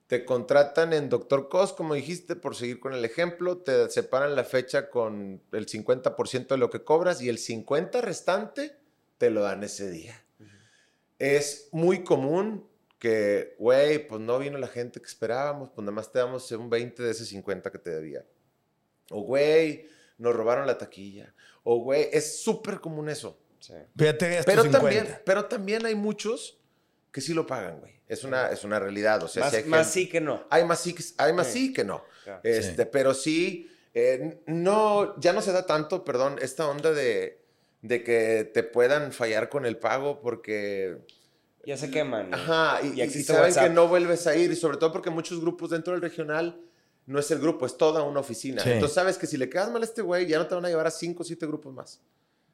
te 0.06 0.24
contratan 0.24 0.92
en 0.92 1.08
Doctor 1.08 1.48
Cos, 1.48 1.72
como 1.72 1.94
dijiste, 1.94 2.36
por 2.36 2.54
seguir 2.54 2.78
con 2.78 2.92
el 2.92 3.04
ejemplo, 3.04 3.58
te 3.58 3.90
separan 3.90 4.36
la 4.36 4.44
fecha 4.44 4.88
con 4.88 5.42
el 5.52 5.66
50% 5.66 6.46
de 6.46 6.58
lo 6.58 6.70
que 6.70 6.84
cobras 6.84 7.20
y 7.20 7.28
el 7.28 7.38
50% 7.38 8.00
restante 8.02 8.76
te 9.18 9.30
lo 9.30 9.42
dan 9.42 9.64
ese 9.64 9.90
día. 9.90 10.24
Es 11.18 11.68
muy 11.72 12.04
común 12.04 12.68
que, 12.98 13.56
güey, 13.58 14.06
pues 14.06 14.20
no 14.20 14.38
vino 14.38 14.58
la 14.58 14.68
gente 14.68 15.00
que 15.00 15.06
esperábamos, 15.06 15.70
pues 15.70 15.84
nada 15.84 15.92
más 15.92 16.12
te 16.12 16.20
damos 16.20 16.50
un 16.52 16.70
20 16.70 17.02
de 17.02 17.10
ese 17.10 17.24
50 17.24 17.70
que 17.72 17.78
te 17.78 17.90
debía. 17.90 18.24
O, 19.10 19.22
güey, 19.22 19.88
nos 20.18 20.36
robaron 20.36 20.66
la 20.66 20.78
taquilla. 20.78 21.34
O, 21.64 21.78
güey, 21.78 22.08
es 22.12 22.42
súper 22.42 22.80
común 22.80 23.08
eso. 23.08 23.38
Sí. 23.66 23.74
Fíjate, 23.96 24.40
Pero 24.44 24.62
50. 24.62 24.78
también, 24.78 25.18
pero 25.24 25.44
también 25.46 25.84
hay 25.86 25.94
muchos 25.94 26.58
que 27.10 27.20
sí 27.20 27.34
lo 27.34 27.46
pagan, 27.46 27.80
güey. 27.80 27.94
Es 28.08 28.22
una, 28.22 28.50
es 28.50 28.62
una 28.62 28.78
realidad. 28.78 29.22
O 29.24 29.28
sea, 29.28 29.42
Más, 29.44 29.50
sí 29.50 29.56
hay 29.58 29.64
más 29.64 29.78
gente- 29.86 29.92
sí 29.92 30.08
que 30.08 30.20
no. 30.20 30.44
Hay 30.50 30.64
más 30.64 30.80
sí, 30.80 30.94
que- 30.94 31.02
hay 31.18 31.32
más 31.32 31.46
Sí. 31.48 31.52
sí 31.68 31.72
que 31.72 31.84
no. 31.84 32.04
Claro. 32.24 32.40
Este, 32.44 32.84
Sí. 32.84 32.88
Pero 32.92 33.14
sí, 33.14 33.70
eh, 33.94 34.42
no, 34.46 35.18
ya 35.18 35.32
no 35.32 35.40
se 35.42 35.50
da 35.52 35.66
tanto, 35.66 36.04
perdón, 36.04 36.36
esta 36.40 36.68
onda 36.68 36.92
de, 36.92 37.42
de 37.82 38.04
que 38.04 38.48
te 38.54 38.62
puedan 38.62 39.12
fallar 39.12 39.48
con 39.48 39.66
el 39.66 39.76
pago 39.78 40.20
porque... 40.20 40.98
Ya 41.64 41.76
se 41.76 41.90
queman. 41.90 42.30
¿no? 42.30 42.36
Ajá, 42.36 42.80
y, 42.84 43.00
Y 43.00 43.02
y 43.02 43.10
saben 43.24 43.42
WhatsApp. 43.42 43.64
que 43.64 43.70
no 43.70 43.88
vuelves 43.88 44.26
a 44.28 44.36
ir, 44.36 44.52
y 44.52 44.56
sobre 44.56 44.76
todo 44.76 44.92
porque 44.92 45.10
muchos 45.10 45.40
grupos 45.40 45.70
dentro 45.70 45.92
del 45.94 46.02
regional 46.02 46.60
no 47.06 47.18
es 47.18 47.28
el 47.32 47.40
grupo, 47.40 47.66
es 47.66 47.76
toda 47.76 48.02
una 48.04 48.20
oficina. 48.20 48.62
Sí. 48.62 48.70
Entonces 48.70 48.94
sabes 48.94 49.18
que 49.18 49.26
si 49.26 49.36
le 49.36 49.48
quedas 49.50 49.70
mal 49.72 49.82
a 49.82 49.84
este 49.84 50.02
güey, 50.02 50.26
ya 50.26 50.38
no 50.38 50.46
te 50.46 50.54
van 50.54 50.64
a 50.64 50.68
llevar 50.68 50.86
a 50.86 50.90
cinco 50.92 51.22
o 51.22 51.26
siete 51.26 51.44
grupos 51.46 51.72
más. 51.74 52.00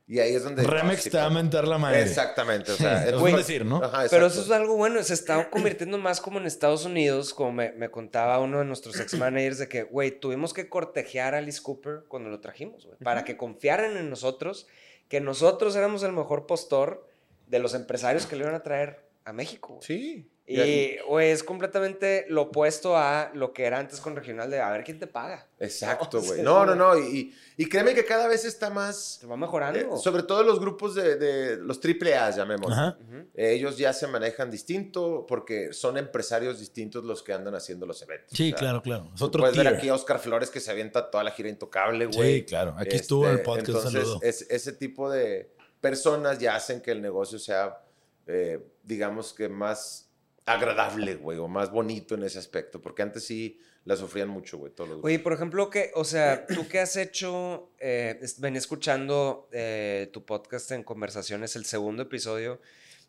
Y 0.07 0.18
ahí 0.18 0.34
es 0.34 0.42
donde... 0.44 0.64
Remex 0.64 1.05
te 1.05 1.16
va 1.16 1.26
a 1.26 1.30
mentar 1.30 1.66
la 1.66 1.78
madre. 1.78 2.03
Exactamente, 2.03 2.72
o 2.72 2.76
sea... 2.76 3.07
Es 3.07 3.14
un- 3.14 3.36
decir, 3.36 3.64
¿no? 3.64 3.82
Ajá, 3.82 4.05
Pero 4.11 4.26
eso 4.26 4.42
es 4.42 4.50
algo 4.50 4.76
bueno, 4.76 5.03
se 5.03 5.14
está 5.14 5.48
convirtiendo 5.48 5.96
más 5.98 6.20
como 6.20 6.38
en 6.38 6.46
Estados 6.46 6.84
Unidos, 6.84 7.32
como 7.32 7.53
me, 7.53 7.72
me 7.72 7.90
contaba 7.90 8.38
uno 8.40 8.59
de 8.59 8.64
nuestros 8.64 8.98
ex-managers, 9.00 9.59
de 9.59 9.68
que, 9.68 9.84
güey, 9.84 10.11
tuvimos 10.18 10.53
que 10.53 10.68
cortejear 10.68 11.34
a 11.34 11.38
Alice 11.38 11.61
Cooper 11.62 12.05
cuando 12.09 12.28
lo 12.30 12.40
trajimos, 12.40 12.84
güey, 12.84 12.98
para 12.98 13.24
que 13.24 13.36
confiaran 13.36 13.96
en 13.96 14.11
nosotros, 14.11 14.66
que 15.09 15.20
nosotros 15.20 15.76
éramos 15.76 16.03
el 16.03 16.12
mejor 16.12 16.46
postor 16.46 17.07
de 17.46 17.59
los 17.61 17.74
empresarios 17.74 18.26
que 18.26 18.34
le 18.36 18.42
iban 18.42 18.55
a 18.55 18.62
traer 18.62 19.09
a 19.24 19.32
México. 19.32 19.74
güey. 19.74 19.82
Sí. 19.86 20.28
Y, 20.61 20.98
güey, 21.09 21.30
es 21.30 21.42
completamente 21.42 22.26
lo 22.28 22.42
opuesto 22.42 22.96
a 22.96 23.30
lo 23.34 23.53
que 23.53 23.64
era 23.64 23.78
antes 23.78 24.00
con 24.00 24.14
regional 24.16 24.50
de 24.50 24.61
a 24.61 24.70
ver 24.70 24.84
quién 24.84 24.98
te 24.98 25.07
paga. 25.07 25.46
Exacto, 25.59 26.20
No, 26.20 26.26
güey. 26.26 26.42
No, 26.42 26.66
no, 26.66 26.74
no. 26.74 26.98
Y, 26.98 27.34
y 27.57 27.68
créeme 27.68 27.94
que 27.94 28.05
cada 28.05 28.26
vez 28.28 28.44
está 28.44 28.70
más... 28.70 29.18
Se 29.20 29.26
va 29.26 29.36
mejorando. 29.36 29.78
eh, 29.78 29.86
sobre 30.03 30.22
todo 30.24 30.42
los 30.42 30.59
grupos 30.61 30.94
de, 30.94 31.16
de 31.16 31.57
los 31.59 31.80
triple 31.80 32.14
A, 32.16 32.30
llamémoslo. 32.30 32.74
Ajá. 32.74 32.98
Ellos 33.34 33.78
ya 33.78 33.92
se 33.92 34.07
manejan 34.07 34.50
distinto 34.50 35.24
porque 35.28 35.72
son 35.72 35.96
empresarios 35.98 36.59
distintos 36.59 37.05
los 37.05 37.22
que 37.22 37.32
andan 37.32 37.55
haciendo 37.55 37.86
los 37.86 38.03
eventos. 38.03 38.30
Sí, 38.36 38.48
O 38.48 38.50
sea, 38.50 38.59
claro, 38.59 38.82
claro. 38.82 39.11
Es 39.14 39.22
otro 39.22 39.40
puedes 39.42 39.57
ver 39.57 39.68
aquí 39.68 39.88
a 39.88 39.94
Oscar 39.94 40.18
Flores 40.18 40.50
que 40.50 40.61
se 40.61 40.70
avienta 40.70 41.11
toda 41.11 41.24
la 41.24 41.30
gira 41.30 41.48
intocable, 41.48 42.07
güey. 42.07 42.40
Sí, 42.40 42.44
claro. 42.44 42.74
Aquí 42.78 42.96
estuvo 42.96 43.24
en 43.26 43.30
el 43.32 43.36
Este, 43.38 43.44
podcast. 43.44 43.68
Entonces, 43.68 44.09
es- 44.22 44.46
ese 44.50 44.72
tipo 44.72 45.11
de 45.11 45.50
personas 45.80 46.38
ya 46.38 46.55
hacen 46.57 46.80
que 46.80 46.90
el 46.90 47.00
negocio 47.03 47.38
sea, 47.38 47.80
eh, 48.26 48.61
digamos 48.84 49.32
que 49.32 49.48
más 49.48 50.09
agradable, 50.47 51.14
güey, 51.16 51.38
o 51.38 51.49
más 51.49 51.70
bonito 51.70 52.14
en 52.14 52.24
ese 52.24 52.38
aspecto. 52.38 52.80
Porque 52.80 53.03
antes 53.03 53.24
sí 53.24 53.59
la 53.84 53.97
sufrían 53.97 54.28
mucho, 54.28 54.59
güey, 54.59 54.72
todos 54.72 54.90
los 54.90 55.05
Oye, 55.05 55.18
por 55.18 55.32
ejemplo, 55.32 55.68
que, 55.68 55.90
o 55.95 56.05
sea, 56.05 56.47
tú 56.47 56.68
que 56.68 56.78
has 56.78 56.97
hecho, 56.97 57.70
eh, 57.80 58.20
venía 58.38 58.59
escuchando 58.59 59.49
eh, 59.53 60.09
tu 60.12 60.24
podcast 60.24 60.70
en 60.70 60.84
conversaciones, 60.84 61.57
el 61.57 61.64
segundo 61.64 62.03
episodio, 62.03 62.61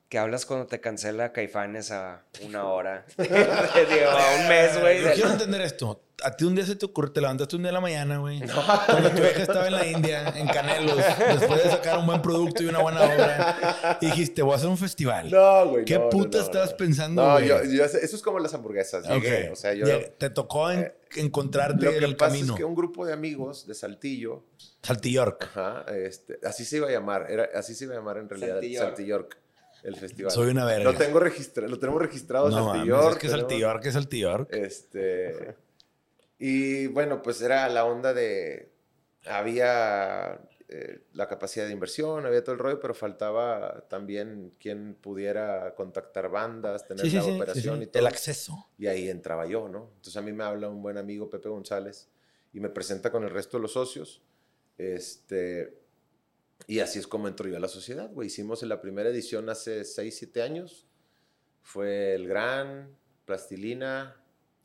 que 0.10 0.18
hablas 0.20 0.46
cuando 0.46 0.68
te 0.68 0.80
cancela 0.80 1.32
Caifanes 1.34 1.92
a 1.92 2.24
una 2.44 2.66
hora, 2.72 3.06
Digo, 3.18 4.10
a 4.10 4.42
un 4.42 4.48
mes, 4.48 4.80
güey. 4.80 5.02
Yo 5.04 5.14
quiero 5.14 5.32
entender 5.32 5.62
esto. 5.62 6.02
A 6.24 6.32
ti 6.38 6.46
un 6.46 6.56
día 6.56 6.66
se 6.66 6.76
te 6.78 6.86
ocurre, 6.86 7.10
te 7.10 7.20
levantaste 7.20 7.56
un 7.58 7.64
día 7.64 7.70
en 7.72 7.74
la 7.74 7.82
mañana, 7.82 8.18
güey. 8.20 8.40
Cuando 8.86 9.10
tu 9.10 9.18
hija 9.18 9.42
estaba 9.42 9.68
en 9.68 9.74
la 9.74 9.86
India, 9.86 10.30
en 10.38 10.48
Canelos, 10.48 10.96
después 10.96 11.64
de 11.64 11.70
sacar 11.72 11.98
un 11.98 12.06
buen 12.06 12.22
producto 12.22 12.64
y 12.64 12.68
una 12.68 12.80
buena 12.80 13.02
obra, 13.04 13.98
y 14.00 14.06
dijiste, 14.06 14.42
voy 14.42 14.54
a 14.54 14.56
hacer 14.56 14.70
un 14.70 14.78
festival. 14.78 15.30
No, 15.30 15.68
güey. 15.70 15.84
¿Qué 15.84 15.96
no, 15.96 16.04
no, 16.06 16.10
puta 16.12 16.38
no, 16.38 16.44
estabas 16.46 16.72
no. 16.72 16.78
pensando, 16.78 17.22
No, 17.26 17.32
güey? 17.34 17.48
yo, 17.48 17.64
yo- 17.66 17.84
eso 17.84 17.98
es 18.16 18.22
como 18.22 18.40
las 18.40 18.54
hamburguesas. 18.54 19.06
Llegué, 19.06 19.48
Ok. 19.48 19.54
O 19.54 19.56
sea, 19.58 19.74
yo... 19.74 19.86
Lleg- 19.86 20.14
Te 20.18 20.30
tocó 20.30 20.72
en- 20.72 20.94
encontrarte 21.16 21.84
Lo 21.86 21.92
que 21.92 21.98
el 21.98 22.16
pasa 22.16 22.32
camino. 22.36 22.54
es 22.54 22.58
que 22.58 22.64
un 22.64 22.76
grupo 22.76 23.06
de 23.06 23.12
amigos 23.14 23.68
de 23.68 23.74
Saltillo, 23.74 24.46
Saltillork. 24.82 25.44
ajá, 25.44 25.86
este, 25.94 26.40
así 26.44 26.64
se 26.64 26.78
iba 26.78 26.88
a 26.88 26.92
llamar, 26.92 27.26
era, 27.30 27.50
así 27.56 27.76
se 27.76 27.84
iba 27.86 27.96
a 27.96 27.98
llamar 27.98 28.18
en 28.18 28.30
realidad 28.30 28.54
Saltillork. 28.56 28.86
Saltillork, 28.88 29.38
el 29.84 29.96
festival. 29.96 30.32
Soy 30.32 30.50
una 30.52 30.66
verga. 30.66 30.92
Lo 30.92 30.98
tengo 30.98 31.20
registrado, 31.20 31.70
lo 31.70 31.78
tenemos 31.80 32.02
registrado 32.02 32.50
No 32.50 32.56
mames, 32.68 32.74
Saltillork. 32.88 33.12
es 33.14 33.18
que 33.20 33.30
Saltillork 33.30 33.86
es 33.86 33.94
Saltillork. 33.94 34.54
Este, 34.54 35.56
y 36.40 36.88
bueno, 36.88 37.22
pues 37.22 37.42
era 37.42 37.68
la 37.70 37.86
onda 37.86 38.14
de, 38.14 38.72
había 39.26 40.40
eh, 40.70 41.02
la 41.14 41.28
capacidad 41.28 41.66
de 41.66 41.72
inversión, 41.72 42.26
había 42.26 42.44
todo 42.44 42.54
el 42.54 42.60
rollo, 42.60 42.80
pero 42.80 42.94
faltaba 42.94 43.86
también 43.90 44.54
quien 44.60 44.96
pudiera 44.96 45.76
contactar 45.76 46.30
bandas, 46.30 46.88
tener 46.88 47.06
Sí, 47.06 47.16
la 47.16 47.22
sí, 47.24 47.32
operación 47.32 47.78
sí. 47.80 47.84
y 47.84 47.88
todo. 47.88 48.00
El 48.00 48.08
acceso. 48.08 48.68
Y 48.78 48.88
ahí 48.88 49.10
entraba 49.10 49.46
yo, 49.46 49.68
¿no? 49.70 49.90
Entonces 49.96 50.18
a 50.18 50.22
mí 50.22 50.32
me 50.34 50.44
habla 50.44 50.70
un 50.70 50.82
buen 50.82 50.98
amigo, 50.98 51.30
Pepe 51.30 51.50
González, 51.50 52.10
y 52.54 52.60
me 52.60 52.70
presenta 52.70 53.12
con 53.12 53.24
el 53.24 53.30
resto 53.30 53.58
de 53.58 53.62
los 53.62 53.74
socios. 53.74 54.22
Este, 54.78 55.83
y 56.68 56.80
así 56.80 57.00
es 57.00 57.08
como 57.08 57.28
entro 57.28 57.48
yo 57.50 57.58
a 57.58 57.60
la 57.60 57.68
sociedad, 57.68 58.10
güey. 58.12 58.28
Hicimos 58.28 58.64
en 58.64 58.70
la 58.70 58.82
primera 58.82 59.10
edición 59.10 59.50
hace 59.50 59.84
6, 59.84 60.16
7 60.18 60.42
años. 60.42 60.88
Fue 61.62 62.14
el 62.16 62.28
Gran, 62.28 62.96
Plastilina. 63.26 64.16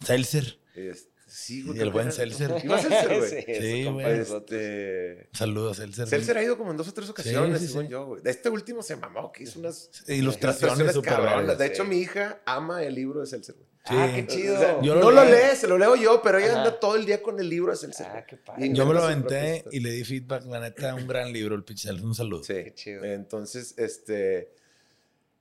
Seltzer. 0.05 0.59
este, 0.75 1.11
sí, 1.29 1.63
güey. 1.63 1.79
Y 1.79 1.83
el 1.83 1.91
buen 1.91 2.11
Seltzer. 2.13 2.55
Iba 2.65 2.79
Seltzer, 2.81 3.19
güey. 3.19 3.45
Sí, 3.61 3.85
güey. 3.85 4.21
Este, 4.21 5.29
Saludos, 5.33 5.77
Seltzer. 5.77 6.09
Seltzer 6.09 6.39
ha 6.39 6.43
ido 6.43 6.59
como 6.59 6.71
en 6.73 6.77
dos 6.77 6.89
o 6.89 6.93
tres 6.95 7.09
ocasiones, 7.09 7.61
Sí, 7.61 7.67
sí, 7.67 7.73
según 7.73 7.87
sí. 7.87 7.93
yo, 7.93 8.07
güey. 8.07 8.23
De 8.23 8.31
este 8.31 8.49
último 8.49 8.83
se 8.83 8.97
mamó, 8.97 9.31
que 9.33 9.45
hizo 9.45 9.59
unas 9.61 9.91
Ilustraciones 10.09 10.99
cabronas. 10.99 11.57
De 11.59 11.67
hecho, 11.67 11.85
sí. 11.85 11.89
mi 11.89 11.99
hija 11.99 12.41
ama 12.45 12.83
el 12.83 12.95
libro 12.95 13.21
de 13.21 13.27
Seltzer, 13.27 13.55
güey. 13.55 13.69
Ah, 13.91 14.07
Sí. 14.09 14.15
qué 14.17 14.27
chido. 14.27 14.55
O 14.57 14.59
sea, 14.59 14.83
Yo 14.83 14.95
lo 14.97 15.01
no 15.01 15.11
lo 15.13 15.25
leo. 15.25 15.35
lee, 15.51 15.57
se 15.57 15.67
lo 15.67 15.79
leo 15.79 15.97
yo, 15.97 16.21
pero 16.23 16.37
ella 16.39 16.49
Ajá. 16.51 16.59
anda 16.59 16.79
todo 16.81 16.97
el 16.97 17.07
día 17.07 17.23
con 17.23 17.41
el 17.41 17.49
libro 17.49 17.71
de 17.73 17.79
Celso. 17.79 18.05
Ah, 18.07 18.23
qué 18.27 18.37
padre. 18.37 18.67
Y 18.67 18.73
Yo 18.75 18.85
me 18.85 18.93
lo 18.93 19.03
aventé 19.03 19.65
y 19.73 19.81
le 19.81 19.91
di 19.93 20.05
feedback. 20.05 20.45
La 20.45 20.61
neta, 20.61 20.95
un 20.95 21.07
gran 21.07 21.33
libro, 21.33 21.55
el 21.55 21.65
Pichel. 21.65 22.05
Un 22.05 22.15
saludo. 22.15 22.43
Sí. 22.45 22.53
Qué 22.65 22.75
chido. 22.75 23.05
Entonces, 23.05 23.75
este, 23.79 24.53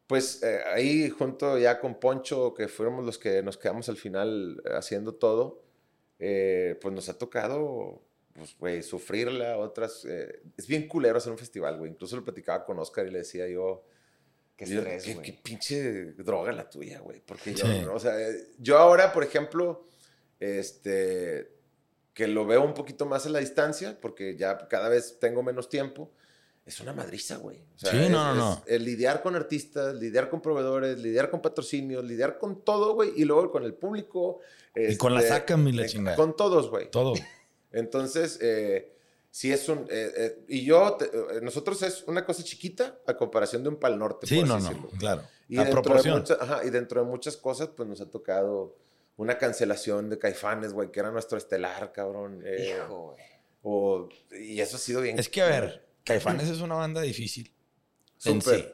pues 0.05 0.41
eh, 0.43 0.59
ahí 0.73 1.09
junto 1.09 1.57
ya 1.57 1.77
con 1.81 1.99
Poncho, 1.99 2.53
que 2.53 2.69
fuéramos 2.69 3.05
los 3.05 3.17
que 3.17 3.43
nos 3.43 3.57
quedamos 3.57 3.89
al 3.89 3.97
final 3.97 4.61
haciendo 4.77 5.13
todo, 5.15 5.61
eh, 6.19 6.77
pues 6.81 6.93
nos 6.93 7.09
ha 7.09 7.17
tocado, 7.17 8.01
pues, 8.33 8.57
güey, 8.57 8.83
sufrirla, 8.83 9.57
otras... 9.57 10.05
eh, 10.05 10.41
es 10.57 10.67
bien 10.67 10.87
culero 10.87 11.17
hacer 11.17 11.31
un 11.31 11.37
festival, 11.37 11.77
güey. 11.77 11.91
Incluso 11.91 12.15
lo 12.15 12.23
platicaba 12.23 12.65
con 12.65 12.79
Oscar 12.79 13.07
y 13.07 13.11
le 13.11 13.19
decía 13.19 13.47
yo... 13.47 13.85
Qué 14.55 14.65
yo, 14.65 14.79
estrés, 14.79 15.03
qué, 15.03 15.13
güey. 15.13 15.25
qué 15.25 15.33
pinche 15.33 16.05
droga 16.13 16.51
la 16.51 16.67
tuya, 16.67 16.99
güey. 16.99 17.21
Porque 17.23 17.53
yo, 17.53 17.93
o 17.93 17.99
sea, 17.99 18.15
yo 18.57 18.79
ahora, 18.79 19.13
por 19.13 19.23
ejemplo, 19.23 19.85
este, 20.39 21.51
que 22.15 22.27
lo 22.27 22.47
veo 22.47 22.63
un 22.63 22.73
poquito 22.73 23.05
más 23.05 23.27
a 23.27 23.29
la 23.29 23.37
distancia, 23.37 23.99
porque 24.01 24.35
ya 24.35 24.67
cada 24.67 24.89
vez 24.89 25.19
tengo 25.19 25.43
menos 25.43 25.69
tiempo, 25.69 26.11
es 26.67 26.79
una 26.81 26.93
madriza, 26.93 27.37
güey. 27.37 27.57
O 27.75 27.79
sea, 27.79 27.91
Sí, 27.91 27.97
es- 28.03 28.09
no, 28.11 28.33
no, 28.33 28.35
no. 28.35 28.63
el 28.67 28.83
lidiar 28.83 29.23
con 29.23 29.35
artistas, 29.35 29.95
lidiar 29.95 30.29
con 30.29 30.41
proveedores, 30.41 30.99
lidiar 30.99 31.29
con 31.31 31.41
patrocinios, 31.41 32.03
lidiar 32.03 32.37
con 32.37 32.63
todo, 32.63 32.93
güey, 32.93 33.13
y 33.15 33.25
luego 33.25 33.49
con 33.51 33.63
el 33.63 33.73
público. 33.73 34.39
Y 34.75 34.95
con 34.97 35.13
la 35.13 35.21
este, 35.21 35.31
SACAM 35.33 35.67
y 35.69 35.71
la 35.71 35.83
eh, 35.85 35.89
chingada. 35.89 36.15
Con 36.17 36.35
todos, 36.35 36.69
güey. 36.69 36.91
Todo. 36.91 37.13
Entonces, 37.71 38.37
eh, 38.41 38.93
sí 39.31 39.51
es 39.51 39.67
un... 39.69 39.79
eh, 39.89 40.11
eh, 40.15 40.39
y 40.47 40.63
yo, 40.65 40.93
te- 40.95 41.09
nosotros 41.41 41.81
es 41.83 42.03
una 42.07 42.25
cosa 42.25 42.43
chiquita 42.43 42.99
a 43.05 43.15
comparación 43.15 43.63
de 43.63 43.69
un 43.69 43.77
Pal 43.77 43.97
Norte. 43.97 44.27
Sí, 44.27 44.39
por 44.39 44.47
no, 44.47 44.53
así 44.55 44.63
no. 44.65 44.69
decirlo. 44.71 44.89
Claro. 44.99 45.23
Y 45.49 45.55
dentro, 45.55 45.75
de 45.77 45.81
proporción. 45.81 46.19
muchas, 46.19 46.37
ajá, 46.41 46.61
y 46.65 46.69
dentro 46.69 47.01
de 47.03 47.07
muchas 47.09 47.37
cosas, 47.37 47.69
pues 47.75 47.87
nos 47.87 48.01
ha 48.01 48.09
tocado 48.09 48.75
una 49.15 49.37
cancelación 49.37 50.09
de 50.09 50.19
Caifanes, 50.19 50.73
güey, 50.73 50.91
que 50.91 50.99
era 50.99 51.11
nuestro 51.11 51.37
estelar, 51.37 51.91
cabrón. 51.93 52.41
eh, 52.45 52.75
Hijo, 52.77 53.13
güey. 53.13 53.17
o, 53.63 54.09
y 54.37 54.59
eso 54.59 54.75
ha 54.75 54.79
sido 54.79 55.01
bien. 55.01 55.17
Es 55.17 55.29
que, 55.29 55.41
a 55.41 55.47
ver, 55.47 55.86
Caifanes 56.07 56.47
es 56.49 56.61
una 56.61 56.75
banda 56.75 57.01
difícil. 57.01 57.51
Súper. 58.17 58.59
sí. 58.59 58.67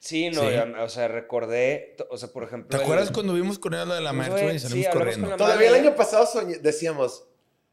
Sí, 0.00 0.30
no, 0.30 0.42
Sí. 0.42 0.50
ya- 0.54 0.72
o 0.82 0.88
sea, 0.88 1.08
recordé, 1.08 1.96
o 2.08 2.16
sea, 2.16 2.28
por 2.28 2.44
ejemplo... 2.44 2.68
¿Te 2.70 2.76
el- 2.76 2.82
acuerdas 2.82 3.10
cuando 3.10 3.34
vimos 3.34 3.58
con 3.58 3.74
ellos 3.74 3.88
lo 3.88 3.94
de 3.94 4.00
la 4.00 4.10
Pues, 4.12 4.28
Max, 4.28 4.42
güey? 4.42 4.54
Y 4.56 4.58
sí, 4.60 4.68
salimos 4.68 4.86
hablamos 4.86 5.04
corriendo. 5.06 5.22
con 5.30 5.30
la- 5.30 5.36
Todavía 5.44 5.68
el 5.70 5.74
año 5.74 5.96
pasado 5.96 6.24
soñé- 6.26 6.60
decíamos, 6.60 7.24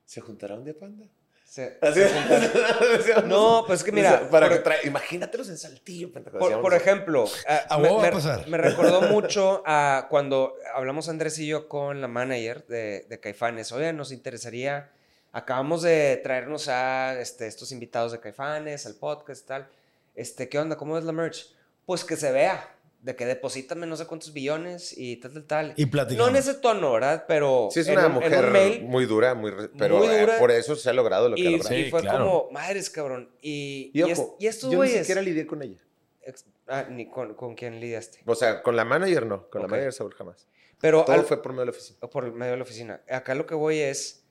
¿se 0.06 0.22
juntará 0.22 0.56
un 0.56 0.64
día 0.64 0.74
panda? 0.80 1.06
Se- 1.48 1.78
Así, 1.82 2.00
decíamos. 2.00 3.26
No, 3.28 3.64
pues 3.68 3.80
es 3.82 3.86
que 3.86 3.92
mira, 3.92 4.16
O 4.16 4.18
sea, 4.22 4.30
para 4.32 4.48
por- 4.48 4.58
que 4.58 4.64
trae, 4.64 4.88
imagínatelos 4.88 5.50
en 5.50 5.58
Saltillo, 5.60 6.12
Por, 6.12 6.62
por 6.62 6.74
ejemplo, 6.74 7.26
a- 7.48 7.76
A 7.76 7.78
me, 7.78 7.90
pasar. 8.12 8.44
recordó 8.50 9.02
mucho 9.14 9.62
a 9.66 10.08
cuando 10.10 10.56
hablamos 10.74 11.08
Andrés 11.10 11.38
y 11.40 11.46
yo 11.46 11.70
con 11.70 12.02
la 12.02 12.08
manager 12.08 12.66
de, 12.66 13.06
de 13.08 13.20
Caifanes. 13.20 13.72
Oye, 13.72 13.94
nos 13.94 14.12
interesaría, 14.12 14.92
acabamos 15.36 15.82
de 15.82 16.20
traernos 16.24 16.70
a 16.70 17.20
este, 17.20 17.45
estos 17.48 17.72
invitados 17.74 18.14
de 18.14 18.20
Caifanes, 18.22 18.86
al 18.86 18.95
podcast 18.95 19.44
y 19.44 19.48
tal. 19.48 19.68
Este, 20.16 20.48
¿Qué 20.48 20.57
onda? 20.57 20.78
¿Cómo 20.78 20.98
es 20.98 21.03
la 21.03 21.12
merch? 21.12 21.53
Pues 21.86 22.06
que 22.06 22.16
se 22.16 22.32
vea, 22.32 22.74
de 23.02 23.16
que 23.18 23.26
deposítame 23.26 23.86
no 23.86 23.98
sé 23.98 24.07
cuántos 24.07 24.32
billones 24.32 24.98
y 24.98 25.18
tal, 25.18 25.34
tal, 25.34 25.44
tal. 25.45 25.74
Y 25.76 25.88
platicamos. 25.88 26.32
No 26.32 26.36
en 26.36 26.41
ese 26.41 26.53
tono, 26.56 26.94
¿verdad? 26.94 27.26
Pero 27.28 27.68
Sí, 27.70 27.82
es 27.82 27.88
en 27.88 27.98
una 27.98 28.07
un- 28.07 28.12
en 28.14 28.18
un 28.18 28.24
mujer 28.24 28.45
mail- 28.52 28.84
muy 28.84 29.06
dura, 29.06 29.36
muy, 29.36 29.52
pero 29.78 29.98
Muy 29.98 30.07
eh, 30.07 30.22
dura. 30.22 30.40
por 30.40 30.52
eso 30.52 30.76
se 30.78 30.90
ha 30.90 30.94
logrado 30.94 31.28
lo 31.28 31.36
que 31.36 31.41
ha 31.45 31.49
y, 31.52 31.57
logrado. 31.57 31.76
y 31.76 31.84
Sí, 31.84 31.91
fue 31.91 31.99
claro. 32.02 32.18
como, 32.26 32.52
madres, 32.52 32.90
cabrón. 32.90 33.30
Y, 33.41 33.91
Y 33.94 33.99
y, 33.99 34.03
ojo, 34.03 34.12
es- 34.12 34.44
y 34.44 34.48
estos 34.48 34.72
yo 34.72 34.82
ni 34.84 34.90
siquiera 34.90 35.22
lidié 35.22 35.45
con 35.45 35.62
ella. 35.62 35.80
ex- 36.24 36.45
ah, 36.68 36.86
ni 36.90 37.07
con, 37.10 37.36
¿Con 37.36 37.53
quién 37.56 37.80
lidiaste? 37.82 38.20
O 38.26 38.34
sea, 38.36 38.64
con 38.64 38.76
la 38.78 38.86
manager 38.86 39.26
no, 39.26 39.49
con 39.49 39.62
Ok. 39.62 39.68
la 39.68 39.72
manager 39.72 39.94
Saúl 39.94 40.14
jamás. 40.16 40.48
Pero 40.80 41.03
Todo 41.03 41.16
al- 41.18 41.26
fue 41.26 41.41
por 41.44 41.52
medio 41.52 41.62
de 41.62 41.72
la 41.72 41.72
oficina. 41.78 41.99
por 42.10 42.32
medio 42.34 42.52
de 42.53 42.57
la 42.57 42.64
oficina. 42.64 43.02
Acá 43.10 43.36
lo 43.36 43.45
que 43.45 43.53
voy 43.53 43.80
es, 43.80 44.24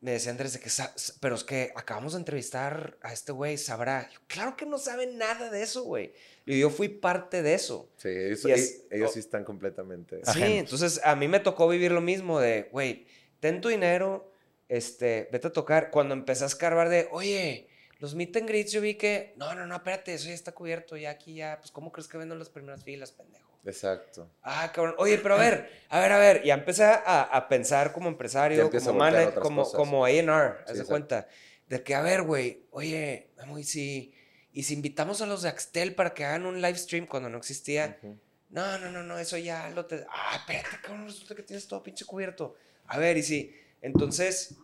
me 0.00 0.12
decía 0.12 0.30
Andrés 0.30 0.52
de 0.52 0.60
que, 0.60 0.70
pero 1.20 1.34
es 1.34 1.42
que 1.44 1.72
acabamos 1.74 2.12
de 2.12 2.20
entrevistar 2.20 2.96
a 3.02 3.12
este 3.12 3.32
güey, 3.32 3.58
sabrá. 3.58 4.08
Yo, 4.12 4.20
claro 4.28 4.56
que 4.56 4.64
no 4.64 4.78
sabe 4.78 5.06
nada 5.08 5.50
de 5.50 5.62
eso, 5.62 5.82
güey. 5.82 6.12
Y 6.46 6.60
yo 6.60 6.70
fui 6.70 6.88
parte 6.88 7.42
de 7.42 7.54
eso. 7.54 7.90
Sí, 7.96 8.08
Y 8.08 8.50
es- 8.52 8.84
ellos 8.90 9.10
oh. 9.10 9.12
sí 9.12 9.18
están 9.18 9.44
completamente... 9.44 10.16
Sí, 10.24 10.30
Ajenos. 10.30 10.58
entonces 10.58 11.00
a 11.04 11.16
mí 11.16 11.26
me 11.26 11.40
tocó 11.40 11.66
vivir 11.68 11.90
lo 11.92 12.00
mismo 12.00 12.38
de, 12.38 12.68
güey, 12.70 13.06
ten 13.40 13.60
tu 13.60 13.68
dinero, 13.68 14.32
este, 14.68 15.28
vete 15.32 15.48
a 15.48 15.52
tocar. 15.52 15.90
Cuando 15.90 16.14
empecé 16.14 16.44
a 16.44 16.46
escarbar 16.46 16.88
de, 16.88 17.08
oye, 17.10 17.68
los 17.98 18.14
meet 18.14 18.36
and 18.36 18.48
greets 18.48 18.70
yo 18.70 18.80
vi 18.80 18.94
que, 18.94 19.34
no, 19.36 19.54
no, 19.56 19.66
no, 19.66 19.74
espérate, 19.76 20.14
eso 20.14 20.28
ya 20.28 20.34
está 20.34 20.52
cubierto, 20.52 20.96
ya 20.96 21.10
aquí 21.10 21.34
ya, 21.34 21.58
pues, 21.58 21.72
¿cómo 21.72 21.90
crees 21.90 22.06
que 22.06 22.16
vendo 22.18 22.36
las 22.36 22.48
primeras 22.50 22.84
filas, 22.84 23.10
pendejo? 23.10 23.47
Exacto. 23.68 24.30
Ah, 24.42 24.70
cabrón. 24.74 24.94
Oye, 24.98 25.18
pero 25.18 25.34
a 25.34 25.38
ver, 25.38 25.70
a 25.88 26.00
ver, 26.00 26.12
a 26.12 26.18
ver. 26.18 26.42
Y 26.44 26.50
empecé 26.50 26.84
a, 26.84 27.22
a 27.22 27.48
pensar 27.48 27.92
como 27.92 28.08
empresario, 28.08 28.70
como 28.70 28.92
manager, 28.94 29.34
como, 29.34 29.70
como 29.70 30.04
A&R, 30.04 30.22
haz 30.22 30.26
Sí, 30.26 30.64
de 30.66 30.70
exacto. 30.72 30.86
cuenta. 30.88 31.28
De 31.68 31.82
que, 31.82 31.94
a 31.94 32.00
ver, 32.00 32.22
güey, 32.22 32.66
oye, 32.70 33.30
Memo, 33.36 33.58
¿y 33.58 33.64
si, 33.64 34.14
y 34.52 34.62
si 34.62 34.74
invitamos 34.74 35.20
a 35.20 35.26
los 35.26 35.42
de 35.42 35.50
Axtel 35.50 35.94
para 35.94 36.14
que 36.14 36.24
hagan 36.24 36.46
un 36.46 36.62
live 36.62 36.78
stream 36.78 37.06
cuando 37.06 37.28
no 37.28 37.36
existía? 37.38 37.98
No, 38.48 38.78
no, 38.78 38.90
no, 38.90 39.02
no, 39.02 39.18
eso 39.18 39.36
ya 39.36 39.68
lo 39.70 39.84
te... 39.84 40.06
Ah, 40.08 40.36
espérate, 40.36 40.80
cabrón, 40.82 41.06
resulta 41.06 41.34
que 41.34 41.42
tienes 41.42 41.68
todo 41.68 41.82
pinche 41.82 42.06
cubierto. 42.06 42.54
A 42.86 42.98
ver, 42.98 43.18
y 43.18 43.22
si... 43.22 43.54
Entonces, 43.82 44.56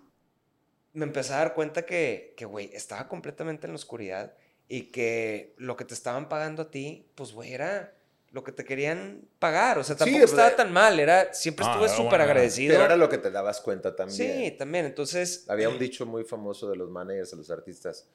me 0.94 1.04
empecé 1.04 1.34
a 1.34 1.38
dar 1.38 1.54
cuenta 1.54 1.84
que, 1.84 2.32
que, 2.38 2.46
güey, 2.46 2.70
estaba 2.72 3.06
completamente 3.08 3.66
en 3.66 3.72
la 3.72 3.76
oscuridad 3.76 4.34
y 4.66 4.90
que 4.90 5.54
lo 5.58 5.76
que 5.76 5.84
te 5.84 5.92
estaban 5.92 6.30
pagando 6.30 6.62
a 6.62 6.70
ti, 6.70 7.10
pues, 7.14 7.32
güey, 7.32 7.52
era 7.52 7.93
lo 8.34 8.42
que 8.44 8.50
te 8.52 8.64
querían 8.64 9.22
pagar. 9.38 9.78
O 9.78 9.84
sea, 9.84 9.96
tampoco 9.96 10.18
pues, 10.18 10.30
estaba 10.32 10.48
eh, 10.48 10.54
tan 10.56 10.72
mal, 10.72 10.98
era... 10.98 11.32
Siempre 11.32 11.64
Ah, 11.66 11.70
estuve 11.72 11.88
súper 11.88 12.04
bueno. 12.08 12.24
agradecido. 12.24 12.72
Pero 12.74 12.84
era 12.84 12.96
lo 12.96 13.08
que 13.08 13.18
te 13.18 13.30
dabas 13.30 13.60
cuenta 13.60 13.94
también. 13.94 14.50
Sí, 14.50 14.50
también, 14.58 14.86
entonces... 14.86 15.44
Había 15.48 15.68
un 15.68 15.78
dicho 15.78 16.04
muy 16.04 16.24
famoso 16.24 16.68
de 16.68 16.74
los 16.76 16.90
managers, 16.90 17.30
de 17.30 17.36
los 17.36 17.50
artistas. 17.50 18.08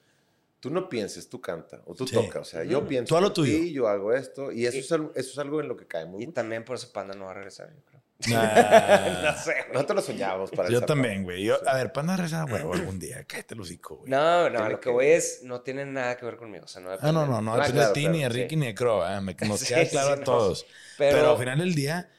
Tú 0.60 0.70
no 0.72 0.90
pienses, 0.90 1.30
tú 1.30 1.40
canta 1.40 1.82
o 1.86 1.96
tú 1.96 2.06
Sí. 2.06 2.14
toca. 2.14 2.42
O 2.42 2.44
sea, 2.44 2.66
yo 2.66 2.86
pienso 2.86 3.08
Tú 3.14 3.18
a 3.18 3.22
lo 3.22 3.32
tuyo. 3.32 3.54
ti, 3.58 3.72
yo 3.72 3.88
hago 3.88 4.12
esto. 4.14 4.52
Y 4.52 4.66
eso, 4.66 4.76
Y- 4.76 4.80
es 4.82 4.92
algo, 4.92 5.12
eso 5.16 5.32
es 5.32 5.38
algo 5.40 5.62
en 5.62 5.70
lo 5.70 5.78
que 5.78 5.88
caemos. 5.88 6.22
Y 6.22 6.26
mucho. 6.26 6.34
también 6.36 6.66
por 6.66 6.76
eso 6.76 6.92
Panda 6.92 7.14
no 7.16 7.24
va 7.26 7.32
a 7.32 7.36
regresar, 7.36 7.74
yo 7.74 7.82
creo. 7.86 7.99
Nah. 8.28 9.22
no 9.32 9.38
sé, 9.38 9.54
güey. 9.54 9.74
Nosotros 9.74 9.96
lo 9.96 10.02
soñábamos 10.02 10.52
para 10.52 10.70
Yo 10.70 10.82
también, 10.82 11.24
güey. 11.24 11.44
Yo- 11.44 11.58
A 11.68 11.76
ver, 11.76 11.94
panda 11.94 12.18
reza 12.18 12.44
huevo 12.46 12.74
algún 12.74 13.00
día. 13.00 13.24
Cállate 13.26 13.54
el 13.54 13.62
hocico, 13.62 13.96
güey. 13.98 14.10
No, 14.12 14.50
no, 14.50 14.68
lo 14.70 14.80
que 14.80 14.90
voy 14.90 15.08
es, 15.08 15.40
no 15.44 15.62
tiene 15.62 15.86
nada 15.86 16.18
que 16.18 16.26
ver 16.26 16.36
conmigo. 16.36 16.66
O 16.66 16.68
sea, 16.68 16.82
no 16.82 16.92
Ah, 16.92 17.12
no, 17.12 17.26
no, 17.26 17.42
no 17.42 17.54
Ah, 17.54 17.58
depende 17.58 17.74
claro, 17.78 17.88
de 17.90 17.94
ti, 17.94 18.02
claro, 18.02 18.14
ni 18.18 18.24
de 18.24 18.30
sí. 18.32 18.34
Ricky, 18.42 18.56
ni 18.58 18.66
de 18.68 18.76
Crow. 18.76 19.04
¿eh? 19.06 19.22
Me, 19.22 19.36
nos 19.48 19.60
Sí, 19.62 19.68
queda 19.68 19.86
sí, 19.86 19.92
claro 19.92 20.14
a 20.14 20.16
no. 20.18 20.24
todos. 20.24 20.66
Pero, 20.98 21.18
Pero, 21.18 21.32
al 21.32 21.38
final 21.38 21.60
del 21.60 21.76
día, 21.76 22.10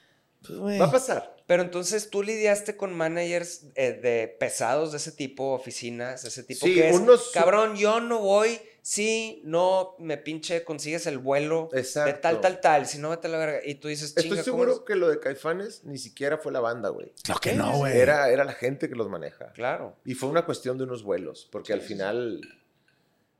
pues, 0.46 0.58
güey. 0.58 0.78
Va 0.78 0.86
a 0.86 0.90
pasar. 0.90 1.36
pero 1.46 1.62
entonces 1.64 2.08
tú 2.08 2.22
lidiaste 2.22 2.76
con 2.78 2.94
managers 2.94 3.66
eh, 3.74 3.92
de 3.92 4.28
pesados 4.40 4.92
de 4.92 4.96
ese 4.98 5.12
tipo, 5.12 5.52
oficinas 5.52 6.22
de 6.22 6.28
ese 6.30 6.44
tipo, 6.44 6.64
Sí, 6.64 6.74
que 6.76 6.88
es, 6.88 6.96
unos- 6.96 7.30
cabrón, 7.34 7.76
yo 7.76 8.00
no 8.00 8.20
voy 8.20 8.58
si 8.82 9.42
no 9.44 9.94
me 9.98 10.16
pinche 10.16 10.64
consigues 10.64 11.06
el 11.06 11.18
vuelo 11.18 11.68
de 11.72 11.82
tal, 12.14 12.40
tal, 12.40 12.60
tal, 12.60 12.86
si 12.86 12.98
no 12.98 13.10
vete 13.10 13.26
a 13.26 13.30
la 13.30 13.38
verga. 13.38 13.60
Y 13.64 13.76
tú 13.76 13.88
dices, 13.88 14.08
Estoy 14.08 14.22
chinga, 14.24 14.44
¿cómo 14.44 14.44
seguro 14.44 14.84
que 14.84 14.96
lo 14.96 15.08
de 15.08 15.20
Caifanes 15.20 15.84
ni 15.84 15.98
siquiera 15.98 16.38
fue 16.38 16.52
la 16.52 16.60
banda, 16.60 16.88
güey. 16.88 17.12
Claro 17.22 17.40
que 17.40 17.50
Sí, 17.50 17.56
no, 17.56 17.72
sí, 17.72 17.78
güey. 17.78 17.98
Era, 17.98 18.30
era 18.30 18.44
la 18.44 18.54
gente 18.54 18.88
que 18.88 18.94
los 18.94 19.08
maneja. 19.08 19.52
Claro. 19.52 19.96
Y 20.04 20.14
fue 20.14 20.28
una 20.28 20.44
cuestión 20.44 20.78
de 20.78 20.84
unos 20.84 21.02
vuelos, 21.02 21.48
porque 21.50 21.72
al 21.72 21.80
final 21.82 22.40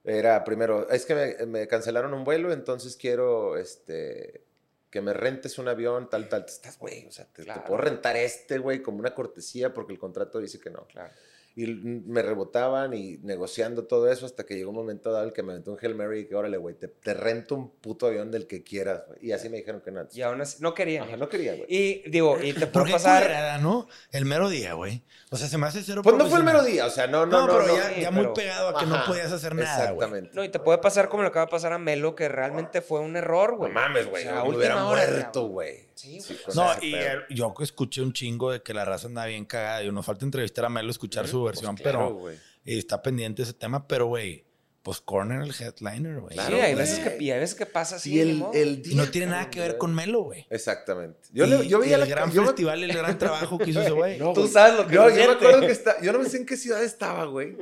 era 0.05 0.45
primero, 0.45 0.89
es 0.91 1.05
que 1.05 1.15
me, 1.15 1.47
me 1.47 1.69
cancelaron 1.69 2.15
un 2.15 2.25
vuelo, 2.25 2.53
entonces 2.53 2.97
quiero 2.97 3.57
este, 3.57 4.45
que 4.91 5.01
me 5.01 5.12
rentes 5.12 5.59
un 5.59 5.69
avión, 5.69 6.11
tal, 6.11 6.29
tal. 6.29 6.45
Estás, 6.47 6.79
güey, 6.79 7.07
o 7.07 7.12
sea, 7.12 7.27
te, 7.27 7.45
puedo 7.45 7.77
rentar 7.77 8.17
este, 8.17 8.59
güey, 8.59 8.83
como 8.83 8.99
una 8.99 9.15
cortesía, 9.15 9.73
porque 9.73 9.93
el 9.93 9.99
contrato 9.99 10.39
dice 10.39 10.59
que 10.59 10.71
no. 10.71 10.87
Claro. 10.87 11.12
Y 11.56 11.66
me 11.66 12.22
rebotaban 12.22 12.94
y 12.94 13.18
negociando 13.18 13.85
todo 13.85 14.10
eso 14.10 14.24
hasta 14.24 14.44
que 14.47 14.55
llegó 14.56 14.70
un 14.70 14.77
momento 14.77 15.10
dado 15.10 15.24
el 15.24 15.32
que 15.32 15.43
me 15.43 15.52
aventó 15.52 15.72
un 15.72 15.78
Hail 15.82 15.94
Mary 15.94 16.20
y 16.20 16.24
que, 16.27 16.35
órale, 16.36 16.56
güey, 16.56 16.77
te, 16.77 16.89
te 16.89 17.12
rento 17.12 17.55
un 17.56 17.70
puto 17.70 18.06
avión 18.06 18.31
del 18.31 18.47
que 18.47 18.62
quieras, 18.62 19.02
güey. 19.09 19.18
Y 19.20 19.32
así 19.32 19.48
me 19.48 19.56
dijeron 19.59 19.81
que 19.81 19.90
no. 19.90 20.06
Y 20.12 20.22
aún 20.22 20.40
así, 20.40 20.59
no 20.62 20.74
querían. 20.74 21.09
Ajá, 21.09 21.16
no 21.16 21.28
quería, 21.28 21.55
güey. 21.55 21.66
Y 21.68 22.09
digo, 22.09 22.39
y 22.40 22.52
te 22.52 22.60
¿Por 22.66 22.82
puede 22.82 22.86
qué 22.86 22.93
pasar. 22.93 23.60
no? 23.60 23.89
El 24.12 24.24
mero 24.24 24.48
día, 24.48 24.74
güey. 24.74 25.02
O 25.32 25.36
sea, 25.36 25.48
se 25.48 25.59
me 25.59 25.66
hace 25.66 25.82
cero 25.82 26.02
Pues 26.02 26.16
no 26.16 26.27
fue 26.27 26.39
el 26.39 26.44
mero 26.44 26.62
día, 26.64 26.86
o 26.86 26.90
sea, 26.90 27.06
no, 27.06 27.27
no, 27.27 27.40
No, 27.40 27.47
no. 27.47 27.52
pero 27.52 27.66
no. 27.68 27.77
ya, 27.77 27.89
sí, 27.94 28.01
ya 28.01 28.10
pero- 28.10 28.22
muy 28.22 28.35
pegado 28.35 28.68
a 28.68 28.81
que 28.81 28.86
no 28.86 29.05
podías 29.06 29.31
hacer 29.31 29.55
nada, 29.55 29.93
güey. 29.93 29.94
Exactamente. 30.06 30.31
No, 30.35 30.44
y 30.44 30.48
te 30.48 30.59
puede 30.60 30.78
pasar 30.78 31.09
como 31.09 31.22
le 31.24 31.28
acaba 31.28 31.47
de 31.47 31.51
pasar 31.51 31.72
a 31.72 31.78
Melo, 31.78 32.14
que 32.16 32.28
realmente 32.28 32.81
fue 32.81 33.01
un 33.01 33.16
error, 33.16 33.52
No 33.52 33.56
güey. 33.59 33.72
mames, 33.72 34.09
güey. 34.09 34.27
O 34.27 34.31
sea, 34.31 34.44
me 34.44 34.56
hubiera 34.56 34.86
hora, 34.86 35.06
muerto, 35.06 35.47
güey. 35.48 35.90
Sí, 36.01 36.20
Sí, 36.20 36.36
No, 36.55 36.66
y 36.82 36.94
el- 36.94 37.22
yo 37.31 37.55
escuché 37.60 38.01
un 38.02 38.12
chingo 38.12 38.51
de 38.52 38.62
que 38.62 38.72
la 38.74 38.85
raza 38.85 39.06
anda 39.09 39.27
bien 39.27 39.44
cagada. 39.44 39.82
Y 39.85 39.90
nos 39.93 40.06
falta 40.06 40.24
entrevistar 40.24 40.64
a 40.64 40.68
Melo, 40.68 40.90
escuchar 40.90 41.27
su 41.28 41.40
Pues 41.43 41.56
versión, 41.56 41.77
claro, 41.77 41.98
pero 42.09 42.14
güey. 42.14 42.36
y 42.64 42.78
está 42.78 43.02
pendiente 43.02 43.43
ese 43.43 43.52
tema. 43.52 43.86
Pero, 43.86 44.06
güey, 44.06 44.44
pues 44.82 45.01
Corner 45.02 45.43
el 45.43 45.51
headliner, 45.52 46.20
güey. 46.20 46.32
Claro, 46.35 46.56
sí, 46.56 46.62
hay 46.62 46.74
veces, 46.74 46.98
que, 47.01 47.22
y 47.22 47.31
hay 47.31 47.39
veces 47.40 47.55
que 47.55 47.66
pasa 47.66 47.97
así. 47.97 48.14
Y 48.14 48.20
el, 48.20 48.43
el 48.55 48.68
Y 48.70 48.77
día, 48.77 48.97
no 48.97 49.10
tiene 49.10 49.27
nada 49.27 49.51
que 49.51 49.60
ver 49.60 49.77
con 49.77 49.94
Melo, 49.94 50.22
güey. 50.22 50.47
Exactamente. 50.48 51.20
Yo, 51.32 51.44
Y- 51.47 51.51
le- 51.51 51.68
yo 51.68 51.78
y 51.78 51.81
veía 51.82 51.94
el 51.97 52.01
la 52.01 52.06
gran 52.06 52.31
yo 52.32 52.40
me- 52.40 52.47
festival 52.48 52.82
el 52.82 52.93
gran 52.94 53.18
trabajo 53.18 53.59
que 53.59 53.68
hizo 53.70 53.82
ese 53.82 53.90
güey. 53.90 54.18
No, 54.18 54.32
Tú 54.32 54.48
sabes 54.48 54.77
lo 54.78 54.86
que 54.86 54.94
Yo, 54.94 55.09
yo 55.10 55.14
me 55.16 55.32
acuerdo 55.32 55.60
que 55.60 55.72
está, 55.72 56.01
yo 56.01 56.12
no 56.14 56.24
sé 56.24 56.39
en 56.39 56.47
qué 56.47 56.56
ciudad 56.56 56.82
estaba, 56.82 57.27
güey. 57.27 57.56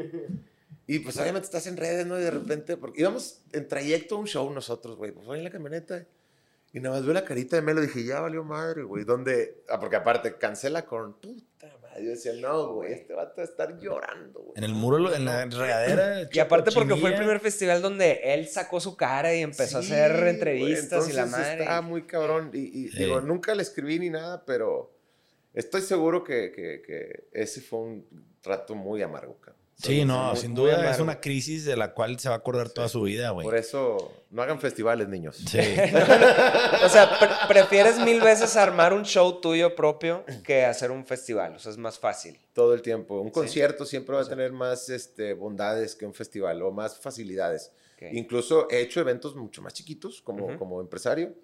Y 0.86 1.00
pues 1.00 1.18
obviamente 1.18 1.44
estás 1.46 1.66
en 1.66 1.76
redes, 1.76 2.06
¿no? 2.06 2.18
Y 2.18 2.22
de 2.22 2.30
repente, 2.30 2.76
porque 2.76 3.00
íbamos 3.02 3.42
en 3.52 3.66
trayecto 3.68 4.14
a 4.14 4.18
un 4.18 4.26
show 4.26 4.48
nosotros, 4.50 4.96
güey. 4.96 5.10
Pues 5.12 5.26
voy 5.26 5.38
en 5.38 5.44
la 5.44 5.50
camioneta 5.50 6.06
y 6.72 6.80
nada 6.80 6.96
más 6.96 7.04
veo 7.04 7.14
la 7.14 7.24
carita 7.24 7.56
de 7.56 7.62
Melo. 7.62 7.80
Dije, 7.80 8.04
ya 8.04 8.20
valió 8.20 8.44
madre, 8.44 8.82
güey. 8.82 9.04
¿Dónde? 9.04 9.62
Ah, 9.68 9.78
porque 9.80 9.96
aparte, 9.96 10.36
cancela 10.36 10.84
con 10.84 11.14
puta 11.20 11.66
madre. 11.82 12.04
Yo 12.04 12.10
decía, 12.10 12.32
no, 12.34 12.74
güey, 12.74 12.92
este 12.92 13.14
va 13.14 13.32
a 13.36 13.42
estar 13.42 13.78
llorando, 13.78 14.40
güey. 14.40 14.52
En 14.56 14.64
el 14.64 14.74
muro, 14.74 15.12
en 15.14 15.24
la 15.24 15.44
regadera. 15.46 16.28
Y 16.32 16.38
aparte 16.38 16.70
porque 16.72 16.94
fue 16.96 17.10
el 17.10 17.16
primer 17.16 17.40
festival 17.40 17.80
donde 17.82 18.20
él 18.22 18.46
sacó 18.48 18.80
su 18.80 18.96
cara 18.96 19.34
y 19.34 19.40
empezó 19.42 19.82
Sí, 19.82 19.92
a 19.92 19.96
hacer 20.06 20.16
güey, 20.18 20.28
entrevistas 20.30 21.08
y 21.08 21.12
la 21.14 21.26
madre. 21.26 21.60
Estaba 21.60 21.80
muy 21.80 22.06
cabrón. 22.06 22.50
Y, 22.52 22.84
y 22.84 22.88
Sí. 22.88 22.98
digo, 23.04 23.20
nunca 23.20 23.54
le 23.54 23.62
escribí 23.62 23.98
ni 23.98 24.10
nada, 24.10 24.44
pero 24.44 24.94
estoy 25.54 25.80
seguro 25.80 26.22
que, 26.22 26.52
que- 26.52 26.82
que 26.82 27.24
ese 27.32 27.60
fue 27.62 27.80
un 27.80 28.06
rato 28.44 28.74
muy 28.74 29.02
amargo, 29.02 29.36
cabrón. 29.40 29.57
Sí, 29.80 30.04
no, 30.04 30.30
Muy- 30.32 30.36
sin 30.36 30.54
duda 30.56 30.90
es 30.90 30.98
una 30.98 31.20
crisis 31.20 31.64
de 31.64 31.76
la 31.76 31.94
cual 31.94 32.18
se 32.18 32.28
va 32.28 32.34
a 32.34 32.38
acordar 32.38 32.68
toda 32.70 32.88
su 32.88 33.02
vida, 33.02 33.30
güey. 33.30 33.44
Por 33.44 33.54
eso, 33.56 34.12
no 34.30 34.42
hagan 34.42 34.60
festivales, 34.60 35.08
niños. 35.08 35.36
Sí. 35.36 35.58
O 36.84 36.88
sea, 36.88 37.18
pre- 37.18 37.28
prefieres 37.48 37.98
mil 38.00 38.20
veces 38.20 38.56
armar 38.56 38.92
un 38.92 39.04
show 39.04 39.40
tuyo 39.40 39.74
propio 39.76 40.24
que 40.44 40.64
hacer 40.64 40.90
un 40.90 41.06
festival. 41.06 41.54
O 41.54 41.58
sea, 41.60 41.70
es 41.72 41.78
más 41.78 41.98
fácil. 41.98 42.38
Todo 42.52 42.74
el 42.74 42.82
tiempo. 42.82 43.20
Un 43.20 43.28
Sí. 43.28 43.32
concierto 43.34 43.84
siempre 43.86 44.16
va 44.16 44.22
a 44.22 44.28
tener 44.28 44.52
más 44.52 44.88
este, 44.90 45.32
bondades 45.34 45.94
que 45.94 46.06
un 46.06 46.14
festival 46.14 46.60
o 46.62 46.72
más 46.72 46.98
facilidades. 46.98 47.70
Ok. 47.94 48.02
Incluso 48.12 48.68
he 48.70 48.80
hecho 48.80 49.00
eventos 49.00 49.36
mucho 49.36 49.62
más 49.62 49.74
chiquitos 49.74 50.20
como, 50.22 50.46
Ujú. 50.46 50.58
como 50.58 50.80
empresario 50.80 51.34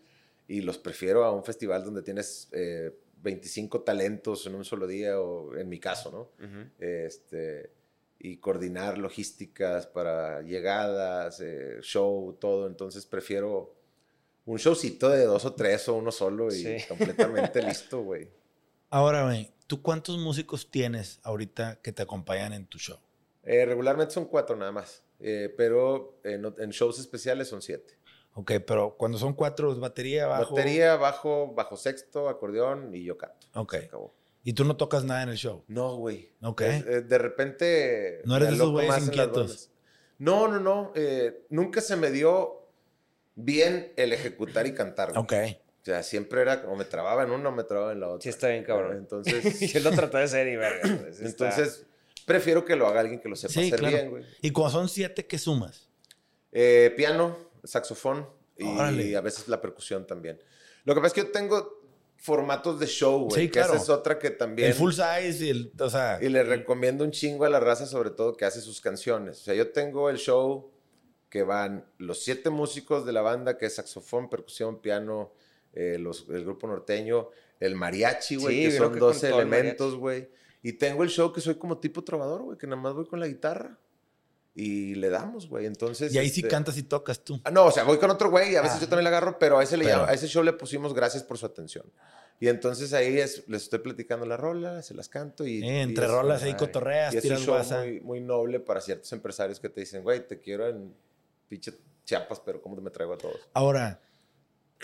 y 0.49 0.61
los 0.61 0.79
prefiero 0.79 1.25
a 1.25 1.31
un 1.33 1.45
festival 1.45 1.85
donde 1.85 2.03
tienes 2.03 2.49
eh, 2.53 2.91
25 3.23 3.83
talentos 3.83 4.45
en 4.47 4.55
un 4.57 4.65
solo 4.65 4.87
día 4.87 5.21
o 5.21 5.55
en 5.57 5.69
mi 5.69 5.79
caso, 5.81 6.11
¿no? 6.11 6.45
Ujú. 6.45 6.69
este, 6.79 7.71
y 8.25 8.39
coordinar 8.39 8.97
logísticas 8.97 9.87
para 9.87 10.41
llegadas, 10.41 11.41
eh, 11.43 11.77
show, 11.83 12.33
todo. 12.41 12.67
Entonces 12.67 13.05
prefiero 13.05 13.75
un 14.47 14.57
showcito 14.57 15.11
de 15.11 15.25
dos 15.27 15.45
o 15.45 15.53
tres 15.53 15.87
o 15.91 15.95
uno 15.95 16.11
solo 16.11 16.49
y 16.49 16.53
Sí. 16.53 16.77
completamente 16.89 17.61
listo, 17.63 18.01
güey. 18.01 18.31
Ahora, 18.89 19.25
güey, 19.25 19.51
¿tú 19.67 19.83
cuántos 19.83 20.17
músicos 20.19 20.71
tienes 20.71 21.21
ahorita 21.23 21.81
que 21.83 21.93
te 21.93 22.01
acompañan 22.03 22.55
en 22.55 22.67
tu 22.67 22.79
show? 22.79 22.99
Eh, 23.43 23.67
regularmente 23.67 24.15
son 24.15 24.25
cuatro 24.25 24.57
nada 24.57 24.73
más, 24.73 25.03
eh, 25.21 25.53
pero 25.55 26.19
en, 26.25 26.47
en 26.59 26.71
shows 26.71 26.99
especiales 26.99 27.49
son 27.49 27.61
siete. 27.61 27.99
Ok, 28.33 28.53
pero 28.67 28.97
cuando 28.97 29.19
son 29.19 29.35
cuatro, 29.35 29.79
batería, 29.79 30.27
bajo. 30.27 30.55
Batería, 30.55 30.97
bajo, 30.97 31.53
bajo 31.55 31.77
sexto, 31.77 32.31
acordeón 32.31 32.95
y 32.95 33.05
yo 33.05 33.19
canto. 33.19 33.47
Ok. 33.55 33.73
Se 33.75 33.85
acabó. 33.85 34.15
Y 34.45 34.53
tú 34.53 34.65
no 34.65 34.77
tocas 34.77 35.05
nada 35.05 35.23
en 35.23 35.31
el 35.31 35.37
show. 35.37 35.65
No, 35.69 35.97
güey. 35.97 36.31
Ok. 36.43 36.61
Es- 36.61 36.87
eh, 36.87 37.01
de 37.01 37.19
repente. 37.19 38.21
No 38.27 38.37
eres 38.37 38.51
de 38.51 38.55
esos 38.57 38.71
güeyes 38.71 38.99
inquietos. 39.07 39.71
No, 40.19 40.47
no, 40.49 40.61
no. 40.61 40.93
eh, 40.95 41.45
nunca 41.49 41.81
se 41.81 41.97
me 41.97 42.11
dio 42.11 42.63
bien 43.35 43.93
el 43.97 44.13
ejecutar 44.13 44.67
y 44.67 44.75
cantar. 44.75 45.13
güey. 45.13 45.23
Ok. 45.23 45.33
O 45.83 45.85
sea, 45.85 46.03
siempre 46.03 46.41
era 46.41 46.63
como 46.63 46.77
me 46.77 46.85
trababa 46.85 47.25
en 47.25 47.31
uno, 47.31 47.53
me 47.53 47.65
trababa 47.65 47.93
en 47.93 48.01
la 48.01 48.09
otra. 48.09 48.23
Sí, 48.23 48.29
está 48.31 48.49
bien, 48.49 48.65
cabrón. 48.65 48.97
Entonces, 48.97 49.61
Yo 49.73 49.81
lo 49.81 49.91
traté 49.91 50.19
de 50.19 50.23
hacer 50.25 50.47
y 50.49 50.57
verga. 50.57 50.83
está- 51.09 51.27
entonces 51.27 51.85
prefiero 52.27 52.65
que 52.65 52.75
lo 52.77 52.87
haga 52.87 53.01
alguien 53.01 53.21
que 53.21 53.29
lo 53.29 53.37
sepa 53.37 53.53
Sí, 53.53 53.67
hacer 53.67 53.79
claro. 53.81 53.97
bien, 53.97 54.11
güey. 54.11 54.25
Y 54.41 54.51
cuando 54.51 54.73
son 54.79 54.89
siete, 54.89 55.27
¿qué 55.27 55.37
sumas? 55.39 55.89
Eh, 56.53 56.93
piano, 56.97 57.37
saxofón 57.65 58.27
y 58.57 58.65
Órale. 58.67 59.17
a 59.17 59.21
veces 59.21 59.49
la 59.49 59.61
percusión 59.61 60.07
también. 60.07 60.41
Lo 60.85 60.95
que 60.95 61.01
pasa 61.01 61.09
es 61.09 61.15
que 61.15 61.21
yo 61.29 61.33
tengo 61.33 61.84
formatos 62.25 62.81
de 62.81 62.87
show, 62.87 63.27
güey. 63.29 63.43
Sí, 63.43 63.47
que 63.49 63.53
claro. 63.53 63.75
esa 63.75 63.83
es 63.83 63.89
otra 63.91 64.19
que 64.19 64.31
también... 64.31 64.69
El 64.69 64.75
full 64.75 64.93
size 64.93 65.45
y 65.45 65.51
el. 65.51 65.73
O 65.79 65.91
sea. 65.91 66.19
Y 66.23 66.31
le 66.31 66.43
recomiendo 66.43 67.05
un 67.05 67.11
chingo 67.11 67.45
a 67.45 67.51
la 67.51 67.61
raza, 67.61 67.85
sobre 67.85 68.09
todo 68.11 68.35
que 68.35 68.47
hace 68.47 68.63
sus 68.63 68.81
canciones. 68.81 69.43
O 69.43 69.45
sea, 69.45 69.55
yo 69.55 69.71
tengo 69.73 70.09
el 70.09 70.17
show 70.17 70.71
que 71.29 71.43
van 71.43 71.85
los 71.99 72.23
siete 72.25 72.49
músicos 72.49 73.05
de 73.05 73.13
la 73.13 73.21
banda, 73.21 73.59
que 73.59 73.67
es 73.67 73.75
saxofón, 73.75 74.31
percusión, 74.31 74.81
piano, 74.81 75.33
eh, 75.75 75.99
los- 76.01 76.27
el 76.31 76.45
grupo 76.45 76.67
norteño, 76.67 77.29
el 77.61 77.75
mariachi, 77.75 78.37
güey, 78.37 78.57
Sí, 78.57 78.71
que 78.71 78.77
son 78.79 78.93
que 78.95 78.99
con 79.01 79.09
12 79.11 79.29
todo 79.29 79.41
el 79.43 79.47
elementos, 79.49 79.95
güey. 79.97 80.31
Y 80.63 80.73
tengo 80.73 81.03
el 81.03 81.11
show 81.11 81.31
que 81.31 81.43
soy 81.43 81.57
como 81.57 81.77
tipo 81.79 82.03
trovador, 82.05 82.41
güey, 82.43 82.57
que 82.57 82.67
nada 82.67 82.81
más 82.81 82.95
voy 82.95 83.05
con 83.07 83.21
la 83.21 83.27
guitarra 83.27 83.79
y 84.55 84.95
le 84.95 85.09
damos, 85.11 85.49
güey. 85.49 85.67
Entonces. 85.67 86.15
Y 86.15 86.19
ahí 86.19 86.29
sí 86.29 86.41
este, 86.41 86.51
cantas 86.51 86.77
y 86.79 86.83
tocas 86.85 87.25
tú. 87.25 87.41
Ah, 87.45 87.51
no, 87.51 87.67
o 87.67 87.71
sea, 87.73 87.83
voy 87.85 87.99
con 87.99 88.11
otro 88.11 88.31
güey 88.31 88.53
y 88.53 88.57
a 88.57 88.63
veces 88.63 88.77
Ah. 88.79 88.81
yo 88.83 88.89
también 88.89 89.05
le 89.05 89.09
agarro, 89.09 89.39
pero 89.39 89.59
a 89.59 89.63
ese, 89.65 89.77
le 89.77 89.85
Pero- 89.85 90.05
a 90.05 90.13
ese 90.13 90.29
show 90.29 90.43
le 90.43 90.53
pusimos 90.53 90.95
gracias 90.95 91.23
por 91.23 91.39
su 91.39 91.47
atención. 91.47 91.85
Y 92.41 92.49
entonces 92.49 92.93
ahí 92.93 93.19
es, 93.19 93.45
les 93.49 93.63
estoy 93.65 93.79
platicando 93.79 94.27
la 94.27 94.37
rola, 94.37 94.83
se 94.83 94.93
las 94.95 95.09
canto 95.09 95.47
y. 95.47 95.63
Eh, 95.63 95.67
y 95.67 95.69
entre 95.81 96.07
es- 96.07 96.11
rolas 96.11 96.43
ahí 96.43 96.55
cotorreas, 96.55 97.15
y 97.15 97.19
es 97.19 97.25
un 97.25 97.37
tiras 97.37 97.43
show 97.69 97.79
muy, 97.81 98.01
muy 98.01 98.21
noble 98.21 98.61
para 98.61 98.81
ciertos 98.81 99.13
empresarios 99.13 99.59
que 99.61 99.69
te 99.69 99.81
dicen, 99.81 100.03
güey, 100.03 100.27
te 100.27 100.41
quiero 100.41 100.69
en 100.69 100.95
pinche 101.49 101.73
Chiapas, 102.05 102.41
pero 102.45 102.61
¿cómo 102.61 102.77
me 102.77 102.91
traigo 102.91 103.15
a 103.15 103.19
todos? 103.19 103.39
Ahora, 103.55 104.01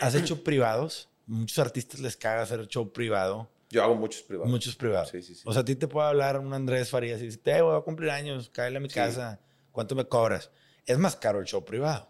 ¿has 0.01 0.15
hecho 0.15 0.43
privados? 0.43 1.09
Muchos 1.27 1.59
artistas 1.59 2.01
les 2.01 2.17
caga 2.17 2.43
hacer 2.43 2.67
show 2.67 2.91
privado. 2.93 3.49
Yo 3.69 3.83
hago 3.85 3.95
muchos 3.95 4.23
privados. 4.23 4.51
Muchos 4.51 4.75
privados. 4.75 5.11
Sí, 5.11 5.23
sí, 5.23 5.35
sí. 5.35 5.43
O 5.45 5.53
sea, 5.53 5.63
a 5.63 5.65
ti 5.65 5.77
te 5.77 5.87
puede 5.87 6.09
hablar 6.09 6.39
un 6.41 6.53
Andrés 6.55 6.89
Farías 6.91 7.21
y 7.21 7.27
decir, 7.27 7.43
te 7.43 7.61
voy 7.63 7.77
a 7.77 7.83
cumplir 7.83 8.11
años, 8.11 8.51
cállale 8.51 8.79
a 8.79 8.81
mi 8.81 8.89
Sí. 8.89 8.95
casa, 8.95 9.39
¿cuánto 9.73 9.95
me 9.95 10.07
cobras? 10.07 10.51
Es 10.87 10.99
más 10.99 11.17
caro 11.17 11.41
el 11.41 11.47
show 11.47 11.65
privado. 11.65 12.09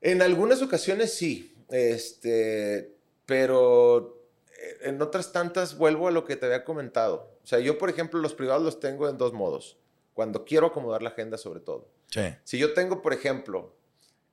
En 0.00 0.22
algunas 0.22 0.62
ocasiones 0.62 1.14
sí, 1.14 1.56
este, 1.70 2.94
pero 3.26 4.22
eh, 4.58 4.78
en 4.82 5.02
otras 5.02 5.32
tantas 5.32 5.76
vuelvo 5.76 6.08
a 6.08 6.10
lo 6.10 6.24
que 6.24 6.36
te 6.36 6.46
había 6.46 6.64
comentado. 6.64 7.38
O 7.42 7.46
sea, 7.46 7.58
yo, 7.58 7.78
por 7.78 7.90
ejemplo, 7.90 8.20
los 8.20 8.34
privados 8.34 8.62
los 8.62 8.80
tengo 8.80 9.08
en 9.08 9.18
dos 9.18 9.32
modos. 9.32 9.78
Cuando 10.14 10.44
quiero 10.44 10.68
acomodar 10.68 11.02
la 11.02 11.10
agenda, 11.10 11.38
sobre 11.38 11.60
todo. 11.60 11.88
Sí. 12.10 12.22
Si 12.44 12.58
yo 12.58 12.74
tengo, 12.74 13.02
por 13.02 13.12
ejemplo, 13.12 13.74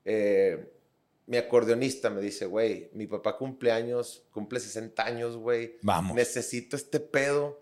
eh, 0.04 0.72
mi 1.28 1.38
acordeonista 1.38 2.10
me 2.10 2.22
dice, 2.22 2.46
güey, 2.46 2.90
mi 2.94 3.08
papá 3.08 3.38
cumple 3.38 3.72
años, 3.72 4.24
cumple 4.32 4.60
60 4.60 5.04
años, 5.04 5.38
güey, 5.38 5.78
Vamos. 5.82 6.16
necesito 6.16 6.76
este 6.76 7.00
pedo. 7.00 7.62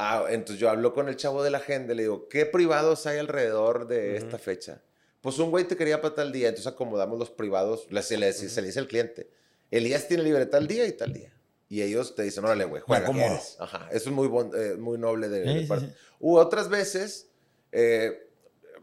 Ah, 0.00 0.26
entonces 0.30 0.60
yo 0.60 0.70
hablo 0.70 0.94
con 0.94 1.08
el 1.08 1.16
chavo 1.16 1.42
de 1.42 1.50
la 1.50 1.58
agenda 1.58 1.92
y 1.92 1.96
le 1.96 2.02
digo, 2.04 2.28
¿qué 2.28 2.46
privados 2.46 3.04
hay 3.06 3.18
alrededor 3.18 3.88
de 3.88 4.16
esta 4.16 4.38
fecha? 4.38 4.80
Pues 5.20 5.38
un 5.40 5.50
güey 5.50 5.64
te 5.64 5.76
quería 5.76 6.00
para 6.00 6.14
tal 6.14 6.30
día, 6.30 6.48
entonces 6.48 6.72
acomodamos 6.72 7.18
los 7.18 7.30
privados, 7.30 7.86
le- 7.90 8.02
se 8.02 8.16
le, 8.16 8.32
se 8.32 8.60
le 8.60 8.68
dice 8.68 8.78
al 8.78 8.86
cliente, 8.86 9.28
Elías 9.72 10.06
tiene 10.06 10.22
libre 10.22 10.46
tal 10.46 10.68
día 10.68 10.86
y 10.86 10.92
tal 10.92 11.12
día. 11.12 11.32
Y 11.68 11.82
ellos 11.82 12.14
te 12.14 12.22
dicen, 12.22 12.44
órale, 12.44 12.64
güey, 12.64 12.80
juega. 12.80 13.02
acomodo. 13.02 13.26
¿quieres?". 13.26 13.56
Ajá, 13.58 13.88
eso 13.90 14.08
es 14.08 14.14
muy, 14.14 14.28
bon- 14.28 14.52
eh, 14.56 14.76
muy 14.78 14.96
noble 14.98 15.28
de, 15.28 15.40
de 15.40 15.52
Sí, 15.54 15.60
sí, 15.62 15.66
parte. 15.66 15.86
sí. 15.88 15.92
U 16.20 16.36
otras 16.38 16.68
veces, 16.68 17.28
eh, 17.72 18.26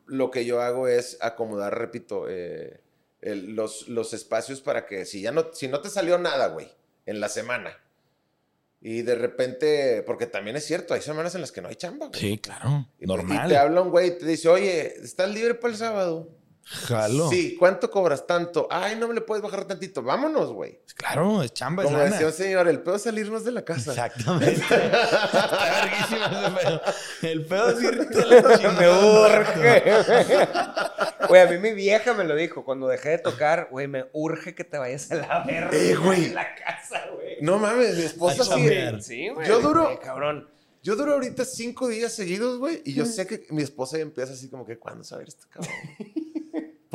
lo 0.07 0.29
que 0.29 0.43
yo 0.45 0.61
hago 0.61 0.87
es 0.89 1.17
acomodar, 1.21 1.77
repito, 1.79 2.25
eh, 2.29 2.81
el- 3.21 3.55
los, 3.55 3.87
los 3.87 4.13
espacios 4.13 4.59
para 4.61 4.85
que 4.85 5.05
si 5.05 5.21
ya 5.21 5.31
no, 5.31 5.51
si 5.53 5.67
no 5.69 5.79
te 5.81 5.89
salió 5.89 6.17
nada, 6.19 6.47
güey, 6.49 6.69
en 7.05 7.19
la 7.21 7.29
semana, 7.29 7.75
y 8.87 9.01
de 9.01 9.15
repente, 9.15 10.03
porque 10.05 10.27
también 10.27 10.57
es 10.57 10.63
cierto, 10.63 10.93
hay 10.93 11.01
semanas 11.01 11.33
en 11.33 11.41
las 11.41 11.51
que 11.51 11.59
no 11.59 11.69
hay 11.69 11.75
chamba, 11.75 12.05
güey. 12.05 12.19
Sí, 12.19 12.37
claro. 12.37 12.85
Y- 12.99 13.07
Normal. 13.07 13.47
Y 13.47 13.49
te 13.49 13.57
habla 13.57 13.81
un 13.81 13.89
güey 13.89 14.09
y 14.09 14.11
te 14.19 14.27
dice, 14.27 14.47
oye, 14.47 14.93
¿estás 15.03 15.27
libre 15.27 15.55
para 15.55 15.71
el 15.73 15.79
sábado? 15.79 16.29
Jalo. 16.67 17.29
Sí, 17.31 17.55
¿cuánto 17.57 17.89
cobras? 17.89 18.27
Tanto. 18.27 18.67
Ay, 18.69 18.95
no 18.95 19.07
me 19.07 19.15
le 19.15 19.21
puedes 19.21 19.41
bajar 19.43 19.65
tantito. 19.65 20.03
Vámonos, 20.03 20.51
güey. 20.51 20.81
Claro, 20.95 21.41
es 21.41 21.51
chamba, 21.53 21.81
Como 21.83 21.97
decía 21.97 22.27
un 22.27 22.33
señor, 22.33 22.67
el 22.67 22.79
pedo 22.81 22.95
es 22.95 23.01
salirnos 23.03 23.43
de 23.43 23.51
la 23.51 23.65
casa. 23.65 23.91
Exactamente. 23.91 24.61
Está 24.61 25.81
verguísima 25.81 26.25
ese 26.25 26.51
pedo. 26.51 26.81
El 27.21 27.45
pedo 27.45 27.69
es 27.69 27.81
irte 27.83 28.21
a 28.21 28.25
la. 28.25 28.41
Güey, 31.27 31.41
a 31.41 31.45
mí 31.47 31.57
mi 31.59 31.73
vieja 31.73 32.13
me 32.13 32.23
lo 32.23 32.35
dijo. 32.35 32.63
Cuando 32.65 32.87
dejé 32.87 33.09
de 33.09 33.17
tocar, 33.19 33.67
güey, 33.71 33.87
me 33.87 34.05
urge 34.13 34.55
que 34.55 34.63
te 34.63 34.77
vayas 34.77 35.11
a 35.11 35.15
la 35.15 35.43
verga 35.45 35.69
Eh, 35.73 35.95
güey. 35.95 36.29
de 36.29 36.33
la 36.35 36.55
casa, 36.55 37.01
güey. 37.13 37.37
No 37.41 37.57
mames, 37.57 37.95
mi 37.97 38.03
esposa 38.03 38.43
sí. 38.43 38.69
Sí, 39.01 39.29
güey. 39.29 39.47
Yo 39.47 39.59
duro- 39.61 39.99
cabrón. 40.01 40.49
Yo 40.83 40.95
duro 40.95 41.13
ahorita 41.13 41.45
cinco 41.45 41.87
días 41.87 42.13
seguidos, 42.13 42.59
güey, 42.59 42.81
y 42.85 42.93
yo 42.93 43.05
sé 43.05 43.25
que 43.25 43.47
mi 43.49 43.63
esposa 43.63 43.97
ya 43.97 44.03
empieza 44.03 44.33
así 44.33 44.49
como 44.49 44.65
que, 44.67 44.77
¿cuándo 44.77 45.03
saber 45.03 45.27
este 45.29 45.45
cabrón? 45.49 45.73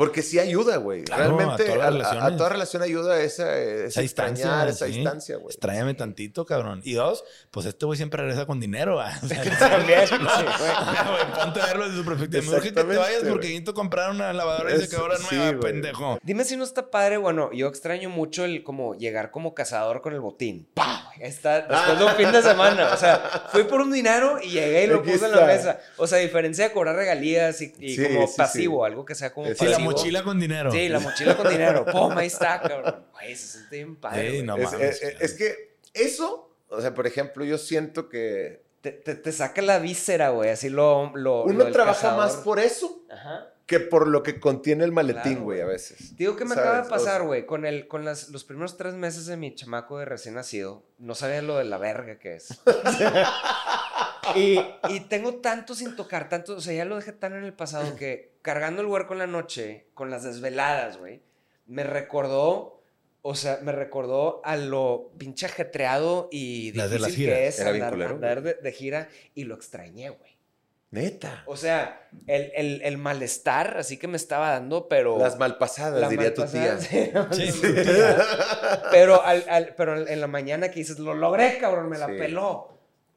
Porque 0.01 0.23
sí 0.23 0.39
ayuda, 0.39 0.77
güey. 0.77 1.03
Claro, 1.03 1.37
Realmente 1.37 1.63
a 1.71 1.75
todas 1.75 1.77
las 1.77 1.77
a, 1.77 1.85
a- 1.85 1.91
relaciones. 1.91 2.23
a 2.33 2.37
toda 2.37 2.49
relación 2.49 2.81
ayuda 2.81 3.21
esa, 3.21 3.55
esa, 3.59 3.85
Esa 3.85 4.01
distancia. 4.01 4.45
extrañar, 4.45 4.67
esa 4.69 4.85
sí. 4.87 4.93
distancia, 4.93 5.35
güey. 5.37 5.49
Extrañame 5.53 5.93
tantito, 5.93 6.43
cabrón. 6.43 6.81
Y 6.83 6.93
dos, 6.93 7.23
pues 7.51 7.67
este 7.67 7.85
güey 7.85 7.97
siempre 7.97 8.19
regresa 8.23 8.47
con 8.47 8.59
dinero. 8.59 8.99
¿ah? 8.99 9.13
O 9.23 9.27
sea, 9.27 9.43
También, 9.59 10.07
sí, 10.07 10.15
güey. 10.17 11.33
ponte 11.43 11.61
a 11.61 11.65
verlo 11.67 11.85
desde 11.85 11.97
su 11.99 12.05
perspectiva. 12.05 12.41
Me 12.43 12.49
urge 12.57 12.69
que 12.69 12.71
te 12.73 12.83
vayas 12.83 13.23
porque 13.29 13.47
necesito 13.47 13.75
comprar 13.75 14.09
una 14.09 14.33
lavadora 14.33 14.73
y 14.75 14.79
secadora 14.79 15.17
sí, 15.17 15.35
nueva, 15.35 15.51
güey. 15.59 15.71
pendejo. 15.71 16.17
Dime 16.23 16.45
si 16.45 16.57
no 16.57 16.63
está 16.63 16.89
padre, 16.89 17.17
bueno, 17.17 17.51
yo 17.53 17.67
extraño 17.67 18.09
mucho 18.09 18.43
el 18.43 18.63
como 18.63 18.95
llegar 18.95 19.29
como 19.29 19.53
cazador 19.53 20.01
con 20.01 20.13
el 20.13 20.19
botín. 20.19 20.67
¡Pah! 20.73 20.97
Está 21.19 21.61
después 21.61 21.99
de 21.99 22.05
un 22.05 22.11
fin 22.15 22.31
de 22.31 22.41
semana. 22.41 22.91
O 22.93 22.97
sea, 22.97 23.43
fui 23.51 23.65
por 23.65 23.81
un 23.81 23.91
dinero 23.91 24.39
y 24.41 24.49
llegué 24.49 24.85
y 24.85 24.87
lo 24.87 25.01
Aquí 25.01 25.11
puse 25.11 25.25
en 25.25 25.31
está. 25.33 25.41
la 25.41 25.45
mesa. 25.45 25.79
O 25.97 26.07
sea, 26.07 26.17
a 26.17 26.21
diferencia 26.21 26.67
de 26.69 26.73
cobrar 26.73 26.95
regalías 26.95 27.61
y, 27.61 27.71
y 27.79 27.95
Sí, 27.95 28.03
como 28.07 28.25
sí, 28.25 28.33
pasivo, 28.37 28.83
sí. 28.83 28.89
algo 28.91 29.05
que 29.05 29.13
sea 29.13 29.31
como 29.31 29.47
pasivo. 29.47 29.90
Mochila 29.91 30.23
con 30.23 30.39
dinero. 30.39 30.71
Sí, 30.71 30.89
la 30.89 30.99
mochila 30.99 31.35
con 31.37 31.49
dinero. 31.49 31.85
¡Pum! 31.91 32.17
Ahí 32.17 32.27
está, 32.27 32.61
cabrón. 32.61 33.05
Güey, 33.13 33.35
se 33.35 33.47
siente 33.47 33.75
bien 33.77 33.95
padre. 33.95 34.31
Sí, 34.31 34.43
no 34.43 34.55
es, 34.57 34.63
mames, 34.71 35.01
es- 35.01 35.21
es 35.21 35.33
que 35.33 35.75
eso, 35.93 36.53
o 36.69 36.81
sea, 36.81 36.93
por 36.93 37.05
ejemplo, 37.07 37.43
yo 37.45 37.57
siento 37.57 38.09
que 38.09 38.63
Te, 38.81 38.91
te, 38.91 39.15
te 39.15 39.31
saca 39.31 39.61
la 39.61 39.79
víscera, 39.79 40.29
güey. 40.29 40.49
Así 40.49 40.69
lo. 40.69 41.11
lo 41.15 41.43
uno 41.43 41.65
lo 41.65 41.71
trabaja 41.71 41.95
cazador. 42.01 42.17
más 42.17 42.35
por 42.37 42.59
eso 42.59 43.03
Ajá. 43.11 43.47
que 43.67 43.79
por 43.79 44.07
lo 44.07 44.23
que 44.23 44.39
contiene 44.39 44.83
el 44.83 44.91
maletín, 44.91 45.21
Claro, 45.33 45.43
güey, 45.43 45.61
a 45.61 45.65
veces. 45.65 46.15
Digo 46.17 46.35
que 46.35 46.45
me 46.45 46.55
¿Sabes? 46.55 46.69
acaba 46.69 46.83
de 46.83 46.89
pasar, 46.89 47.23
güey, 47.23 47.45
con, 47.45 47.65
el, 47.65 47.87
con 47.87 48.03
las, 48.05 48.29
los 48.29 48.43
primeros 48.43 48.75
tres 48.77 48.95
meses 48.95 49.25
de 49.27 49.37
mi 49.37 49.53
chamaco 49.53 49.99
de 49.99 50.05
recién 50.05 50.33
nacido. 50.35 50.83
No 50.97 51.13
sabía 51.15 51.41
lo 51.41 51.57
de 51.57 51.65
la 51.65 51.77
verga 51.77 52.17
que 52.19 52.35
es. 52.35 52.47
y, 54.35 54.59
y 54.89 54.99
tengo 55.01 55.35
tanto 55.35 55.75
sin 55.75 55.95
tocar, 55.95 56.29
tanto, 56.29 56.55
o 56.57 56.61
sea, 56.61 56.73
ya 56.73 56.85
lo 56.85 56.95
dejé 56.95 57.11
tan 57.13 57.33
en 57.33 57.43
el 57.43 57.53
pasado 57.53 57.95
que 57.95 58.31
cargando 58.41 58.81
el 58.81 58.87
huerco 58.87 59.13
en 59.13 59.19
la 59.19 59.27
noche, 59.27 59.87
con 59.93 60.09
las 60.09 60.23
desveladas, 60.23 60.97
güey, 60.97 61.21
me 61.67 61.83
recordó, 61.83 62.81
o 63.21 63.35
sea, 63.35 63.59
me 63.61 63.71
recordó 63.71 64.41
a 64.43 64.55
lo 64.57 65.11
pinche 65.17 65.45
ajetreado 65.45 66.27
y 66.31 66.71
Las 66.73 66.89
de 66.91 66.99
las 66.99 67.09
difícil 67.09 67.29
que 67.29 67.35
giras. 67.35 67.53
es 67.55 67.59
Era 67.59 67.87
andar, 67.87 68.41
de, 68.41 68.55
de 68.55 68.71
gira 68.71 69.09
y 69.35 69.43
lo 69.43 69.55
extrañé, 69.55 70.09
güey. 70.09 70.31
Neta. 70.89 71.43
O 71.45 71.55
sea, 71.55 72.09
el, 72.27 72.51
el, 72.53 72.81
el 72.81 72.97
malestar 72.97 73.77
así 73.77 73.95
que 73.95 74.09
me 74.09 74.17
estaba 74.17 74.49
dando, 74.49 74.89
pero... 74.89 75.17
Las 75.19 75.37
malpasadas, 75.39 76.01
La 76.01 76.09
diría 76.09 76.33
tu 76.33 76.43
tía. 76.45 76.77
sí, 76.79 77.09
Sí, 77.31 77.61
pero, 78.91 79.23
al, 79.23 79.45
al- 79.49 79.73
pero 79.77 80.05
en 80.07 80.19
la 80.19 80.27
mañana 80.27 80.69
que 80.69 80.79
dices, 80.79 80.99
lo 80.99 81.13
logré, 81.13 81.57
cabrón, 81.59 81.89
me 81.89 81.97
la 81.97 82.07
Sí. 82.07 82.13
peló. 82.17 82.69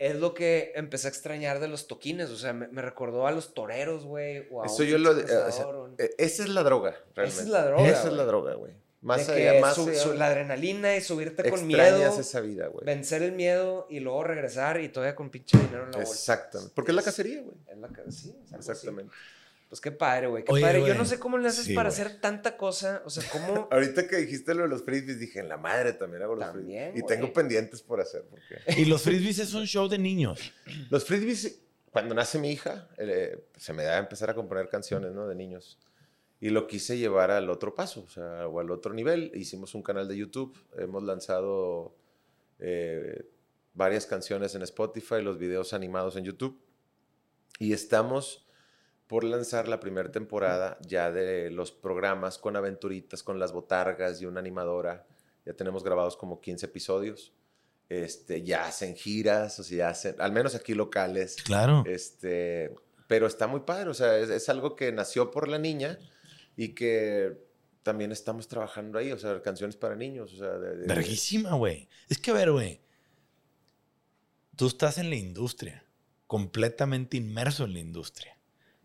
Es 0.05 0.17
lo 0.17 0.35
que 0.35 0.73
empecé 0.75 1.07
a 1.07 1.11
extrañar 1.11 1.61
de 1.61 1.69
los 1.69 1.87
toquines. 1.87 2.29
O 2.31 2.37
sea, 2.37 2.53
me, 2.53 2.69
me 2.69 2.83
recordó 2.83 3.27
a 3.27 3.31
los 3.33 3.55
toreros, 3.55 4.05
güey. 4.05 4.47
o 4.51 4.63
a 4.63 4.67
Eso 4.67 4.83
yo 4.85 4.99
lo... 4.99 5.19
eh, 5.19 5.25
o 5.25 5.27
sea, 5.29 5.45
cazador, 5.47 5.75
o- 5.77 5.95
esa 6.19 6.43
es 6.43 6.49
la 6.51 6.63
droga, 6.63 6.95
realmente. 7.15 7.43
es 7.43 7.49
la 7.49 7.65
droga, 7.67 7.89
Esa 7.89 8.09
es 8.09 8.13
la 8.13 8.25
droga, 8.25 8.55
güey. 8.55 8.73
Más 9.01 9.27
de 9.27 9.35
allá, 9.35 9.53
que 9.53 9.61
más 9.61 9.75
su- 9.75 9.89
allá, 9.89 9.99
su- 10.01 10.15
la 10.15 10.27
adrenalina 10.29 10.97
y 10.97 11.01
subirte 11.03 11.51
con 11.51 11.67
miedo, 11.67 12.19
esa 12.21 12.41
vida, 12.41 12.69
güey. 12.69 12.87
vencer 12.87 13.23
el 13.23 13.33
miedo 13.33 13.87
y 13.91 14.01
luego 14.01 14.25
regresar 14.25 14.81
y 14.81 14.89
todavía 14.89 15.15
con 15.15 15.29
pinche 15.31 15.59
dinero 15.59 15.85
en 15.85 15.91
la 15.91 15.99
bolsa. 15.99 16.13
Exactamente. 16.13 16.73
Porque 16.75 16.91
es 16.93 16.97
la 16.97 17.03
cacería, 17.03 17.43
güey. 17.43 17.57
Es 17.71 17.77
la 17.79 17.89
ca- 17.89 18.03
sí, 18.11 18.35
es 18.45 18.53
algo 18.53 18.73
así. 18.73 18.87
Pues 19.75 19.81
qué 19.81 19.91
padre, 19.91 20.29
güey. 20.29 20.45
Qué 20.45 20.53
Oye, 20.53 20.63
padre. 20.63 20.87
Yo 20.87 20.95
no 20.95 21.05
sé 21.05 21.19
cómo 21.19 21.37
le 21.37 21.49
haces 21.49 21.65
Sí, 21.65 21.75
para 21.75 21.89
güey. 21.89 22.01
hacer 22.01 22.21
tanta 22.21 22.57
cosa. 22.57 23.03
O 23.05 23.11
sea, 23.11 23.25
cómo. 23.33 23.67
Ahorita 23.73 24.07
que 24.07 24.19
dijiste 24.19 24.55
lo 24.55 24.63
de 24.63 24.69
los 24.69 24.85
frisbees, 24.85 25.19
dije, 25.19 25.41
en 25.41 25.49
la 25.49 25.57
madre 25.57 25.95
también 25.95 26.23
hago 26.23 26.37
los 26.37 26.45
También, 26.47 26.93
frisbees. 26.93 26.97
Y 26.97 27.01
güey. 27.01 27.13
tengo 27.19 27.33
pendientes 27.33 27.83
por 27.83 28.01
hacer. 28.01 28.23
Porque 28.31 28.81
Y 28.81 28.85
los 28.85 29.03
frisbees 29.03 29.41
es 29.41 29.53
un 29.53 29.67
show 29.67 29.89
de 29.89 29.99
niños. 29.99 30.53
los 30.91 31.05
frisbees, 31.05 31.61
cuando 31.91 32.15
nace 32.15 32.39
mi 32.39 32.53
hija, 32.53 32.89
eh, 32.99 33.49
se 33.57 33.73
me 33.73 33.83
da 33.83 33.97
a 33.97 33.99
empezar 33.99 34.31
a 34.31 34.35
componer 34.37 34.69
canciones, 34.69 35.11
¿no? 35.11 35.27
De 35.27 35.35
niños. 35.35 35.77
Y 36.41 36.51
lo 36.51 36.69
quise 36.69 36.97
llevar 36.97 37.33
al 37.33 37.51
otro 37.51 37.75
paso, 37.75 38.05
o 38.07 38.09
sea, 38.09 38.47
o 38.47 38.61
al 38.61 38.71
otro 38.71 38.95
nivel. 38.95 39.33
Hicimos 39.35 39.75
un 39.75 39.83
canal 39.83 40.07
de 40.07 40.17
YouTube, 40.17 40.57
hemos 40.79 41.03
lanzado 41.03 41.97
eh, 42.61 43.27
varias 43.73 44.07
canciones 44.07 44.55
en 44.55 44.63
Spotify, 44.63 45.21
los 45.21 45.37
videos 45.37 45.73
animados 45.73 46.15
en 46.15 46.23
YouTube. 46.23 46.61
Y 47.59 47.73
estamos 47.73 48.44
por 49.07 49.25
lanzar 49.25 49.69
la 49.69 49.81
primera 49.81 50.11
temporada 50.11 50.79
ya 50.87 51.11
de 51.13 51.51
los 51.51 51.73
programas 51.73 52.39
con 52.39 52.57
aventuritas, 52.57 53.23
con 53.23 53.39
las 53.39 53.53
botargas 53.53 54.21
y 54.23 54.27
una 54.27 54.41
animadora. 54.41 55.07
Ya 55.45 55.53
tenemos 55.55 55.85
grabados 55.85 56.17
como 56.17 56.41
15 56.41 56.67
episodios. 56.67 57.33
Este, 57.91 58.43
ya 58.43 58.67
hacen 58.67 58.97
giras, 58.97 59.59
o 59.61 59.63
sea, 59.63 59.91
hacen, 59.91 60.17
al 60.19 60.33
menos 60.33 60.55
aquí 60.55 60.75
locales. 60.75 61.37
Claro. 61.45 61.85
Este, 61.87 62.75
pero 63.07 63.27
está 63.27 63.47
muy 63.47 63.61
padre, 63.61 63.91
o 63.91 63.95
sea, 63.95 64.17
es, 64.19 64.31
es 64.31 64.49
algo 64.49 64.75
que 64.75 64.91
nació 64.91 65.31
por 65.31 65.49
la 65.49 65.59
niña 65.59 65.99
y 66.57 66.69
que 66.75 67.37
también 67.83 68.11
estamos 68.11 68.49
trabajando 68.49 68.99
ahí, 68.99 69.13
o 69.13 69.19
sea, 69.19 69.43
canciones 69.43 69.77
para 69.77 69.95
niños, 69.97 70.33
o 70.33 70.37
sea, 70.39 70.53
de- 70.59 70.77
de- 70.79 70.87
Verguísima, 70.87 71.53
güey. 71.55 71.87
Es 72.09 72.17
que, 72.19 72.31
a 72.31 72.35
ver, 72.35 72.51
güey. 72.53 72.81
Tú 74.57 74.67
estás 74.69 74.99
en 74.99 75.11
la 75.11 75.17
industria, 75.17 75.85
completamente 76.27 77.17
inmerso 77.19 77.65
en 77.65 77.75
la 77.75 77.81
industria. 77.81 78.39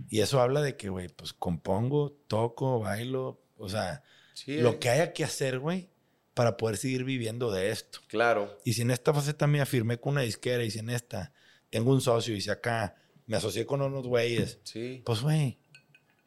Y 0.08 0.22
eso 0.22 0.42
habla 0.42 0.62
de 0.62 0.78
que, 0.78 0.90
güey, 0.90 1.10
pues 1.10 1.34
compongo, 1.34 2.12
toco, 2.28 2.80
bailo, 2.80 3.42
o 3.58 3.68
sea, 3.70 4.04
Sí, 4.34 4.58
lo 4.62 4.80
que 4.80 4.90
haya 4.90 5.12
que 5.12 5.26
hacer, 5.26 5.60
güey, 5.60 5.90
para 6.34 6.56
poder 6.56 6.78
seguir 6.78 7.04
viviendo 7.04 7.52
de 7.52 7.72
esto. 7.72 8.00
Claro. 8.08 8.58
Y 8.64 8.74
si 8.74 8.84
en 8.84 8.92
esta 8.92 9.14
faceta 9.14 9.48
mía 9.48 9.66
firmé 9.66 10.00
con 10.00 10.14
una 10.14 10.22
disquera 10.22 10.64
y 10.64 10.72
si 10.72 10.80
en 10.80 10.90
esta 10.90 11.34
tengo 11.70 11.92
un 11.92 12.00
socio, 12.00 12.34
hice 12.34 12.52
acá, 12.52 12.96
me 13.26 13.36
asocié 13.36 13.66
con 13.66 13.82
unos 13.82 14.08
güeyes. 14.08 14.60
Sí. 14.64 15.04
Pues, 15.06 15.22
güey, 15.22 15.60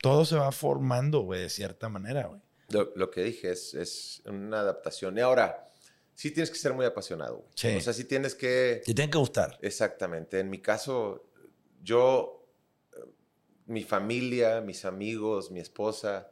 todo 0.03 0.27
se 0.27 0.37
va 0.37 0.53
formando, 0.53 1.21
güey, 1.21 1.41
de 1.41 1.49
cierta 1.49 1.89
manera, 1.89 2.27
güey. 2.27 2.43
Lo, 2.69 2.93
lo 2.97 3.11
que 3.11 3.23
dije 3.23 3.53
es, 3.53 3.73
es 3.73 4.23
una 4.27 4.61
adaptación. 4.61 5.17
Y 5.17 5.23
ahora, 5.23 5.69
sí 6.15 6.31
tienes 6.31 6.51
que 6.51 6.59
ser 6.59 6.75
muy 6.75 6.85
apasionado. 6.85 7.39
güey. 7.39 7.51
Sí. 7.55 7.69
O 7.77 7.81
sea, 7.81 7.93
sí 7.93 8.05
tienes 8.05 8.35
que... 8.35 8.83
Te 8.85 8.93
tiene 8.95 9.11
que 9.11 9.19
gustar. 9.19 9.59
Exactamente. 9.63 10.39
En 10.39 10.51
mi 10.51 10.59
caso, 10.61 11.31
yo, 11.83 12.42
eh, 12.42 12.42
mi 13.73 13.83
familia, 13.83 14.61
mis 14.61 14.85
amigos, 14.85 15.51
mi 15.51 15.61
esposa, 15.61 16.31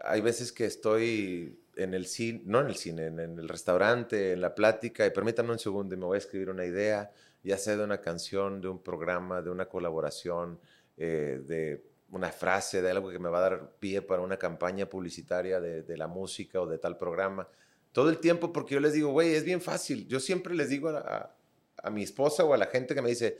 hay 0.00 0.20
veces 0.20 0.52
que 0.52 0.64
estoy 0.64 1.58
en 1.76 1.94
el 1.94 2.06
cine, 2.06 2.42
no 2.44 2.60
en 2.60 2.66
el 2.66 2.74
cine, 2.74 3.06
en, 3.06 3.18
el 3.18 3.48
restaurante, 3.48 4.32
en 4.32 4.40
la 4.40 4.54
plática, 4.54 5.06
y 5.06 5.10
permítanme 5.10 5.52
un 5.52 5.58
segundo 5.58 5.96
me 5.96 6.04
voy 6.04 6.16
a 6.16 6.18
escribir 6.18 6.50
una 6.50 6.64
idea, 6.64 7.12
ya 7.42 7.56
sea 7.56 7.76
de 7.76 7.84
una 7.84 8.00
canción, 8.00 8.60
de 8.60 8.68
un 8.68 8.82
programa, 8.82 9.42
de 9.42 9.50
una 9.50 9.66
colaboración, 9.66 10.58
eh, 10.96 11.40
de 11.46 11.84
una 12.10 12.30
frase, 12.30 12.82
de 12.82 12.90
algo 12.90 13.10
que 13.10 13.18
me 13.18 13.28
va 13.28 13.38
a 13.38 13.50
dar 13.50 13.70
pie 13.78 14.02
para 14.02 14.22
una 14.22 14.36
campaña 14.36 14.86
publicitaria 14.86 15.60
de, 15.60 15.96
la 15.96 16.06
música 16.06 16.60
o 16.60 16.66
de 16.66 16.78
tal 16.78 16.96
programa. 16.96 17.48
Todo 17.92 18.10
el 18.10 18.18
tiempo, 18.18 18.52
porque 18.52 18.74
yo 18.74 18.80
les 18.80 18.92
digo, 18.92 19.10
güey, 19.10 19.34
es 19.34 19.44
bien 19.44 19.60
fácil. 19.60 20.06
Yo 20.08 20.20
siempre 20.20 20.54
les 20.54 20.68
digo 20.68 20.88
a- 20.90 21.34
a 21.82 21.90
mi 21.90 22.02
esposa 22.02 22.44
o 22.44 22.54
a 22.54 22.56
la 22.56 22.66
gente 22.66 22.94
que 22.94 23.02
me 23.02 23.08
dice, 23.08 23.38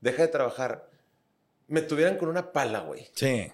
deja 0.00 0.22
de 0.22 0.28
trabajar. 0.28 0.88
Me 1.68 1.82
tuvieran 1.82 2.16
con 2.18 2.28
una 2.28 2.52
pala, 2.52 2.80
güey. 2.80 3.06
Sí, 3.14 3.50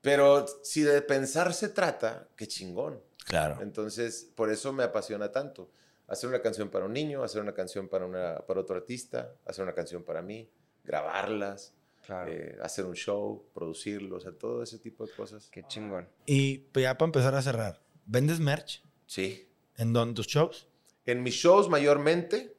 Pero 0.00 0.46
si 0.62 0.82
de 0.82 1.02
pensar 1.02 1.52
se 1.52 1.68
trata, 1.68 2.28
qué 2.36 2.46
chingón. 2.46 3.00
claro. 3.24 3.58
Entonces, 3.60 4.30
por 4.34 4.50
eso 4.50 4.72
me 4.72 4.84
apasiona 4.84 5.32
tanto. 5.32 5.70
Hacer 6.06 6.28
una 6.28 6.40
canción 6.40 6.68
para 6.70 6.84
un 6.84 6.92
niño, 6.92 7.24
hacer 7.24 7.42
una 7.42 7.52
canción 7.54 7.88
para, 7.88 8.06
una, 8.06 8.38
para 8.46 8.60
otro 8.60 8.76
artista, 8.76 9.32
hacer 9.44 9.64
una 9.64 9.74
canción 9.74 10.04
para 10.04 10.22
mí, 10.22 10.48
grabarlas, 10.84 11.72
Claro. 12.06 12.30
eh, 12.32 12.56
hacer 12.62 12.84
un 12.84 12.94
show, 12.94 13.44
producirlo, 13.52 14.18
o 14.18 14.20
sea, 14.20 14.30
todo 14.30 14.62
ese 14.62 14.78
tipo 14.78 15.04
de 15.04 15.12
cosas. 15.12 15.48
Qué 15.50 15.64
chingón. 15.66 16.08
Y 16.24 16.58
pues, 16.58 16.84
ya 16.84 16.96
para 16.96 17.08
empezar 17.08 17.34
a 17.34 17.42
cerrar, 17.42 17.82
¿vendes 18.04 18.38
merch? 18.38 18.84
Sí. 19.06 19.48
¿En 19.76 19.92
dónde 19.92 20.14
tus 20.14 20.28
shows? 20.28 20.68
En 21.04 21.24
mis 21.24 21.34
shows 21.34 21.68
mayormente, 21.68 22.54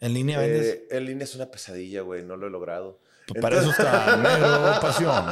¿En 0.00 0.14
línea 0.14 0.40
vendes? 0.40 0.66
eh, 0.66 0.86
en 0.90 1.04
línea 1.06 1.22
es 1.24 1.34
una 1.36 1.48
pesadilla, 1.50 2.02
güey, 2.02 2.24
no 2.24 2.36
lo 2.36 2.48
he 2.48 2.50
logrado. 2.50 2.98
Pues 3.28 3.42
para 3.42 3.60
eso 3.60 3.70
está 3.70 4.16
Negro 4.16 4.78
Pasión. 4.80 5.24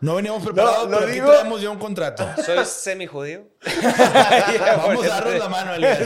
No 0.00 0.14
veníamos 0.16 0.44
preparados, 0.44 0.88
No, 0.88 0.96
pero 0.98 1.06
aquí 1.08 1.14
digo- 1.20 1.30
traemos 1.30 1.60
ya 1.60 1.70
un 1.70 1.78
contrato. 1.78 2.26
¿Soy 2.44 2.64
semijudío? 2.64 3.48
Vamos 4.76 5.04
a 5.04 5.08
darnos 5.08 5.38
la 5.38 5.48
mano, 5.48 5.72
lo, 5.76 5.88
digo, 5.88 6.04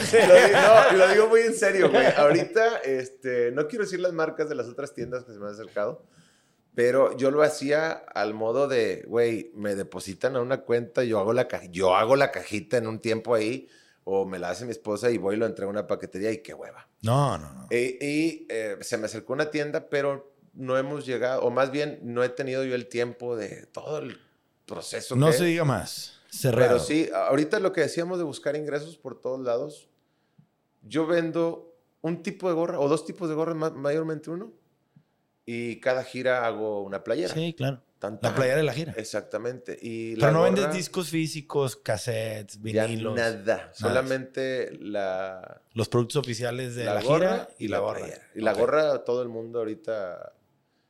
no, 0.92 0.97
lo 0.97 1.09
digo 1.09 1.28
muy 1.28 1.40
en 1.40 1.55
serio, 1.55 1.90
güey. 1.90 2.06
Ahorita, 2.16 2.78
este, 2.84 3.51
no 3.52 3.66
quiero 3.68 3.84
decir 3.84 4.01
las 4.01 4.12
marcas 4.12 4.48
de 4.48 4.55
las 4.55 4.66
otras 4.68 4.94
tiendas 4.94 5.24
que 5.24 5.32
se 5.32 5.38
me 5.38 5.47
han 5.47 5.52
acercado, 5.52 6.05
pero 6.74 7.16
yo 7.16 7.30
lo 7.30 7.42
hacía 7.42 7.90
al 7.92 8.32
modo 8.34 8.68
de, 8.68 9.05
güey, 9.06 9.51
me 9.55 9.74
depositan 9.74 10.36
a 10.36 10.40
una 10.40 10.62
cuenta, 10.62 11.02
yo 11.05 11.18
hago 11.18 11.32
la, 11.32 11.48
yo 11.70 11.97
hago 11.97 12.16
la 12.16 12.30
cajita 12.30 12.76
en 12.76 12.86
un 12.86 13.01
tiempo 13.01 13.34
ahí, 13.34 13.68
o 14.05 14.24
me 14.24 14.38
la 14.38 14.51
hace 14.51 14.64
mi 14.64 14.70
esposa 14.70 15.10
y 15.10 15.18
voy 15.18 15.34
y 15.34 15.38
lo 15.38 15.47
entrego 15.47 15.68
a 15.70 15.72
una 15.72 15.86
paquetería 15.86 16.30
y 16.32 16.38
qué 16.38 16.55
hueva. 16.55 16.88
No, 17.02 17.36
no, 17.38 17.52
no. 17.52 17.66
Y 17.70 18.47
eh, 18.48 18.76
se 18.80 18.97
me 18.97 19.06
acercó 19.06 19.32
una 19.34 19.51
tienda, 19.51 19.88
pero 19.90 20.30
no 20.55 20.77
hemos 20.78 21.06
llegado, 21.06 21.43
o 21.43 21.51
más 21.51 21.70
bien 21.70 21.98
no 22.02 22.22
he 22.24 22.28
tenido 22.28 22.64
yo 22.64 22.74
el 22.74 22.86
tiempo 22.89 23.36
de 23.36 23.66
todo 23.66 23.98
el 23.98 24.18
proceso. 24.66 25.16
No 25.16 25.27
que- 25.28 25.32
se 25.35 25.44
diga 25.44 25.64
más. 25.64 26.16
Cerrado. 26.32 26.68
pero 26.74 26.78
sí, 26.78 27.10
ahorita 27.12 27.59
lo 27.59 27.72
que 27.72 27.81
decíamos 27.81 28.18
de 28.18 28.24
buscar 28.24 28.55
ingresos 28.55 28.97
por 28.97 29.20
todos 29.20 29.40
lados, 29.40 29.89
yo 30.82 31.06
vendo 31.06 31.74
un 32.02 32.22
tipo 32.22 32.48
de 32.48 32.55
gorra 32.55 32.78
o 32.78 32.89
dos 32.89 33.05
tipos 33.05 33.28
de 33.28 33.35
gorras, 33.35 33.56
ma- 33.56 33.70
mayormente 33.70 34.31
uno, 34.31 34.52
y 35.44 35.81
cada 35.81 36.05
gira 36.05 36.47
hago 36.47 36.82
una 36.85 37.02
playera. 37.02 37.35
Sí, 37.35 37.52
claro. 37.55 37.82
La 38.22 38.35
playera 38.35 38.56
de 38.59 38.62
la 38.62 38.72
gira. 38.72 38.94
Exactamente. 38.97 39.77
Y 39.82 40.14
Pero 40.14 40.28
la 40.28 40.32
no 40.32 40.43
vendes 40.44 40.72
discos 40.72 41.10
físicos, 41.10 41.77
cassettes, 41.77 42.59
ya 42.62 42.86
vinilos. 42.86 43.14
nada. 43.14 43.70
Solamente 43.74 44.70
la, 44.81 45.60
Los 45.74 45.89
productos 45.90 46.16
oficiales 46.16 46.77
de 46.77 46.85
la, 46.85 46.94
la 46.94 47.02
gorra 47.02 47.28
gira 47.31 47.48
y, 47.59 47.68
la, 47.68 47.78
gorra. 47.81 47.98
playera. 47.98 48.22
Y 48.36 48.40
la 48.40 48.52
gorra, 48.55 49.05
todo 49.05 49.20
el 49.22 49.28
mundo 49.28 49.59
ahorita, 49.59 50.32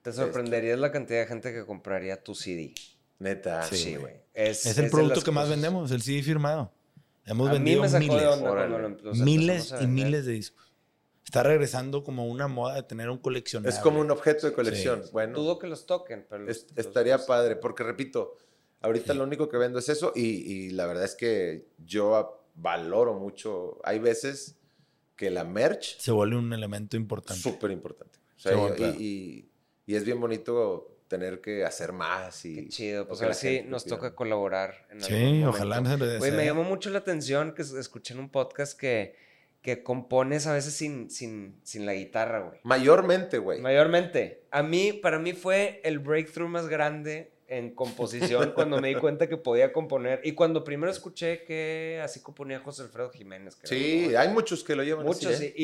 Te 0.02 0.12
sorprenderías 0.12 0.78
la 0.78 0.90
cantidad 0.92 1.20
de 1.20 1.26
gente 1.26 1.52
que 1.52 1.64
compraría 1.66 2.22
tu 2.22 2.34
CD. 2.34 2.74
neta. 3.18 3.62
Sí, 3.64 3.76
Sí, 3.76 3.90
güey. 3.96 4.00
güey. 4.00 4.14
Es, 4.32 4.64
Es 4.64 4.78
el 4.78 4.84
de 4.86 4.90
producto 4.90 5.20
que 5.22 5.30
más 5.30 5.42
cosas- 5.44 5.50
vendemos, 5.60 5.90
el 5.90 6.00
CD 6.00 6.22
firmado. 6.22 6.72
Hemos 7.26 7.48
A 7.48 7.52
mí 7.52 7.58
vendido 7.58 7.82
me 7.82 7.88
sacó 7.90 8.00
miles, 8.04 8.20
de 8.22 8.26
onda 8.28 8.66
lo 8.66 8.86
em- 8.86 8.96
los 9.02 9.18
miles 9.18 9.56
empezamos 9.56 9.80
a 9.80 9.84
y 9.84 9.86
miles 9.88 10.24
de 10.24 10.32
discos. 10.32 10.72
Está 11.22 11.42
regresando 11.42 12.02
como 12.02 12.26
una 12.26 12.48
moda 12.48 12.76
de 12.76 12.82
tener 12.82 13.10
un 13.10 13.18
coleccionable. 13.18 13.76
Es 13.76 13.80
como 13.82 14.00
un 14.00 14.10
objeto 14.10 14.46
de 14.46 14.54
colección. 14.54 15.04
Sí. 15.04 15.10
Bueno. 15.12 15.38
Dudo 15.38 15.58
que 15.58 15.66
los 15.66 15.84
toquen, 15.84 16.26
pero... 16.30 16.44
los- 16.44 16.56
Es- 16.56 16.66
los- 16.74 16.86
estaría 16.86 17.18
los- 17.18 17.26
padre, 17.26 17.56
porque 17.56 17.82
repito, 17.84 18.38
ahorita 18.80 19.12
lo 19.12 19.24
único 19.24 19.50
que 19.50 19.58
vendo 19.58 19.78
es 19.78 19.90
eso 19.90 20.12
y, 20.16 20.22
y 20.22 20.70
la 20.70 20.86
verdad 20.86 21.04
es 21.04 21.14
que 21.14 21.66
yo 21.84 22.16
a- 22.16 22.40
valoro 22.54 23.12
mucho. 23.18 23.78
Hay 23.84 23.98
veces 23.98 24.56
que 25.14 25.28
la 25.30 25.44
merch 25.44 25.98
Se 25.98 26.10
vuelve 26.10 26.36
un 26.36 26.52
elemento 26.54 26.96
importante. 26.96 27.40
súper 27.42 27.70
importante. 27.70 28.18
O 28.36 28.40
sea, 28.40 28.54
y, 28.78 28.82
y- 29.04 29.49
y 29.90 29.96
es 29.96 30.04
bien 30.04 30.20
bonito 30.20 30.96
tener 31.08 31.40
que 31.40 31.64
hacer 31.64 31.92
más. 31.92 32.44
Y, 32.44 32.54
Qué 32.54 32.68
chido. 32.68 33.02
o 33.02 33.08
Pues 33.08 33.18
que 33.18 33.24
a 33.24 33.28
ver 33.28 33.34
la 33.34 33.40
si 33.40 33.48
gente 33.56 33.68
nos 33.70 33.84
toca 33.84 34.14
colaborar. 34.14 34.86
En 34.90 35.00
Sí, 35.00 35.14
algún 35.14 35.44
ojalá 35.48 35.80
me 35.80 36.44
llamó 36.44 36.62
mucho 36.62 36.90
la 36.90 36.98
atención 37.00 37.52
que 37.54 37.62
es- 37.62 37.72
escuché 37.72 38.14
en 38.14 38.20
un 38.20 38.28
podcast 38.30 38.78
que, 38.78 39.16
que 39.62 39.82
compones 39.82 40.46
a 40.46 40.52
veces 40.52 40.74
sin, 40.74 41.10
sin, 41.10 41.58
sin 41.64 41.84
la 41.86 41.94
guitarra, 41.94 42.40
güey. 42.40 42.60
Mayormente, 42.62 43.38
güey. 43.38 43.60
Mayormente. 43.60 44.44
A 44.52 44.62
mí, 44.62 44.92
para 44.92 45.18
mí 45.18 45.32
fue 45.32 45.80
el 45.84 45.98
breakthrough 45.98 46.48
más 46.48 46.68
grande 46.68 47.32
en 47.50 47.74
composición 47.74 48.52
cuando 48.54 48.80
me 48.80 48.88
di 48.88 48.94
cuenta 48.94 49.28
que 49.28 49.36
podía 49.36 49.72
componer. 49.72 50.20
Y 50.24 50.32
cuando 50.32 50.64
primero 50.64 50.90
escuché 50.90 51.42
que 51.44 52.00
así 52.02 52.20
componía 52.20 52.60
José 52.60 52.82
Alfredo 52.82 53.10
Jiménez. 53.10 53.56
creo, 53.56 53.68
Sí, 53.68 54.08
¿no? 54.12 54.18
hay 54.18 54.28
muchos 54.28 54.62
que 54.64 54.76
lo 54.76 54.84
llevan 54.84 55.04
Muchos, 55.04 55.26
así, 55.34 55.46
¿eh? 55.46 55.52
sí. 55.56 55.62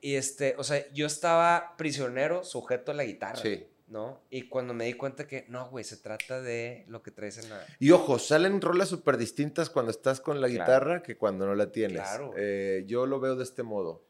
Y, 0.00 0.10
y 0.12 0.14
este, 0.16 0.54
o 0.58 0.62
sea, 0.62 0.86
yo 0.92 1.06
estaba 1.06 1.74
prisionero, 1.78 2.44
sujeto 2.44 2.92
a 2.92 2.94
la 2.94 3.04
guitarra. 3.04 3.36
Sí. 3.42 3.66
¿No? 3.88 4.20
Y 4.30 4.48
cuando 4.48 4.72
me 4.72 4.86
di 4.86 4.94
cuenta 4.94 5.26
que, 5.26 5.44
no, 5.48 5.68
güey, 5.68 5.84
se 5.84 5.98
trata 5.98 6.40
de 6.40 6.84
lo 6.88 7.02
que 7.02 7.10
traes 7.10 7.36
en 7.36 7.50
la... 7.50 7.62
Y 7.78 7.90
ojo, 7.90 8.18
salen 8.18 8.60
rolas 8.62 8.88
súper 8.88 9.18
distintas 9.18 9.68
cuando 9.68 9.90
estás 9.90 10.18
con 10.20 10.40
la 10.40 10.48
Claro. 10.48 10.64
guitarra 10.64 11.02
que 11.02 11.18
cuando 11.18 11.44
no 11.46 11.54
la 11.54 11.72
tienes. 11.72 11.98
Claro. 12.00 12.32
Eh, 12.38 12.84
yo 12.86 13.04
lo 13.04 13.20
veo 13.20 13.36
de 13.36 13.44
este 13.44 13.62
modo. 13.62 14.02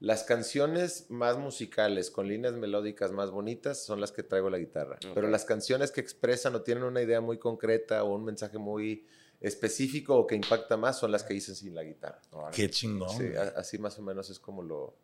Las 0.00 0.24
canciones 0.24 1.06
más 1.10 1.36
musicales, 1.38 2.10
con 2.10 2.26
líneas 2.26 2.54
melódicas 2.54 3.12
más 3.12 3.30
bonitas, 3.30 3.84
son 3.84 4.00
las 4.00 4.12
que 4.12 4.22
traigo 4.22 4.48
la 4.48 4.56
guitarra. 4.58 4.98
Pero 5.14 5.28
las 5.28 5.44
canciones 5.44 5.90
que 5.92 6.00
expresan 6.00 6.54
o 6.54 6.62
tienen 6.62 6.84
una 6.84 7.02
idea 7.02 7.20
muy 7.20 7.38
concreta 7.38 8.02
o 8.02 8.14
un 8.14 8.24
mensaje 8.24 8.56
muy 8.56 9.06
específico 9.42 10.16
o 10.16 10.26
que 10.26 10.36
impacta 10.36 10.76
más 10.76 10.98
son 10.98 11.12
las 11.12 11.22
que 11.22 11.34
hice 11.34 11.54
sin 11.54 11.74
la 11.74 11.82
guitarra. 11.82 12.20
Qué 12.52 12.70
chingón. 12.70 13.10
Sí, 13.16 13.26
así 13.56 13.78
más 13.78 13.98
o 13.98 14.02
menos 14.02 14.30
es 14.30 14.38
como 14.38 14.62
lo, 14.62 14.94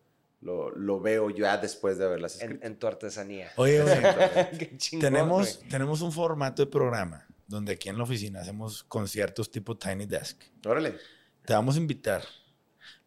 lo, 0.40 0.70
lo 0.70 1.00
veo 1.00 1.28
ya 1.30 1.58
después 1.58 1.98
de 1.98 2.04
haberlas 2.06 2.36
En, 2.40 2.52
escrito. 2.52 2.66
en 2.66 2.78
tu 2.78 2.86
artesanía. 2.86 3.50
Oye, 3.56 3.82
güey, 3.82 3.96
Qué 4.58 4.76
chingón, 4.78 5.00
tenemos, 5.12 5.56
güey. 5.58 5.68
tenemos 5.68 6.00
un 6.00 6.12
formato 6.12 6.64
de 6.64 6.70
programa 6.70 7.26
donde 7.46 7.72
aquí 7.72 7.88
en 7.90 7.98
la 7.98 8.04
oficina 8.04 8.40
hacemos 8.40 8.82
conciertos 8.84 9.50
tipo 9.50 9.76
Tiny 9.76 10.06
Desk. 10.06 10.40
Órale. 10.64 10.96
Te 11.44 11.52
vamos 11.52 11.76
a 11.76 11.78
invitar. 11.78 12.22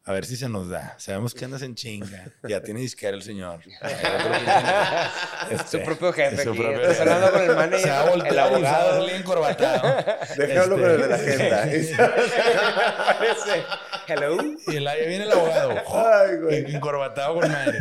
A 0.06 0.14
ver 0.14 0.26
si 0.26 0.38
se 0.38 0.50
nos 0.50 0.70
da. 0.70 0.96
Sabemos 0.98 1.36
que 1.36 1.46
andas 1.46 1.62
en 1.62 1.76
chinga. 1.76 2.32
Ya 2.48 2.62
tiene 2.64 2.80
disquera 2.80 3.16
el 3.16 3.22
señor. 3.22 3.60
Este, 5.52 5.80
su 5.80 5.84
propio 5.84 6.14
jefe 6.14 6.44
su 6.44 6.50
aquí. 6.52 6.60
propio 6.60 6.80
jefe. 6.88 7.02
hablando 7.02 7.32
con 7.32 7.42
el 7.42 7.56
manager, 7.56 7.80
Se 7.80 7.90
va 7.90 8.00
a 8.00 8.04
el 8.04 8.10
voltear 8.10 8.40
abogado. 8.40 9.00
salir 9.02 9.16
encorbatado. 9.16 9.96
Déjalo 10.38 10.76
Este, 10.76 10.82
con 10.82 10.92
el 10.92 11.02
de 11.02 11.08
la 11.08 11.16
agenda. 11.16 11.62
Parece. 13.06 13.64
Hello. 14.08 14.38
Y 14.68 14.76
el, 14.76 14.88
ahí 14.88 15.08
viene 15.08 15.24
el 15.24 15.32
abogado. 15.32 15.72
Ay, 15.94 16.38
güey. 16.38 16.76
Encorbatado 16.76 17.36
con 17.40 17.52
madre. 17.52 17.80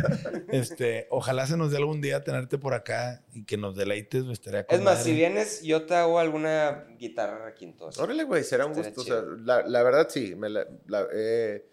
Este, 0.51 1.07
ojalá 1.11 1.45
se 1.47 1.57
nos 1.57 1.69
dé 1.71 1.77
algún 1.77 2.01
día 2.01 2.23
tenerte 2.23 2.57
por 2.57 2.73
acá 2.73 3.21
y 3.33 3.45
que 3.45 3.57
nos 3.57 3.75
deleites. 3.75 4.23
pues, 4.23 4.39
estaría 4.39 4.65
con 4.65 4.75
Es 4.77 4.83
más, 4.83 4.95
madre. 4.99 5.03
si 5.11 5.15
vienes, 5.15 5.61
yo 5.61 5.85
te 5.85 5.95
hago 5.95 6.19
alguna 6.19 6.85
guitarra 6.97 7.45
requinto. 7.45 7.89
así. 7.89 8.01
Órale, 8.01 8.23
güey, 8.23 8.43
será 8.43 8.65
un 8.65 8.73
gusto. 8.73 9.01
o 9.01 9.03
sea, 9.03 9.21
la, 9.43 9.61
la 9.67 9.83
verdad, 9.83 10.07
sí, 10.09 10.33
me 10.35 10.49
la, 10.49 10.65
la- 10.87 11.07
eh, 11.13 11.65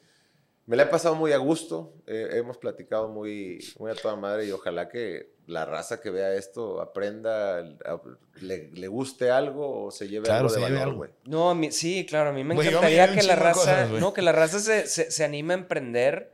me 0.67 0.77
la 0.77 0.83
he 0.85 0.87
pasado 0.87 1.15
muy 1.15 1.33
a 1.33 1.37
gusto. 1.39 1.95
eh, 2.07 2.29
hemos 2.35 2.57
platicado 2.59 3.09
muy, 3.09 3.59
muy 3.79 3.91
a 3.91 3.95
toda 3.95 4.17
madre 4.17 4.47
y 4.47 4.51
ojalá 4.53 4.89
que 4.89 5.35
la 5.47 5.65
raza 5.65 6.01
que 6.01 6.11
vea 6.11 6.35
esto 6.35 6.81
aprenda, 6.81 7.59
a- 7.59 8.01
le, 8.41 8.71
le 8.73 8.89
guste 8.89 9.31
algo 9.31 9.85
o 9.87 9.91
se 9.91 10.09
lleve 10.09 10.25
Claro, 10.27 10.47
algo 10.49 10.51
de 10.51 10.55
se 10.55 10.61
lleve 10.67 10.73
valor, 10.79 10.89
algo. 10.89 10.99
güey. 10.99 11.11
No, 11.25 11.51
a 11.51 11.55
mí, 11.55 11.71
sí, 11.73 12.05
claro, 12.05 12.31
a 12.31 12.33
mí 12.33 12.43
me 12.45 12.55
me 12.55 12.67
encantaría 12.67 13.07
un 13.11 13.15
que 13.17 13.23
la 13.23 13.37
raza, 13.37 13.61
cosas, 13.61 13.91
no, 14.01 14.13
que 14.13 14.23
la 14.23 14.33
raza 14.33 14.59
se, 14.59 14.87
se, 14.87 15.11
se 15.11 15.25
anime 15.25 15.55
a 15.55 15.59
emprender 15.59 16.33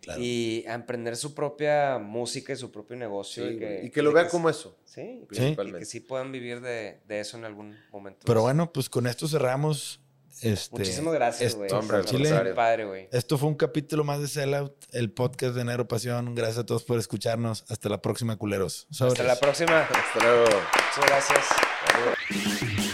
Claro. 0.00 0.20
y 0.22 0.66
a 0.68 0.74
emprender 0.74 1.16
su 1.16 1.34
propia 1.34 1.98
música 1.98 2.52
y 2.52 2.56
su 2.56 2.70
propio 2.70 2.94
negocio. 2.94 3.46
Sí, 3.48 3.54
y, 3.54 3.58
que, 3.58 3.80
y 3.84 3.90
que 3.90 4.02
lo 4.02 4.12
vea 4.12 4.24
s- 4.24 4.30
como 4.30 4.50
eso. 4.50 4.76
Sí, 4.84 5.24
y 5.30 5.34
Sí. 5.34 5.56
que 5.78 5.84
sí 5.86 6.00
puedan 6.00 6.30
vivir 6.30 6.60
de, 6.60 7.00
de 7.08 7.20
eso 7.20 7.38
en 7.38 7.44
algún 7.46 7.74
momento. 7.90 8.20
Pero 8.26 8.42
bueno, 8.42 8.70
pues 8.70 8.90
con 8.90 9.06
esto 9.06 9.26
cerramos 9.26 10.00
Este, 10.42 10.76
Muchísimas 10.76 11.14
gracias, 11.14 11.42
esto- 11.52 11.58
güey. 11.58 11.72
hombre, 11.72 11.96
al 11.98 12.04
Chile, 12.04 12.24
contrario. 12.28 12.54
Padre, 12.54 12.84
güey. 12.84 13.08
Esto 13.12 13.38
fue 13.38 13.48
un 13.48 13.54
capítulo 13.54 14.04
más 14.04 14.20
de 14.20 14.28
Sellout, 14.28 14.72
el 14.92 15.10
podcast 15.12 15.54
de 15.54 15.64
Negro 15.64 15.86
Pasión. 15.88 16.34
Gracias 16.34 16.58
a 16.58 16.66
todos 16.66 16.84
por 16.84 16.98
escucharnos. 16.98 17.64
Hasta 17.68 17.88
la 17.88 18.02
próxima, 18.02 18.36
culeros. 18.36 18.86
Hasta 18.90 19.22
la 19.22 19.36
próxima. 19.36 19.80
Hasta 19.82 20.20
luego. 20.22 20.44
Muchas 20.44 21.06
gracias. 21.06 22.93